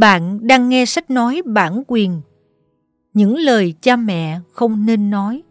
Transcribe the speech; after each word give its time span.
Bạn 0.00 0.46
đang 0.46 0.68
nghe 0.68 0.84
sách 0.84 1.10
nói 1.10 1.42
bản 1.44 1.82
quyền. 1.86 2.20
Những 3.14 3.36
lời 3.36 3.74
cha 3.80 3.96
mẹ 3.96 4.40
không 4.52 4.86
nên 4.86 5.10
nói. 5.10 5.42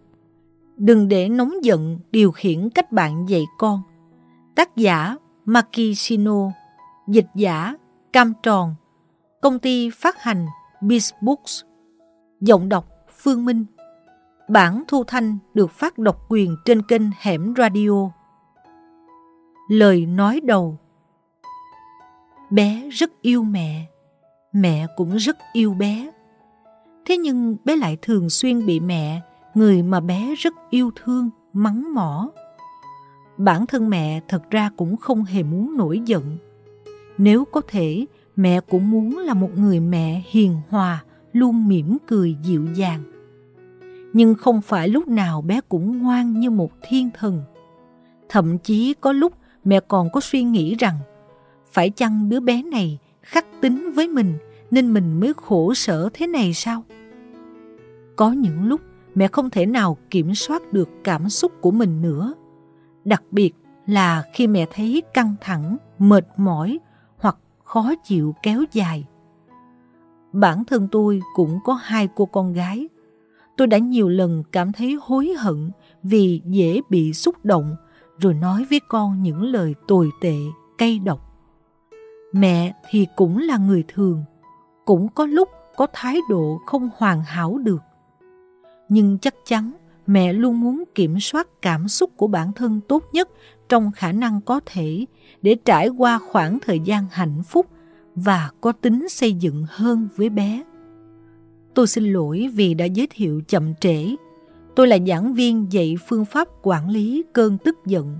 Đừng 0.77 1.07
để 1.07 1.29
nóng 1.29 1.53
giận 1.63 1.99
điều 2.11 2.31
khiển 2.31 2.69
cách 2.69 2.91
bạn 2.91 3.29
dạy 3.29 3.45
con. 3.57 3.81
Tác 4.55 4.75
giả 4.75 5.15
Maki 5.45 5.93
Shino, 5.95 6.51
dịch 7.07 7.25
giả 7.35 7.75
Cam 8.13 8.33
Tròn, 8.43 8.75
công 9.41 9.59
ty 9.59 9.89
phát 9.89 10.21
hành 10.21 10.45
Beast 10.81 11.13
Books, 11.21 11.63
giọng 12.41 12.69
đọc 12.69 12.85
Phương 13.17 13.45
Minh. 13.45 13.65
Bản 14.47 14.83
thu 14.87 15.03
thanh 15.03 15.37
được 15.53 15.71
phát 15.71 15.97
độc 15.97 16.25
quyền 16.29 16.55
trên 16.65 16.81
kênh 16.81 17.03
Hẻm 17.19 17.53
Radio. 17.57 18.11
Lời 19.69 20.05
nói 20.05 20.41
đầu 20.43 20.77
Bé 22.49 22.89
rất 22.91 23.21
yêu 23.21 23.43
mẹ 23.43 23.85
mẹ 24.53 24.87
cũng 24.95 25.15
rất 25.15 25.37
yêu 25.53 25.73
bé. 25.73 26.11
Thế 27.05 27.17
nhưng 27.17 27.57
bé 27.65 27.75
lại 27.75 27.97
thường 28.01 28.29
xuyên 28.29 28.65
bị 28.65 28.79
mẹ, 28.79 29.21
người 29.53 29.83
mà 29.83 29.99
bé 29.99 30.35
rất 30.37 30.53
yêu 30.69 30.91
thương, 30.95 31.29
mắng 31.53 31.93
mỏ. 31.93 32.29
Bản 33.37 33.65
thân 33.65 33.89
mẹ 33.89 34.21
thật 34.27 34.49
ra 34.49 34.69
cũng 34.77 34.97
không 34.97 35.23
hề 35.23 35.43
muốn 35.43 35.77
nổi 35.77 36.01
giận. 36.05 36.37
Nếu 37.17 37.45
có 37.45 37.61
thể, 37.67 38.05
mẹ 38.35 38.59
cũng 38.59 38.91
muốn 38.91 39.17
là 39.17 39.33
một 39.33 39.49
người 39.57 39.79
mẹ 39.79 40.23
hiền 40.29 40.55
hòa, 40.69 41.03
luôn 41.33 41.67
mỉm 41.67 41.97
cười 42.07 42.35
dịu 42.43 42.65
dàng. 42.75 43.03
Nhưng 44.13 44.35
không 44.35 44.61
phải 44.61 44.89
lúc 44.89 45.07
nào 45.07 45.41
bé 45.41 45.61
cũng 45.69 46.01
ngoan 46.01 46.39
như 46.39 46.49
một 46.49 46.71
thiên 46.81 47.09
thần. 47.13 47.41
Thậm 48.29 48.57
chí 48.57 48.93
có 49.01 49.11
lúc 49.11 49.33
mẹ 49.63 49.79
còn 49.79 50.09
có 50.13 50.21
suy 50.21 50.43
nghĩ 50.43 50.75
rằng 50.75 50.95
phải 51.71 51.89
chăng 51.89 52.29
đứa 52.29 52.39
bé 52.39 52.63
này 52.63 52.99
khắc 53.21 53.45
tính 53.61 53.91
với 53.95 54.07
mình 54.07 54.37
nên 54.71 54.93
mình 54.93 55.19
mới 55.19 55.33
khổ 55.33 55.73
sở 55.73 56.09
thế 56.13 56.27
này 56.27 56.53
sao? 56.53 56.83
Có 58.15 58.31
những 58.31 58.65
lúc 58.65 58.81
mẹ 59.15 59.27
không 59.27 59.49
thể 59.49 59.65
nào 59.65 59.97
kiểm 60.09 60.35
soát 60.35 60.73
được 60.73 60.89
cảm 61.03 61.29
xúc 61.29 61.51
của 61.61 61.71
mình 61.71 62.01
nữa. 62.01 62.33
Đặc 63.05 63.23
biệt 63.31 63.55
là 63.87 64.23
khi 64.33 64.47
mẹ 64.47 64.65
thấy 64.73 65.03
căng 65.13 65.35
thẳng, 65.41 65.77
mệt 65.99 66.27
mỏi 66.37 66.79
hoặc 67.17 67.37
khó 67.63 67.93
chịu 68.03 68.35
kéo 68.43 68.63
dài. 68.71 69.05
Bản 70.33 70.65
thân 70.65 70.87
tôi 70.91 71.21
cũng 71.35 71.59
có 71.63 71.73
hai 71.73 72.09
cô 72.15 72.25
con 72.25 72.53
gái. 72.53 72.87
Tôi 73.57 73.67
đã 73.67 73.77
nhiều 73.77 74.09
lần 74.09 74.43
cảm 74.51 74.71
thấy 74.71 74.97
hối 75.01 75.33
hận 75.39 75.71
vì 76.03 76.41
dễ 76.45 76.81
bị 76.89 77.13
xúc 77.13 77.35
động 77.43 77.75
rồi 78.19 78.33
nói 78.33 78.65
với 78.69 78.81
con 78.87 79.23
những 79.23 79.43
lời 79.43 79.75
tồi 79.87 80.09
tệ, 80.21 80.35
cay 80.77 80.99
độc. 80.99 81.19
Mẹ 82.33 82.73
thì 82.89 83.07
cũng 83.15 83.37
là 83.37 83.57
người 83.57 83.83
thường, 83.87 84.23
cũng 84.89 85.07
có 85.15 85.25
lúc 85.25 85.49
có 85.75 85.87
thái 85.93 86.17
độ 86.29 86.61
không 86.65 86.89
hoàn 86.97 87.21
hảo 87.21 87.57
được. 87.57 87.81
Nhưng 88.89 89.17
chắc 89.17 89.35
chắn 89.45 89.71
mẹ 90.07 90.33
luôn 90.33 90.59
muốn 90.59 90.83
kiểm 90.95 91.19
soát 91.19 91.47
cảm 91.61 91.87
xúc 91.87 92.11
của 92.17 92.27
bản 92.27 92.53
thân 92.53 92.81
tốt 92.87 93.03
nhất 93.13 93.29
trong 93.69 93.91
khả 93.91 94.11
năng 94.11 94.41
có 94.41 94.59
thể 94.65 95.05
để 95.41 95.55
trải 95.65 95.87
qua 95.87 96.19
khoảng 96.19 96.59
thời 96.59 96.79
gian 96.79 97.05
hạnh 97.11 97.43
phúc 97.43 97.65
và 98.15 98.51
có 98.61 98.71
tính 98.71 99.09
xây 99.09 99.33
dựng 99.33 99.65
hơn 99.69 100.07
với 100.15 100.29
bé. 100.29 100.63
Tôi 101.73 101.87
xin 101.87 102.13
lỗi 102.13 102.49
vì 102.53 102.73
đã 102.73 102.85
giới 102.85 103.07
thiệu 103.09 103.41
chậm 103.47 103.73
trễ. 103.75 104.15
Tôi 104.75 104.87
là 104.87 104.97
giảng 105.07 105.33
viên 105.33 105.67
dạy 105.71 105.95
phương 106.07 106.25
pháp 106.25 106.47
quản 106.63 106.89
lý 106.89 107.23
cơn 107.33 107.57
tức 107.57 107.77
giận. 107.85 108.17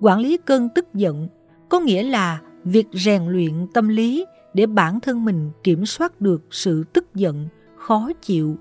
Quản 0.00 0.18
lý 0.18 0.36
cơn 0.36 0.68
tức 0.74 0.94
giận 0.94 1.28
có 1.68 1.80
nghĩa 1.80 2.02
là 2.02 2.40
việc 2.64 2.86
rèn 2.92 3.22
luyện 3.26 3.66
tâm 3.74 3.88
lý 3.88 4.24
để 4.54 4.66
bản 4.66 5.00
thân 5.00 5.24
mình 5.24 5.50
kiểm 5.64 5.86
soát 5.86 6.20
được 6.20 6.42
sự 6.50 6.84
tức 6.92 7.14
giận, 7.14 7.48
khó 7.76 8.10
chịu 8.22 8.56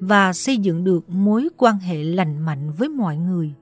và 0.00 0.32
xây 0.32 0.56
dựng 0.56 0.84
được 0.84 1.10
mối 1.10 1.48
quan 1.56 1.78
hệ 1.78 2.04
lành 2.04 2.38
mạnh 2.38 2.72
với 2.78 2.88
mọi 2.88 3.16
người. 3.16 3.54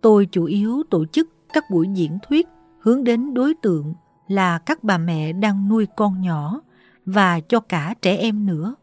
Tôi 0.00 0.26
chủ 0.26 0.44
yếu 0.44 0.82
tổ 0.90 1.04
chức 1.06 1.28
các 1.52 1.64
buổi 1.70 1.88
diễn 1.94 2.18
thuyết 2.28 2.48
hướng 2.80 3.04
đến 3.04 3.34
đối 3.34 3.54
tượng 3.54 3.94
là 4.28 4.58
các 4.58 4.84
bà 4.84 4.98
mẹ 4.98 5.32
đang 5.32 5.68
nuôi 5.68 5.86
con 5.96 6.20
nhỏ 6.20 6.60
và 7.06 7.40
cho 7.40 7.60
cả 7.60 7.94
trẻ 8.02 8.16
em 8.16 8.46
nữa. 8.46 8.74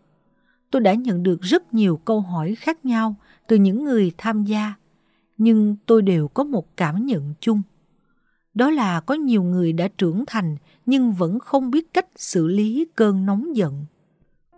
Tôi 0.71 0.81
đã 0.81 0.93
nhận 0.93 1.23
được 1.23 1.41
rất 1.41 1.73
nhiều 1.73 1.97
câu 2.05 2.21
hỏi 2.21 2.55
khác 2.55 2.85
nhau 2.85 3.15
từ 3.47 3.55
những 3.55 3.83
người 3.83 4.11
tham 4.17 4.43
gia, 4.43 4.73
nhưng 5.37 5.75
tôi 5.85 6.01
đều 6.01 6.27
có 6.27 6.43
một 6.43 6.77
cảm 6.77 7.05
nhận 7.05 7.33
chung– 7.39 7.61
đó 8.57 8.69
là 8.69 8.99
có 8.99 9.13
nhiều 9.13 9.43
người 9.43 9.73
đã 9.73 9.87
trưởng 9.97 10.23
thành 10.27 10.57
nhưng 10.87 11.11
vẫn 11.11 11.39
không 11.39 11.71
biết 11.71 11.93
cách 11.93 12.07
xử 12.15 12.47
lý 12.47 12.85
cơn 12.95 13.25
nóng 13.25 13.55
giận. 13.55 13.85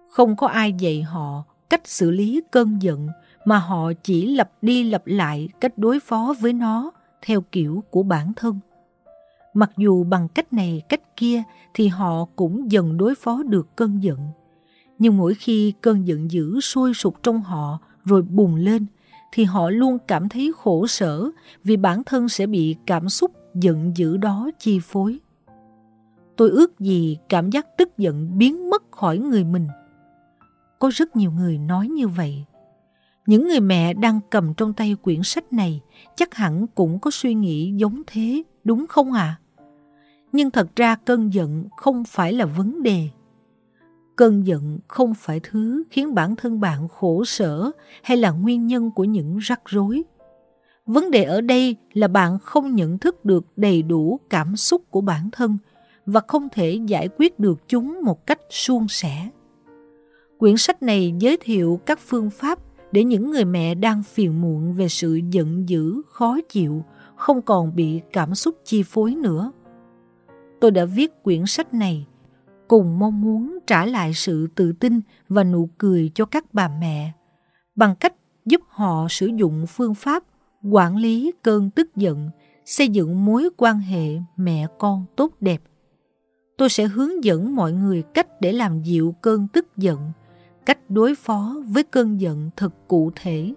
Không 0.09 0.35
có 0.35 0.47
ai 0.47 0.73
dạy 0.79 1.01
họ 1.01 1.43
cách 1.69 1.81
xử 1.85 2.11
lý 2.11 2.41
cơn 2.51 2.81
giận, 2.81 3.07
mà 3.45 3.57
họ 3.57 3.91
chỉ 4.03 4.35
lặp 4.35 4.51
đi 4.61 4.83
lặp 4.83 5.07
lại 5.07 5.49
cách 5.59 5.77
đối 5.77 5.99
phó 5.99 6.33
với 6.39 6.53
nó 6.53 6.91
theo 7.21 7.41
kiểu 7.41 7.83
của 7.89 8.03
bản 8.03 8.33
thân. 8.35 8.59
Mặc 9.53 9.71
dù 9.77 10.03
bằng 10.03 10.27
cách 10.27 10.53
này, 10.53 10.81
cách 10.89 11.15
kia 11.15 11.43
thì 11.73 11.87
họ 11.87 12.25
cũng 12.35 12.71
dần 12.71 12.97
đối 12.97 13.15
phó 13.15 13.43
được 13.43 13.67
cơn 13.75 14.03
giận. 14.03 14.19
Nhưng 14.99 15.17
mỗi 15.17 15.33
khi 15.33 15.73
cơn 15.81 16.07
giận 16.07 16.31
dữ 16.31 16.59
sôi 16.59 16.93
sục 16.93 17.23
trong 17.23 17.41
họ 17.41 17.79
rồi 18.05 18.21
bùng 18.21 18.55
lên, 18.55 18.85
thì 19.31 19.43
họ 19.43 19.69
luôn 19.69 19.97
cảm 20.07 20.29
thấy 20.29 20.51
khổ 20.57 20.87
sở 20.87 21.29
vì 21.63 21.77
bản 21.77 22.03
thân 22.03 22.29
sẽ 22.29 22.47
bị 22.47 22.75
cảm 22.85 23.09
xúc 23.09 23.31
giận 23.55 23.91
dữ 23.95 24.17
đó 24.17 24.49
chi 24.59 24.79
phối. 24.79 25.19
Tôi 26.39 26.49
ước 26.49 26.79
gì 26.79 27.17
cảm 27.29 27.49
giác 27.49 27.77
tức 27.77 27.97
giận 27.97 28.37
biến 28.37 28.69
mất 28.69 28.91
khỏi 28.91 29.17
người 29.17 29.43
mình. 29.43 29.67
Có 30.79 30.91
rất 30.93 31.15
nhiều 31.15 31.31
người 31.31 31.57
nói 31.57 31.87
như 31.87 32.07
vậy. 32.07 32.45
Những 33.25 33.47
người 33.47 33.59
mẹ 33.59 33.93
đang 33.93 34.19
cầm 34.29 34.53
trong 34.53 34.73
tay 34.73 34.95
quyển 35.01 35.23
sách 35.23 35.53
này 35.53 35.81
chắc 36.15 36.35
hẳn 36.35 36.67
cũng 36.67 36.99
có 36.99 37.11
suy 37.11 37.33
nghĩ 37.33 37.73
giống 37.75 38.01
thế, 38.07 38.43
đúng 38.63 38.87
không 38.87 39.13
ạ? 39.13 39.39
À? 39.57 39.63
Nhưng 40.31 40.51
thật 40.51 40.75
ra 40.75 40.95
cơn 40.95 41.33
giận 41.33 41.65
không 41.77 42.03
phải 42.03 42.33
là 42.33 42.45
vấn 42.45 42.83
đề. 42.83 43.07
Cơn 44.15 44.47
giận 44.47 44.79
không 44.87 45.13
phải 45.13 45.39
thứ 45.39 45.83
khiến 45.91 46.15
bản 46.15 46.35
thân 46.35 46.59
bạn 46.59 46.87
khổ 46.87 47.23
sở 47.25 47.71
hay 48.03 48.17
là 48.17 48.31
nguyên 48.31 48.67
nhân 48.67 48.91
của 48.91 49.03
những 49.03 49.37
rắc 49.37 49.61
rối 49.65 50.03
Vấn 50.85 51.11
đề 51.11 51.23
ở 51.23 51.41
đây 51.41 51.75
là 51.93 52.07
bạn 52.07 52.39
không 52.39 52.75
nhận 52.75 52.97
thức 52.97 53.25
được 53.25 53.45
đầy 53.55 53.81
đủ 53.81 54.19
cảm 54.29 54.55
xúc 54.55 54.81
của 54.91 55.01
bản 55.01 55.29
thân 55.31 55.57
và 56.11 56.21
không 56.27 56.47
thể 56.51 56.79
giải 56.85 57.09
quyết 57.17 57.39
được 57.39 57.67
chúng 57.67 57.99
một 58.03 58.27
cách 58.27 58.39
suôn 58.49 58.87
sẻ. 58.87 59.29
Quyển 60.37 60.57
sách 60.57 60.83
này 60.83 61.13
giới 61.19 61.37
thiệu 61.41 61.79
các 61.85 61.99
phương 61.99 62.29
pháp 62.29 62.59
để 62.91 63.03
những 63.03 63.31
người 63.31 63.45
mẹ 63.45 63.75
đang 63.75 64.03
phiền 64.03 64.41
muộn 64.41 64.73
về 64.73 64.87
sự 64.87 65.19
giận 65.31 65.69
dữ, 65.69 66.01
khó 66.09 66.37
chịu, 66.49 66.83
không 67.15 67.41
còn 67.41 67.75
bị 67.75 68.01
cảm 68.13 68.35
xúc 68.35 68.55
chi 68.65 68.83
phối 68.83 69.15
nữa. 69.15 69.51
Tôi 70.61 70.71
đã 70.71 70.85
viết 70.85 71.23
quyển 71.23 71.45
sách 71.45 71.73
này 71.73 72.05
cùng 72.67 72.99
mong 72.99 73.21
muốn 73.21 73.59
trả 73.67 73.85
lại 73.85 74.13
sự 74.13 74.47
tự 74.55 74.71
tin 74.71 75.01
và 75.29 75.43
nụ 75.43 75.69
cười 75.77 76.11
cho 76.15 76.25
các 76.25 76.53
bà 76.53 76.71
mẹ 76.79 77.11
bằng 77.75 77.95
cách 77.95 78.13
giúp 78.45 78.61
họ 78.67 79.07
sử 79.09 79.27
dụng 79.27 79.65
phương 79.67 79.95
pháp 79.95 80.23
quản 80.71 80.97
lý 80.97 81.31
cơn 81.41 81.69
tức 81.69 81.95
giận, 81.95 82.29
xây 82.65 82.87
dựng 82.87 83.25
mối 83.25 83.49
quan 83.57 83.79
hệ 83.79 84.17
mẹ 84.37 84.67
con 84.79 85.05
tốt 85.15 85.33
đẹp. 85.39 85.61
Tôi 86.59 86.69
sẽ 86.69 86.87
hướng 86.87 87.23
dẫn 87.23 87.55
mọi 87.55 87.73
người 87.73 88.03
cách 88.13 88.41
để 88.41 88.51
làm 88.51 88.81
dịu 88.81 89.15
cơn 89.21 89.47
tức 89.47 89.77
giận, 89.77 90.11
cách 90.65 90.79
đối 90.89 91.15
phó 91.15 91.55
với 91.67 91.83
cơn 91.83 92.21
giận 92.21 92.49
thật 92.55 92.73
cụ 92.87 93.11
thể. 93.15 93.53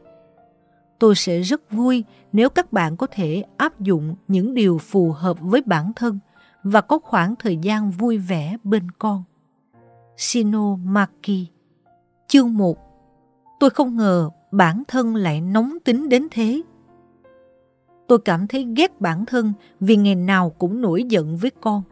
Tôi 0.99 1.15
sẽ 1.15 1.41
rất 1.41 1.71
vui 1.71 2.05
nếu 2.33 2.49
các 2.49 2.73
bạn 2.73 2.97
có 2.97 3.07
thể 3.11 3.45
áp 3.57 3.81
dụng 3.81 4.15
những 4.29 4.55
điều 4.55 4.79
phù 4.79 5.13
hợp 5.13 5.37
với 5.41 5.63
bản 5.67 5.93
thân 5.97 6.19
và 6.65 6.81
có 6.81 6.99
khoảng 6.99 7.35
thời 7.39 7.57
gian 7.57 7.91
vui 7.91 8.19
vẻ 8.19 8.57
bên 8.65 8.91
con. 8.99 9.25
Shino 10.17 10.77
Maki 10.77 11.47
Chương 12.29 12.55
1 12.55 12.79
Tôi 13.61 13.71
không 13.71 13.97
ngờ 13.97 14.31
bản 14.51 14.83
thân 14.89 15.17
lại 15.17 15.41
nóng 15.41 15.79
tính 15.85 16.09
đến 16.09 16.29
thế. 16.31 16.63
Tôi 18.09 18.19
cảm 18.19 18.47
thấy 18.47 18.67
ghét 18.77 19.01
bản 19.01 19.27
thân 19.27 19.53
vì 19.81 19.97
ngày 19.97 20.15
nào 20.15 20.51
cũng 20.51 20.81
nổi 20.81 21.05
giận 21.09 21.37
với 21.37 21.51
con. 21.61 21.83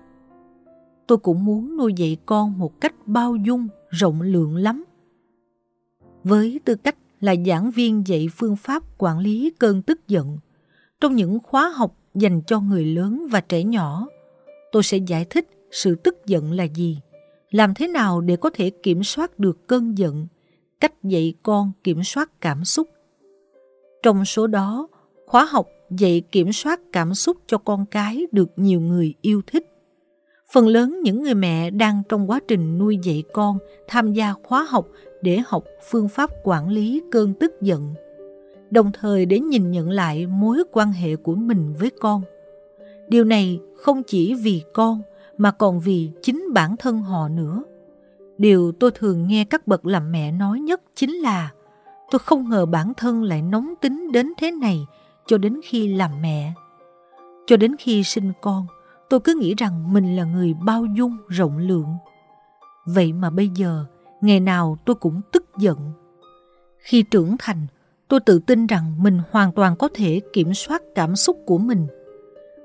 Tôi 1.10 1.18
cũng 1.18 1.44
muốn 1.44 1.76
nuôi 1.76 1.92
dạy 1.96 2.16
con 2.26 2.58
một 2.58 2.80
cách 2.80 2.94
bao 3.06 3.36
dung, 3.36 3.68
rộng 3.88 4.22
lượng 4.22 4.56
lắm. 4.56 4.84
Với 6.24 6.60
tư 6.64 6.74
cách 6.74 6.96
là 7.20 7.34
giảng 7.46 7.70
viên 7.70 8.06
dạy 8.06 8.28
phương 8.36 8.56
pháp 8.56 8.82
quản 8.98 9.18
lý 9.18 9.52
cơn 9.58 9.82
tức 9.82 10.08
giận, 10.08 10.38
trong 11.00 11.16
những 11.16 11.38
khóa 11.42 11.68
học 11.68 11.96
dành 12.14 12.42
cho 12.46 12.60
người 12.60 12.84
lớn 12.84 13.26
và 13.30 13.40
trẻ 13.40 13.62
nhỏ, 13.64 14.06
tôi 14.72 14.82
sẽ 14.82 14.96
giải 14.96 15.24
thích 15.24 15.48
sự 15.70 15.94
tức 15.94 16.26
giận 16.26 16.52
là 16.52 16.64
gì, 16.64 16.98
làm 17.50 17.74
thế 17.74 17.88
nào 17.88 18.20
để 18.20 18.36
có 18.36 18.50
thể 18.54 18.70
kiểm 18.70 19.02
soát 19.04 19.38
được 19.38 19.66
cơn 19.66 19.98
giận, 19.98 20.26
cách 20.80 21.02
dạy 21.02 21.34
con 21.42 21.72
kiểm 21.84 22.02
soát 22.04 22.40
cảm 22.40 22.64
xúc. 22.64 22.88
Trong 24.02 24.24
số 24.24 24.46
đó, 24.46 24.88
khóa 25.26 25.44
học 25.44 25.68
dạy 25.90 26.22
kiểm 26.32 26.52
soát 26.52 26.80
cảm 26.92 27.14
xúc 27.14 27.36
cho 27.46 27.58
con 27.58 27.86
cái 27.86 28.26
được 28.32 28.50
nhiều 28.56 28.80
người 28.80 29.14
yêu 29.20 29.42
thích. 29.46 29.69
Phần 30.52 30.68
lớn 30.68 31.00
những 31.02 31.22
người 31.22 31.34
mẹ 31.34 31.70
đang 31.70 32.02
trong 32.08 32.30
quá 32.30 32.40
trình 32.48 32.78
nuôi 32.78 32.98
dạy 33.02 33.24
con 33.32 33.58
tham 33.86 34.12
gia 34.12 34.34
khóa 34.42 34.62
học 34.62 34.86
để 35.22 35.42
học 35.46 35.64
phương 35.90 36.08
pháp 36.08 36.30
quản 36.42 36.68
lý 36.68 37.02
cơn 37.10 37.34
tức 37.34 37.52
giận, 37.60 37.94
đồng 38.70 38.90
thời 38.92 39.26
để 39.26 39.40
nhìn 39.40 39.70
nhận 39.70 39.90
lại 39.90 40.26
mối 40.26 40.62
quan 40.72 40.92
hệ 40.92 41.16
của 41.16 41.34
mình 41.34 41.74
với 41.78 41.90
con. 42.00 42.22
Điều 43.08 43.24
này 43.24 43.60
không 43.76 44.02
chỉ 44.02 44.34
vì 44.34 44.62
con 44.72 45.02
mà 45.38 45.50
còn 45.50 45.80
vì 45.80 46.10
chính 46.22 46.44
bản 46.54 46.76
thân 46.76 47.02
họ 47.02 47.28
nữa. 47.28 47.62
Điều 48.38 48.72
tôi 48.72 48.90
thường 48.90 49.26
nghe 49.26 49.44
các 49.44 49.66
bậc 49.66 49.86
làm 49.86 50.12
mẹ 50.12 50.32
nói 50.32 50.60
nhất 50.60 50.80
chính 50.94 51.10
là 51.10 51.50
tôi 52.10 52.18
không 52.18 52.48
ngờ 52.50 52.66
bản 52.66 52.92
thân 52.96 53.22
lại 53.22 53.42
nóng 53.42 53.74
tính 53.80 54.12
đến 54.12 54.32
thế 54.38 54.50
này 54.50 54.86
cho 55.26 55.38
đến 55.38 55.60
khi 55.64 55.88
làm 55.88 56.10
mẹ. 56.22 56.52
Cho 57.46 57.56
đến 57.56 57.76
khi 57.78 58.04
sinh 58.04 58.32
con, 58.40 58.66
tôi 59.10 59.20
cứ 59.20 59.34
nghĩ 59.34 59.54
rằng 59.54 59.92
mình 59.92 60.16
là 60.16 60.24
người 60.24 60.54
bao 60.54 60.84
dung, 60.84 61.16
rộng 61.28 61.58
lượng. 61.58 61.94
Vậy 62.86 63.12
mà 63.12 63.30
bây 63.30 63.48
giờ, 63.48 63.84
ngày 64.20 64.40
nào 64.40 64.78
tôi 64.84 64.96
cũng 64.96 65.20
tức 65.32 65.44
giận. 65.58 65.78
Khi 66.78 67.02
trưởng 67.02 67.36
thành, 67.38 67.66
tôi 68.08 68.20
tự 68.20 68.38
tin 68.38 68.66
rằng 68.66 69.02
mình 69.02 69.20
hoàn 69.30 69.52
toàn 69.52 69.76
có 69.76 69.88
thể 69.94 70.20
kiểm 70.32 70.54
soát 70.54 70.82
cảm 70.94 71.16
xúc 71.16 71.36
của 71.46 71.58
mình. 71.58 71.86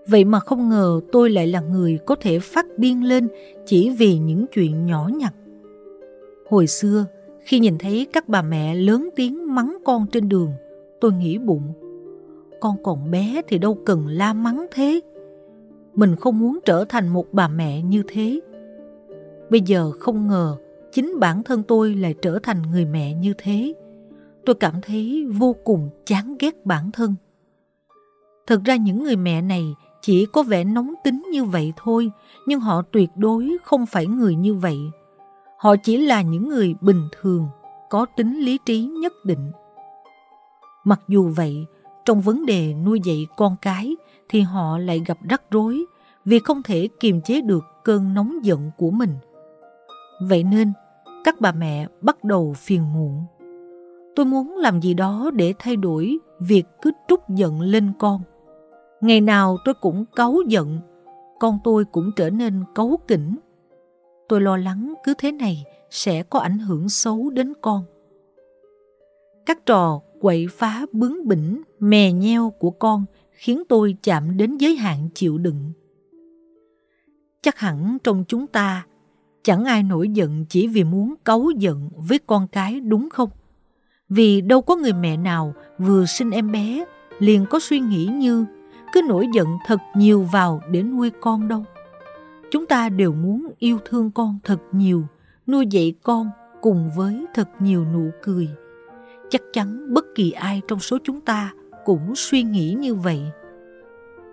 Vậy 0.07 0.25
mà 0.25 0.39
không 0.39 0.69
ngờ 0.69 1.01
tôi 1.12 1.30
lại 1.30 1.47
là 1.47 1.59
người 1.59 2.00
có 2.06 2.15
thể 2.21 2.39
phát 2.39 2.65
điên 2.77 3.03
lên 3.03 3.27
chỉ 3.65 3.89
vì 3.89 4.18
những 4.18 4.45
chuyện 4.53 4.86
nhỏ 4.86 5.09
nhặt. 5.19 5.33
Hồi 6.50 6.68
xưa, 6.68 7.06
khi 7.45 7.59
nhìn 7.59 7.77
thấy 7.77 8.07
các 8.13 8.27
bà 8.27 8.41
mẹ 8.41 8.75
lớn 8.75 9.09
tiếng 9.15 9.56
mắng 9.56 9.77
con 9.86 10.06
trên 10.12 10.30
đường, 10.30 10.51
tôi 11.01 11.12
nghĩ 11.13 11.38
bụng, 11.38 11.74
con 12.59 12.83
còn 12.83 13.12
bé 13.12 13.41
thì 13.48 13.57
đâu 13.57 13.77
cần 13.86 14.07
la 14.07 14.33
mắng 14.33 14.65
thế. 14.71 15.01
Mình 15.95 16.15
không 16.15 16.39
muốn 16.39 16.59
trở 16.65 16.86
thành 16.86 17.07
một 17.07 17.33
bà 17.33 17.47
mẹ 17.47 17.81
như 17.81 18.03
thế. 18.07 18.39
Bây 19.50 19.62
giờ 19.62 19.92
không 20.00 20.27
ngờ 20.27 20.57
chính 20.92 21.19
bản 21.19 21.44
thân 21.44 21.63
tôi 21.63 21.95
lại 21.95 22.15
trở 22.21 22.39
thành 22.44 22.62
người 22.62 22.86
mẹ 22.86 23.13
như 23.13 23.33
thế. 23.38 23.74
Tôi 24.45 24.56
cảm 24.56 24.74
thấy 24.81 25.25
vô 25.38 25.56
cùng 25.63 25.89
chán 26.06 26.36
ghét 26.39 26.65
bản 26.65 26.92
thân. 26.92 27.15
Thực 28.47 28.63
ra 28.63 28.75
những 28.75 29.03
người 29.03 29.15
mẹ 29.15 29.42
này 29.42 29.74
chỉ 30.01 30.25
có 30.25 30.44
vẻ 30.44 30.63
nóng 30.63 30.94
tính 31.03 31.24
như 31.31 31.44
vậy 31.44 31.74
thôi, 31.77 32.12
nhưng 32.48 32.59
họ 32.59 32.81
tuyệt 32.91 33.09
đối 33.15 33.57
không 33.63 33.86
phải 33.86 34.07
người 34.07 34.36
như 34.36 34.53
vậy. 34.53 34.77
Họ 35.57 35.75
chỉ 35.83 35.98
là 35.98 36.21
những 36.21 36.50
người 36.50 36.75
bình 36.81 37.07
thường, 37.21 37.48
có 37.89 38.06
tính 38.18 38.39
lý 38.39 38.59
trí 38.65 38.83
nhất 38.83 39.13
định. 39.25 39.51
Mặc 40.83 41.01
dù 41.07 41.30
vậy, 41.36 41.65
trong 42.06 42.21
vấn 42.21 42.45
đề 42.45 42.74
nuôi 42.74 43.00
dạy 43.03 43.27
con 43.38 43.56
cái 43.62 43.95
thì 44.30 44.42
họ 44.42 44.77
lại 44.77 45.01
gặp 45.06 45.18
rắc 45.30 45.42
rối 45.51 45.86
vì 46.25 46.39
không 46.39 46.63
thể 46.63 46.88
kiềm 47.00 47.22
chế 47.22 47.42
được 47.42 47.63
cơn 47.83 48.13
nóng 48.13 48.45
giận 48.45 48.72
của 48.77 48.92
mình. 48.92 49.13
Vậy 50.22 50.44
nên, 50.44 50.74
các 51.24 51.42
bà 51.42 51.51
mẹ 51.51 51.88
bắt 52.01 52.24
đầu 52.24 52.54
phiền 52.57 52.94
muộn. 52.94 53.24
Tôi 54.16 54.25
muốn 54.25 54.57
làm 54.57 54.81
gì 54.81 54.94
đó 54.94 55.31
để 55.33 55.54
thay 55.60 55.75
đổi 55.75 56.18
việc 56.39 56.63
cứ 56.81 56.92
trút 57.07 57.19
giận 57.30 57.62
lên 57.62 57.92
con. 58.00 58.22
Ngày 59.01 59.22
nào 59.22 59.57
tôi 59.66 59.74
cũng 59.74 60.06
cáu 60.16 60.38
giận, 60.48 60.80
con 61.39 61.60
tôi 61.63 61.86
cũng 61.86 62.12
trở 62.16 62.30
nên 62.30 62.63
cấu 62.75 62.98
kỉnh. 63.07 63.36
Tôi 64.30 64.42
lo 64.42 64.57
lắng 64.57 64.94
cứ 65.04 65.13
thế 65.18 65.31
này 65.31 65.63
sẽ 65.89 66.24
có 66.24 66.39
ảnh 66.39 66.60
hưởng 66.60 66.89
xấu 66.89 67.30
đến 67.30 67.54
con. 67.62 67.83
Các 69.45 69.66
trò 69.66 70.01
quậy 70.22 70.48
phá 70.51 70.86
bướng 70.92 71.27
bỉnh, 71.27 71.62
mè 71.80 72.12
nheo 72.12 72.50
của 72.60 72.72
con 72.72 73.06
khiến 73.35 73.63
tôi 73.69 73.95
chạm 74.03 74.37
đến 74.37 74.57
giới 74.57 74.75
hạn 74.75 75.09
chịu 75.13 75.37
đựng. 75.37 75.71
Chắc 77.41 77.59
hẳn 77.59 77.97
trong 78.03 78.23
chúng 78.27 78.47
ta 78.47 78.85
chẳng 79.43 79.65
ai 79.65 79.83
nổi 79.83 80.09
giận 80.09 80.45
chỉ 80.49 80.67
vì 80.67 80.83
muốn 80.83 81.15
cáu 81.25 81.49
giận 81.57 81.89
với 81.95 82.19
con 82.27 82.47
cái 82.47 82.79
đúng 82.79 83.09
không? 83.09 83.29
Vì 84.09 84.41
đâu 84.41 84.61
có 84.61 84.75
người 84.75 84.93
mẹ 84.93 85.17
nào 85.17 85.53
vừa 85.77 86.05
sinh 86.05 86.31
em 86.31 86.51
bé 86.51 86.85
liền 87.19 87.45
có 87.49 87.59
suy 87.59 87.79
nghĩ 87.79 88.05
như 88.05 88.45
cứ 88.93 89.01
nổi 89.01 89.27
giận 89.33 89.47
thật 89.65 89.79
nhiều 89.95 90.23
vào 90.31 90.61
để 90.71 90.83
nuôi 90.83 91.11
con 91.21 91.47
đâu. 91.47 91.65
Chúng 92.51 92.65
ta 92.65 92.89
đều 92.89 93.13
muốn 93.13 93.47
yêu 93.59 93.79
thương 93.85 94.11
con 94.11 94.39
thật 94.43 94.59
nhiều, 94.71 95.03
nuôi 95.47 95.65
dạy 95.71 95.93
con 96.03 96.29
cùng 96.61 96.89
với 96.95 97.25
thật 97.33 97.49
nhiều 97.59 97.85
nụ 97.93 98.09
cười. 98.23 98.49
Chắc 99.29 99.41
chắn 99.53 99.93
bất 99.93 100.05
kỳ 100.15 100.31
ai 100.31 100.61
trong 100.67 100.79
số 100.79 100.97
chúng 101.03 101.21
ta 101.21 101.53
cũng 101.85 102.15
suy 102.15 102.43
nghĩ 102.43 102.75
như 102.79 102.95
vậy. 102.95 103.21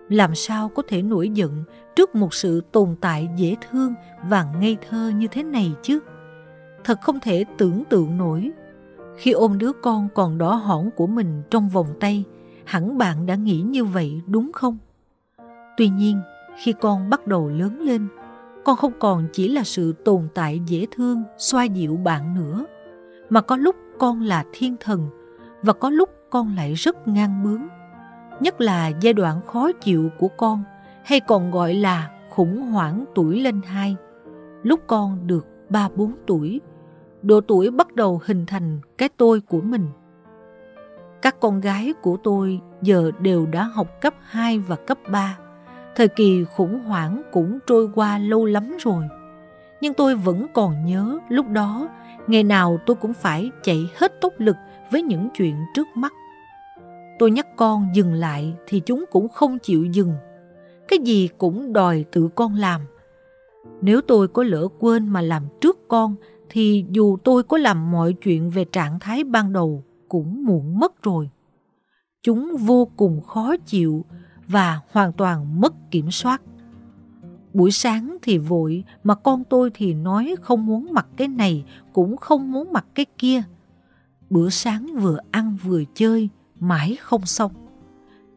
Làm 0.09 0.35
sao 0.35 0.69
có 0.69 0.83
thể 0.89 1.03
nổi 1.03 1.29
giận 1.29 1.65
trước 1.97 2.15
một 2.15 2.35
sự 2.35 2.63
tồn 2.73 2.97
tại 3.01 3.29
dễ 3.37 3.57
thương 3.71 3.95
và 4.29 4.47
ngây 4.61 4.77
thơ 4.89 5.13
như 5.17 5.27
thế 5.27 5.43
này 5.43 5.73
chứ? 5.83 6.01
Thật 6.85 7.01
không 7.03 7.21
thể 7.21 7.45
tưởng 7.59 7.85
tượng 7.85 8.17
nổi. 8.19 8.51
Khi 9.17 9.33
ôm 9.33 9.59
đứa 9.59 9.73
con 9.73 10.09
còn 10.15 10.39
đỏ 10.39 10.55
hỏn 10.55 10.91
của 10.97 11.07
mình 11.07 11.43
trong 11.51 11.69
vòng 11.69 11.87
tay, 12.01 12.25
hẳn 12.65 12.99
bạn 12.99 13.27
đã 13.27 13.35
nghĩ 13.35 13.61
như 13.61 13.85
vậy 13.85 14.21
đúng 14.27 14.53
không? 14.53 14.79
Tuy 15.77 15.89
nhiên, 15.89 16.21
khi 16.63 16.75
con 16.81 17.11
bắt 17.11 17.27
đầu 17.27 17.49
lớn 17.49 17.81
lên, 17.81 18.09
con 18.65 18.77
không 18.77 18.93
còn 18.99 19.27
chỉ 19.33 19.49
là 19.49 19.65
sự 19.65 19.93
tồn 19.93 20.29
tại 20.35 20.61
dễ 20.67 20.87
thương, 20.91 21.23
xoa 21.39 21.65
dịu 21.65 21.97
bạn 21.97 22.35
nữa, 22.35 22.67
mà 23.31 23.41
có 23.41 23.57
lúc 23.57 23.77
con 23.99 24.23
là 24.23 24.45
thiên 24.53 24.77
thần 24.81 25.09
và 25.63 25.73
có 25.73 25.91
lúc 25.91 26.09
con 26.33 26.57
lại 26.57 26.75
rất 26.75 27.09
ngang 27.09 27.43
bướng. 27.43 27.63
Nhất 28.41 28.61
là 28.61 28.89
giai 29.01 29.13
đoạn 29.13 29.41
khó 29.47 29.73
chịu 29.73 30.11
của 30.19 30.29
con 30.29 30.63
hay 31.05 31.21
còn 31.21 31.51
gọi 31.51 31.75
là 31.75 32.11
khủng 32.31 32.63
hoảng 32.63 33.05
tuổi 33.15 33.41
lên 33.41 33.61
hai. 33.67 33.97
Lúc 34.63 34.81
con 34.87 35.27
được 35.27 35.47
3-4 35.71 36.13
tuổi, 36.27 36.61
độ 37.23 37.41
tuổi 37.41 37.71
bắt 37.71 37.95
đầu 37.95 38.21
hình 38.25 38.47
thành 38.47 38.81
cái 38.99 39.09
tôi 39.09 39.41
của 39.41 39.61
mình. 39.61 39.87
Các 41.23 41.41
con 41.41 41.61
gái 41.61 41.93
của 42.03 42.17
tôi 42.17 42.61
giờ 42.83 43.11
đều 43.21 43.47
đã 43.47 43.63
học 43.63 44.01
cấp 44.01 44.15
2 44.23 44.59
và 44.59 44.77
cấp 44.77 44.99
3. 45.11 45.39
Thời 45.97 46.09
kỳ 46.09 46.45
khủng 46.45 46.81
hoảng 46.81 47.23
cũng 47.33 47.59
trôi 47.67 47.91
qua 47.95 48.19
lâu 48.19 48.45
lắm 48.45 48.77
rồi. 48.81 49.05
Nhưng 49.81 49.95
tôi 49.95 50.15
vẫn 50.15 50.47
còn 50.55 50.85
nhớ 50.85 51.19
lúc 51.29 51.49
đó, 51.49 51.89
ngày 52.27 52.43
nào 52.43 52.79
tôi 52.87 52.97
cũng 52.97 53.13
phải 53.13 53.51
chạy 53.63 53.91
hết 53.97 54.21
tốc 54.21 54.33
lực 54.39 54.57
với 54.91 55.03
những 55.03 55.29
chuyện 55.35 55.57
trước 55.75 55.87
mắt. 55.95 56.13
Tôi 57.23 57.31
nhắc 57.31 57.57
con 57.57 57.89
dừng 57.95 58.13
lại 58.13 58.55
thì 58.67 58.81
chúng 58.87 59.05
cũng 59.11 59.29
không 59.29 59.59
chịu 59.59 59.85
dừng. 59.85 60.15
Cái 60.89 60.99
gì 60.99 61.29
cũng 61.39 61.73
đòi 61.73 62.05
tự 62.13 62.29
con 62.35 62.55
làm. 62.55 62.81
Nếu 63.81 64.01
tôi 64.01 64.29
có 64.29 64.43
lỡ 64.43 64.69
quên 64.79 65.09
mà 65.09 65.21
làm 65.21 65.43
trước 65.61 65.79
con, 65.89 66.15
thì 66.49 66.85
dù 66.91 67.17
tôi 67.25 67.43
có 67.43 67.59
làm 67.59 67.91
mọi 67.91 68.13
chuyện 68.13 68.51
về 68.51 68.65
trạng 68.65 69.01
thái 69.01 69.25
ban 69.25 69.53
đầu 69.53 69.85
cũng 70.09 70.45
muộn 70.45 70.79
mất 70.79 71.03
rồi. 71.03 71.31
Chúng 72.23 72.57
vô 72.61 72.89
cùng 72.97 73.21
khó 73.21 73.57
chịu 73.67 74.05
và 74.49 74.81
hoàn 74.91 75.13
toàn 75.13 75.61
mất 75.61 75.91
kiểm 75.91 76.11
soát. 76.11 76.43
Buổi 77.55 77.71
sáng 77.71 78.17
thì 78.23 78.39
vội, 78.39 78.85
mà 79.05 79.15
con 79.15 79.45
tôi 79.45 79.71
thì 79.75 79.95
nói 79.95 80.35
không 80.41 80.67
muốn 80.67 80.93
mặc 80.93 81.07
cái 81.17 81.29
này, 81.29 81.65
cũng 81.93 82.17
không 82.17 82.53
muốn 82.53 82.73
mặc 82.73 82.87
cái 82.95 83.07
kia. 83.19 83.43
Bữa 84.31 84.49
sáng 84.49 84.87
vừa 85.01 85.19
ăn 85.31 85.57
vừa 85.65 85.83
chơi 85.95 86.29
mãi 86.63 86.97
không 87.01 87.27
xong. 87.27 87.53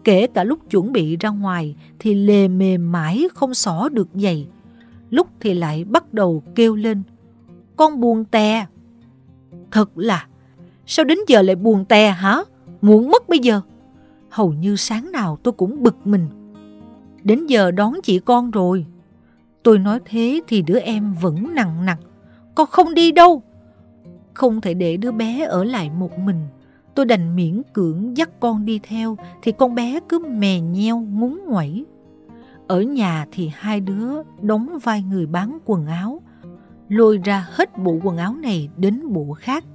Kể 0.04 0.28
cả 0.28 0.44
lúc 0.44 0.60
chuẩn 0.70 0.92
bị 0.92 1.18
ra 1.18 1.30
ngoài 1.30 1.76
thì 2.00 2.14
lề 2.14 2.48
mềm 2.48 2.92
mãi 2.92 3.28
không 3.34 3.54
xỏ 3.54 3.90
được 3.90 4.08
giày. 4.14 4.48
Lúc 5.10 5.28
thì 5.40 5.54
lại 5.54 5.84
bắt 5.84 6.14
đầu 6.14 6.44
kêu 6.56 6.76
lên. 6.76 7.04
Con 7.76 8.00
buồn 8.02 8.26
tè. 8.26 8.66
Thật 9.72 9.98
là, 9.98 10.28
sao 10.86 11.06
đến 11.06 11.18
giờ 11.28 11.42
lại 11.42 11.56
buồn 11.56 11.86
tè 11.86 12.10
hả? 12.10 12.44
Muộn 12.82 13.10
mất 13.10 13.30
bây 13.30 13.40
giờ. 13.40 13.62
Hầu 14.30 14.54
như 14.54 14.76
sáng 14.76 15.12
nào 15.12 15.38
tôi 15.44 15.52
cũng 15.52 15.84
bực 15.84 16.08
mình. 16.08 16.28
Đến 17.24 17.48
giờ 17.48 17.72
đón 17.72 17.94
chị 18.04 18.20
con 18.20 18.52
rồi. 18.52 18.86
Tôi 19.64 19.80
nói 19.80 20.00
thế 20.06 20.42
thì 20.48 20.62
đứa 20.62 20.80
em 20.80 21.14
vẫn 21.22 21.56
nặng 21.56 21.86
nặng. 21.86 22.02
Con 22.56 22.68
không 22.68 22.94
đi 22.94 23.12
đâu. 23.12 23.44
Không 24.34 24.62
thể 24.62 24.74
để 24.74 24.98
đứa 24.98 25.12
bé 25.12 25.46
ở 25.46 25.64
lại 25.64 25.90
một 25.90 26.20
mình. 26.20 26.40
Tôi 26.96 27.06
đành 27.06 27.36
miễn 27.36 27.62
cưỡng 27.74 28.18
dắt 28.18 28.30
con 28.40 28.66
đi 28.66 28.80
theo 28.84 29.18
thì 29.42 29.52
con 29.52 29.76
bé 29.76 30.00
cứ 30.10 30.20
mè 30.20 30.60
nheo 30.60 31.00
ngúng 31.00 31.46
nguẩy. 31.48 31.86
Ở 32.68 32.82
nhà 32.82 33.26
thì 33.32 33.52
hai 33.54 33.80
đứa 33.80 34.12
đóng 34.42 34.78
vai 34.84 35.04
người 35.04 35.26
bán 35.26 35.58
quần 35.66 35.86
áo, 35.86 36.22
lôi 36.90 37.18
ra 37.24 37.48
hết 37.50 37.78
bộ 37.78 37.98
quần 38.04 38.18
áo 38.18 38.36
này 38.36 38.70
đến 38.78 39.14
bộ 39.14 39.34
khác. 39.34 39.66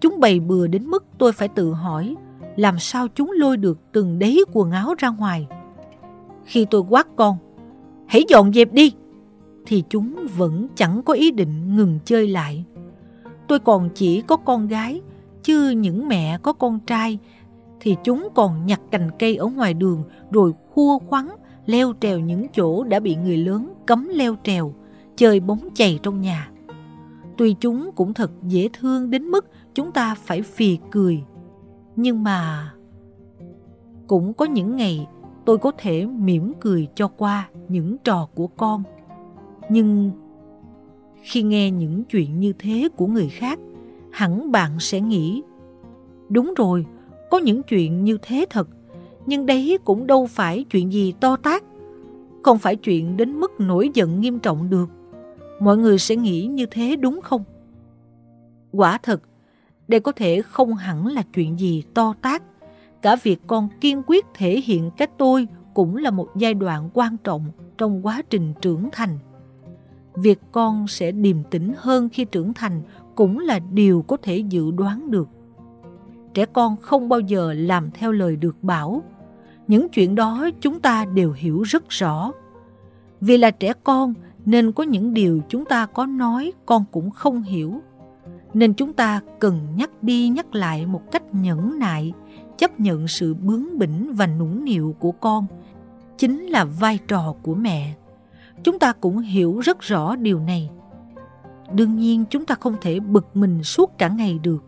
Chúng 0.00 0.20
bày 0.20 0.40
bừa 0.40 0.66
đến 0.66 0.86
mức 0.86 1.04
tôi 1.18 1.32
phải 1.32 1.48
tự 1.48 1.72
hỏi 1.72 2.16
làm 2.56 2.78
sao 2.78 3.06
chúng 3.14 3.30
lôi 3.30 3.56
được 3.56 3.78
từng 3.92 4.18
đấy 4.18 4.44
quần 4.52 4.70
áo 4.70 4.94
ra 4.98 5.08
ngoài. 5.08 5.46
Khi 6.44 6.66
tôi 6.70 6.80
quát 6.88 7.06
con, 7.16 7.36
hãy 8.06 8.24
dọn 8.28 8.52
dẹp 8.52 8.72
đi, 8.72 8.92
thì 9.66 9.82
chúng 9.88 10.26
vẫn 10.36 10.66
chẳng 10.74 11.02
có 11.02 11.12
ý 11.12 11.30
định 11.30 11.76
ngừng 11.76 11.98
chơi 12.04 12.28
lại. 12.28 12.64
Tôi 13.48 13.58
còn 13.58 13.88
chỉ 13.94 14.20
có 14.20 14.36
con 14.36 14.66
gái 14.66 15.00
chứ 15.42 15.70
những 15.70 16.08
mẹ 16.08 16.38
có 16.42 16.52
con 16.52 16.78
trai 16.86 17.18
thì 17.80 17.96
chúng 18.04 18.28
còn 18.34 18.66
nhặt 18.66 18.80
cành 18.90 19.10
cây 19.18 19.36
ở 19.36 19.46
ngoài 19.46 19.74
đường 19.74 20.02
rồi 20.30 20.52
khua 20.70 20.98
khoắn 20.98 21.28
leo 21.66 21.92
trèo 22.00 22.18
những 22.18 22.46
chỗ 22.52 22.84
đã 22.84 23.00
bị 23.00 23.16
người 23.16 23.36
lớn 23.36 23.74
cấm 23.86 24.08
leo 24.08 24.36
trèo 24.44 24.74
chơi 25.16 25.40
bóng 25.40 25.68
chày 25.74 25.98
trong 26.02 26.20
nhà. 26.20 26.50
Tuy 27.36 27.54
chúng 27.60 27.90
cũng 27.96 28.14
thật 28.14 28.30
dễ 28.42 28.68
thương 28.72 29.10
đến 29.10 29.24
mức 29.24 29.46
chúng 29.74 29.92
ta 29.92 30.14
phải 30.14 30.42
phì 30.42 30.78
cười. 30.90 31.22
Nhưng 31.96 32.22
mà... 32.22 32.72
Cũng 34.06 34.34
có 34.34 34.44
những 34.44 34.76
ngày 34.76 35.06
tôi 35.44 35.58
có 35.58 35.72
thể 35.78 36.06
mỉm 36.06 36.52
cười 36.60 36.88
cho 36.94 37.08
qua 37.08 37.48
những 37.68 37.96
trò 38.04 38.28
của 38.34 38.46
con. 38.46 38.82
Nhưng 39.68 40.10
khi 41.22 41.42
nghe 41.42 41.70
những 41.70 42.04
chuyện 42.04 42.40
như 42.40 42.52
thế 42.58 42.88
của 42.96 43.06
người 43.06 43.28
khác, 43.28 43.58
hẳn 44.12 44.52
bạn 44.52 44.80
sẽ 44.80 45.00
nghĩ 45.00 45.42
Đúng 46.28 46.54
rồi, 46.56 46.86
có 47.30 47.38
những 47.38 47.62
chuyện 47.62 48.04
như 48.04 48.18
thế 48.22 48.46
thật, 48.50 48.68
nhưng 49.26 49.46
đấy 49.46 49.78
cũng 49.84 50.06
đâu 50.06 50.26
phải 50.26 50.64
chuyện 50.70 50.92
gì 50.92 51.12
to 51.20 51.36
tát. 51.36 51.62
Không 52.42 52.58
phải 52.58 52.76
chuyện 52.76 53.16
đến 53.16 53.40
mức 53.40 53.60
nổi 53.60 53.90
giận 53.94 54.20
nghiêm 54.20 54.38
trọng 54.38 54.70
được. 54.70 54.86
Mọi 55.60 55.76
người 55.76 55.98
sẽ 55.98 56.16
nghĩ 56.16 56.46
như 56.46 56.66
thế 56.66 56.96
đúng 56.96 57.20
không? 57.20 57.44
Quả 58.72 58.98
thật, 59.02 59.22
đây 59.88 60.00
có 60.00 60.12
thể 60.12 60.42
không 60.42 60.74
hẳn 60.74 61.06
là 61.06 61.22
chuyện 61.34 61.58
gì 61.58 61.82
to 61.94 62.14
tát. 62.22 62.42
Cả 63.02 63.16
việc 63.22 63.40
con 63.46 63.68
kiên 63.80 64.02
quyết 64.06 64.26
thể 64.34 64.60
hiện 64.60 64.90
cái 64.96 65.08
tôi 65.18 65.48
cũng 65.74 65.96
là 65.96 66.10
một 66.10 66.28
giai 66.36 66.54
đoạn 66.54 66.90
quan 66.94 67.16
trọng 67.24 67.44
trong 67.78 68.06
quá 68.06 68.22
trình 68.30 68.54
trưởng 68.60 68.88
thành. 68.92 69.18
Việc 70.14 70.38
con 70.52 70.88
sẽ 70.88 71.12
điềm 71.12 71.42
tĩnh 71.50 71.72
hơn 71.76 72.08
khi 72.08 72.24
trưởng 72.24 72.54
thành 72.54 72.82
cũng 73.20 73.38
là 73.38 73.58
điều 73.58 74.02
có 74.02 74.16
thể 74.16 74.38
dự 74.38 74.70
đoán 74.70 75.10
được. 75.10 75.28
Trẻ 76.34 76.46
con 76.46 76.76
không 76.76 77.08
bao 77.08 77.20
giờ 77.20 77.52
làm 77.52 77.90
theo 77.90 78.12
lời 78.12 78.36
được 78.36 78.56
bảo. 78.62 79.02
Những 79.68 79.88
chuyện 79.88 80.14
đó 80.14 80.50
chúng 80.60 80.80
ta 80.80 81.04
đều 81.04 81.32
hiểu 81.32 81.62
rất 81.62 81.88
rõ. 81.88 82.32
Vì 83.20 83.36
là 83.36 83.50
trẻ 83.50 83.72
con 83.84 84.14
nên 84.44 84.72
có 84.72 84.82
những 84.82 85.14
điều 85.14 85.40
chúng 85.48 85.64
ta 85.64 85.86
có 85.86 86.06
nói 86.06 86.52
con 86.66 86.84
cũng 86.90 87.10
không 87.10 87.42
hiểu. 87.42 87.80
Nên 88.54 88.74
chúng 88.74 88.92
ta 88.92 89.20
cần 89.38 89.58
nhắc 89.76 90.02
đi 90.02 90.28
nhắc 90.28 90.54
lại 90.54 90.86
một 90.86 91.12
cách 91.12 91.34
nhẫn 91.34 91.78
nại, 91.78 92.12
chấp 92.58 92.80
nhận 92.80 93.08
sự 93.08 93.34
bướng 93.34 93.78
bỉnh 93.78 94.12
và 94.12 94.26
nũng 94.26 94.64
nịu 94.64 94.94
của 94.98 95.12
con 95.12 95.46
chính 96.18 96.46
là 96.46 96.64
vai 96.64 96.98
trò 97.08 97.34
của 97.42 97.54
mẹ. 97.54 97.94
Chúng 98.62 98.78
ta 98.78 98.92
cũng 98.92 99.18
hiểu 99.18 99.58
rất 99.58 99.80
rõ 99.80 100.16
điều 100.16 100.40
này. 100.40 100.70
Đương 101.74 101.96
nhiên 101.96 102.24
chúng 102.30 102.46
ta 102.46 102.54
không 102.54 102.76
thể 102.80 103.00
bực 103.00 103.36
mình 103.36 103.62
suốt 103.62 103.98
cả 103.98 104.08
ngày 104.08 104.38
được. 104.42 104.64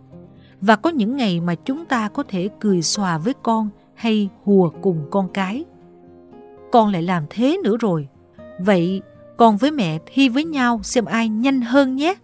Và 0.61 0.77
có 0.77 0.91
những 0.91 1.17
ngày 1.17 1.41
mà 1.41 1.55
chúng 1.55 1.85
ta 1.85 2.09
có 2.09 2.23
thể 2.23 2.49
cười 2.61 2.83
xòa 2.83 3.19
với 3.19 3.35
con 3.43 3.69
hay 3.95 4.29
hùa 4.45 4.71
cùng 4.83 4.99
con 5.11 5.29
cái. 5.29 5.65
Con 6.73 6.93
lại 6.93 7.03
làm 7.03 7.25
thế 7.31 7.59
nữa 7.65 7.77
rồi. 7.81 8.09
Vậy 8.59 9.03
con 9.37 9.57
với 9.57 9.71
mẹ 9.71 9.99
thi 10.07 10.29
với 10.29 10.45
nhau 10.45 10.81
xem 10.83 11.05
ai 11.05 11.29
nhanh 11.29 11.61
hơn 11.61 11.97
nhé. 11.97 12.15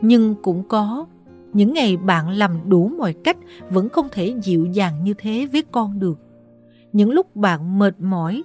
Nhưng 0.00 0.34
cũng 0.42 0.62
có 0.68 1.06
những 1.52 1.72
ngày 1.72 1.96
bạn 1.96 2.30
làm 2.30 2.68
đủ 2.68 2.88
mọi 2.98 3.14
cách 3.24 3.36
vẫn 3.70 3.88
không 3.88 4.08
thể 4.12 4.34
dịu 4.42 4.66
dàng 4.66 5.04
như 5.04 5.14
thế 5.18 5.48
với 5.52 5.62
con 5.72 5.98
được. 5.98 6.18
Những 6.92 7.10
lúc 7.10 7.36
bạn 7.36 7.78
mệt 7.78 8.00
mỏi, 8.00 8.42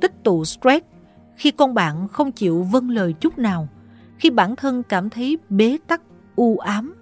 tích 0.00 0.24
tụ 0.24 0.44
stress, 0.44 0.86
khi 1.36 1.50
con 1.50 1.74
bạn 1.74 2.08
không 2.08 2.32
chịu 2.32 2.62
vâng 2.62 2.90
lời 2.90 3.12
chút 3.12 3.38
nào, 3.38 3.68
khi 4.24 4.30
bản 4.30 4.56
thân 4.56 4.82
cảm 4.82 5.10
thấy 5.10 5.38
bế 5.48 5.78
tắc, 5.86 6.02
u 6.36 6.58
ám. 6.58 6.94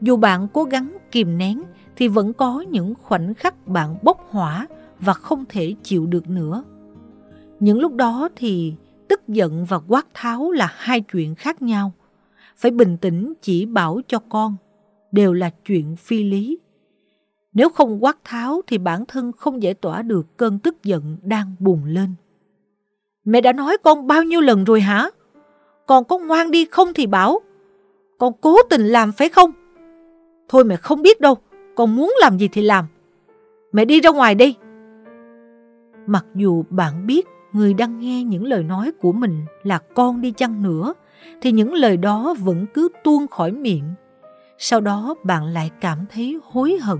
Dù 0.00 0.16
bạn 0.16 0.48
cố 0.52 0.64
gắng 0.64 0.96
kìm 1.10 1.38
nén 1.38 1.62
thì 1.96 2.08
vẫn 2.08 2.32
có 2.32 2.60
những 2.60 2.94
khoảnh 3.02 3.34
khắc 3.34 3.68
bạn 3.68 3.96
bốc 4.02 4.26
hỏa 4.30 4.66
và 5.00 5.12
không 5.12 5.44
thể 5.48 5.74
chịu 5.82 6.06
được 6.06 6.28
nữa. 6.28 6.64
Những 7.60 7.80
lúc 7.80 7.94
đó 7.94 8.28
thì 8.36 8.74
tức 9.08 9.28
giận 9.28 9.64
và 9.64 9.78
quát 9.88 10.06
tháo 10.14 10.50
là 10.50 10.72
hai 10.76 11.00
chuyện 11.00 11.34
khác 11.34 11.62
nhau. 11.62 11.92
Phải 12.56 12.70
bình 12.70 12.96
tĩnh 12.96 13.32
chỉ 13.42 13.66
bảo 13.66 14.00
cho 14.06 14.18
con 14.18 14.56
đều 15.12 15.32
là 15.32 15.50
chuyện 15.66 15.96
phi 15.96 16.24
lý. 16.24 16.58
Nếu 17.52 17.68
không 17.68 18.04
quát 18.04 18.18
tháo 18.24 18.60
thì 18.66 18.78
bản 18.78 19.04
thân 19.06 19.32
không 19.32 19.62
giải 19.62 19.74
tỏa 19.74 20.02
được 20.02 20.36
cơn 20.36 20.58
tức 20.58 20.84
giận 20.84 21.16
đang 21.22 21.54
bùng 21.58 21.84
lên. 21.84 22.14
Mẹ 23.24 23.40
đã 23.40 23.52
nói 23.52 23.76
con 23.82 24.06
bao 24.06 24.22
nhiêu 24.22 24.40
lần 24.40 24.64
rồi 24.64 24.80
hả? 24.80 25.10
Còn 25.88 26.04
có 26.04 26.18
ngoan 26.18 26.50
đi 26.50 26.66
không 26.70 26.94
thì 26.94 27.06
bảo. 27.06 27.40
Con 28.18 28.32
cố 28.40 28.56
tình 28.70 28.86
làm 28.86 29.12
phải 29.12 29.28
không? 29.28 29.52
Thôi 30.48 30.64
mẹ 30.64 30.76
không 30.76 31.02
biết 31.02 31.20
đâu, 31.20 31.36
con 31.74 31.96
muốn 31.96 32.14
làm 32.20 32.38
gì 32.38 32.48
thì 32.48 32.62
làm. 32.62 32.84
Mẹ 33.72 33.84
đi 33.84 34.00
ra 34.00 34.10
ngoài 34.10 34.34
đi. 34.34 34.56
Mặc 36.06 36.26
dù 36.34 36.64
bạn 36.70 37.06
biết 37.06 37.26
người 37.52 37.74
đang 37.74 38.00
nghe 38.00 38.24
những 38.24 38.44
lời 38.44 38.64
nói 38.64 38.92
của 39.00 39.12
mình 39.12 39.44
là 39.62 39.78
con 39.78 40.20
đi 40.20 40.30
chăng 40.30 40.62
nữa, 40.62 40.94
thì 41.40 41.52
những 41.52 41.74
lời 41.74 41.96
đó 41.96 42.34
vẫn 42.38 42.66
cứ 42.74 42.88
tuôn 43.04 43.28
khỏi 43.28 43.52
miệng. 43.52 43.84
Sau 44.58 44.80
đó 44.80 45.14
bạn 45.24 45.44
lại 45.44 45.70
cảm 45.80 45.98
thấy 46.10 46.38
hối 46.44 46.78
hận. 46.82 46.98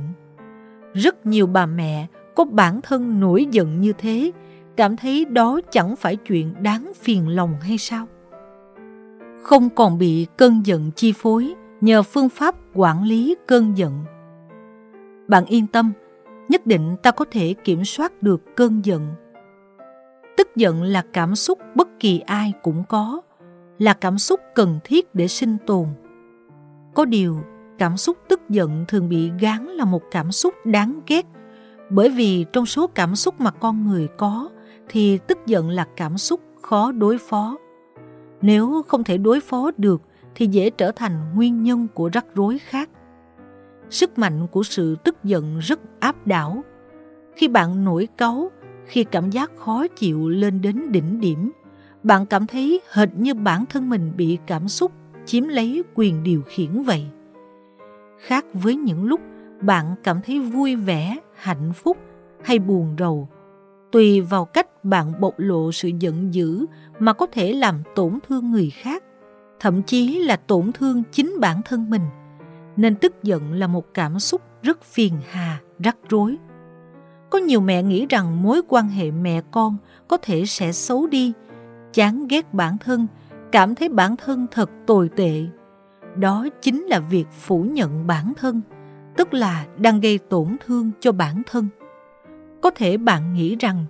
Rất 0.95 1.26
nhiều 1.26 1.47
bà 1.47 1.66
mẹ 1.66 2.07
có 2.35 2.45
bản 2.45 2.80
thân 2.83 3.21
nổi 3.21 3.47
giận 3.50 3.80
như 3.80 3.92
thế, 3.99 4.33
cảm 4.76 4.97
thấy 4.97 5.25
đó 5.25 5.61
chẳng 5.71 5.97
phải 5.97 6.16
chuyện 6.16 6.54
đáng 6.62 6.92
phiền 6.95 7.28
lòng 7.28 7.54
hay 7.61 7.78
sao? 7.78 8.07
Không 9.42 9.71
còn 9.71 9.99
bị 9.99 10.26
cơn 10.37 10.66
giận 10.66 10.90
chi 10.97 11.12
phối 11.12 11.54
nhờ 11.80 12.02
phương 12.02 12.28
pháp 12.28 12.54
quản 12.75 13.02
lý 13.02 13.37
cơn 13.47 13.78
giận. 13.78 14.04
Bạn 15.28 15.45
yên 15.45 15.66
tâm, 15.66 15.92
nhất 16.49 16.66
định 16.66 16.97
ta 17.02 17.11
có 17.11 17.25
thể 17.30 17.54
kiểm 17.64 17.85
soát 17.85 18.23
được 18.23 18.42
cơn 18.57 18.85
giận. 18.85 19.07
Tức 20.37 20.49
giận 20.57 20.83
là 20.83 21.04
cảm 21.12 21.35
xúc 21.35 21.59
bất 21.75 21.88
kỳ 22.00 22.18
ai 22.18 22.52
cũng 22.62 22.85
có, 22.88 23.21
là 23.78 23.95
cảm 23.95 24.18
xúc 24.18 24.40
cần 24.54 24.78
thiết 24.85 25.14
để 25.14 25.28
sinh 25.28 25.57
tồn. 25.66 25.87
Có 26.95 27.04
điều, 27.04 27.38
cảm 27.78 27.97
xúc 27.97 28.16
tức 28.28 28.40
giận 28.49 28.85
thường 28.88 29.09
bị 29.09 29.30
gán 29.40 29.66
là 29.66 29.85
một 29.85 30.02
cảm 30.11 30.33
xúc 30.33 30.54
đáng 30.64 31.00
ghét, 31.07 31.26
bởi 31.90 32.09
vì 32.09 32.45
trong 32.52 32.66
số 32.66 32.87
cảm 32.87 33.16
xúc 33.16 33.40
mà 33.40 33.50
con 33.50 33.87
người 33.87 34.09
có 34.16 34.49
thì 34.88 35.18
tức 35.18 35.38
giận 35.47 35.71
là 35.71 35.87
cảm 35.97 36.18
xúc 36.18 36.40
khó 36.62 36.92
đối 36.92 37.18
phó. 37.18 37.57
Nếu 38.42 38.83
không 38.88 39.04
thể 39.04 39.18
đối 39.18 39.40
phó 39.40 39.71
được 39.76 40.02
thì 40.35 40.47
dễ 40.47 40.71
trở 40.71 40.92
thành 40.92 41.35
nguyên 41.35 41.62
nhân 41.62 41.87
của 41.95 42.11
rắc 42.12 42.26
rối 42.35 42.59
khác. 42.59 42.90
Sức 43.90 44.18
mạnh 44.18 44.47
của 44.50 44.62
sự 44.62 44.97
tức 45.04 45.25
giận 45.25 45.59
rất 45.59 45.80
áp 46.00 46.26
đảo. 46.26 46.64
Khi 47.37 47.49
bạn 47.49 47.85
nổi 47.85 48.09
cáu, 48.16 48.50
khi 48.87 49.04
cảm 49.04 49.30
giác 49.30 49.50
khó 49.57 49.87
chịu 49.88 50.28
lên 50.28 50.61
đến 50.62 50.92
đỉnh 50.92 51.21
điểm, 51.21 51.52
bạn 52.02 52.26
cảm 52.26 52.47
thấy 52.47 52.80
hệt 52.92 53.09
như 53.16 53.35
bản 53.35 53.64
thân 53.66 53.90
mình 53.90 54.12
bị 54.16 54.38
cảm 54.47 54.68
xúc 54.68 54.92
chiếm 55.26 55.49
lấy 55.49 55.83
quyền 55.95 56.23
điều 56.23 56.42
khiển 56.42 56.83
vậy. 56.83 57.07
Khác 58.18 58.45
với 58.52 58.76
những 58.76 59.04
lúc 59.04 59.21
bạn 59.61 59.95
cảm 60.02 60.21
thấy 60.25 60.40
vui 60.40 60.76
vẻ, 60.76 61.16
hạnh 61.35 61.73
phúc 61.73 61.97
hay 62.42 62.59
buồn 62.59 62.97
rầu, 62.99 63.28
tùy 63.92 64.21
vào 64.21 64.45
cách 64.45 64.85
bạn 64.85 65.21
bộc 65.21 65.35
lộ 65.37 65.73
sự 65.73 65.90
giận 66.00 66.35
dữ 66.35 66.66
mà 66.99 67.12
có 67.12 67.26
thể 67.33 67.52
làm 67.52 67.83
tổn 67.95 68.19
thương 68.28 68.50
người 68.50 68.71
khác, 68.71 69.05
thậm 69.61 69.83
chí 69.83 70.19
là 70.19 70.37
tổn 70.37 70.73
thương 70.73 71.02
chính 71.12 71.35
bản 71.40 71.61
thân 71.64 71.90
mình. 71.90 72.02
Nên 72.76 72.95
tức 72.95 73.23
giận 73.23 73.52
là 73.52 73.67
một 73.67 73.95
cảm 73.95 74.19
xúc 74.19 74.43
rất 74.62 74.83
phiền 74.83 75.14
hà, 75.31 75.61
rắc 75.78 75.97
rối. 76.09 76.37
Có 77.31 77.38
nhiều 77.38 77.61
mẹ 77.61 77.83
nghĩ 77.83 78.07
rằng 78.11 78.43
mối 78.43 78.62
quan 78.69 78.88
hệ 78.88 79.11
mẹ 79.11 79.43
con 79.50 79.76
có 80.09 80.17
thể 80.17 80.47
sẽ 80.47 80.73
xấu 80.73 81.07
đi, 81.07 81.33
chán 81.93 82.26
ghét 82.28 82.55
bản 82.55 82.78
thân, 82.78 83.07
cảm 83.52 83.75
thấy 83.75 83.88
bản 83.88 84.17
thân 84.17 84.47
thật 84.50 84.71
tồi 84.87 85.09
tệ. 85.17 85.43
Đó 86.17 86.47
chính 86.61 86.83
là 86.83 87.00
việc 87.00 87.26
phủ 87.31 87.62
nhận 87.62 88.07
bản 88.07 88.33
thân, 88.37 88.61
tức 89.17 89.35
là 89.35 89.67
đang 89.76 90.00
gây 90.00 90.19
tổn 90.19 90.57
thương 90.67 90.90
cho 91.00 91.12
bản 91.12 91.43
thân. 91.47 91.69
Có 92.62 92.71
thể 92.71 92.97
bạn 92.97 93.33
nghĩ 93.35 93.57
rằng, 93.57 93.85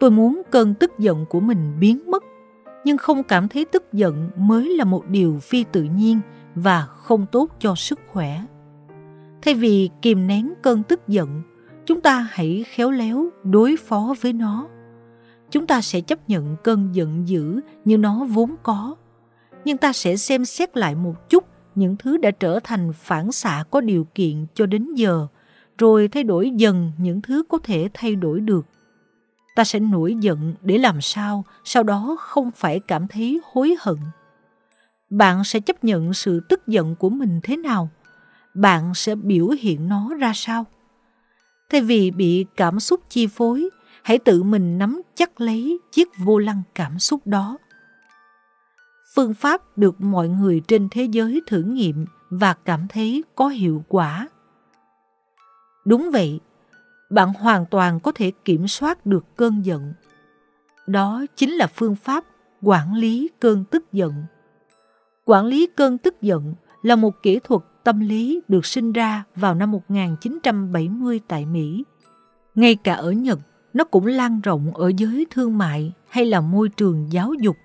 tôi 0.00 0.10
muốn 0.10 0.42
cơn 0.50 0.74
tức 0.74 0.98
giận 0.98 1.26
của 1.30 1.40
mình 1.40 1.72
biến 1.80 2.10
mất 2.10 2.24
nhưng 2.84 2.98
không 2.98 3.22
cảm 3.22 3.48
thấy 3.48 3.64
tức 3.64 3.92
giận 3.92 4.30
mới 4.36 4.76
là 4.76 4.84
một 4.84 5.08
điều 5.08 5.38
phi 5.42 5.64
tự 5.72 5.82
nhiên 5.82 6.20
và 6.54 6.86
không 6.86 7.26
tốt 7.32 7.50
cho 7.58 7.74
sức 7.74 8.00
khỏe. 8.12 8.42
Thay 9.42 9.54
vì 9.54 9.90
kìm 10.02 10.26
nén 10.26 10.54
cơn 10.62 10.82
tức 10.82 11.08
giận, 11.08 11.42
chúng 11.86 12.00
ta 12.00 12.28
hãy 12.30 12.64
khéo 12.68 12.90
léo 12.90 13.28
đối 13.44 13.76
phó 13.76 14.14
với 14.20 14.32
nó. 14.32 14.68
Chúng 15.50 15.66
ta 15.66 15.80
sẽ 15.80 16.00
chấp 16.00 16.28
nhận 16.28 16.56
cơn 16.64 16.94
giận 16.94 17.28
dữ 17.28 17.60
như 17.84 17.98
nó 17.98 18.24
vốn 18.24 18.54
có, 18.62 18.94
nhưng 19.64 19.76
ta 19.76 19.92
sẽ 19.92 20.16
xem 20.16 20.44
xét 20.44 20.76
lại 20.76 20.94
một 20.94 21.30
chút 21.30 21.44
những 21.74 21.96
thứ 21.96 22.16
đã 22.16 22.30
trở 22.30 22.60
thành 22.64 22.92
phản 22.92 23.32
xạ 23.32 23.64
có 23.70 23.80
điều 23.80 24.06
kiện 24.14 24.46
cho 24.54 24.66
đến 24.66 24.94
giờ, 24.94 25.26
rồi 25.78 26.08
thay 26.08 26.24
đổi 26.24 26.50
dần 26.50 26.92
những 26.98 27.22
thứ 27.22 27.42
có 27.48 27.58
thể 27.58 27.88
thay 27.94 28.16
đổi 28.16 28.40
được 28.40 28.66
ta 29.54 29.64
sẽ 29.64 29.80
nổi 29.80 30.16
giận 30.20 30.54
để 30.62 30.78
làm 30.78 31.00
sao 31.00 31.44
sau 31.64 31.82
đó 31.82 32.16
không 32.20 32.50
phải 32.50 32.80
cảm 32.80 33.08
thấy 33.08 33.40
hối 33.44 33.76
hận. 33.80 33.96
Bạn 35.10 35.44
sẽ 35.44 35.60
chấp 35.60 35.84
nhận 35.84 36.14
sự 36.14 36.40
tức 36.48 36.66
giận 36.66 36.96
của 36.96 37.10
mình 37.10 37.40
thế 37.42 37.56
nào? 37.56 37.88
Bạn 38.54 38.94
sẽ 38.94 39.14
biểu 39.14 39.48
hiện 39.48 39.88
nó 39.88 40.14
ra 40.18 40.32
sao? 40.34 40.66
Thay 41.70 41.80
vì 41.80 42.10
bị 42.10 42.46
cảm 42.56 42.80
xúc 42.80 43.00
chi 43.08 43.26
phối, 43.26 43.70
hãy 44.02 44.18
tự 44.18 44.42
mình 44.42 44.78
nắm 44.78 45.02
chắc 45.14 45.40
lấy 45.40 45.78
chiếc 45.92 46.08
vô 46.18 46.38
lăng 46.38 46.62
cảm 46.74 46.98
xúc 46.98 47.20
đó. 47.24 47.58
phương 49.14 49.34
pháp 49.34 49.78
được 49.78 50.00
mọi 50.00 50.28
người 50.28 50.62
trên 50.68 50.88
thế 50.90 51.04
giới 51.04 51.42
thử 51.46 51.62
nghiệm 51.62 52.04
và 52.30 52.54
cảm 52.54 52.86
thấy 52.88 53.24
có 53.34 53.48
hiệu 53.48 53.84
quả. 53.88 54.28
Đúng 55.84 56.10
vậy, 56.10 56.40
bạn 57.10 57.32
hoàn 57.32 57.66
toàn 57.66 58.00
có 58.00 58.12
thể 58.12 58.32
kiểm 58.44 58.68
soát 58.68 59.06
được 59.06 59.24
cơn 59.36 59.64
giận. 59.64 59.92
Đó 60.86 61.24
chính 61.36 61.50
là 61.50 61.66
phương 61.66 61.96
pháp 61.96 62.24
quản 62.62 62.94
lý 62.94 63.30
cơn 63.40 63.64
tức 63.64 63.92
giận. 63.92 64.12
Quản 65.24 65.46
lý 65.46 65.68
cơn 65.76 65.98
tức 65.98 66.22
giận 66.22 66.54
là 66.82 66.96
một 66.96 67.22
kỹ 67.22 67.40
thuật 67.44 67.62
tâm 67.84 68.00
lý 68.00 68.40
được 68.48 68.66
sinh 68.66 68.92
ra 68.92 69.24
vào 69.36 69.54
năm 69.54 69.70
1970 69.70 71.20
tại 71.28 71.46
Mỹ. 71.46 71.84
Ngay 72.54 72.74
cả 72.74 72.94
ở 72.94 73.12
Nhật, 73.12 73.38
nó 73.72 73.84
cũng 73.84 74.06
lan 74.06 74.40
rộng 74.40 74.74
ở 74.74 74.92
giới 74.96 75.26
thương 75.30 75.58
mại 75.58 75.92
hay 76.08 76.24
là 76.24 76.40
môi 76.40 76.68
trường 76.68 77.12
giáo 77.12 77.34
dục. 77.34 77.56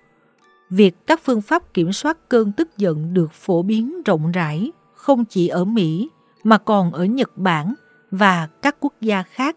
Việc 0.69 1.08
các 1.08 1.19
phương 1.24 1.41
pháp 1.41 1.74
kiểm 1.74 1.91
soát 1.91 2.29
cơn 2.29 2.51
tức 2.51 2.77
giận 2.77 3.13
được 3.13 3.31
phổ 3.34 3.62
biến 3.62 4.03
rộng 4.03 4.31
rãi 4.31 4.72
không 4.96 5.25
chỉ 5.25 5.48
ở 5.48 5.65
Mỹ 5.65 6.10
mà 6.43 6.58
còn 6.58 6.91
ở 6.91 7.05
Nhật 7.05 7.38
Bản 7.38 7.74
và 8.12 8.48
các 8.62 8.75
quốc 8.80 8.94
gia 9.01 9.24
khác 9.24 9.56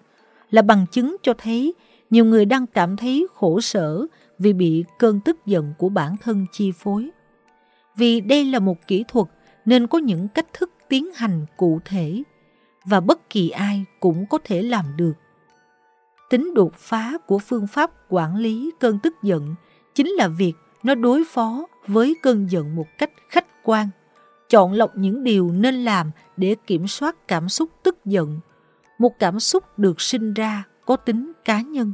là 0.50 0.62
bằng 0.62 0.86
chứng 0.90 1.16
cho 1.22 1.34
thấy 1.38 1.74
nhiều 2.10 2.24
người 2.24 2.44
đang 2.44 2.66
cảm 2.66 2.96
thấy 2.96 3.26
khổ 3.34 3.60
sở 3.60 4.06
vì 4.38 4.52
bị 4.52 4.84
cơn 4.98 5.20
tức 5.20 5.46
giận 5.46 5.74
của 5.78 5.88
bản 5.88 6.16
thân 6.22 6.46
chi 6.52 6.72
phối. 6.72 7.10
Vì 7.96 8.20
đây 8.20 8.44
là 8.44 8.58
một 8.58 8.86
kỹ 8.86 9.04
thuật 9.08 9.26
nên 9.64 9.86
có 9.86 9.98
những 9.98 10.28
cách 10.28 10.46
thức 10.52 10.70
tiến 10.88 11.12
hành 11.14 11.46
cụ 11.56 11.80
thể 11.84 12.22
và 12.84 13.00
bất 13.00 13.30
kỳ 13.30 13.50
ai 13.50 13.84
cũng 14.00 14.26
có 14.26 14.38
thể 14.44 14.62
làm 14.62 14.84
được. 14.96 15.12
Tính 16.30 16.54
đột 16.54 16.74
phá 16.74 17.18
của 17.26 17.38
phương 17.38 17.66
pháp 17.66 17.90
quản 18.08 18.36
lý 18.36 18.70
cơn 18.80 18.98
tức 18.98 19.14
giận 19.22 19.54
chính 19.94 20.08
là 20.08 20.28
việc 20.28 20.52
nó 20.82 20.94
đối 20.94 21.24
phó 21.24 21.66
với 21.86 22.16
cơn 22.22 22.50
giận 22.50 22.76
một 22.76 22.86
cách 22.98 23.10
khách 23.28 23.46
quan, 23.62 23.88
chọn 24.52 24.72
lọc 24.72 24.96
những 24.96 25.24
điều 25.24 25.52
nên 25.52 25.74
làm 25.74 26.10
để 26.36 26.56
kiểm 26.66 26.88
soát 26.88 27.28
cảm 27.28 27.48
xúc 27.48 27.70
tức 27.82 28.04
giận, 28.04 28.40
một 28.98 29.18
cảm 29.18 29.40
xúc 29.40 29.78
được 29.78 30.00
sinh 30.00 30.34
ra 30.34 30.64
có 30.86 30.96
tính 30.96 31.32
cá 31.44 31.60
nhân. 31.60 31.92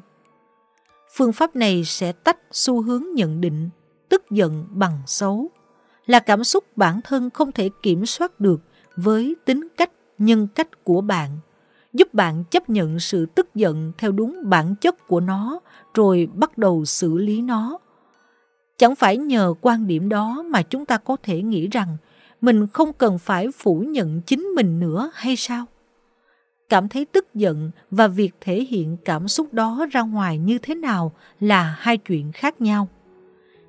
Phương 1.16 1.32
pháp 1.32 1.56
này 1.56 1.84
sẽ 1.84 2.12
tách 2.12 2.38
xu 2.52 2.82
hướng 2.82 3.04
nhận 3.14 3.40
định 3.40 3.68
tức 4.08 4.30
giận 4.30 4.66
bằng 4.70 4.98
xấu, 5.06 5.50
là 6.06 6.18
cảm 6.18 6.44
xúc 6.44 6.64
bản 6.76 7.00
thân 7.04 7.30
không 7.30 7.52
thể 7.52 7.70
kiểm 7.82 8.06
soát 8.06 8.40
được 8.40 8.60
với 8.96 9.36
tính 9.44 9.68
cách 9.76 9.90
nhân 10.18 10.48
cách 10.54 10.84
của 10.84 11.00
bạn 11.00 11.38
giúp 11.92 12.14
bạn 12.14 12.44
chấp 12.44 12.70
nhận 12.70 13.00
sự 13.00 13.26
tức 13.26 13.54
giận 13.54 13.92
theo 13.98 14.12
đúng 14.12 14.40
bản 14.44 14.74
chất 14.80 15.06
của 15.06 15.20
nó 15.20 15.60
rồi 15.94 16.28
bắt 16.34 16.58
đầu 16.58 16.84
xử 16.84 17.18
lý 17.18 17.42
nó 17.42 17.78
chẳng 18.78 18.96
phải 18.96 19.16
nhờ 19.16 19.54
quan 19.60 19.86
điểm 19.86 20.08
đó 20.08 20.44
mà 20.50 20.62
chúng 20.62 20.84
ta 20.84 20.98
có 20.98 21.16
thể 21.22 21.42
nghĩ 21.42 21.68
rằng 21.68 21.96
mình 22.40 22.66
không 22.66 22.92
cần 22.92 23.18
phải 23.18 23.48
phủ 23.50 23.80
nhận 23.80 24.20
chính 24.20 24.42
mình 24.42 24.80
nữa 24.80 25.10
hay 25.14 25.36
sao? 25.36 25.66
Cảm 26.68 26.88
thấy 26.88 27.04
tức 27.04 27.34
giận 27.34 27.70
và 27.90 28.08
việc 28.08 28.30
thể 28.40 28.64
hiện 28.64 28.96
cảm 29.04 29.28
xúc 29.28 29.54
đó 29.54 29.86
ra 29.90 30.02
ngoài 30.02 30.38
như 30.38 30.58
thế 30.58 30.74
nào 30.74 31.12
là 31.40 31.76
hai 31.78 31.96
chuyện 31.96 32.32
khác 32.32 32.60
nhau. 32.60 32.88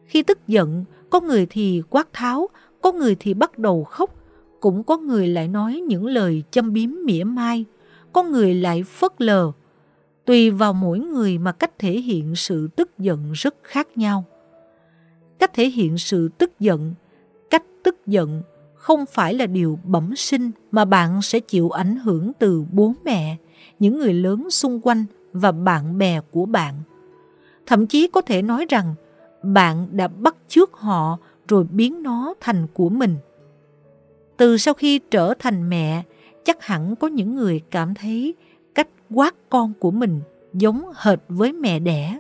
Khi 0.05 0.23
tức 0.23 0.47
giận, 0.47 0.85
có 1.09 1.19
người 1.21 1.47
thì 1.49 1.81
quát 1.89 2.13
tháo, 2.13 2.47
có 2.81 2.91
người 2.91 3.15
thì 3.19 3.33
bắt 3.33 3.59
đầu 3.59 3.83
khóc, 3.83 4.15
cũng 4.59 4.83
có 4.83 4.97
người 4.97 5.27
lại 5.27 5.47
nói 5.47 5.83
những 5.88 6.05
lời 6.05 6.43
châm 6.51 6.73
biếm 6.73 6.89
mỉa 7.05 7.23
mai, 7.23 7.65
có 8.13 8.23
người 8.23 8.53
lại 8.53 8.83
phớt 8.83 9.11
lờ. 9.17 9.51
Tùy 10.25 10.49
vào 10.49 10.73
mỗi 10.73 10.99
người 10.99 11.38
mà 11.38 11.51
cách 11.51 11.79
thể 11.79 11.91
hiện 11.91 12.35
sự 12.35 12.67
tức 12.75 12.97
giận 12.97 13.31
rất 13.33 13.55
khác 13.63 13.97
nhau. 13.97 14.23
Cách 15.39 15.53
thể 15.53 15.69
hiện 15.69 15.97
sự 15.97 16.29
tức 16.38 16.60
giận, 16.60 16.93
cách 17.49 17.63
tức 17.84 18.08
giận 18.08 18.41
không 18.79 19.05
phải 19.05 19.33
là 19.33 19.45
điều 19.45 19.79
bẩm 19.83 20.15
sinh 20.15 20.51
mà 20.71 20.85
bạn 20.85 21.21
sẽ 21.21 21.39
chịu 21.39 21.69
ảnh 21.69 21.95
hưởng 21.95 22.31
từ 22.39 22.65
bố 22.71 22.93
mẹ, 23.05 23.35
những 23.79 23.99
người 23.99 24.13
lớn 24.13 24.49
xung 24.49 24.79
quanh 24.83 25.05
và 25.33 25.51
bạn 25.51 25.97
bè 25.97 26.21
của 26.31 26.45
bạn. 26.45 26.75
Thậm 27.65 27.87
chí 27.87 28.07
có 28.07 28.21
thể 28.21 28.41
nói 28.41 28.65
rằng, 28.69 28.95
bạn 29.43 29.87
đã 29.91 30.07
bắt 30.07 30.35
chước 30.47 30.73
họ 30.73 31.17
rồi 31.47 31.63
biến 31.71 32.03
nó 32.03 32.33
thành 32.39 32.67
của 32.73 32.89
mình. 32.89 33.15
Từ 34.37 34.57
sau 34.57 34.73
khi 34.73 34.99
trở 35.11 35.33
thành 35.39 35.69
mẹ, 35.69 36.03
chắc 36.43 36.65
hẳn 36.65 36.95
có 36.95 37.07
những 37.07 37.35
người 37.35 37.61
cảm 37.71 37.93
thấy 37.93 38.33
cách 38.75 38.87
quát 39.09 39.35
con 39.49 39.73
của 39.79 39.91
mình 39.91 40.21
giống 40.53 40.83
hệt 40.95 41.19
với 41.29 41.53
mẹ 41.53 41.79
đẻ. 41.79 42.19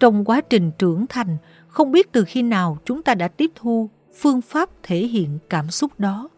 Trong 0.00 0.24
quá 0.24 0.40
trình 0.40 0.70
trưởng 0.78 1.06
thành, 1.06 1.36
không 1.68 1.92
biết 1.92 2.12
từ 2.12 2.24
khi 2.24 2.42
nào 2.42 2.78
chúng 2.84 3.02
ta 3.02 3.14
đã 3.14 3.28
tiếp 3.28 3.50
thu 3.54 3.90
phương 4.16 4.40
pháp 4.40 4.70
thể 4.82 4.98
hiện 4.98 5.38
cảm 5.50 5.70
xúc 5.70 5.92
đó. 5.98 6.28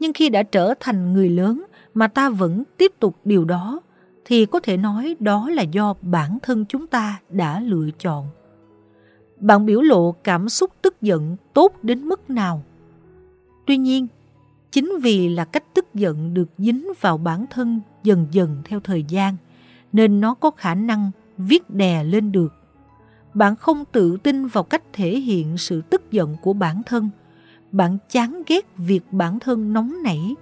Nhưng 0.00 0.12
khi 0.12 0.28
đã 0.28 0.42
trở 0.42 0.74
thành 0.80 1.12
người 1.12 1.28
lớn 1.28 1.64
mà 1.94 2.08
ta 2.08 2.30
vẫn 2.30 2.62
tiếp 2.76 2.92
tục 2.98 3.16
điều 3.24 3.44
đó, 3.44 3.80
thì 4.24 4.46
có 4.46 4.60
thể 4.60 4.76
nói 4.76 5.16
đó 5.20 5.50
là 5.50 5.62
do 5.62 5.94
bản 6.02 6.38
thân 6.42 6.64
chúng 6.68 6.86
ta 6.86 7.20
đã 7.30 7.60
lựa 7.60 7.88
chọn. 7.98 8.26
Bạn 9.40 9.66
biểu 9.66 9.80
lộ 9.80 10.12
cảm 10.12 10.48
xúc 10.48 10.70
tức 10.82 11.02
giận 11.02 11.36
tốt 11.52 11.74
đến 11.82 12.04
mức 12.04 12.30
nào? 12.30 12.62
Tuy 13.66 13.76
nhiên, 13.76 14.06
chính 14.70 14.92
vì 15.02 15.28
là 15.28 15.44
cách 15.44 15.64
tức 15.74 15.94
giận 15.94 16.34
được 16.34 16.48
dính 16.58 16.92
vào 17.00 17.18
bản 17.18 17.44
thân 17.50 17.80
dần 18.02 18.26
dần 18.30 18.62
theo 18.64 18.80
thời 18.80 19.02
gian, 19.08 19.36
nên 19.92 20.20
nó 20.20 20.34
có 20.34 20.50
khả 20.50 20.74
năng 20.74 21.10
viết 21.38 21.70
đè 21.70 22.04
lên 22.04 22.32
được 22.32 22.54
bạn 23.38 23.56
không 23.56 23.84
tự 23.92 24.16
tin 24.16 24.46
vào 24.46 24.64
cách 24.64 24.82
thể 24.92 25.18
hiện 25.18 25.58
sự 25.58 25.82
tức 25.90 26.10
giận 26.10 26.36
của 26.42 26.52
bản 26.52 26.82
thân. 26.86 27.10
Bạn 27.72 27.98
chán 28.10 28.42
ghét 28.46 28.76
việc 28.76 29.02
bản 29.10 29.38
thân 29.38 29.72
nóng 29.72 30.02
nảy. 30.02 30.34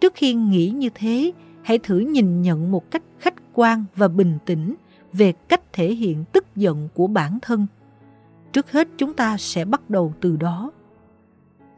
Trước 0.00 0.12
khi 0.14 0.34
nghĩ 0.34 0.70
như 0.70 0.88
thế, 0.94 1.32
hãy 1.62 1.78
thử 1.78 1.98
nhìn 1.98 2.42
nhận 2.42 2.70
một 2.70 2.90
cách 2.90 3.02
khách 3.18 3.34
quan 3.52 3.84
và 3.96 4.08
bình 4.08 4.38
tĩnh 4.46 4.74
về 5.12 5.32
cách 5.32 5.72
thể 5.72 5.94
hiện 5.94 6.24
tức 6.32 6.44
giận 6.56 6.88
của 6.94 7.06
bản 7.06 7.38
thân. 7.42 7.66
Trước 8.52 8.72
hết, 8.72 8.88
chúng 8.98 9.14
ta 9.14 9.36
sẽ 9.38 9.64
bắt 9.64 9.90
đầu 9.90 10.14
từ 10.20 10.36
đó. 10.36 10.72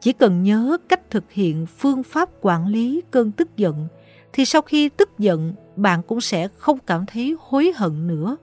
Chỉ 0.01 0.13
cần 0.13 0.43
nhớ 0.43 0.77
cách 0.89 1.09
thực 1.09 1.31
hiện 1.31 1.65
phương 1.65 2.03
pháp 2.03 2.29
quản 2.41 2.67
lý 2.67 3.01
cơn 3.11 3.31
tức 3.31 3.57
giận, 3.57 3.87
thì 4.33 4.45
sau 4.45 4.61
khi 4.61 4.89
tức 4.89 5.09
giận, 5.19 5.53
bạn 5.75 6.01
cũng 6.07 6.21
sẽ 6.21 6.47
không 6.57 6.79
cảm 6.85 7.05
thấy 7.05 7.35
hối 7.39 7.71
hận 7.75 8.07
nữa 8.07 8.37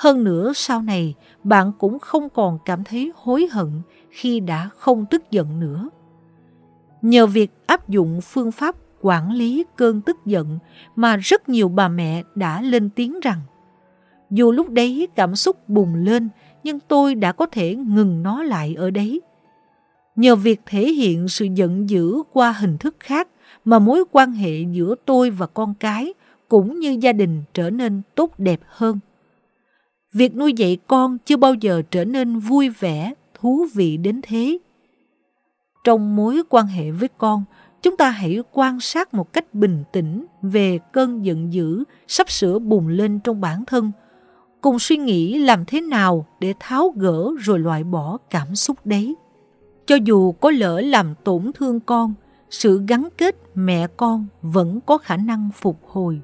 hơn 0.00 0.24
nữa, 0.24 0.52
sau 0.54 0.82
này, 0.82 1.14
bạn 1.44 1.72
cũng 1.78 1.98
không 1.98 2.28
còn 2.28 2.58
cảm 2.64 2.84
thấy 2.84 3.12
hối 3.16 3.48
hận 3.52 3.82
khi 4.10 4.40
đã 4.40 4.68
không 4.76 5.06
tức 5.10 5.30
giận 5.30 5.60
nữa 5.60 5.88
nhờ 7.02 7.26
việc 7.26 7.50
áp 7.66 7.88
dụng 7.88 8.20
phương 8.20 8.52
pháp 8.52 8.76
quản 9.00 9.32
lý 9.32 9.64
cơn 9.76 10.00
tức 10.00 10.16
giận 10.26 10.58
mà 10.96 11.16
rất 11.16 11.48
nhiều 11.48 11.68
bà 11.68 11.88
mẹ 11.88 12.22
đã 12.34 12.62
lên 12.62 12.90
tiếng 12.90 13.20
rằng, 13.20 13.40
dù 14.30 14.52
lúc 14.52 14.70
đấy 14.70 15.08
cảm 15.14 15.36
xúc 15.36 15.68
bùng 15.68 15.94
lên, 15.94 16.28
nhưng 16.64 16.78
tôi 16.88 17.14
đã 17.14 17.32
có 17.32 17.46
thể 17.46 17.74
ngừng 17.74 18.22
nó 18.22 18.42
lại 18.42 18.74
ở 18.78 18.90
đấy 18.90 19.20
Nhờ 20.16 20.36
việc 20.36 20.60
thể 20.66 20.92
hiện 20.92 21.28
sự 21.28 21.46
giận 21.54 21.90
dữ 21.90 22.22
qua 22.32 22.52
hình 22.52 22.78
thức 22.78 22.96
khác 23.00 23.28
mà 23.64 23.78
mối 23.78 24.04
quan 24.12 24.32
hệ 24.32 24.60
giữa 24.72 24.94
tôi 25.04 25.30
và 25.30 25.46
con 25.46 25.74
cái 25.80 26.14
cũng 26.48 26.80
như 26.80 26.96
gia 27.00 27.12
đình 27.12 27.42
trở 27.54 27.70
nên 27.70 28.02
tốt 28.14 28.38
đẹp 28.38 28.60
hơn. 28.66 28.98
Việc 30.12 30.36
nuôi 30.36 30.52
dạy 30.52 30.78
con 30.86 31.18
chưa 31.18 31.36
bao 31.36 31.54
giờ 31.54 31.82
trở 31.90 32.04
nên 32.04 32.38
vui 32.38 32.68
vẻ, 32.68 33.14
thú 33.34 33.66
vị 33.74 33.96
đến 33.96 34.20
thế. 34.22 34.58
Trong 35.84 36.16
mối 36.16 36.42
quan 36.48 36.66
hệ 36.66 36.90
với 36.90 37.08
con, 37.18 37.44
chúng 37.82 37.96
ta 37.96 38.10
hãy 38.10 38.38
quan 38.52 38.80
sát 38.80 39.14
một 39.14 39.32
cách 39.32 39.54
bình 39.54 39.84
tĩnh 39.92 40.26
về 40.42 40.78
cơn 40.92 41.24
giận 41.24 41.52
dữ 41.52 41.84
sắp 42.08 42.30
sửa 42.30 42.58
bùng 42.58 42.88
lên 42.88 43.20
trong 43.24 43.40
bản 43.40 43.64
thân, 43.64 43.92
cùng 44.60 44.78
suy 44.78 44.96
nghĩ 44.96 45.38
làm 45.38 45.64
thế 45.64 45.80
nào 45.80 46.26
để 46.40 46.54
tháo 46.60 46.92
gỡ 46.96 47.30
rồi 47.38 47.58
loại 47.58 47.84
bỏ 47.84 48.18
cảm 48.30 48.54
xúc 48.54 48.76
đấy. 48.84 49.14
Cho 49.86 49.96
dù 50.04 50.32
có 50.32 50.50
lỡ 50.50 50.80
làm 50.80 51.14
tổn 51.24 51.50
thương 51.54 51.80
con, 51.80 52.14
sự 52.50 52.82
gắn 52.88 53.08
kết 53.18 53.36
mẹ 53.54 53.86
con 53.96 54.26
vẫn 54.42 54.80
có 54.86 54.98
khả 54.98 55.16
năng 55.16 55.50
phục 55.54 55.80
hồi. 55.88 56.20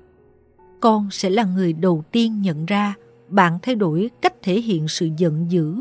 Con 0.81 1.09
sẽ 1.11 1.31
là 1.31 1.45
người 1.45 1.73
đầu 1.73 2.05
tiên 2.13 2.43
nhận 2.43 2.67
ra 2.67 2.95
bạn 3.29 3.59
thay 3.63 3.75
đổi 3.75 4.11
cách 4.21 4.43
thể 4.43 4.61
hiện 4.61 4.89
sự 4.89 5.09
giận 5.17 5.47
dữ. 5.51 5.75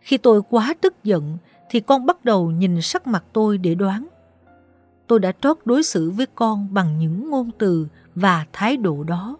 Khi 0.00 0.18
tôi 0.18 0.42
quá 0.50 0.74
tức 0.80 0.94
giận, 1.04 1.38
thì 1.70 1.80
con 1.80 2.06
bắt 2.06 2.24
đầu 2.24 2.50
nhìn 2.50 2.82
sắc 2.82 3.06
mặt 3.06 3.24
tôi 3.32 3.58
để 3.58 3.74
đoán. 3.74 4.06
Tôi 5.06 5.18
đã 5.18 5.32
trót 5.40 5.58
đối 5.64 5.82
xử 5.82 6.10
với 6.10 6.26
con 6.34 6.74
bằng 6.74 6.98
những 6.98 7.30
ngôn 7.30 7.50
từ 7.58 7.86
và 8.14 8.46
thái 8.52 8.76
độ 8.76 9.04
đó. 9.04 9.36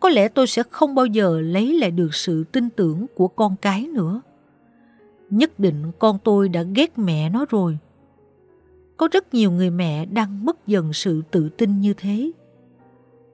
Có 0.00 0.08
lẽ 0.08 0.28
tôi 0.28 0.46
sẽ 0.46 0.62
không 0.70 0.94
bao 0.94 1.06
giờ 1.06 1.40
lấy 1.40 1.78
lại 1.78 1.90
được 1.90 2.14
sự 2.14 2.44
tin 2.44 2.70
tưởng 2.70 3.06
của 3.14 3.28
con 3.28 3.56
cái 3.56 3.86
nữa. 3.86 4.20
Nhất 5.30 5.58
định 5.58 5.92
con 5.98 6.18
tôi 6.24 6.48
đã 6.48 6.62
ghét 6.62 6.98
mẹ 6.98 7.30
nó 7.30 7.46
rồi. 7.48 7.78
Có 8.96 9.08
rất 9.12 9.34
nhiều 9.34 9.50
người 9.50 9.70
mẹ 9.70 10.06
đang 10.06 10.44
mất 10.44 10.66
dần 10.66 10.92
sự 10.92 11.22
tự 11.30 11.48
tin 11.48 11.80
như 11.80 11.94
thế. 11.94 12.30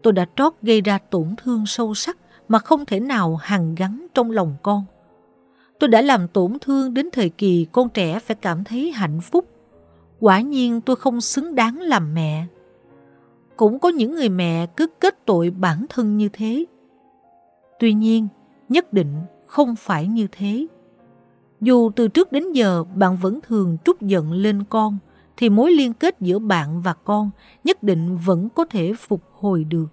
Tôi 0.02 0.12
đã 0.12 0.26
trót 0.36 0.52
gây 0.62 0.80
ra 0.80 0.98
tổn 0.98 1.34
thương 1.36 1.66
sâu 1.66 1.94
sắc 1.94 2.18
mà 2.48 2.58
không 2.58 2.86
thể 2.86 3.00
nào 3.00 3.36
hằng 3.36 3.74
gắn 3.74 4.06
trong 4.14 4.30
lòng 4.30 4.56
con. 4.62 4.84
Tôi 5.78 5.88
đã 5.88 6.00
làm 6.00 6.28
tổn 6.28 6.58
thương 6.60 6.94
đến 6.94 7.08
thời 7.12 7.28
kỳ 7.28 7.66
con 7.72 7.88
trẻ 7.88 8.18
phải 8.18 8.36
cảm 8.36 8.64
thấy 8.64 8.92
hạnh 8.92 9.20
phúc. 9.20 9.48
Quả 10.20 10.40
nhiên 10.40 10.80
tôi 10.80 10.96
không 10.96 11.20
xứng 11.20 11.54
đáng 11.54 11.80
làm 11.80 12.14
mẹ. 12.14 12.46
Cũng 13.56 13.78
có 13.78 13.88
những 13.88 14.14
người 14.14 14.28
mẹ 14.28 14.66
cứ 14.66 14.86
kết 15.00 15.26
tội 15.26 15.50
bản 15.50 15.86
thân 15.88 16.16
như 16.16 16.28
thế. 16.32 16.64
Tuy 17.78 17.92
nhiên, 17.92 18.28
nhất 18.68 18.92
định 18.92 19.14
không 19.46 19.76
phải 19.76 20.06
như 20.06 20.26
thế. 20.32 20.66
Dù 21.60 21.90
từ 21.96 22.08
trước 22.08 22.32
đến 22.32 22.52
giờ 22.52 22.84
bạn 22.94 23.16
vẫn 23.16 23.40
thường 23.40 23.76
trút 23.84 24.00
giận 24.00 24.32
lên 24.32 24.64
con, 24.64 24.98
thì 25.36 25.48
mối 25.48 25.72
liên 25.72 25.92
kết 25.94 26.20
giữa 26.20 26.38
bạn 26.38 26.82
và 26.82 26.92
con 26.92 27.30
nhất 27.64 27.82
định 27.82 28.16
vẫn 28.24 28.48
có 28.54 28.64
thể 28.64 28.92
phục 28.98 29.22
hồi 29.32 29.64
được. 29.64 29.86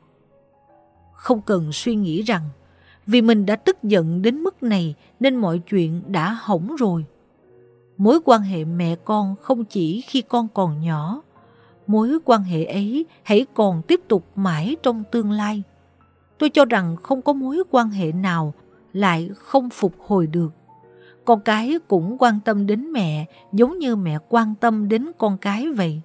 Không 1.22 1.42
cần 1.42 1.72
suy 1.72 1.96
nghĩ 1.96 2.22
rằng 2.22 2.42
vì 3.08 3.22
mình 3.22 3.46
đã 3.46 3.56
tức 3.56 3.84
giận 3.84 4.22
đến 4.22 4.38
mức 4.38 4.64
này 4.64 4.96
nên 5.20 5.36
mọi 5.36 5.60
chuyện 5.60 6.02
đã 6.08 6.38
hỏng 6.42 6.76
rồi. 6.76 7.06
Mối 7.98 8.20
quan 8.26 8.42
hệ 8.42 8.66
mẹ 8.66 8.96
con 9.06 9.36
không 9.42 9.66
chỉ 9.66 10.02
khi 10.02 10.22
con 10.22 10.48
còn 10.54 10.82
nhỏ, 10.82 11.22
mối 11.88 12.18
quan 12.26 12.44
hệ 12.44 12.66
ấy 12.66 13.06
hãy 13.24 13.46
còn 13.54 13.82
tiếp 13.82 14.02
tục 14.08 14.26
mãi 14.36 14.76
trong 14.84 15.04
tương 15.12 15.32
lai. 15.32 15.64
Tôi 16.38 16.50
cho 16.50 16.66
rằng 16.66 16.96
không 17.04 17.22
có 17.22 17.34
mối 17.34 17.64
quan 17.72 17.90
hệ 17.90 18.12
nào 18.12 18.54
lại 18.94 19.30
không 19.36 19.70
phục 19.70 19.94
hồi 20.08 20.28
được. 20.28 20.54
Con 21.26 21.42
cái 21.42 21.80
cũng 21.88 22.18
quan 22.20 22.40
tâm 22.46 22.68
đến 22.68 22.92
mẹ 22.92 23.26
giống 23.52 23.80
như 23.80 23.96
mẹ 23.96 24.18
quan 24.30 24.56
tâm 24.60 24.90
đến 24.90 25.12
con 25.18 25.38
cái 25.38 25.68
vậy. 25.70 26.02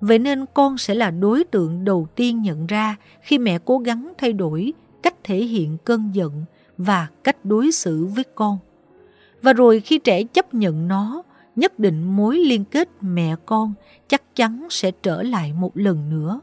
Vậy 0.00 0.18
nên 0.18 0.44
con 0.54 0.78
sẽ 0.78 0.94
là 0.94 1.10
đối 1.10 1.44
tượng 1.44 1.84
đầu 1.84 2.06
tiên 2.14 2.42
nhận 2.42 2.66
ra 2.66 2.96
khi 3.20 3.38
mẹ 3.38 3.58
cố 3.64 3.78
gắng 3.78 4.12
thay 4.18 4.32
đổi 4.32 4.72
cách 5.02 5.14
thể 5.24 5.36
hiện 5.36 5.76
cơn 5.84 6.10
giận 6.12 6.44
và 6.78 7.06
cách 7.24 7.44
đối 7.44 7.72
xử 7.72 8.06
với 8.06 8.24
con. 8.34 8.58
Và 9.42 9.52
rồi 9.52 9.80
khi 9.80 9.98
trẻ 9.98 10.24
chấp 10.24 10.54
nhận 10.54 10.88
nó, 10.88 11.22
nhất 11.56 11.78
định 11.78 12.16
mối 12.16 12.38
liên 12.38 12.64
kết 12.64 12.88
mẹ 13.00 13.36
con 13.46 13.74
chắc 14.08 14.36
chắn 14.36 14.66
sẽ 14.70 14.90
trở 14.90 15.22
lại 15.22 15.52
một 15.52 15.76
lần 15.76 16.10
nữa. 16.10 16.40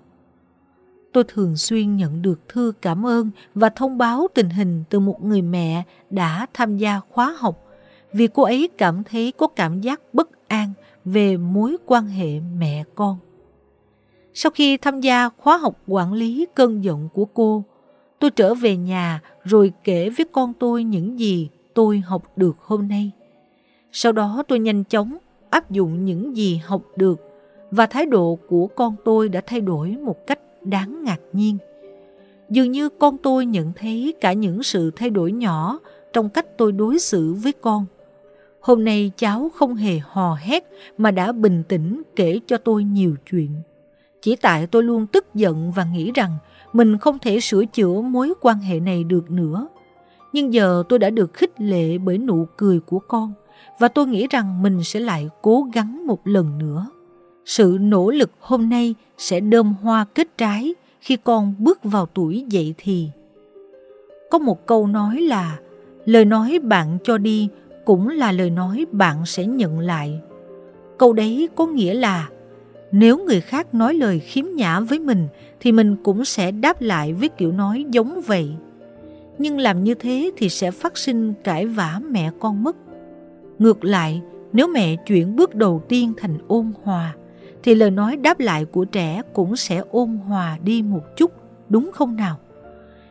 Tôi 1.13 1.23
thường 1.27 1.57
xuyên 1.57 1.97
nhận 1.97 2.21
được 2.21 2.49
thư 2.49 2.73
cảm 2.81 3.05
ơn 3.05 3.29
và 3.55 3.69
thông 3.69 3.97
báo 3.97 4.27
tình 4.33 4.49
hình 4.49 4.83
từ 4.89 4.99
một 4.99 5.23
người 5.23 5.41
mẹ 5.41 5.83
đã 6.09 6.47
tham 6.53 6.77
gia 6.77 6.99
khóa 7.09 7.35
học 7.37 7.65
vì 8.13 8.27
cô 8.27 8.43
ấy 8.43 8.69
cảm 8.77 9.03
thấy 9.03 9.31
có 9.37 9.47
cảm 9.47 9.81
giác 9.81 10.01
bất 10.13 10.47
an 10.47 10.73
về 11.05 11.37
mối 11.37 11.77
quan 11.85 12.07
hệ 12.07 12.39
mẹ 12.39 12.83
con. 12.95 13.17
Sau 14.37 14.51
khi 14.51 14.77
tham 14.77 15.01
gia 15.01 15.29
khóa 15.29 15.57
học 15.57 15.81
quản 15.87 16.13
lý 16.13 16.45
cơn 16.55 16.83
giận 16.83 17.09
của 17.13 17.25
cô, 17.25 17.63
tôi 18.19 18.31
trở 18.31 18.53
về 18.53 18.77
nhà 18.77 19.21
rồi 19.43 19.71
kể 19.83 20.09
với 20.09 20.25
con 20.31 20.53
tôi 20.59 20.83
những 20.83 21.19
gì 21.19 21.49
tôi 21.73 21.99
học 21.99 22.37
được 22.37 22.55
hôm 22.59 22.87
nay. 22.87 23.11
Sau 23.91 24.11
đó 24.11 24.43
tôi 24.47 24.59
nhanh 24.59 24.83
chóng 24.83 25.17
áp 25.49 25.71
dụng 25.71 26.05
những 26.05 26.37
gì 26.37 26.61
học 26.65 26.81
được 26.95 27.19
và 27.71 27.85
thái 27.85 28.05
độ 28.05 28.37
của 28.47 28.67
con 28.67 28.95
tôi 29.05 29.29
đã 29.29 29.41
thay 29.45 29.61
đổi 29.61 29.89
một 29.89 30.27
cách 30.27 30.39
đáng 30.61 31.03
ngạc 31.03 31.19
nhiên. 31.33 31.57
Dường 32.49 32.71
như 32.71 32.89
con 32.89 33.17
tôi 33.17 33.45
nhận 33.45 33.71
thấy 33.75 34.13
cả 34.21 34.33
những 34.33 34.63
sự 34.63 34.91
thay 34.95 35.09
đổi 35.09 35.31
nhỏ 35.31 35.79
trong 36.13 36.29
cách 36.29 36.57
tôi 36.57 36.71
đối 36.71 36.99
xử 36.99 37.33
với 37.33 37.51
con. 37.51 37.85
Hôm 38.59 38.83
nay 38.83 39.11
cháu 39.17 39.51
không 39.55 39.75
hề 39.75 39.99
hò 40.03 40.37
hét 40.39 40.63
mà 40.97 41.11
đã 41.11 41.31
bình 41.31 41.63
tĩnh 41.67 42.01
kể 42.15 42.39
cho 42.47 42.57
tôi 42.57 42.83
nhiều 42.83 43.15
chuyện. 43.31 43.49
Chỉ 44.25 44.35
tại 44.35 44.67
tôi 44.67 44.83
luôn 44.83 45.07
tức 45.07 45.25
giận 45.35 45.71
và 45.71 45.83
nghĩ 45.83 46.11
rằng 46.15 46.37
mình 46.73 46.97
không 46.97 47.19
thể 47.19 47.39
sửa 47.39 47.65
chữa 47.65 48.01
mối 48.01 48.33
quan 48.41 48.59
hệ 48.59 48.79
này 48.79 49.03
được 49.03 49.31
nữa. 49.31 49.67
Nhưng 50.33 50.53
giờ 50.53 50.83
tôi 50.89 50.99
đã 50.99 51.09
được 51.09 51.33
khích 51.33 51.61
lệ 51.61 51.97
bởi 51.97 52.17
nụ 52.17 52.47
cười 52.57 52.79
của 52.79 52.99
con, 52.99 53.33
và 53.79 53.87
tôi 53.87 54.07
nghĩ 54.07 54.27
rằng 54.29 54.61
mình 54.63 54.83
sẽ 54.83 54.99
lại 54.99 55.29
cố 55.41 55.67
gắng 55.73 56.07
một 56.07 56.27
lần 56.27 56.57
nữa. 56.57 56.87
Sự 57.45 57.77
nỗ 57.81 58.11
lực 58.11 58.31
hôm 58.39 58.69
nay 58.69 58.95
sẽ 59.17 59.39
đơm 59.39 59.73
hoa 59.73 60.05
kết 60.15 60.37
trái 60.37 60.73
khi 61.01 61.17
con 61.17 61.53
bước 61.59 61.79
vào 61.83 62.05
tuổi 62.05 62.45
dậy 62.49 62.73
thì. 62.77 63.09
Có 64.31 64.37
một 64.37 64.65
câu 64.65 64.87
nói 64.87 65.21
là, 65.21 65.59
lời 66.05 66.25
nói 66.25 66.59
bạn 66.63 66.97
cho 67.03 67.17
đi 67.17 67.49
cũng 67.85 68.09
là 68.09 68.31
lời 68.31 68.49
nói 68.49 68.85
bạn 68.91 69.25
sẽ 69.25 69.45
nhận 69.45 69.79
lại. 69.79 70.19
Câu 70.97 71.13
đấy 71.13 71.49
có 71.55 71.65
nghĩa 71.65 71.93
là 71.93 72.29
nếu 72.97 73.17
người 73.17 73.41
khác 73.41 73.73
nói 73.73 73.93
lời 73.93 74.19
khiếm 74.19 74.45
nhã 74.55 74.79
với 74.79 74.99
mình 74.99 75.27
thì 75.59 75.71
mình 75.71 75.95
cũng 76.03 76.25
sẽ 76.25 76.51
đáp 76.51 76.81
lại 76.81 77.13
với 77.13 77.29
kiểu 77.29 77.51
nói 77.51 77.85
giống 77.89 78.21
vậy. 78.21 78.55
Nhưng 79.37 79.59
làm 79.59 79.83
như 79.83 79.93
thế 79.93 80.31
thì 80.37 80.49
sẽ 80.49 80.71
phát 80.71 80.97
sinh 80.97 81.33
cãi 81.43 81.65
vã 81.65 81.99
mẹ 82.09 82.31
con 82.39 82.63
mất. 82.63 82.75
Ngược 83.59 83.83
lại, 83.83 84.21
nếu 84.53 84.67
mẹ 84.67 84.95
chuyển 84.95 85.35
bước 85.35 85.55
đầu 85.55 85.83
tiên 85.89 86.13
thành 86.17 86.37
ôn 86.47 86.71
hòa, 86.83 87.15
thì 87.63 87.75
lời 87.75 87.91
nói 87.91 88.17
đáp 88.17 88.39
lại 88.39 88.65
của 88.65 88.85
trẻ 88.85 89.21
cũng 89.33 89.55
sẽ 89.55 89.83
ôn 89.91 90.09
hòa 90.27 90.57
đi 90.63 90.81
một 90.81 91.17
chút, 91.17 91.31
đúng 91.69 91.91
không 91.93 92.15
nào? 92.15 92.37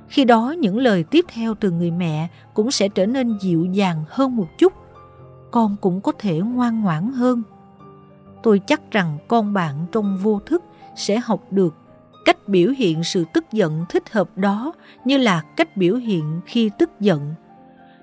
Khi 0.09 0.25
đó 0.25 0.55
những 0.59 0.79
lời 0.79 1.05
tiếp 1.11 1.25
theo 1.29 1.55
từ 1.55 1.70
người 1.70 1.90
mẹ 1.90 2.29
cũng 2.55 2.70
sẽ 2.70 2.88
trở 2.88 3.07
nên 3.07 3.38
dịu 3.40 3.64
dàng 3.64 4.05
hơn 4.09 4.37
một 4.37 4.49
chút. 4.59 4.73
Con 5.51 5.77
cũng 5.81 6.01
có 6.01 6.12
thể 6.18 6.38
ngoan 6.38 6.83
ngoãn 6.83 7.12
hơn. 7.12 7.42
Tôi 8.44 8.61
chắc 8.66 8.90
rằng 8.90 9.18
con 9.28 9.52
bạn 9.52 9.87
trong 9.92 10.18
vô 10.22 10.40
thức 10.46 10.62
sẽ 10.96 11.18
học 11.18 11.40
được 11.50 11.74
cách 12.24 12.48
biểu 12.48 12.70
hiện 12.70 13.04
sự 13.04 13.24
tức 13.33 13.44
giận 13.52 13.85
thích 13.88 14.12
hợp 14.12 14.38
đó 14.38 14.72
như 15.04 15.18
là 15.18 15.42
cách 15.57 15.76
biểu 15.76 15.94
hiện 15.94 16.40
khi 16.46 16.70
tức 16.78 16.90
giận. 17.00 17.35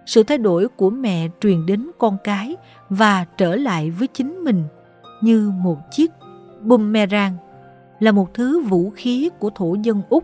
Sự 0.06 0.23
thay 0.23 0.38
đổi 0.38 0.67
của 0.67 0.89
mẹ 0.89 1.27
truyền 1.41 1.65
đến 1.65 1.91
con 1.97 2.17
cái 2.23 2.56
và 2.89 3.25
trở 3.38 3.56
lại 3.56 3.91
với 3.91 4.08
chính 4.08 4.43
mình 4.43 4.63
như 5.21 5.51
một 5.63 5.77
chiếc 5.91 6.12
boomerang, 6.62 7.36
là 7.99 8.12
một 8.12 8.34
thứ 8.34 8.62
vũ 8.62 8.89
khí 8.89 9.30
của 9.39 9.49
thổ 9.56 9.75
dân 9.84 10.01
Úc, 10.10 10.23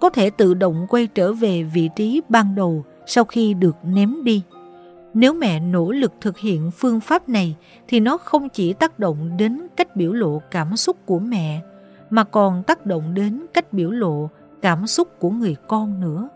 có 0.00 0.10
thể 0.10 0.30
tự 0.30 0.54
động 0.54 0.86
quay 0.88 1.06
trở 1.06 1.32
về 1.32 1.62
vị 1.62 1.90
trí 1.96 2.20
ban 2.28 2.54
đầu 2.54 2.84
sau 3.06 3.24
khi 3.24 3.54
được 3.54 3.76
ném 3.84 4.24
đi. 4.24 4.42
Nếu 5.14 5.34
mẹ 5.34 5.60
nỗ 5.60 5.90
lực 5.92 6.12
thực 6.20 6.38
hiện 6.38 6.70
phương 6.70 7.00
pháp 7.00 7.28
này 7.28 7.56
thì 7.88 8.00
nó 8.00 8.16
không 8.16 8.48
chỉ 8.48 8.72
tác 8.72 8.98
động 8.98 9.36
đến 9.36 9.66
cách 9.76 9.96
biểu 9.96 10.12
lộ 10.12 10.42
cảm 10.50 10.76
xúc 10.76 10.96
của 11.06 11.18
mẹ 11.18 11.60
mà 12.10 12.24
còn 12.24 12.62
tác 12.62 12.86
động 12.86 13.14
đến 13.14 13.46
cách 13.54 13.72
biểu 13.72 13.90
lộ 13.90 14.30
cảm 14.62 14.86
xúc 14.86 15.08
của 15.18 15.30
người 15.30 15.56
con 15.68 16.00
nữa. 16.00 16.28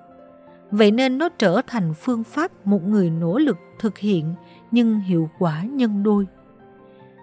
Vậy 0.70 0.90
nên 0.90 1.18
nó 1.18 1.28
trở 1.28 1.60
thành 1.66 1.94
phương 1.94 2.24
pháp 2.24 2.66
một 2.66 2.88
người 2.88 3.10
nỗ 3.10 3.38
lực 3.38 3.56
thực 3.78 3.98
hiện 3.98 4.34
nhưng 4.70 5.00
hiệu 5.00 5.30
quả 5.38 5.62
nhân 5.62 6.02
đôi. 6.02 6.26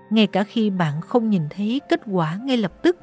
Ngay 0.09 0.27
cả 0.27 0.43
khi 0.43 0.69
bạn 0.69 1.01
không 1.01 1.29
nhìn 1.29 1.41
thấy 1.49 1.81
kết 1.89 2.01
quả 2.11 2.39
ngay 2.43 2.57
lập 2.57 2.71
tức, 2.81 2.97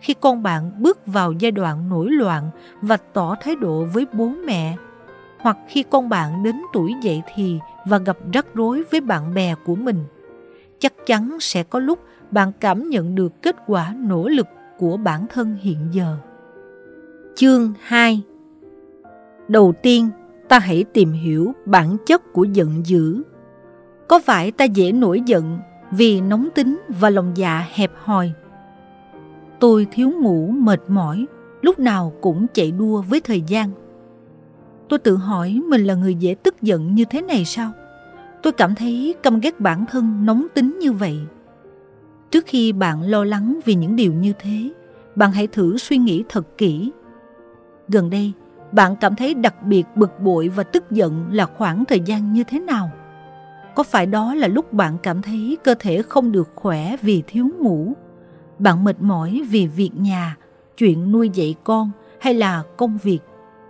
khi 0.00 0.14
con 0.20 0.42
bạn 0.42 0.82
bước 0.82 1.06
vào 1.06 1.32
giai 1.32 1.50
đoạn 1.50 1.88
nổi 1.88 2.10
loạn 2.10 2.50
và 2.82 2.96
tỏ 2.96 3.36
thái 3.40 3.56
độ 3.56 3.84
với 3.84 4.06
bố 4.12 4.28
mẹ, 4.46 4.76
hoặc 5.38 5.58
khi 5.68 5.84
con 5.90 6.08
bạn 6.08 6.42
đến 6.42 6.56
tuổi 6.72 6.94
dậy 7.02 7.22
thì 7.34 7.58
và 7.86 7.98
gặp 7.98 8.18
rắc 8.32 8.46
rối 8.54 8.82
với 8.90 9.00
bạn 9.00 9.34
bè 9.34 9.54
của 9.64 9.74
mình, 9.74 10.04
chắc 10.78 10.92
chắn 11.06 11.36
sẽ 11.40 11.62
có 11.62 11.78
lúc 11.78 11.98
bạn 12.30 12.52
cảm 12.60 12.88
nhận 12.88 13.14
được 13.14 13.42
kết 13.42 13.56
quả 13.66 13.94
nỗ 13.98 14.28
lực 14.28 14.46
của 14.78 14.96
bản 14.96 15.26
thân 15.28 15.56
hiện 15.60 15.88
giờ. 15.92 16.16
Chương 17.36 17.72
2 17.82 18.22
Đầu 19.48 19.72
tiên, 19.82 20.08
ta 20.48 20.58
hãy 20.58 20.84
tìm 20.84 21.12
hiểu 21.12 21.52
bản 21.64 21.96
chất 22.06 22.32
của 22.32 22.44
giận 22.44 22.86
dữ. 22.86 23.22
Có 24.08 24.18
phải 24.18 24.52
ta 24.52 24.64
dễ 24.64 24.92
nổi 24.92 25.22
giận 25.26 25.58
vì 25.90 26.20
nóng 26.20 26.48
tính 26.54 26.80
và 26.88 27.10
lòng 27.10 27.32
dạ 27.34 27.66
hẹp 27.74 27.92
hòi? 28.04 28.32
Tôi 29.60 29.86
thiếu 29.90 30.10
ngủ 30.10 30.46
mệt 30.46 30.80
mỏi, 30.88 31.26
lúc 31.62 31.78
nào 31.78 32.12
cũng 32.20 32.46
chạy 32.54 32.70
đua 32.70 33.02
với 33.02 33.20
thời 33.20 33.40
gian. 33.40 33.70
Tôi 34.88 34.98
tự 34.98 35.16
hỏi 35.16 35.60
mình 35.68 35.84
là 35.84 35.94
người 35.94 36.14
dễ 36.14 36.34
tức 36.42 36.62
giận 36.62 36.94
như 36.94 37.04
thế 37.04 37.22
này 37.22 37.44
sao? 37.44 37.72
Tôi 38.42 38.52
cảm 38.52 38.74
thấy 38.74 39.14
căm 39.22 39.40
ghét 39.40 39.60
bản 39.60 39.84
thân 39.90 40.26
nóng 40.26 40.46
tính 40.54 40.78
như 40.78 40.92
vậy. 40.92 41.18
Trước 42.30 42.44
khi 42.46 42.72
bạn 42.72 43.02
lo 43.02 43.24
lắng 43.24 43.60
vì 43.64 43.74
những 43.74 43.96
điều 43.96 44.12
như 44.12 44.32
thế, 44.38 44.70
bạn 45.14 45.32
hãy 45.32 45.46
thử 45.46 45.78
suy 45.78 45.98
nghĩ 45.98 46.24
thật 46.28 46.58
kỹ. 46.58 46.90
Gần 47.88 48.10
đây, 48.10 48.32
bạn 48.72 48.96
cảm 48.96 49.16
thấy 49.16 49.34
đặc 49.34 49.62
biệt 49.62 49.84
bực 49.94 50.20
bội 50.20 50.48
và 50.48 50.62
tức 50.62 50.90
giận 50.90 51.26
là 51.32 51.46
khoảng 51.46 51.84
thời 51.84 52.00
gian 52.00 52.32
như 52.32 52.44
thế 52.44 52.60
nào? 52.60 52.90
Có 53.74 53.82
phải 53.82 54.06
đó 54.06 54.34
là 54.34 54.48
lúc 54.48 54.72
bạn 54.72 54.96
cảm 55.02 55.22
thấy 55.22 55.58
cơ 55.64 55.74
thể 55.78 56.02
không 56.02 56.32
được 56.32 56.50
khỏe 56.54 56.96
vì 57.02 57.22
thiếu 57.26 57.48
ngủ? 57.58 57.92
Bạn 58.58 58.84
mệt 58.84 58.96
mỏi 59.00 59.42
vì 59.50 59.66
việc 59.66 59.90
nhà, 59.96 60.36
chuyện 60.76 61.12
nuôi 61.12 61.30
dạy 61.34 61.54
con 61.64 61.90
hay 62.20 62.34
là 62.34 62.62
công 62.76 62.98
việc? 63.02 63.18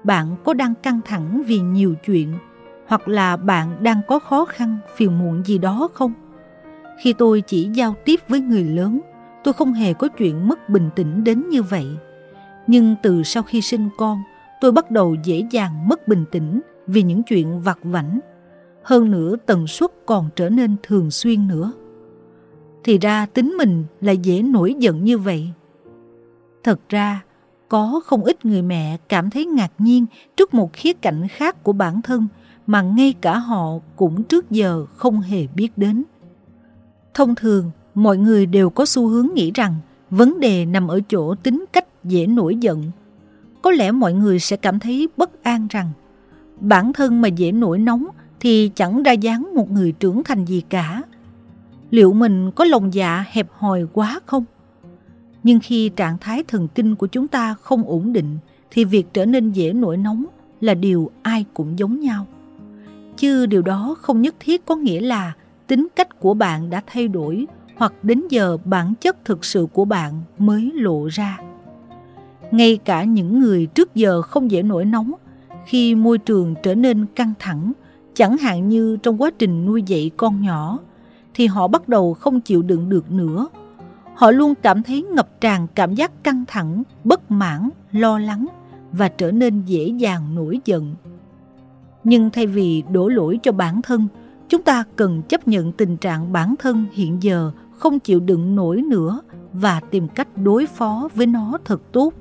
Bạn 0.08 0.36
có 0.44 0.54
đang 0.54 0.74
căng 0.74 1.00
thẳng 1.04 1.42
vì 1.46 1.60
nhiều 1.60 1.94
chuyện? 2.04 2.34
Hoặc 2.86 3.08
là 3.08 3.36
bạn 3.36 3.82
đang 3.82 4.00
có 4.08 4.18
khó 4.18 4.44
khăn, 4.44 4.78
phiền 4.96 5.18
muộn 5.18 5.42
gì 5.44 5.58
đó 5.58 5.88
không? 5.94 6.12
Khi 7.02 7.12
tôi 7.12 7.42
chỉ 7.46 7.70
giao 7.74 7.94
tiếp 8.04 8.20
với 8.28 8.40
người 8.40 8.64
lớn, 8.64 9.00
tôi 9.44 9.54
không 9.54 9.72
hề 9.72 9.92
có 9.92 10.08
chuyện 10.08 10.48
mất 10.48 10.68
bình 10.68 10.90
tĩnh 10.96 11.24
đến 11.24 11.48
như 11.48 11.62
vậy. 11.62 11.86
Nhưng 12.66 12.96
từ 13.02 13.22
sau 13.22 13.42
khi 13.42 13.60
sinh 13.60 13.88
con, 13.98 14.22
tôi 14.60 14.72
bắt 14.72 14.90
đầu 14.90 15.16
dễ 15.24 15.46
dàng 15.50 15.88
mất 15.88 16.08
bình 16.08 16.24
tĩnh 16.30 16.60
vì 16.86 17.02
những 17.02 17.22
chuyện 17.22 17.60
vặt 17.60 17.78
vảnh. 17.82 18.20
hơn 18.82 19.10
nữa 19.10 19.36
tần 19.46 19.66
suất 19.66 19.90
còn 20.06 20.28
trở 20.36 20.48
nên 20.48 20.76
thường 20.82 21.10
xuyên 21.10 21.48
nữa. 21.48 21.72
Thì 22.84 22.98
ra 22.98 23.26
tính 23.26 23.54
mình 23.58 23.84
là 24.00 24.12
dễ 24.12 24.42
nổi 24.42 24.74
giận 24.78 25.04
như 25.04 25.18
vậy. 25.18 25.48
Thật 26.64 26.80
ra, 26.88 27.22
có 27.68 28.00
không 28.04 28.24
ít 28.24 28.44
người 28.44 28.62
mẹ 28.62 28.96
cảm 29.08 29.30
thấy 29.30 29.46
ngạc 29.46 29.72
nhiên 29.78 30.06
trước 30.36 30.54
một 30.54 30.72
khía 30.72 30.92
cạnh 30.92 31.28
khác 31.28 31.62
của 31.62 31.72
bản 31.72 32.02
thân 32.02 32.28
mà 32.66 32.82
ngay 32.82 33.14
cả 33.20 33.38
họ 33.38 33.72
cũng 33.96 34.22
trước 34.22 34.50
giờ 34.50 34.86
không 34.96 35.20
hề 35.20 35.46
biết 35.54 35.78
đến. 35.78 36.04
Thông 37.14 37.34
thường, 37.34 37.70
mọi 37.94 38.18
người 38.18 38.46
đều 38.46 38.70
có 38.70 38.86
xu 38.86 39.08
hướng 39.08 39.28
nghĩ 39.34 39.50
rằng 39.54 39.74
vấn 40.10 40.40
đề 40.40 40.66
nằm 40.66 40.88
ở 40.88 41.00
chỗ 41.08 41.34
tính 41.34 41.64
cách 41.72 42.04
dễ 42.04 42.26
nổi 42.26 42.56
giận. 42.56 42.90
Có 43.62 43.70
lẽ 43.70 43.90
mọi 43.90 44.12
người 44.12 44.38
sẽ 44.38 44.56
cảm 44.56 44.78
thấy 44.78 45.08
bất 45.16 45.42
an 45.42 45.66
rằng 45.70 45.90
bản 46.60 46.92
thân 46.92 47.20
mà 47.20 47.28
dễ 47.28 47.52
nổi 47.52 47.78
nóng 47.78 48.06
thì 48.40 48.70
chẳng 48.74 49.02
ra 49.02 49.12
dáng 49.12 49.54
một 49.54 49.70
người 49.70 49.92
trưởng 49.92 50.24
thành 50.24 50.44
gì 50.44 50.62
cả. 50.68 51.02
Liệu 51.90 52.12
mình 52.12 52.50
có 52.50 52.64
lòng 52.64 52.94
dạ 52.94 53.24
hẹp 53.30 53.46
hòi 53.52 53.86
quá 53.92 54.20
không? 54.26 54.44
Nhưng 55.48 55.60
khi 55.60 55.88
trạng 55.88 56.18
thái 56.18 56.42
thần 56.42 56.68
kinh 56.74 56.96
của 56.96 57.06
chúng 57.06 57.28
ta 57.28 57.54
không 57.54 57.82
ổn 57.84 58.12
định 58.12 58.38
thì 58.70 58.84
việc 58.84 59.06
trở 59.12 59.24
nên 59.24 59.52
dễ 59.52 59.72
nổi 59.72 59.96
nóng 59.96 60.24
là 60.60 60.74
điều 60.74 61.10
ai 61.22 61.44
cũng 61.54 61.78
giống 61.78 62.00
nhau. 62.00 62.26
Chứ 63.16 63.46
điều 63.46 63.62
đó 63.62 63.96
không 64.00 64.22
nhất 64.22 64.34
thiết 64.40 64.66
có 64.66 64.76
nghĩa 64.76 65.00
là 65.00 65.32
tính 65.66 65.88
cách 65.96 66.20
của 66.20 66.34
bạn 66.34 66.70
đã 66.70 66.82
thay 66.86 67.08
đổi 67.08 67.46
hoặc 67.76 67.92
đến 68.02 68.22
giờ 68.30 68.58
bản 68.64 68.94
chất 69.00 69.24
thực 69.24 69.44
sự 69.44 69.66
của 69.72 69.84
bạn 69.84 70.22
mới 70.38 70.70
lộ 70.74 71.06
ra. 71.06 71.38
Ngay 72.50 72.76
cả 72.84 73.04
những 73.04 73.40
người 73.40 73.66
trước 73.66 73.94
giờ 73.94 74.22
không 74.22 74.50
dễ 74.50 74.62
nổi 74.62 74.84
nóng, 74.84 75.12
khi 75.66 75.94
môi 75.94 76.18
trường 76.18 76.54
trở 76.62 76.74
nên 76.74 77.06
căng 77.14 77.32
thẳng, 77.38 77.72
chẳng 78.14 78.36
hạn 78.36 78.68
như 78.68 78.96
trong 79.02 79.22
quá 79.22 79.30
trình 79.38 79.66
nuôi 79.66 79.82
dạy 79.86 80.10
con 80.16 80.40
nhỏ, 80.40 80.78
thì 81.34 81.46
họ 81.46 81.68
bắt 81.68 81.88
đầu 81.88 82.14
không 82.14 82.40
chịu 82.40 82.62
đựng 82.62 82.88
được 82.88 83.10
nữa. 83.10 83.48
Họ 84.18 84.30
luôn 84.30 84.54
cảm 84.62 84.82
thấy 84.82 85.02
ngập 85.02 85.40
tràn 85.40 85.66
cảm 85.74 85.94
giác 85.94 86.24
căng 86.24 86.44
thẳng, 86.48 86.82
bất 87.04 87.30
mãn, 87.30 87.68
lo 87.92 88.18
lắng 88.18 88.46
và 88.92 89.08
trở 89.08 89.30
nên 89.30 89.62
dễ 89.66 89.86
dàng 89.86 90.34
nổi 90.34 90.60
giận. 90.64 90.94
Nhưng 92.04 92.30
thay 92.30 92.46
vì 92.46 92.82
đổ 92.92 93.08
lỗi 93.08 93.40
cho 93.42 93.52
bản 93.52 93.82
thân, 93.82 94.08
chúng 94.48 94.62
ta 94.62 94.84
cần 94.96 95.22
chấp 95.22 95.48
nhận 95.48 95.72
tình 95.72 95.96
trạng 95.96 96.32
bản 96.32 96.54
thân 96.58 96.86
hiện 96.92 97.22
giờ 97.22 97.50
không 97.78 97.98
chịu 97.98 98.20
đựng 98.20 98.56
nổi 98.56 98.82
nữa 98.82 99.20
và 99.52 99.80
tìm 99.90 100.08
cách 100.08 100.28
đối 100.36 100.66
phó 100.66 101.08
với 101.14 101.26
nó 101.26 101.58
thật 101.64 101.82
tốt. 101.92 102.12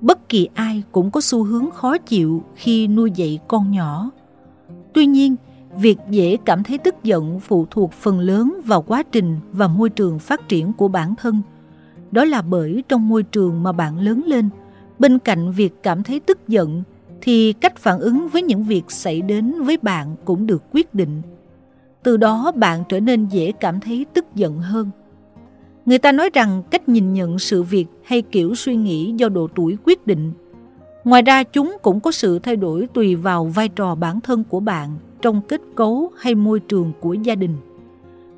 Bất 0.00 0.28
kỳ 0.28 0.48
ai 0.54 0.82
cũng 0.92 1.10
có 1.10 1.20
xu 1.20 1.44
hướng 1.44 1.70
khó 1.70 1.98
chịu 1.98 2.42
khi 2.54 2.88
nuôi 2.88 3.10
dạy 3.14 3.38
con 3.48 3.70
nhỏ. 3.70 4.10
Tuy 4.92 5.06
nhiên, 5.06 5.36
việc 5.76 5.98
dễ 6.10 6.36
cảm 6.44 6.62
thấy 6.62 6.78
tức 6.78 6.94
giận 7.02 7.40
phụ 7.40 7.66
thuộc 7.70 7.92
phần 7.92 8.20
lớn 8.20 8.60
vào 8.64 8.82
quá 8.82 9.02
trình 9.12 9.36
và 9.52 9.68
môi 9.68 9.90
trường 9.90 10.18
phát 10.18 10.48
triển 10.48 10.72
của 10.72 10.88
bản 10.88 11.14
thân. 11.16 11.42
Đó 12.10 12.24
là 12.24 12.42
bởi 12.42 12.84
trong 12.88 13.08
môi 13.08 13.22
trường 13.22 13.62
mà 13.62 13.72
bạn 13.72 13.98
lớn 13.98 14.22
lên, 14.26 14.48
bên 14.98 15.18
cạnh 15.18 15.52
việc 15.52 15.74
cảm 15.82 16.02
thấy 16.02 16.20
tức 16.20 16.48
giận 16.48 16.82
thì 17.20 17.52
cách 17.52 17.78
phản 17.78 17.98
ứng 17.98 18.28
với 18.28 18.42
những 18.42 18.64
việc 18.64 18.84
xảy 18.88 19.22
đến 19.22 19.62
với 19.62 19.76
bạn 19.82 20.16
cũng 20.24 20.46
được 20.46 20.62
quyết 20.72 20.94
định 20.94 21.22
từ 22.02 22.16
đó 22.16 22.52
bạn 22.56 22.84
trở 22.88 23.00
nên 23.00 23.26
dễ 23.26 23.52
cảm 23.52 23.80
thấy 23.80 24.06
tức 24.14 24.24
giận 24.34 24.58
hơn. 24.58 24.90
Người 25.86 25.98
ta 25.98 26.12
nói 26.12 26.30
rằng 26.32 26.62
cách 26.70 26.88
nhìn 26.88 27.12
nhận 27.12 27.38
sự 27.38 27.62
việc 27.62 27.86
hay 28.04 28.22
kiểu 28.22 28.54
suy 28.54 28.76
nghĩ 28.76 29.14
do 29.16 29.28
độ 29.28 29.48
tuổi 29.54 29.76
quyết 29.84 30.06
định. 30.06 30.32
Ngoài 31.04 31.22
ra 31.22 31.42
chúng 31.42 31.76
cũng 31.82 32.00
có 32.00 32.10
sự 32.10 32.38
thay 32.38 32.56
đổi 32.56 32.88
tùy 32.94 33.14
vào 33.14 33.44
vai 33.44 33.68
trò 33.68 33.94
bản 33.94 34.20
thân 34.20 34.44
của 34.44 34.60
bạn 34.60 34.98
trong 35.22 35.40
kết 35.48 35.60
cấu 35.74 36.10
hay 36.18 36.34
môi 36.34 36.60
trường 36.60 36.92
của 37.00 37.12
gia 37.12 37.34
đình. 37.34 37.56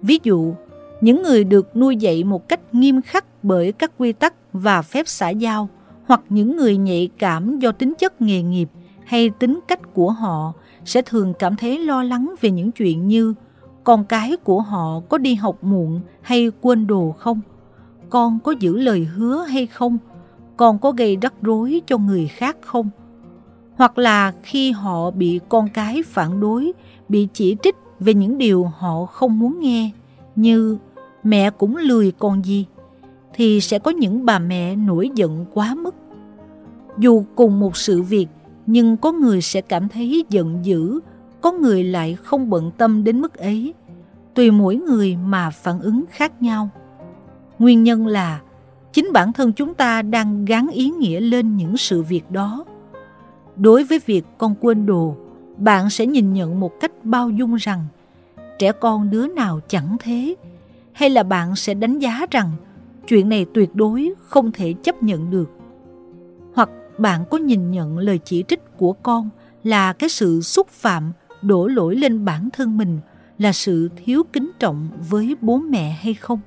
Ví 0.03 0.19
dụ, 0.23 0.55
những 1.01 1.23
người 1.23 1.45
được 1.45 1.77
nuôi 1.77 1.97
dạy 1.97 2.25
một 2.25 2.49
cách 2.49 2.75
nghiêm 2.75 3.03
khắc 3.03 3.25
bởi 3.43 3.73
các 3.73 3.93
quy 3.99 4.13
tắc 4.13 4.35
và 4.53 4.83
phép 4.83 5.09
xã 5.09 5.29
giao 5.29 5.69
hoặc 6.07 6.21
những 6.29 6.57
người 6.57 6.77
nhạy 6.77 7.09
cảm 7.19 7.59
do 7.59 7.73
tính 7.73 7.95
chất 7.99 8.21
nghề 8.21 8.43
nghiệp 8.43 8.69
hay 9.05 9.31
tính 9.31 9.61
cách 9.69 9.95
của 9.95 10.11
họ 10.11 10.53
sẽ 10.85 11.03
thường 11.03 11.35
cảm 11.39 11.57
thấy 11.57 11.79
lo 11.79 12.03
lắng 12.03 12.35
về 12.41 12.51
những 12.51 12.73
chuyện 12.73 13.09
như 13.09 13.35
con 13.85 14.05
cái 14.05 14.37
của 14.37 14.61
họ 14.61 15.01
có 15.09 15.19
đi 15.19 15.35
học 15.35 15.65
muộn 15.65 16.01
hay 16.21 16.51
quên 16.61 16.87
đồ 16.87 17.15
không? 17.19 17.41
Con 18.11 18.39
có 18.45 18.55
giữ 18.61 18.79
lời 18.79 19.05
hứa 19.05 19.45
hay 19.45 19.67
không? 19.67 19.99
Con 20.57 20.79
có 20.79 20.93
gây 20.93 21.17
rắc 21.23 21.35
rối 21.43 21.83
cho 21.87 21.99
người 21.99 22.29
khác 22.29 22.57
không? 22.61 22.91
Hoặc 23.83 23.99
là 23.99 24.33
khi 24.43 24.73
họ 24.73 25.11
bị 25.11 25.41
con 25.49 25.69
cái 25.69 26.03
phản 26.03 26.41
đối, 26.41 26.73
bị 27.09 27.29
chỉ 27.33 27.57
trích 27.63 27.77
về 28.01 28.15
những 28.15 28.39
điều 28.39 28.65
họ 28.65 29.07
không 29.07 29.39
muốn 29.39 29.61
nghe, 29.61 29.91
như 30.37 30.79
mẹ 31.25 31.51
cũng 31.51 31.77
lười 31.77 32.13
con 32.19 32.45
gì, 32.45 32.67
thì 33.35 33.61
sẽ 33.61 33.79
có 33.79 33.91
những 33.91 34.25
bà 34.25 34.39
mẹ 34.39 34.77
nổi 34.77 35.11
giận 35.15 35.47
quá 35.55 35.75
mức. 35.75 35.95
Dù 36.99 37.25
cùng 37.35 37.61
một 37.61 37.77
sự 37.77 38.03
việc, 38.03 38.27
nhưng 38.67 38.97
có 38.97 39.13
người 39.13 39.41
sẽ 39.41 39.61
cảm 39.61 39.89
thấy 39.89 40.25
giận 40.29 40.59
dữ 40.63 41.01
có 41.41 41.53
người 41.53 41.85
lại 41.85 42.17
không 42.23 42.51
bận 42.51 42.71
tâm 42.79 43.05
đến 43.05 43.21
mức 43.21 43.35
ấy. 43.35 43.75
Tùy 44.35 44.51
mỗi 44.51 44.77
người 44.77 45.17
mà 45.17 45.51
phản 45.51 45.81
ứng 45.81 46.05
khác 46.11 46.43
nhau. 46.43 46.69
Nguyên 47.59 47.83
nhân 47.83 48.07
là 48.07 48.41
chính 48.93 49.11
bản 49.13 49.33
thân 49.33 49.53
chúng 49.53 49.75
ta 49.75 50.03
đang 50.03 50.45
gắn 50.45 50.69
ý 50.73 50.91
nghĩa 50.91 51.21
lên 51.21 51.57
những 51.57 51.77
sự 51.77 52.03
việc 52.03 52.31
đó. 52.31 52.65
Đối 53.57 53.85
với 53.85 54.01
việc 54.07 54.25
con 54.39 54.55
quên 54.61 54.87
đồ, 54.87 55.17
bạn 55.57 55.91
sẽ 55.91 56.07
nhìn 56.07 56.33
nhận 56.33 56.61
một 56.61 56.81
cách 56.81 56.93
bao 57.05 57.31
dung 57.31 57.55
rằng 57.55 57.87
trẻ 58.59 58.73
con 58.73 59.11
đứa 59.11 59.27
nào 59.27 59.61
chẳng 59.69 59.97
thế, 60.01 60.35
hay 60.93 61.11
là 61.11 61.23
bạn 61.23 61.57
sẽ 61.57 61.75
đánh 61.75 61.99
giá 61.99 62.27
rằng 62.31 62.51
chuyện 63.09 63.29
này 63.29 63.47
tuyệt 63.55 63.75
đối 63.75 64.13
không 64.19 64.53
thể 64.53 64.73
chấp 64.83 65.03
nhận 65.03 65.31
được. 65.31 65.51
Hoặc 66.55 66.71
bạn 66.99 67.25
có 67.31 67.39
nhìn 67.39 67.71
nhận 67.71 67.99
lời 67.99 68.19
chỉ 68.25 68.45
trích 68.49 68.77
của 68.77 68.93
con 68.93 69.31
là 69.65 69.93
cái 69.93 70.09
sự 70.09 70.41
xúc 70.41 70.69
phạm 70.69 71.13
đổ 71.43 71.67
lỗi 71.67 71.97
lên 71.97 72.25
bản 72.25 72.49
thân 72.53 72.79
mình 72.79 72.99
là 73.39 73.53
sự 73.53 73.91
thiếu 73.97 74.23
kính 74.33 74.51
trọng 74.59 74.89
với 75.11 75.37
bố 75.41 75.59
mẹ 75.59 75.91
hay 75.91 76.15
không 76.15 76.41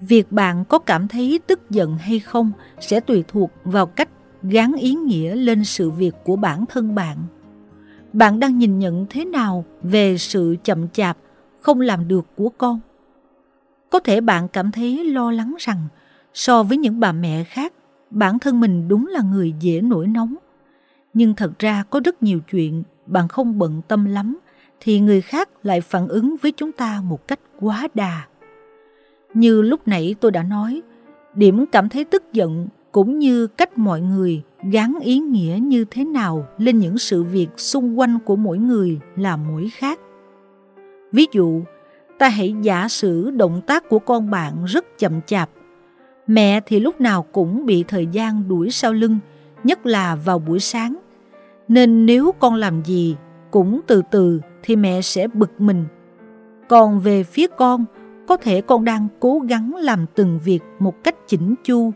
việc 0.00 0.32
bạn 0.32 0.64
có 0.64 0.78
cảm 0.78 1.08
thấy 1.08 1.40
tức 1.46 1.70
giận 1.70 1.98
hay 1.98 2.20
không 2.20 2.52
sẽ 2.80 3.00
tùy 3.00 3.24
thuộc 3.28 3.50
vào 3.64 3.86
cách 3.86 4.08
gán 4.42 4.72
ý 4.72 4.94
nghĩa 4.94 5.34
lên 5.34 5.64
sự 5.64 5.90
việc 5.90 6.14
của 6.24 6.36
bản 6.36 6.64
thân 6.66 6.94
bạn. 6.94 7.16
Bạn 8.12 8.40
đang 8.40 8.58
nhìn 8.58 8.78
nhận 8.78 9.06
thế 9.10 9.24
nào 9.24 9.64
về 9.82 10.18
sự 10.18 10.56
chậm 10.64 10.88
chạp 10.88 11.16
không 11.60 11.80
làm 11.80 12.08
được 12.08 12.26
của 12.36 12.48
con? 12.48 12.80
Có 13.90 13.98
thể 13.98 14.20
bạn 14.20 14.48
cảm 14.48 14.72
thấy 14.72 15.04
lo 15.04 15.30
lắng 15.30 15.54
rằng 15.58 15.88
so 16.34 16.62
với 16.62 16.78
những 16.78 17.00
bà 17.00 17.12
mẹ 17.12 17.44
khác 17.44 17.72
bản 18.10 18.38
thân 18.38 18.60
mình 18.60 18.88
đúng 18.88 19.06
là 19.06 19.20
người 19.20 19.54
dễ 19.60 19.80
nổi 19.80 20.06
nóng. 20.06 20.34
Nhưng 21.14 21.34
thật 21.34 21.58
ra 21.58 21.84
có 21.90 22.00
rất 22.04 22.22
nhiều 22.22 22.40
chuyện 22.50 22.82
bạn 23.06 23.28
không 23.28 23.58
bận 23.58 23.82
tâm 23.88 24.04
lắm 24.04 24.38
thì 24.80 25.00
người 25.00 25.20
khác 25.20 25.48
lại 25.62 25.80
phản 25.80 26.08
ứng 26.08 26.36
với 26.42 26.52
chúng 26.52 26.72
ta 26.72 27.02
một 27.04 27.28
cách 27.28 27.40
quá 27.60 27.88
đà. 27.94 28.26
Như 29.34 29.62
lúc 29.62 29.88
nãy 29.88 30.14
tôi 30.20 30.30
đã 30.30 30.42
nói, 30.42 30.82
điểm 31.34 31.66
cảm 31.72 31.88
thấy 31.88 32.04
tức 32.04 32.32
giận 32.32 32.68
cũng 32.98 33.18
như 33.18 33.46
cách 33.46 33.78
mọi 33.78 34.00
người 34.00 34.42
gắn 34.72 34.98
ý 35.02 35.18
nghĩa 35.18 35.58
như 35.62 35.84
thế 35.90 36.04
nào 36.04 36.46
lên 36.58 36.78
những 36.78 36.98
sự 36.98 37.22
việc 37.22 37.48
xung 37.56 37.98
quanh 37.98 38.18
của 38.24 38.36
mỗi 38.36 38.58
người 38.58 38.98
là 39.16 39.36
mỗi 39.36 39.70
khác. 39.74 40.00
Ví 41.12 41.26
dụ, 41.32 41.62
ta 42.18 42.28
hãy 42.28 42.54
giả 42.62 42.88
sử 42.88 43.30
động 43.30 43.60
tác 43.66 43.88
của 43.88 43.98
con 43.98 44.30
bạn 44.30 44.64
rất 44.64 44.98
chậm 44.98 45.20
chạp. 45.26 45.50
Mẹ 46.26 46.60
thì 46.66 46.80
lúc 46.80 47.00
nào 47.00 47.22
cũng 47.32 47.66
bị 47.66 47.84
thời 47.88 48.06
gian 48.06 48.48
đuổi 48.48 48.70
sau 48.70 48.92
lưng, 48.92 49.18
nhất 49.64 49.86
là 49.86 50.14
vào 50.14 50.38
buổi 50.38 50.60
sáng 50.60 50.96
nên 51.68 52.06
nếu 52.06 52.32
con 52.38 52.54
làm 52.54 52.84
gì 52.84 53.16
cũng 53.50 53.80
từ 53.86 54.02
từ 54.10 54.40
thì 54.62 54.76
mẹ 54.76 55.00
sẽ 55.02 55.28
bực 55.28 55.60
mình. 55.60 55.84
Còn 56.68 57.00
về 57.00 57.22
phía 57.22 57.46
con, 57.46 57.84
có 58.28 58.36
thể 58.36 58.60
con 58.60 58.84
đang 58.84 59.08
cố 59.20 59.38
gắng 59.38 59.74
làm 59.74 60.06
từng 60.14 60.40
việc 60.44 60.60
một 60.78 61.04
cách 61.04 61.14
chỉnh 61.26 61.54
chu. 61.64 61.92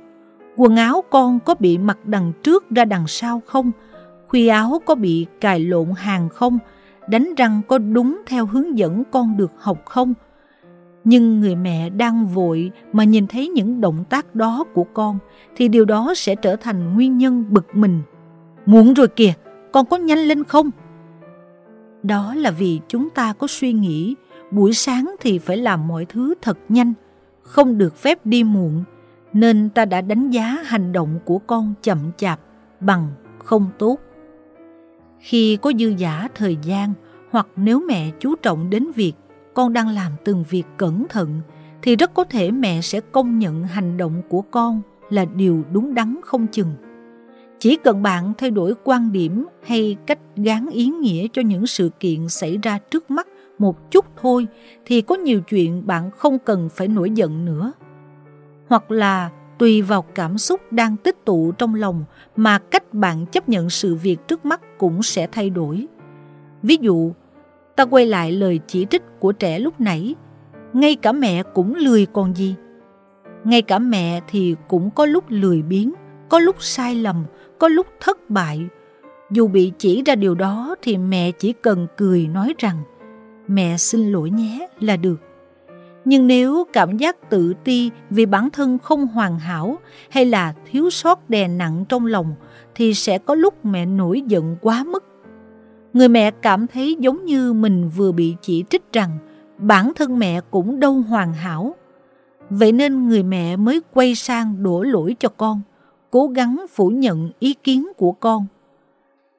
Quần 0.63 0.77
áo 0.77 1.05
con 1.11 1.41
có 1.41 1.55
bị 1.55 1.79
mặc 1.79 1.99
đằng 2.05 2.33
trước 2.43 2.71
ra 2.71 2.85
đằng 2.85 3.07
sau 3.07 3.43
không? 3.47 3.73
Khuy 4.29 4.47
áo 4.47 4.83
có 4.87 4.95
bị 4.95 5.27
cài 5.41 5.61
lộn 5.61 5.87
hàng 5.97 6.29
không? 6.29 6.59
Đánh 7.09 7.35
răng 7.35 7.61
có 7.69 7.79
đúng 7.79 8.23
theo 8.27 8.47
hướng 8.47 8.79
dẫn 8.79 9.03
con 9.11 9.37
được 9.37 9.51
học 9.59 9.83
không? 9.85 10.15
Nhưng 11.05 11.41
người 11.41 11.57
mẹ 11.57 11.91
đang 11.91 12.27
vội 12.27 12.71
mà 12.93 13.05
nhìn 13.05 13.27
thấy 13.27 13.49
những 13.49 13.81
động 13.81 14.05
tác 14.11 14.35
đó 14.35 14.65
của 14.75 14.85
con 14.85 15.19
thì 15.57 15.69
điều 15.69 15.85
đó 15.85 16.15
sẽ 16.17 16.35
trở 16.35 16.57
thành 16.57 16.95
nguyên 16.95 17.19
nhân 17.19 17.45
bực 17.49 17.67
mình. 17.77 18.03
Muộn 18.67 18.95
rồi 18.95 19.09
kìa, 19.09 19.33
con 19.73 19.87
có 19.87 19.97
nhanh 19.97 20.19
lên 20.19 20.45
không? 20.45 20.71
Đó 22.03 22.35
là 22.35 22.51
vì 22.51 22.81
chúng 22.89 23.11
ta 23.11 23.33
có 23.33 23.47
suy 23.47 23.73
nghĩ 23.73 24.15
buổi 24.51 24.73
sáng 24.73 25.15
thì 25.21 25.39
phải 25.39 25.57
làm 25.57 25.89
mọi 25.89 26.05
thứ 26.05 26.35
thật 26.43 26.59
nhanh, 26.69 26.93
không 27.43 27.79
được 27.79 27.97
phép 27.97 28.27
đi 28.27 28.45
muộn, 28.45 28.85
nên 29.33 29.71
ta 29.71 29.85
đã 29.85 30.01
đánh 30.01 30.31
giá 30.31 30.59
hành 30.65 30.93
động 30.93 31.19
của 31.25 31.39
con 31.39 31.75
chậm 31.83 31.99
chạp, 32.17 32.41
bằng, 32.81 33.09
không 33.45 33.67
tốt. 33.79 33.99
Khi 35.19 35.57
có 35.57 35.73
dư 35.79 35.89
giả 35.89 36.29
thời 36.35 36.57
gian, 36.63 36.93
hoặc 37.31 37.47
nếu 37.57 37.83
mẹ 37.89 38.11
chú 38.21 38.35
trọng 38.37 38.71
đến 38.71 38.87
việc 38.95 39.13
con 39.55 39.73
đang 39.73 39.89
làm 39.89 40.13
từng 40.25 40.45
việc 40.51 40.65
cẩn 40.77 41.07
thận, 41.09 41.41
thì 41.83 41.97
rất 41.97 42.15
có 42.15 42.25
thể 42.25 42.51
mẹ 42.51 42.81
sẽ 42.81 43.01
công 43.01 43.39
nhận 43.39 43.65
hành 43.65 43.97
động 43.97 44.23
của 44.29 44.43
con 44.43 44.83
là 45.11 45.25
điều 45.25 45.63
đúng 45.73 45.95
đắn 45.95 46.21
không 46.25 46.47
chừng. 46.47 46.75
Chỉ 47.59 47.77
cần 47.77 48.03
bạn 48.03 48.33
thay 48.39 48.51
đổi 48.51 48.75
quan 48.85 49.13
điểm 49.13 49.47
hay 49.67 49.97
cách 50.07 50.19
gán 50.37 50.67
ý 50.73 50.87
nghĩa 50.87 51.27
cho 51.33 51.43
những 51.43 51.67
sự 51.67 51.91
kiện 52.01 52.29
xảy 52.29 52.59
ra 52.63 52.79
trước 52.79 53.11
mắt 53.11 53.29
một 53.59 53.91
chút 53.91 54.05
thôi, 54.23 54.47
thì 54.85 55.01
có 55.01 55.15
nhiều 55.15 55.41
chuyện 55.41 55.87
bạn 55.87 56.11
không 56.11 56.39
cần 56.39 56.69
phải 56.69 56.89
nổi 56.89 57.11
giận 57.11 57.45
nữa. 57.45 57.73
Hoặc 58.73 58.91
là 58.91 59.31
tùy 59.59 59.83
vào 59.83 60.03
cảm 60.03 60.39
xúc 60.39 60.61
đang 60.71 60.97
tích 60.97 61.25
tụ 61.25 61.53
trong 61.53 61.75
lòng 61.75 62.05
mà 62.37 62.59
cách 62.59 62.95
bạn 62.95 63.27
chấp 63.27 63.49
nhận 63.49 63.71
sự 63.71 63.95
việc 63.95 64.29
trước 64.29 64.45
mắt 64.45 64.61
cũng 64.79 65.03
sẽ 65.03 65.27
thay 65.33 65.51
đổi. 65.51 65.87
Ví 66.63 66.77
dụ, 66.81 67.13
ta 67.77 67.85
quay 67.85 68.07
lại 68.07 68.33
lời 68.33 68.61
chỉ 68.67 68.87
trích 68.91 69.03
của 69.19 69.33
trẻ 69.33 69.59
lúc 69.59 69.81
nãy, 69.81 70.15
ngay 70.73 70.97
cả 70.97 71.13
mẹ 71.13 71.43
cũng 71.43 71.75
lười 71.75 72.07
còn 72.07 72.35
gì. 72.35 72.55
Ngay 73.45 73.63
cả 73.63 73.79
mẹ 73.79 74.21
thì 74.29 74.57
cũng 74.69 74.91
có 74.91 75.07
lúc 75.07 75.25
lười 75.29 75.63
biếng, 75.63 75.93
có 76.29 76.39
lúc 76.39 76.57
sai 76.59 76.95
lầm, 76.95 77.25
có 77.59 77.69
lúc 77.69 77.87
thất 78.01 78.31
bại. 78.31 78.67
Dù 79.31 79.49
bị 79.49 79.73
chỉ 79.79 80.03
ra 80.07 80.15
điều 80.15 80.35
đó 80.35 80.75
thì 80.83 80.99
mẹ 80.99 81.31
chỉ 81.31 81.53
cần 81.53 81.87
cười 81.97 82.29
nói 82.29 82.55
rằng 82.59 82.77
mẹ 83.49 83.77
xin 83.77 84.13
lỗi 84.13 84.31
nhé 84.31 84.69
là 84.81 84.97
được. 84.97 85.21
Nhưng 86.05 86.27
nếu 86.27 86.67
cảm 86.73 86.97
giác 86.97 87.31
tự 87.31 87.55
ti 87.65 87.91
vì 88.11 88.27
bản 88.27 88.51
thân 88.51 88.79
không 88.79 89.07
hoàn 89.07 89.39
hảo 89.39 89.79
hay 90.11 90.25
là 90.25 90.55
thiếu 90.71 90.91
sót 90.91 91.31
đè 91.31 91.49
nặng 91.49 91.85
trong 91.89 92.07
lòng 92.07 92.35
thì 92.75 92.95
sẽ 92.95 93.19
có 93.19 93.35
lúc 93.35 93.65
mẹ 93.65 93.87
nổi 93.87 94.23
giận 94.27 94.57
quá 94.61 94.85
mức. 94.85 95.05
Người 95.93 96.09
mẹ 96.09 96.31
cảm 96.31 96.67
thấy 96.67 96.97
giống 97.01 97.25
như 97.25 97.53
mình 97.53 97.89
vừa 97.97 98.13
bị 98.13 98.35
chỉ 98.43 98.65
trích 98.71 98.93
rằng 98.93 99.19
bản 99.59 99.93
thân 99.97 100.19
mẹ 100.19 100.41
cũng 100.51 100.81
đâu 100.81 100.93
hoàn 100.93 101.33
hảo. 101.33 101.75
Vậy 102.51 102.73
nên 102.73 103.09
người 103.09 103.23
mẹ 103.23 103.57
mới 103.57 103.81
quay 103.95 104.15
sang 104.15 104.63
đổ 104.63 104.83
lỗi 104.83 105.17
cho 105.19 105.29
con, 105.29 105.61
cố 106.11 106.27
gắng 106.27 106.67
phủ 106.75 106.89
nhận 106.89 107.31
ý 107.39 107.55
kiến 107.55 107.89
của 107.97 108.13
con. 108.13 108.47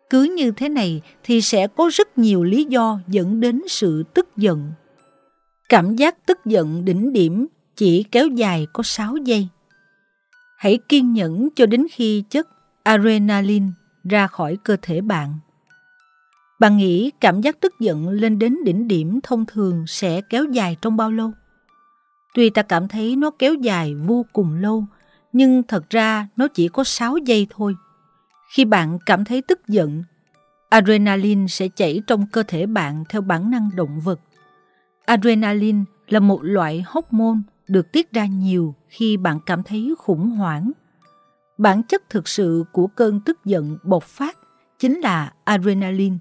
Cứ 0.10 0.24
như 0.24 0.52
thế 0.52 0.70
này 0.70 1.02
thì 1.24 1.42
sẽ 1.42 1.68
có 1.68 1.90
rất 1.94 2.18
nhiều 2.18 2.44
lý 2.44 2.66
do 2.66 3.00
dẫn 3.08 3.40
đến 3.40 3.62
sự 3.68 4.04
tức 4.14 4.38
giận. 4.38 4.72
Cảm 5.70 5.96
giác 5.96 6.26
tức 6.26 6.46
giận 6.46 6.86
đỉnh 6.86 7.14
điểm 7.14 7.48
chỉ 7.76 8.04
kéo 8.12 8.28
dài 8.28 8.68
có 8.74 8.84
6 8.84 9.18
giây. 9.18 9.48
Hãy 10.58 10.80
kiên 10.90 11.14
nhẫn 11.14 11.50
cho 11.56 11.66
đến 11.66 11.88
khi 11.92 12.24
chất 12.30 12.48
adrenaline 12.84 13.68
ra 14.04 14.28
khỏi 14.28 14.58
cơ 14.64 14.78
thể 14.82 15.02
bạn. 15.02 15.40
Bạn 16.60 16.78
nghĩ 16.78 17.12
cảm 17.20 17.42
giác 17.42 17.60
tức 17.60 17.74
giận 17.80 18.10
lên 18.10 18.40
đến 18.40 18.58
đỉnh 18.64 18.88
điểm 18.88 19.20
thông 19.24 19.46
thường 19.46 19.84
sẽ 19.88 20.22
kéo 20.22 20.46
dài 20.46 20.78
trong 20.82 20.98
bao 20.98 21.12
lâu? 21.12 21.32
Tuy 22.34 22.50
ta 22.50 22.62
cảm 22.62 22.88
thấy 22.88 23.16
nó 23.16 23.32
kéo 23.40 23.54
dài 23.54 23.96
vô 23.96 24.26
cùng 24.34 24.56
lâu, 24.56 24.86
nhưng 25.34 25.64
thật 25.64 25.90
ra 25.90 26.28
nó 26.36 26.48
chỉ 26.48 26.68
có 26.68 26.84
6 26.84 27.18
giây 27.18 27.48
thôi. 27.50 27.76
Khi 28.54 28.66
bạn 28.66 28.98
cảm 29.06 29.26
thấy 29.26 29.42
tức 29.42 29.68
giận, 29.68 30.04
adrenaline 30.70 31.48
sẽ 31.48 31.68
chảy 31.68 32.02
trong 32.08 32.26
cơ 32.28 32.44
thể 32.44 32.66
bạn 32.66 33.04
theo 33.10 33.22
bản 33.22 33.52
năng 33.52 33.70
động 33.76 34.00
vật. 34.00 34.20
Adrenaline 35.06 35.84
là 36.08 36.20
một 36.20 36.40
loại 36.44 36.84
hormone 36.88 37.38
được 37.68 37.92
tiết 37.92 38.12
ra 38.12 38.26
nhiều 38.26 38.76
khi 38.88 39.18
bạn 39.18 39.40
cảm 39.46 39.64
thấy 39.64 39.96
khủng 39.98 40.30
hoảng. 40.30 40.72
Bản 41.58 41.84
chất 41.84 42.10
thực 42.10 42.28
sự 42.28 42.64
của 42.72 42.88
cơn 42.88 43.20
tức 43.20 43.46
giận 43.46 43.78
bộc 43.84 44.04
phát 44.04 44.38
chính 44.80 45.00
là 45.00 45.34
adrenaline. 45.44 46.16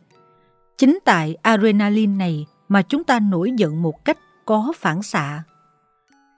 Chính 0.79 0.99
tại 1.05 1.35
adrenaline 1.42 2.16
này 2.16 2.47
mà 2.68 2.83
chúng 2.83 3.05
ta 3.05 3.21
nổi 3.21 3.53
giận 3.57 3.83
một 3.83 4.05
cách 4.05 4.18
có 4.47 4.73
phản 4.77 5.03
xạ. 5.03 5.42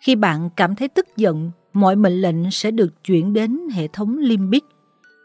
Khi 0.01 0.15
bạn 0.15 0.51
cảm 0.57 0.75
thấy 0.75 0.89
tức 0.89 1.07
giận, 1.17 1.51
mọi 1.73 1.97
mệnh 1.97 2.21
lệnh 2.21 2.51
sẽ 2.51 2.71
được 2.71 3.05
chuyển 3.05 3.33
đến 3.33 3.69
hệ 3.73 3.89
thống 3.89 4.19
limbic, 4.19 4.65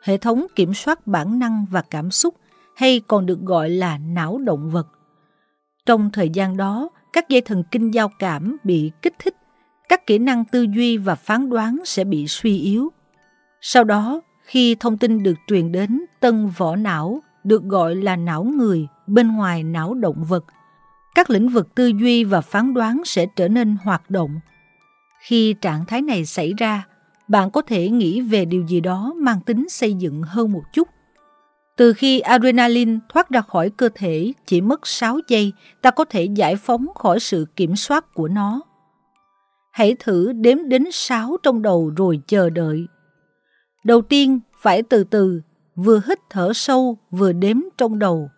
hệ 0.04 0.18
thống 0.18 0.46
kiểm 0.56 0.74
soát 0.74 1.08
bản 1.08 1.40
năng 1.40 1.66
và 1.72 1.82
cảm 1.82 2.12
xúc 2.12 2.36
hay 2.76 3.02
còn 3.08 3.26
được 3.26 3.40
gọi 3.42 3.70
là 3.70 3.98
não 3.98 4.38
động 4.38 4.70
vật. 4.70 4.88
Trong 5.86 6.10
thời 6.12 6.30
gian 6.30 6.58
đó, 6.58 6.90
các 7.14 7.30
dây 7.30 7.42
thần 7.42 7.64
kinh 7.72 7.94
giao 7.94 8.10
cảm 8.20 8.58
bị 8.64 8.92
kích 9.02 9.14
thích, 9.20 9.36
các 9.90 10.06
kỹ 10.06 10.18
năng 10.18 10.46
tư 10.46 10.66
duy 10.76 10.98
và 10.98 11.16
phán 11.16 11.50
đoán 11.50 11.80
sẽ 11.86 12.04
bị 12.04 12.28
suy 12.28 12.60
yếu. 12.60 12.92
Sau 13.62 13.84
đó, 13.84 14.22
khi 14.44 14.76
thông 14.80 14.98
tin 14.98 15.24
được 15.24 15.36
truyền 15.48 15.72
đến 15.72 16.02
tân 16.20 16.48
vỏ 16.58 16.76
não, 16.76 17.22
được 17.44 17.64
gọi 17.64 17.96
là 17.96 18.16
não 18.16 18.44
người 18.44 18.88
bên 19.08 19.36
ngoài 19.36 19.64
não 19.64 19.94
động 19.94 20.24
vật, 20.24 20.46
các 21.16 21.30
lĩnh 21.30 21.50
vực 21.50 21.76
tư 21.76 21.88
duy 21.88 22.24
và 22.24 22.42
phán 22.42 22.74
đoán 22.74 23.02
sẽ 23.06 23.26
trở 23.36 23.48
nên 23.48 23.78
hoạt 23.84 24.10
động. 24.10 24.40
Khi 25.20 25.54
trạng 25.62 25.86
thái 25.86 26.02
này 26.02 26.26
xảy 26.26 26.54
ra, 26.58 26.88
bạn 27.28 27.52
có 27.52 27.62
thể 27.62 27.90
nghĩ 27.90 28.22
về 28.22 28.46
điều 28.46 28.68
gì 28.68 28.82
đó 28.82 29.14
mang 29.18 29.42
tính 29.42 29.70
xây 29.70 29.94
dựng 29.94 30.22
hơn 30.24 30.52
một 30.52 30.64
chút. 30.74 30.88
Từ 31.80 31.94
khi 31.94 32.20
adrenaline 32.20 33.00
thoát 33.10 33.30
ra 33.30 33.42
khỏi 33.42 33.70
cơ 33.70 33.90
thể 33.96 34.34
chỉ 34.46 34.62
mất 34.62 34.88
6 34.88 35.20
giây, 35.28 35.54
ta 35.82 35.92
có 35.92 36.06
thể 36.06 36.24
giải 36.24 36.56
phóng 36.56 36.88
khỏi 36.96 37.20
sự 37.20 37.46
kiểm 37.56 37.76
soát 37.76 38.14
của 38.14 38.28
nó. 38.28 38.62
Hãy 39.72 39.96
thử 40.00 40.32
đếm 40.34 40.70
đến 40.70 40.84
6 40.92 41.38
trong 41.44 41.62
đầu 41.62 41.92
rồi 41.98 42.22
chờ 42.28 42.50
đợi. 42.50 42.88
Đầu 43.84 44.02
tiên, 44.02 44.40
phải 44.62 44.84
từ 44.84 45.04
từ, 45.04 45.42
vừa 45.76 46.02
hít 46.08 46.20
thở 46.30 46.54
sâu 46.54 46.98
vừa 47.12 47.34
đếm 47.34 47.58
trong 47.78 48.00
đầu. 48.00 48.30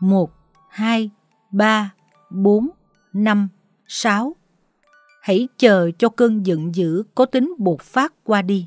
1, 0.00 0.30
2, 0.70 1.10
3, 1.52 1.94
4, 2.30 2.68
5, 3.12 3.48
6. 3.86 4.36
Hãy 5.22 5.48
chờ 5.58 5.90
cho 5.98 6.08
cơn 6.08 6.46
giận 6.46 6.74
dữ 6.74 7.02
có 7.14 7.24
tính 7.24 7.54
bột 7.58 7.82
phát 7.82 8.14
qua 8.24 8.42
đi. 8.42 8.66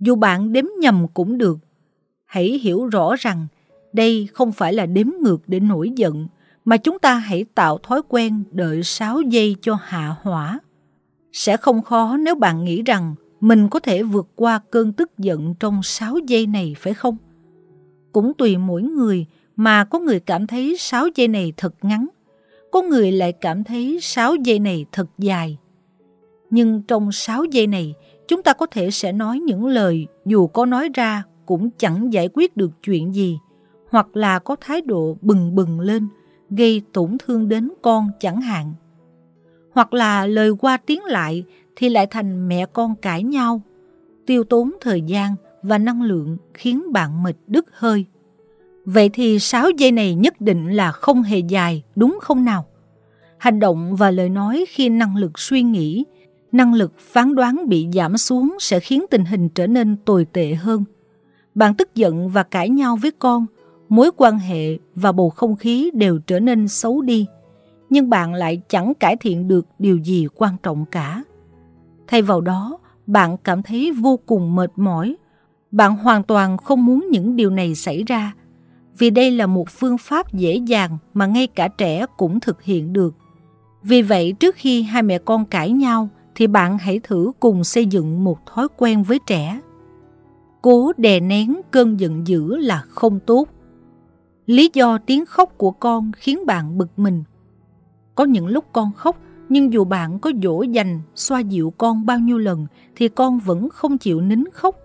Dù 0.00 0.14
bạn 0.14 0.52
đếm 0.52 0.64
nhầm 0.80 1.06
cũng 1.14 1.38
được, 1.38 1.58
hãy 2.28 2.58
hiểu 2.62 2.86
rõ 2.86 3.16
rằng 3.16 3.46
đây 3.92 4.28
không 4.32 4.52
phải 4.52 4.72
là 4.72 4.86
đếm 4.86 5.06
ngược 5.20 5.42
để 5.46 5.60
nổi 5.60 5.90
giận, 5.96 6.26
mà 6.64 6.76
chúng 6.76 6.98
ta 6.98 7.14
hãy 7.14 7.44
tạo 7.54 7.78
thói 7.78 8.02
quen 8.08 8.44
đợi 8.50 8.82
6 8.82 9.20
giây 9.20 9.56
cho 9.60 9.78
hạ 9.82 10.16
hỏa. 10.22 10.58
Sẽ 11.32 11.56
không 11.56 11.82
khó 11.82 12.16
nếu 12.16 12.34
bạn 12.34 12.64
nghĩ 12.64 12.82
rằng 12.82 13.14
mình 13.40 13.68
có 13.68 13.80
thể 13.80 14.02
vượt 14.02 14.28
qua 14.36 14.60
cơn 14.70 14.92
tức 14.92 15.18
giận 15.18 15.54
trong 15.60 15.82
6 15.82 16.18
giây 16.18 16.46
này 16.46 16.74
phải 16.78 16.94
không? 16.94 17.16
Cũng 18.12 18.32
tùy 18.34 18.56
mỗi 18.56 18.82
người 18.82 19.26
mà 19.56 19.84
có 19.84 19.98
người 19.98 20.20
cảm 20.20 20.46
thấy 20.46 20.76
6 20.78 21.08
giây 21.14 21.28
này 21.28 21.52
thật 21.56 21.74
ngắn, 21.82 22.06
có 22.70 22.82
người 22.82 23.12
lại 23.12 23.32
cảm 23.32 23.64
thấy 23.64 23.98
6 24.02 24.34
giây 24.34 24.58
này 24.58 24.84
thật 24.92 25.06
dài. 25.18 25.58
Nhưng 26.50 26.82
trong 26.82 27.12
6 27.12 27.44
giây 27.44 27.66
này, 27.66 27.94
chúng 28.28 28.42
ta 28.42 28.52
có 28.52 28.66
thể 28.66 28.90
sẽ 28.90 29.12
nói 29.12 29.40
những 29.40 29.66
lời 29.66 30.06
dù 30.24 30.46
có 30.46 30.66
nói 30.66 30.88
ra 30.94 31.22
cũng 31.48 31.70
chẳng 31.78 32.12
giải 32.12 32.28
quyết 32.34 32.56
được 32.56 32.70
chuyện 32.82 33.14
gì, 33.14 33.38
hoặc 33.90 34.16
là 34.16 34.38
có 34.38 34.56
thái 34.60 34.80
độ 34.80 35.16
bừng 35.20 35.54
bừng 35.54 35.80
lên, 35.80 36.08
gây 36.50 36.82
tổn 36.92 37.16
thương 37.18 37.48
đến 37.48 37.70
con 37.82 38.10
chẳng 38.20 38.40
hạn. 38.40 38.72
Hoặc 39.70 39.94
là 39.94 40.26
lời 40.26 40.50
qua 40.60 40.76
tiếng 40.76 41.04
lại 41.04 41.44
thì 41.76 41.88
lại 41.88 42.06
thành 42.06 42.48
mẹ 42.48 42.66
con 42.66 42.94
cãi 42.96 43.22
nhau, 43.22 43.62
tiêu 44.26 44.44
tốn 44.44 44.72
thời 44.80 45.02
gian 45.02 45.34
và 45.62 45.78
năng 45.78 46.02
lượng 46.02 46.36
khiến 46.54 46.92
bạn 46.92 47.22
mệt 47.22 47.36
đứt 47.46 47.66
hơi. 47.72 48.04
Vậy 48.84 49.08
thì 49.08 49.38
6 49.38 49.70
giây 49.70 49.92
này 49.92 50.14
nhất 50.14 50.40
định 50.40 50.76
là 50.76 50.92
không 50.92 51.22
hề 51.22 51.38
dài, 51.38 51.82
đúng 51.96 52.18
không 52.22 52.44
nào? 52.44 52.66
Hành 53.38 53.60
động 53.60 53.96
và 53.96 54.10
lời 54.10 54.28
nói 54.28 54.64
khi 54.68 54.88
năng 54.88 55.16
lực 55.16 55.38
suy 55.38 55.62
nghĩ, 55.62 56.04
năng 56.52 56.74
lực 56.74 56.92
phán 56.98 57.34
đoán 57.34 57.68
bị 57.68 57.86
giảm 57.92 58.16
xuống 58.16 58.56
sẽ 58.60 58.80
khiến 58.80 59.04
tình 59.10 59.24
hình 59.24 59.48
trở 59.48 59.66
nên 59.66 59.96
tồi 60.04 60.24
tệ 60.24 60.54
hơn– 60.54 60.84
bạn 61.58 61.74
tức 61.74 61.94
giận 61.94 62.28
và 62.28 62.42
cãi 62.42 62.68
nhau 62.68 62.96
với 62.96 63.10
con, 63.10 63.46
mối 63.88 64.10
quan 64.16 64.38
hệ 64.38 64.78
và 64.94 65.12
bầu 65.12 65.30
không 65.30 65.56
khí 65.56 65.90
đều 65.94 66.18
trở 66.18 66.40
nên 66.40 66.68
xấu 66.68 67.02
đi, 67.02 67.26
nhưng 67.90 68.10
bạn 68.10 68.34
lại 68.34 68.62
chẳng 68.68 68.92
cải 68.94 69.16
thiện 69.16 69.48
được 69.48 69.66
điều 69.78 69.96
gì 69.96 70.26
quan 70.34 70.56
trọng 70.62 70.84
cả. 70.84 71.22
Thay 72.06 72.22
vào 72.22 72.40
đó, 72.40 72.78
bạn 73.06 73.36
cảm 73.36 73.62
thấy 73.62 73.92
vô 73.92 74.18
cùng 74.26 74.54
mệt 74.54 74.72
mỏi. 74.76 75.16
Bạn 75.70 75.96
hoàn 75.96 76.22
toàn 76.22 76.56
không 76.56 76.86
muốn 76.86 77.06
những 77.10 77.36
điều 77.36 77.50
này 77.50 77.74
xảy 77.74 78.02
ra, 78.06 78.32
vì 78.98 79.10
đây 79.10 79.30
là 79.30 79.46
một 79.46 79.68
phương 79.68 79.98
pháp 79.98 80.32
dễ 80.32 80.56
dàng 80.56 80.98
mà 81.14 81.26
ngay 81.26 81.46
cả 81.46 81.68
trẻ 81.68 82.06
cũng 82.16 82.40
thực 82.40 82.62
hiện 82.62 82.92
được. 82.92 83.14
Vì 83.82 84.02
vậy, 84.02 84.32
trước 84.40 84.54
khi 84.58 84.82
hai 84.82 85.02
mẹ 85.02 85.18
con 85.18 85.44
cãi 85.44 85.70
nhau, 85.70 86.08
thì 86.34 86.46
bạn 86.46 86.78
hãy 86.78 87.00
thử 87.02 87.32
cùng 87.40 87.64
xây 87.64 87.86
dựng 87.86 88.24
một 88.24 88.46
thói 88.46 88.68
quen 88.76 89.02
với 89.02 89.18
trẻ 89.26 89.60
cố 90.62 90.92
đè 90.96 91.20
nén 91.20 91.60
cơn 91.70 92.00
giận 92.00 92.26
dữ 92.26 92.56
là 92.56 92.84
không 92.88 93.20
tốt. 93.20 93.48
Lý 94.46 94.70
do 94.72 94.98
tiếng 94.98 95.26
khóc 95.26 95.58
của 95.58 95.70
con 95.70 96.12
khiến 96.16 96.46
bạn 96.46 96.78
bực 96.78 96.98
mình. 96.98 97.24
Có 98.14 98.24
những 98.24 98.46
lúc 98.46 98.64
con 98.72 98.92
khóc, 98.92 99.16
nhưng 99.48 99.72
dù 99.72 99.84
bạn 99.84 100.18
có 100.18 100.30
dỗ 100.42 100.62
dành, 100.62 101.00
xoa 101.14 101.40
dịu 101.40 101.72
con 101.78 102.06
bao 102.06 102.18
nhiêu 102.18 102.38
lần, 102.38 102.66
thì 102.96 103.08
con 103.08 103.38
vẫn 103.38 103.68
không 103.68 103.98
chịu 103.98 104.20
nín 104.20 104.44
khóc. 104.52 104.76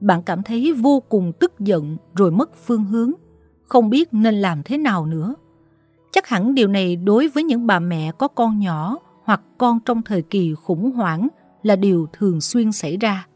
Bạn 0.00 0.22
cảm 0.22 0.42
thấy 0.42 0.72
vô 0.72 1.02
cùng 1.08 1.32
tức 1.40 1.60
giận 1.60 1.96
rồi 2.14 2.30
mất 2.30 2.56
phương 2.56 2.84
hướng, 2.84 3.12
không 3.62 3.90
biết 3.90 4.08
nên 4.12 4.34
làm 4.34 4.62
thế 4.62 4.78
nào 4.78 5.06
nữa. 5.06 5.34
Chắc 6.12 6.28
hẳn 6.28 6.54
điều 6.54 6.68
này 6.68 6.96
đối 6.96 7.28
với 7.28 7.44
những 7.44 7.66
bà 7.66 7.78
mẹ 7.78 8.12
có 8.12 8.28
con 8.28 8.58
nhỏ 8.58 8.98
hoặc 9.24 9.40
con 9.58 9.78
trong 9.84 10.02
thời 10.02 10.22
kỳ 10.22 10.54
khủng 10.54 10.90
hoảng 10.90 11.28
là 11.62 11.76
điều 11.76 12.06
thường 12.12 12.40
xuyên 12.40 12.72
xảy 12.72 12.96
ra. 12.96 13.26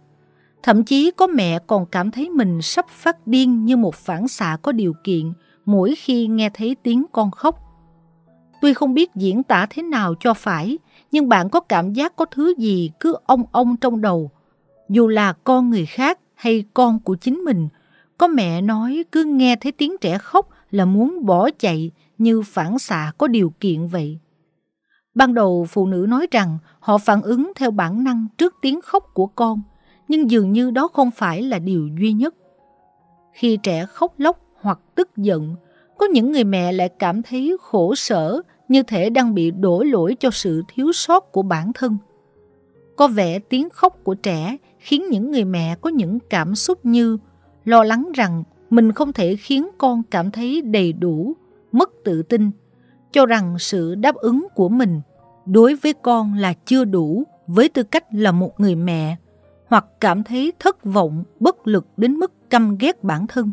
Thậm 0.66 0.84
chí 0.84 1.10
có 1.10 1.26
mẹ 1.26 1.58
còn 1.66 1.86
cảm 1.86 2.10
thấy 2.10 2.30
mình 2.30 2.62
sắp 2.62 2.88
phát 2.88 3.26
điên 3.26 3.64
như 3.64 3.76
một 3.76 3.94
phản 3.94 4.28
xạ 4.28 4.56
có 4.62 4.72
điều 4.72 4.92
kiện 5.04 5.32
mỗi 5.64 5.94
khi 5.94 6.26
nghe 6.26 6.50
thấy 6.54 6.76
tiếng 6.82 7.04
con 7.12 7.30
khóc. 7.30 7.58
Tuy 8.60 8.74
không 8.74 8.94
biết 8.94 9.14
diễn 9.14 9.42
tả 9.42 9.66
thế 9.70 9.82
nào 9.82 10.14
cho 10.20 10.34
phải, 10.34 10.78
nhưng 11.12 11.28
bạn 11.28 11.50
có 11.50 11.60
cảm 11.60 11.92
giác 11.92 12.16
có 12.16 12.24
thứ 12.24 12.54
gì 12.58 12.90
cứ 13.00 13.16
ong 13.26 13.42
ong 13.52 13.76
trong 13.76 14.00
đầu. 14.00 14.30
Dù 14.88 15.08
là 15.08 15.32
con 15.32 15.70
người 15.70 15.86
khác 15.86 16.18
hay 16.34 16.64
con 16.74 17.00
của 17.00 17.14
chính 17.14 17.34
mình, 17.34 17.68
có 18.18 18.28
mẹ 18.28 18.60
nói 18.60 19.04
cứ 19.12 19.24
nghe 19.24 19.56
thấy 19.56 19.72
tiếng 19.72 19.96
trẻ 20.00 20.18
khóc 20.18 20.48
là 20.70 20.84
muốn 20.84 21.26
bỏ 21.26 21.50
chạy 21.58 21.90
như 22.18 22.42
phản 22.42 22.78
xạ 22.78 23.12
có 23.18 23.26
điều 23.26 23.52
kiện 23.60 23.86
vậy. 23.86 24.18
Ban 25.14 25.34
đầu 25.34 25.66
phụ 25.70 25.86
nữ 25.86 26.06
nói 26.08 26.26
rằng 26.30 26.58
họ 26.80 26.98
phản 26.98 27.22
ứng 27.22 27.52
theo 27.56 27.70
bản 27.70 28.04
năng 28.04 28.26
trước 28.38 28.54
tiếng 28.62 28.80
khóc 28.80 29.04
của 29.14 29.26
con, 29.26 29.62
nhưng 30.08 30.30
dường 30.30 30.52
như 30.52 30.70
đó 30.70 30.88
không 30.88 31.10
phải 31.10 31.42
là 31.42 31.58
điều 31.58 31.88
duy 32.00 32.12
nhất. 32.12 32.34
Khi 33.32 33.58
trẻ 33.62 33.86
khóc 33.86 34.14
lóc 34.18 34.40
hoặc 34.60 34.78
tức 34.94 35.16
giận, 35.16 35.54
có 35.98 36.06
những 36.06 36.32
người 36.32 36.44
mẹ 36.44 36.72
lại 36.72 36.88
cảm 36.98 37.22
thấy 37.22 37.56
khổ 37.60 37.94
sở 37.94 38.42
như 38.68 38.82
thể 38.82 39.10
đang 39.10 39.34
bị 39.34 39.50
đổ 39.50 39.82
lỗi 39.82 40.16
cho 40.20 40.30
sự 40.30 40.62
thiếu 40.68 40.92
sót 40.92 41.32
của 41.32 41.42
bản 41.42 41.72
thân. 41.74 41.98
Có 42.96 43.08
vẻ 43.08 43.38
tiếng 43.38 43.70
khóc 43.70 43.98
của 44.04 44.14
trẻ 44.14 44.56
khiến 44.78 45.04
những 45.10 45.30
người 45.30 45.44
mẹ 45.44 45.76
có 45.80 45.90
những 45.90 46.18
cảm 46.30 46.54
xúc 46.54 46.86
như 46.86 47.18
lo 47.64 47.84
lắng 47.84 48.08
rằng 48.14 48.42
mình 48.70 48.92
không 48.92 49.12
thể 49.12 49.36
khiến 49.36 49.68
con 49.78 50.02
cảm 50.10 50.30
thấy 50.30 50.62
đầy 50.62 50.92
đủ, 50.92 51.32
mất 51.72 51.90
tự 52.04 52.22
tin, 52.22 52.50
cho 53.12 53.26
rằng 53.26 53.56
sự 53.58 53.94
đáp 53.94 54.14
ứng 54.14 54.46
của 54.54 54.68
mình 54.68 55.00
đối 55.46 55.74
với 55.74 55.92
con 55.92 56.34
là 56.34 56.52
chưa 56.64 56.84
đủ 56.84 57.24
với 57.46 57.68
tư 57.68 57.82
cách 57.82 58.04
là 58.14 58.32
một 58.32 58.60
người 58.60 58.74
mẹ, 58.74 59.16
hoặc 59.66 59.84
cảm 60.00 60.24
thấy 60.24 60.52
thất 60.58 60.84
vọng, 60.84 61.24
bất 61.40 61.66
lực 61.66 61.86
đến 61.96 62.14
mức 62.14 62.50
căm 62.50 62.78
ghét 62.78 63.04
bản 63.04 63.26
thân. 63.26 63.52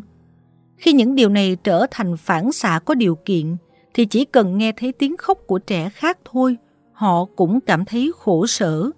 Khi 0.76 0.92
những 0.92 1.14
điều 1.14 1.28
này 1.28 1.56
trở 1.64 1.86
thành 1.90 2.16
phản 2.16 2.52
xạ 2.52 2.80
có 2.84 2.94
điều 2.94 3.14
kiện, 3.14 3.56
thì 3.94 4.06
chỉ 4.06 4.24
cần 4.24 4.58
nghe 4.58 4.72
thấy 4.72 4.92
tiếng 4.92 5.16
khóc 5.16 5.38
của 5.46 5.58
trẻ 5.58 5.88
khác 5.88 6.18
thôi, 6.32 6.56
họ 6.92 7.24
cũng 7.36 7.60
cảm 7.60 7.84
thấy 7.84 8.12
khổ 8.18 8.46
sở. 8.46 8.90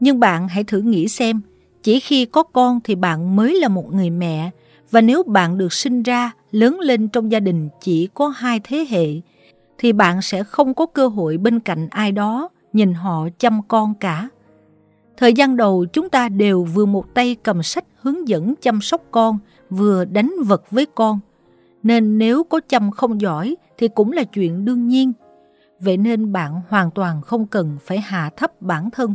Nhưng 0.00 0.20
bạn 0.20 0.48
hãy 0.48 0.64
thử 0.64 0.80
nghĩ 0.80 1.08
xem, 1.08 1.40
chỉ 1.82 2.00
khi 2.00 2.24
có 2.24 2.42
con 2.42 2.80
thì 2.84 2.94
bạn 2.94 3.36
mới 3.36 3.60
là 3.60 3.68
một 3.68 3.94
người 3.94 4.10
mẹ, 4.10 4.50
và 4.90 5.00
nếu 5.00 5.22
bạn 5.22 5.58
được 5.58 5.72
sinh 5.72 6.02
ra, 6.02 6.32
lớn 6.50 6.80
lên 6.80 7.08
trong 7.08 7.32
gia 7.32 7.40
đình 7.40 7.68
chỉ 7.80 8.08
có 8.14 8.28
hai 8.28 8.60
thế 8.64 8.86
hệ, 8.90 9.06
thì 9.78 9.92
bạn 9.92 10.22
sẽ 10.22 10.44
không 10.44 10.74
có 10.74 10.86
cơ 10.86 11.08
hội 11.08 11.36
bên 11.36 11.60
cạnh 11.60 11.88
ai 11.90 12.12
đó 12.12 12.48
nhìn 12.72 12.94
họ 12.94 13.28
chăm 13.38 13.60
con 13.68 13.94
cả. 13.94 14.28
Thời 15.16 15.32
gian 15.32 15.56
đầu 15.56 15.84
chúng 15.92 16.08
ta 16.08 16.28
đều 16.28 16.64
vừa 16.64 16.86
một 16.86 17.14
tay 17.14 17.36
cầm 17.42 17.62
sách 17.62 17.84
hướng 18.00 18.28
dẫn 18.28 18.54
chăm 18.60 18.80
sóc 18.80 19.02
con, 19.10 19.38
vừa 19.70 20.04
đánh 20.04 20.34
vật 20.46 20.70
với 20.70 20.86
con. 20.94 21.20
Nên 21.82 22.18
nếu 22.18 22.44
có 22.44 22.60
chăm 22.68 22.90
không 22.90 23.20
giỏi 23.20 23.56
thì 23.78 23.88
cũng 23.88 24.12
là 24.12 24.24
chuyện 24.24 24.64
đương 24.64 24.88
nhiên. 24.88 25.12
Vậy 25.80 25.96
nên 25.96 26.32
bạn 26.32 26.60
hoàn 26.68 26.90
toàn 26.90 27.22
không 27.22 27.46
cần 27.46 27.76
phải 27.84 28.00
hạ 28.00 28.30
thấp 28.36 28.62
bản 28.62 28.90
thân. 28.90 29.14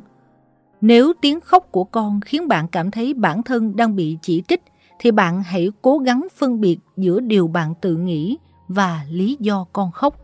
Nếu 0.82 1.14
tiếng 1.22 1.39
khóc 1.39 1.68
của 1.72 1.84
con 1.84 2.22
khiến 2.22 2.48
bạn 2.48 2.68
cảm 2.68 2.91
thấy 2.91 3.14
bản 3.14 3.43
thân 3.43 3.76
đang 3.76 3.95
bị 3.95 4.18
chỉ 4.22 4.43
trích, 4.48 4.64
thì 5.00 5.12
bạn 5.12 5.43
hãy 5.43 5.72
cố 5.82 5.98
gắng 5.98 6.28
phân 6.36 6.62
biệt 6.62 6.78
giữa 6.98 7.20
điều 7.20 7.48
bạn 7.48 7.74
tự 7.82 7.95
nghĩ 7.95 8.38
và 8.68 9.06
lý 9.10 9.38
do 9.39 9.66
con 9.74 9.91
khóc. 9.91 10.16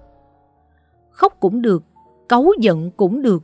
Khóc 1.12 1.38
cũng 1.40 1.62
được, 1.62 1.84
cáu 2.30 2.46
giận 2.60 2.92
cũng 2.92 3.22
được. 3.22 3.44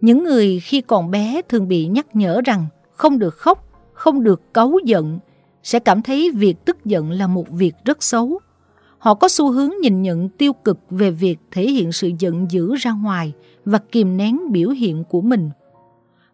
Những 0.00 0.24
người 0.24 0.60
khi 0.60 0.80
còn 0.80 1.10
bé 1.10 1.42
thường 1.48 1.68
bị 1.68 1.86
nhắc 1.86 2.16
nhở 2.16 2.40
rằng 2.44 2.66
không 2.92 3.18
được 3.18 3.34
khóc, 3.34 3.66
không 3.92 4.22
được 4.22 4.54
cáu 4.54 4.72
giận, 4.84 5.18
sẽ 5.62 5.78
cảm 5.78 6.02
thấy 6.02 6.30
việc 6.34 6.64
tức 6.64 6.84
giận 6.84 7.10
là 7.10 7.26
một 7.26 7.50
việc 7.50 7.74
rất 7.84 8.02
xấu. 8.02 8.38
Họ 8.98 9.14
có 9.14 9.28
xu 9.28 9.50
hướng 9.50 9.70
nhìn 9.82 10.02
nhận 10.02 10.28
tiêu 10.28 10.52
cực 10.52 10.78
về 10.90 11.10
việc 11.10 11.38
thể 11.50 11.70
hiện 11.70 11.92
sự 11.92 12.10
giận 12.18 12.46
dữ 12.50 12.74
ra 12.74 12.92
ngoài 12.92 13.32
và 13.64 13.78
kìm 13.78 14.16
nén 14.16 14.38
biểu 14.52 14.68
hiện 14.68 15.04
của 15.04 15.20
mình. 15.20 15.50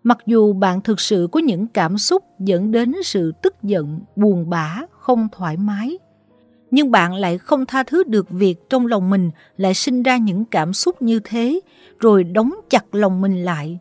Mặc 0.03 0.19
dù 0.27 0.53
bạn 0.53 0.81
thực 0.81 1.01
sự 1.01 1.29
có 1.33 1.41
những 1.41 1.67
cảm 1.67 1.99
xúc 1.99 2.25
dẫn 2.39 2.71
đến 2.71 2.93
sự 3.05 3.33
tức 3.43 3.62
giận, 3.62 4.01
buồn 4.17 4.51
bã, 4.51 4.81
không 4.91 5.29
thoải 5.33 5.57
mái, 5.57 5.99
nhưng 6.71 6.91
bạn 6.91 7.14
lại 7.14 7.39
không 7.39 7.67
tha 7.67 7.83
thứ 7.83 8.05
được 8.05 8.31
việc 8.31 8.71
trong 8.71 8.87
lòng 8.87 9.11
mình 9.11 9.31
lại 9.57 9.75
sinh 9.75 10.03
ra 10.03 10.17
những 10.17 10.45
cảm 10.45 10.73
xúc 10.73 11.03
như 11.03 11.21
thế, 11.25 11.61
rồi 11.99 12.25
đóng 12.25 12.55
chặt 12.71 12.95
lòng 12.95 13.21
mình 13.21 13.45
lại. 13.45 13.79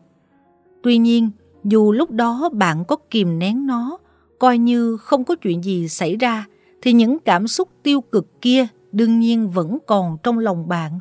Tuy 0.82 0.98
nhiên, 0.98 1.30
dù 1.64 1.92
lúc 1.92 2.10
đó 2.10 2.48
bạn 2.52 2.84
có 2.84 2.96
kìm 3.10 3.38
nén 3.38 3.66
nó, 3.66 3.98
coi 4.38 4.58
như 4.58 4.96
không 4.96 5.24
có 5.24 5.34
chuyện 5.34 5.64
gì 5.64 5.88
xảy 5.88 6.16
ra, 6.16 6.46
thì 6.82 6.92
những 6.92 7.18
cảm 7.18 7.48
xúc 7.48 7.68
tiêu 7.82 8.00
cực 8.00 8.40
kia 8.40 8.66
đương 8.92 9.20
nhiên 9.20 9.50
vẫn 9.50 9.78
còn 9.86 10.16
trong 10.22 10.38
lòng 10.38 10.68
bạn. 10.68 10.98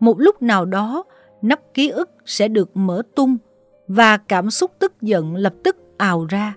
Một 0.00 0.20
lúc 0.20 0.42
nào 0.42 0.64
đó, 0.64 1.04
nắp 1.42 1.60
ký 1.74 1.88
ức 1.88 2.10
sẽ 2.26 2.48
được 2.48 2.76
mở 2.76 3.02
tung 3.16 3.36
và 3.88 4.16
cảm 4.16 4.50
xúc 4.50 4.70
tức 4.78 5.02
giận 5.02 5.36
lập 5.36 5.54
tức 5.64 5.76
ào 5.96 6.26
ra. 6.26 6.54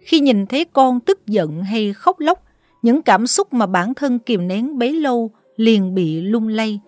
Khi 0.00 0.20
nhìn 0.20 0.46
thấy 0.46 0.64
con 0.64 1.00
tức 1.00 1.26
giận 1.26 1.62
hay 1.62 1.92
khóc 1.92 2.20
lóc, 2.20 2.42
những 2.82 3.02
cảm 3.02 3.26
xúc 3.26 3.52
mà 3.52 3.66
bản 3.66 3.94
thân 3.94 4.18
kìm 4.18 4.48
nén 4.48 4.78
bấy 4.78 4.92
lâu 4.92 5.30
liền 5.56 5.94
bị 5.94 6.20
lung 6.20 6.48
lay. 6.48 6.80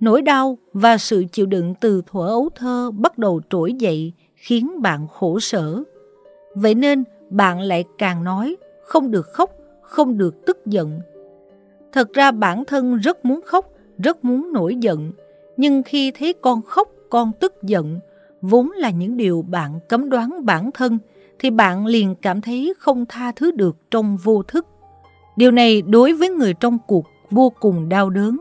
Nỗi 0.00 0.22
đau 0.22 0.58
và 0.72 0.98
sự 0.98 1.24
chịu 1.32 1.46
đựng 1.46 1.74
từ 1.80 2.02
thuở 2.06 2.26
ấu 2.26 2.48
thơ 2.54 2.90
bắt 2.90 3.18
đầu 3.18 3.40
trỗi 3.50 3.72
dậy 3.72 4.12
khiến 4.34 4.82
bạn 4.82 5.06
khổ 5.08 5.40
sở. 5.40 5.82
Vậy 6.54 6.74
nên 6.74 7.04
bạn 7.30 7.60
lại 7.60 7.84
càng 7.98 8.24
nói 8.24 8.56
không 8.82 9.10
được 9.10 9.26
khóc, 9.32 9.50
không 9.82 10.18
được 10.18 10.46
tức 10.46 10.66
giận. 10.66 11.00
Thật 11.92 12.12
ra 12.12 12.30
bản 12.30 12.64
thân 12.64 12.96
rất 12.96 13.24
muốn 13.24 13.40
khóc, 13.44 13.72
rất 13.98 14.24
muốn 14.24 14.52
nổi 14.52 14.76
giận. 14.80 15.12
Nhưng 15.56 15.82
khi 15.82 16.10
thấy 16.10 16.32
con 16.32 16.62
khóc, 16.62 16.88
con 17.10 17.32
tức 17.40 17.54
giận, 17.62 17.98
vốn 18.42 18.70
là 18.70 18.90
những 18.90 19.16
điều 19.16 19.42
bạn 19.42 19.80
cấm 19.88 20.10
đoán 20.10 20.46
bản 20.46 20.70
thân, 20.74 20.98
thì 21.38 21.50
bạn 21.50 21.86
liền 21.86 22.14
cảm 22.14 22.40
thấy 22.40 22.74
không 22.78 23.06
tha 23.08 23.32
thứ 23.32 23.50
được 23.50 23.76
trong 23.90 24.16
vô 24.16 24.42
thức. 24.42 24.66
Điều 25.38 25.50
này 25.50 25.82
đối 25.82 26.12
với 26.12 26.28
người 26.28 26.54
trong 26.54 26.78
cuộc 26.86 27.04
vô 27.30 27.52
cùng 27.60 27.88
đau 27.88 28.10
đớn. 28.10 28.38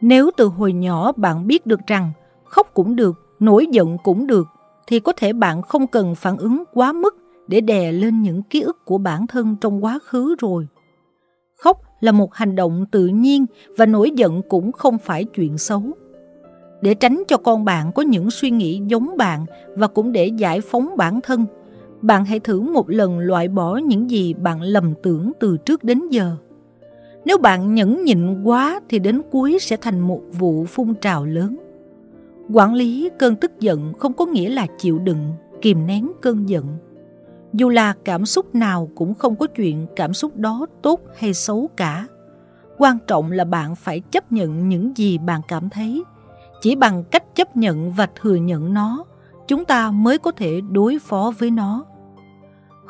Nếu 0.00 0.30
từ 0.36 0.46
hồi 0.46 0.72
nhỏ 0.72 1.12
bạn 1.12 1.46
biết 1.46 1.66
được 1.66 1.80
rằng 1.86 2.12
khóc 2.44 2.70
cũng 2.74 2.96
được, 2.96 3.16
nổi 3.38 3.66
giận 3.70 3.96
cũng 4.04 4.26
được, 4.26 4.46
thì 4.86 5.00
có 5.00 5.12
thể 5.16 5.32
bạn 5.32 5.62
không 5.62 5.86
cần 5.86 6.14
phản 6.14 6.36
ứng 6.36 6.64
quá 6.72 6.92
mức 6.92 7.16
để 7.46 7.60
đè 7.60 7.92
lên 7.92 8.22
những 8.22 8.42
ký 8.42 8.60
ức 8.60 8.84
của 8.84 8.98
bản 8.98 9.26
thân 9.26 9.56
trong 9.60 9.84
quá 9.84 9.98
khứ 10.04 10.34
rồi. 10.38 10.66
Khóc 11.56 11.80
là 12.00 12.12
một 12.12 12.34
hành 12.34 12.54
động 12.56 12.86
tự 12.90 13.06
nhiên 13.06 13.46
và 13.78 13.86
nổi 13.86 14.10
giận 14.10 14.42
cũng 14.48 14.72
không 14.72 14.98
phải 14.98 15.24
chuyện 15.24 15.58
xấu. 15.58 15.82
Để 16.80 16.94
tránh 16.94 17.22
cho 17.28 17.36
con 17.36 17.64
bạn 17.64 17.92
có 17.92 18.02
những 18.02 18.30
suy 18.30 18.50
nghĩ 18.50 18.82
giống 18.86 19.16
bạn 19.16 19.46
và 19.76 19.86
cũng 19.86 20.12
để 20.12 20.26
giải 20.26 20.60
phóng 20.60 20.96
bản 20.96 21.20
thân 21.20 21.46
bạn 22.02 22.24
hãy 22.24 22.40
thử 22.40 22.60
một 22.60 22.90
lần 22.90 23.18
loại 23.18 23.48
bỏ 23.48 23.76
những 23.76 24.10
gì 24.10 24.34
bạn 24.34 24.62
lầm 24.62 24.94
tưởng 25.02 25.32
từ 25.40 25.56
trước 25.56 25.84
đến 25.84 26.08
giờ. 26.08 26.36
Nếu 27.24 27.38
bạn 27.38 27.74
nhẫn 27.74 28.04
nhịn 28.04 28.42
quá 28.42 28.80
thì 28.88 28.98
đến 28.98 29.22
cuối 29.30 29.58
sẽ 29.60 29.76
thành 29.76 30.00
một 30.00 30.20
vụ 30.32 30.64
phun 30.64 30.94
trào 30.94 31.24
lớn. 31.24 31.56
Quản 32.52 32.74
lý 32.74 33.10
cơn 33.18 33.36
tức 33.36 33.60
giận 33.60 33.92
không 33.98 34.12
có 34.12 34.26
nghĩa 34.26 34.48
là 34.50 34.66
chịu 34.78 34.98
đựng, 34.98 35.32
kìm 35.62 35.86
nén 35.86 36.12
cơn 36.20 36.48
giận. 36.48 36.66
Dù 37.52 37.68
là 37.68 37.94
cảm 38.04 38.26
xúc 38.26 38.54
nào 38.54 38.90
cũng 38.94 39.14
không 39.14 39.36
có 39.36 39.46
chuyện 39.46 39.86
cảm 39.96 40.14
xúc 40.14 40.36
đó 40.36 40.66
tốt 40.82 41.00
hay 41.18 41.34
xấu 41.34 41.70
cả. 41.76 42.06
Quan 42.78 42.98
trọng 43.06 43.32
là 43.32 43.44
bạn 43.44 43.74
phải 43.74 44.00
chấp 44.00 44.32
nhận 44.32 44.68
những 44.68 44.96
gì 44.96 45.18
bạn 45.18 45.40
cảm 45.48 45.70
thấy. 45.70 46.04
Chỉ 46.60 46.76
bằng 46.76 47.04
cách 47.04 47.34
chấp 47.34 47.56
nhận 47.56 47.92
và 47.92 48.08
thừa 48.20 48.34
nhận 48.34 48.74
nó, 48.74 49.04
chúng 49.48 49.64
ta 49.64 49.90
mới 49.90 50.18
có 50.18 50.30
thể 50.30 50.60
đối 50.70 50.98
phó 50.98 51.32
với 51.38 51.50
nó 51.50 51.84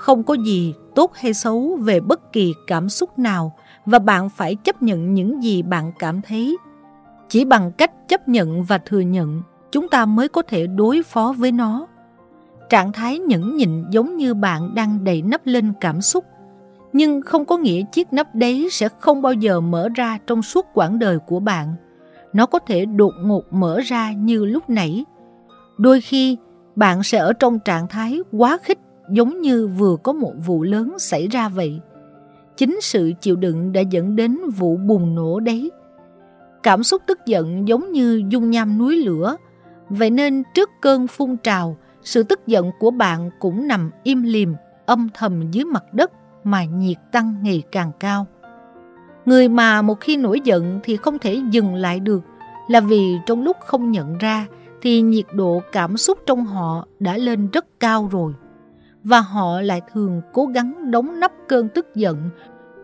không 0.00 0.22
có 0.22 0.34
gì 0.34 0.74
tốt 0.94 1.14
hay 1.14 1.34
xấu 1.34 1.78
về 1.80 2.00
bất 2.00 2.32
kỳ 2.32 2.54
cảm 2.66 2.88
xúc 2.88 3.18
nào 3.18 3.52
và 3.86 3.98
bạn 3.98 4.28
phải 4.28 4.54
chấp 4.54 4.82
nhận 4.82 5.14
những 5.14 5.42
gì 5.42 5.62
bạn 5.62 5.92
cảm 5.98 6.22
thấy. 6.22 6.56
Chỉ 7.28 7.44
bằng 7.44 7.72
cách 7.72 8.08
chấp 8.08 8.28
nhận 8.28 8.62
và 8.62 8.78
thừa 8.78 9.00
nhận, 9.00 9.42
chúng 9.70 9.88
ta 9.88 10.06
mới 10.06 10.28
có 10.28 10.42
thể 10.42 10.66
đối 10.66 11.02
phó 11.02 11.34
với 11.38 11.52
nó. 11.52 11.86
Trạng 12.68 12.92
thái 12.92 13.18
nhẫn 13.18 13.56
nhịn 13.56 13.84
giống 13.90 14.16
như 14.16 14.34
bạn 14.34 14.74
đang 14.74 15.04
đầy 15.04 15.22
nắp 15.22 15.46
lên 15.46 15.72
cảm 15.80 16.00
xúc, 16.00 16.24
nhưng 16.92 17.22
không 17.22 17.44
có 17.44 17.56
nghĩa 17.56 17.82
chiếc 17.92 18.12
nắp 18.12 18.34
đấy 18.34 18.68
sẽ 18.70 18.88
không 19.00 19.22
bao 19.22 19.32
giờ 19.32 19.60
mở 19.60 19.88
ra 19.94 20.18
trong 20.26 20.42
suốt 20.42 20.66
quãng 20.74 20.98
đời 20.98 21.18
của 21.18 21.40
bạn. 21.40 21.74
Nó 22.32 22.46
có 22.46 22.58
thể 22.58 22.84
đột 22.84 23.12
ngột 23.22 23.52
mở 23.52 23.80
ra 23.84 24.12
như 24.12 24.44
lúc 24.44 24.70
nãy. 24.70 25.04
Đôi 25.78 26.00
khi, 26.00 26.36
bạn 26.76 27.02
sẽ 27.02 27.18
ở 27.18 27.32
trong 27.32 27.58
trạng 27.58 27.88
thái 27.88 28.20
quá 28.32 28.58
khích 28.62 28.78
giống 29.10 29.40
như 29.40 29.66
vừa 29.66 29.96
có 30.02 30.12
một 30.12 30.32
vụ 30.46 30.62
lớn 30.62 30.98
xảy 30.98 31.28
ra 31.28 31.48
vậy. 31.48 31.80
Chính 32.56 32.78
sự 32.80 33.12
chịu 33.20 33.36
đựng 33.36 33.72
đã 33.72 33.80
dẫn 33.80 34.16
đến 34.16 34.38
vụ 34.56 34.76
bùng 34.76 35.14
nổ 35.14 35.40
đấy. 35.40 35.70
Cảm 36.62 36.82
xúc 36.82 37.02
tức 37.06 37.18
giận 37.26 37.68
giống 37.68 37.92
như 37.92 38.22
dung 38.28 38.50
nham 38.50 38.78
núi 38.78 38.96
lửa, 38.96 39.36
vậy 39.88 40.10
nên 40.10 40.42
trước 40.54 40.70
cơn 40.80 41.06
phun 41.06 41.36
trào, 41.36 41.76
sự 42.02 42.22
tức 42.22 42.40
giận 42.46 42.70
của 42.80 42.90
bạn 42.90 43.30
cũng 43.38 43.68
nằm 43.68 43.90
im 44.02 44.22
lìm, 44.22 44.54
âm 44.86 45.08
thầm 45.14 45.50
dưới 45.50 45.64
mặt 45.64 45.94
đất 45.94 46.12
mà 46.44 46.64
nhiệt 46.64 46.96
tăng 47.12 47.34
ngày 47.42 47.62
càng 47.72 47.92
cao. 48.00 48.26
Người 49.24 49.48
mà 49.48 49.82
một 49.82 50.00
khi 50.00 50.16
nổi 50.16 50.40
giận 50.44 50.80
thì 50.82 50.96
không 50.96 51.18
thể 51.18 51.40
dừng 51.50 51.74
lại 51.74 52.00
được 52.00 52.22
là 52.68 52.80
vì 52.80 53.16
trong 53.26 53.42
lúc 53.42 53.56
không 53.66 53.90
nhận 53.90 54.18
ra 54.18 54.46
thì 54.82 55.00
nhiệt 55.00 55.26
độ 55.32 55.62
cảm 55.72 55.96
xúc 55.96 56.18
trong 56.26 56.44
họ 56.44 56.86
đã 56.98 57.16
lên 57.16 57.50
rất 57.50 57.80
cao 57.80 58.08
rồi. 58.12 58.32
Và 59.04 59.20
họ 59.20 59.60
lại 59.60 59.80
thường 59.92 60.20
cố 60.32 60.46
gắng 60.46 60.90
đóng 60.90 61.20
nắp 61.20 61.32
cơn 61.48 61.68
tức 61.68 61.86
giận 61.94 62.30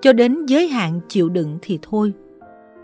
cho 0.03 0.12
đến 0.12 0.47
giới 0.47 0.69
hạn 0.69 1.01
chịu 1.09 1.29
đựng 1.29 1.59
thì 1.62 1.79
thôi. 1.83 2.12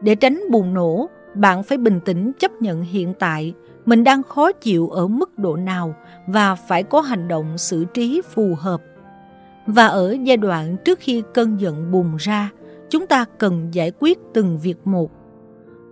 Để 0.00 0.14
tránh 0.14 0.40
bùng 0.50 0.74
nổ, 0.74 1.08
bạn 1.34 1.62
phải 1.62 1.78
bình 1.78 2.00
tĩnh 2.04 2.32
chấp 2.38 2.52
nhận 2.62 2.82
hiện 2.82 3.14
tại 3.18 3.54
mình 3.86 4.04
đang 4.04 4.22
khó 4.22 4.52
chịu 4.52 4.88
ở 4.88 5.06
mức 5.06 5.38
độ 5.38 5.56
nào 5.56 5.94
và 6.26 6.54
phải 6.54 6.82
có 6.82 7.00
hành 7.00 7.28
động 7.28 7.58
xử 7.58 7.84
trí 7.84 8.22
phù 8.30 8.54
hợp. 8.58 8.82
Và 9.66 9.86
ở 9.86 10.16
giai 10.24 10.36
đoạn 10.36 10.76
trước 10.84 10.98
khi 11.02 11.22
cơn 11.34 11.60
giận 11.60 11.90
bùng 11.90 12.16
ra, 12.16 12.50
chúng 12.88 13.06
ta 13.06 13.24
cần 13.38 13.68
giải 13.72 13.92
quyết 13.98 14.18
từng 14.34 14.58
việc 14.58 14.86
một. 14.86 15.10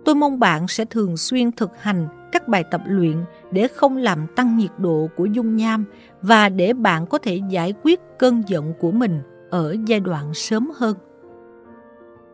Tôi 0.05 0.15
mong 0.15 0.39
bạn 0.39 0.67
sẽ 0.67 0.85
thường 0.85 1.17
xuyên 1.17 1.51
thực 1.51 1.81
hành 1.81 2.07
các 2.31 2.47
bài 2.47 2.63
tập 2.71 2.81
luyện 2.85 3.15
để 3.51 3.67
không 3.67 3.97
làm 3.97 4.27
tăng 4.35 4.57
nhiệt 4.57 4.71
độ 4.77 5.09
của 5.17 5.25
dung 5.25 5.55
nham 5.55 5.85
và 6.21 6.49
để 6.49 6.73
bạn 6.73 7.05
có 7.05 7.17
thể 7.17 7.39
giải 7.49 7.73
quyết 7.83 7.99
cơn 8.19 8.43
giận 8.47 8.73
của 8.79 8.91
mình 8.91 9.21
ở 9.49 9.75
giai 9.85 9.99
đoạn 9.99 10.33
sớm 10.33 10.71
hơn. 10.75 10.97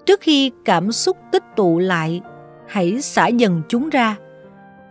Trước 0.06 0.22
khi 0.22 0.52
cảm 0.66 0.92
xúc 0.92 1.18
tích 1.32 1.44
tụ 1.56 1.80
lại, 1.80 2.22
hãy 2.68 3.02
xả 3.02 3.28
dần 3.28 3.62
chúng 3.68 3.90
ra. 3.90 4.16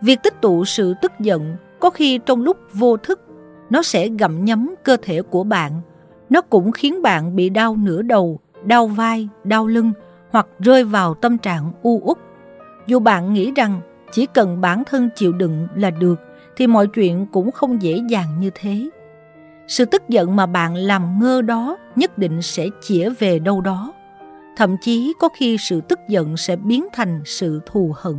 Việc 0.01 0.19
tích 0.23 0.41
tụ 0.41 0.65
sự 0.65 0.93
tức 1.01 1.11
giận 1.19 1.55
có 1.79 1.89
khi 1.89 2.19
trong 2.25 2.43
lúc 2.43 2.57
vô 2.73 2.97
thức, 2.97 3.21
nó 3.69 3.83
sẽ 3.83 4.07
gặm 4.07 4.45
nhấm 4.45 4.75
cơ 4.83 4.97
thể 5.01 5.21
của 5.21 5.43
bạn. 5.43 5.71
Nó 6.29 6.41
cũng 6.41 6.71
khiến 6.71 7.01
bạn 7.01 7.35
bị 7.35 7.49
đau 7.49 7.75
nửa 7.75 8.01
đầu, 8.01 8.39
đau 8.63 8.87
vai, 8.87 9.29
đau 9.43 9.67
lưng 9.67 9.91
hoặc 10.31 10.47
rơi 10.59 10.83
vào 10.83 11.13
tâm 11.13 11.37
trạng 11.37 11.71
u 11.81 12.01
uất. 12.03 12.17
Dù 12.87 12.99
bạn 12.99 13.33
nghĩ 13.33 13.51
rằng 13.55 13.81
chỉ 14.11 14.25
cần 14.25 14.61
bản 14.61 14.83
thân 14.83 15.09
chịu 15.15 15.33
đựng 15.33 15.67
là 15.75 15.91
được, 15.91 16.19
thì 16.55 16.67
mọi 16.67 16.87
chuyện 16.87 17.25
cũng 17.31 17.51
không 17.51 17.81
dễ 17.81 17.99
dàng 18.09 18.39
như 18.39 18.49
thế. 18.55 18.89
Sự 19.67 19.85
tức 19.85 20.03
giận 20.09 20.35
mà 20.35 20.45
bạn 20.45 20.75
làm 20.75 21.19
ngơ 21.19 21.41
đó 21.41 21.77
nhất 21.95 22.17
định 22.17 22.41
sẽ 22.41 22.67
chĩa 22.81 23.09
về 23.09 23.39
đâu 23.39 23.61
đó 23.61 23.93
thậm 24.57 24.77
chí 24.81 25.13
có 25.19 25.29
khi 25.29 25.57
sự 25.59 25.81
tức 25.81 25.99
giận 26.07 26.37
sẽ 26.37 26.55
biến 26.55 26.87
thành 26.93 27.21
sự 27.25 27.61
thù 27.65 27.93
hận. 27.95 28.15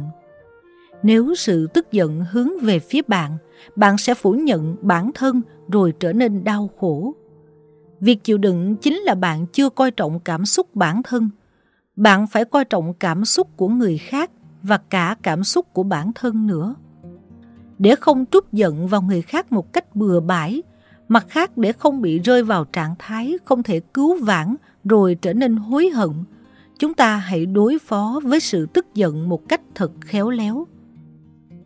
Nếu 1.03 1.34
sự 1.34 1.66
tức 1.74 1.93
giận 1.93 2.24
hướng 2.30 2.49
về 2.62 2.78
phía 2.78 3.03
bạn, 3.09 3.36
bạn 3.76 3.99
sẽ 3.99 4.14
phủ 4.14 4.32
nhận 4.32 4.76
bản 4.80 5.11
thân 5.14 5.43
rồi 5.72 5.93
trở 6.01 6.12
nên 6.12 6.45
đau 6.45 6.70
khổ. 6.80 7.14
Việc 8.01 8.24
chịu 8.24 8.39
đựng 8.39 8.76
chính 8.76 8.95
là 8.95 9.14
bạn 9.14 9.47
chưa 9.47 9.70
coi 9.70 9.91
trọng 9.91 10.20
cảm 10.20 10.47
xúc 10.47 10.74
bản 10.74 11.03
thân. 11.03 11.30
Bạn 11.97 12.26
phải 12.26 12.45
coi 12.45 12.64
trọng 12.64 12.95
cảm 12.95 13.24
xúc 13.24 13.49
của 13.57 13.68
người 13.68 13.99
khác 13.99 14.30
và 14.63 14.79
cả 14.91 15.17
cảm 15.23 15.45
xúc 15.45 15.67
của 15.73 15.83
bản 15.83 16.13
thân 16.15 16.47
nữa. 16.47 16.75
Để 17.79 17.95
không 17.95 18.25
trút 18.31 18.53
giận 18.53 18.89
vào 18.89 19.03
người 19.03 19.23
khác 19.23 19.53
một 19.53 19.73
cách 19.73 19.97
bừa 19.97 20.21
bãi, 20.21 20.63
mặt 21.09 21.27
khác 21.29 21.57
để 21.57 21.73
không 21.73 22.03
bị 22.03 22.19
rơi 22.19 22.43
vào 22.43 22.65
trạng 22.65 22.95
thái 22.99 23.39
không 23.45 23.63
thể 23.63 23.81
cứu 23.81 24.25
vãn 24.25 24.55
rồi 24.85 25.17
trở 25.23 25.33
nên 25.33 25.57
hối 25.57 25.89
hận, 25.89 26.11
chúng 26.79 26.95
ta 26.95 27.17
hãy 27.17 27.47
đối 27.47 27.79
phó 27.79 28.21
với 28.25 28.41
sự 28.41 28.67
tức 28.67 28.87
giận 28.95 29.29
một 29.29 29.49
cách 29.49 29.61
thật 29.75 29.93
khéo 30.01 30.31
léo. 30.31 30.67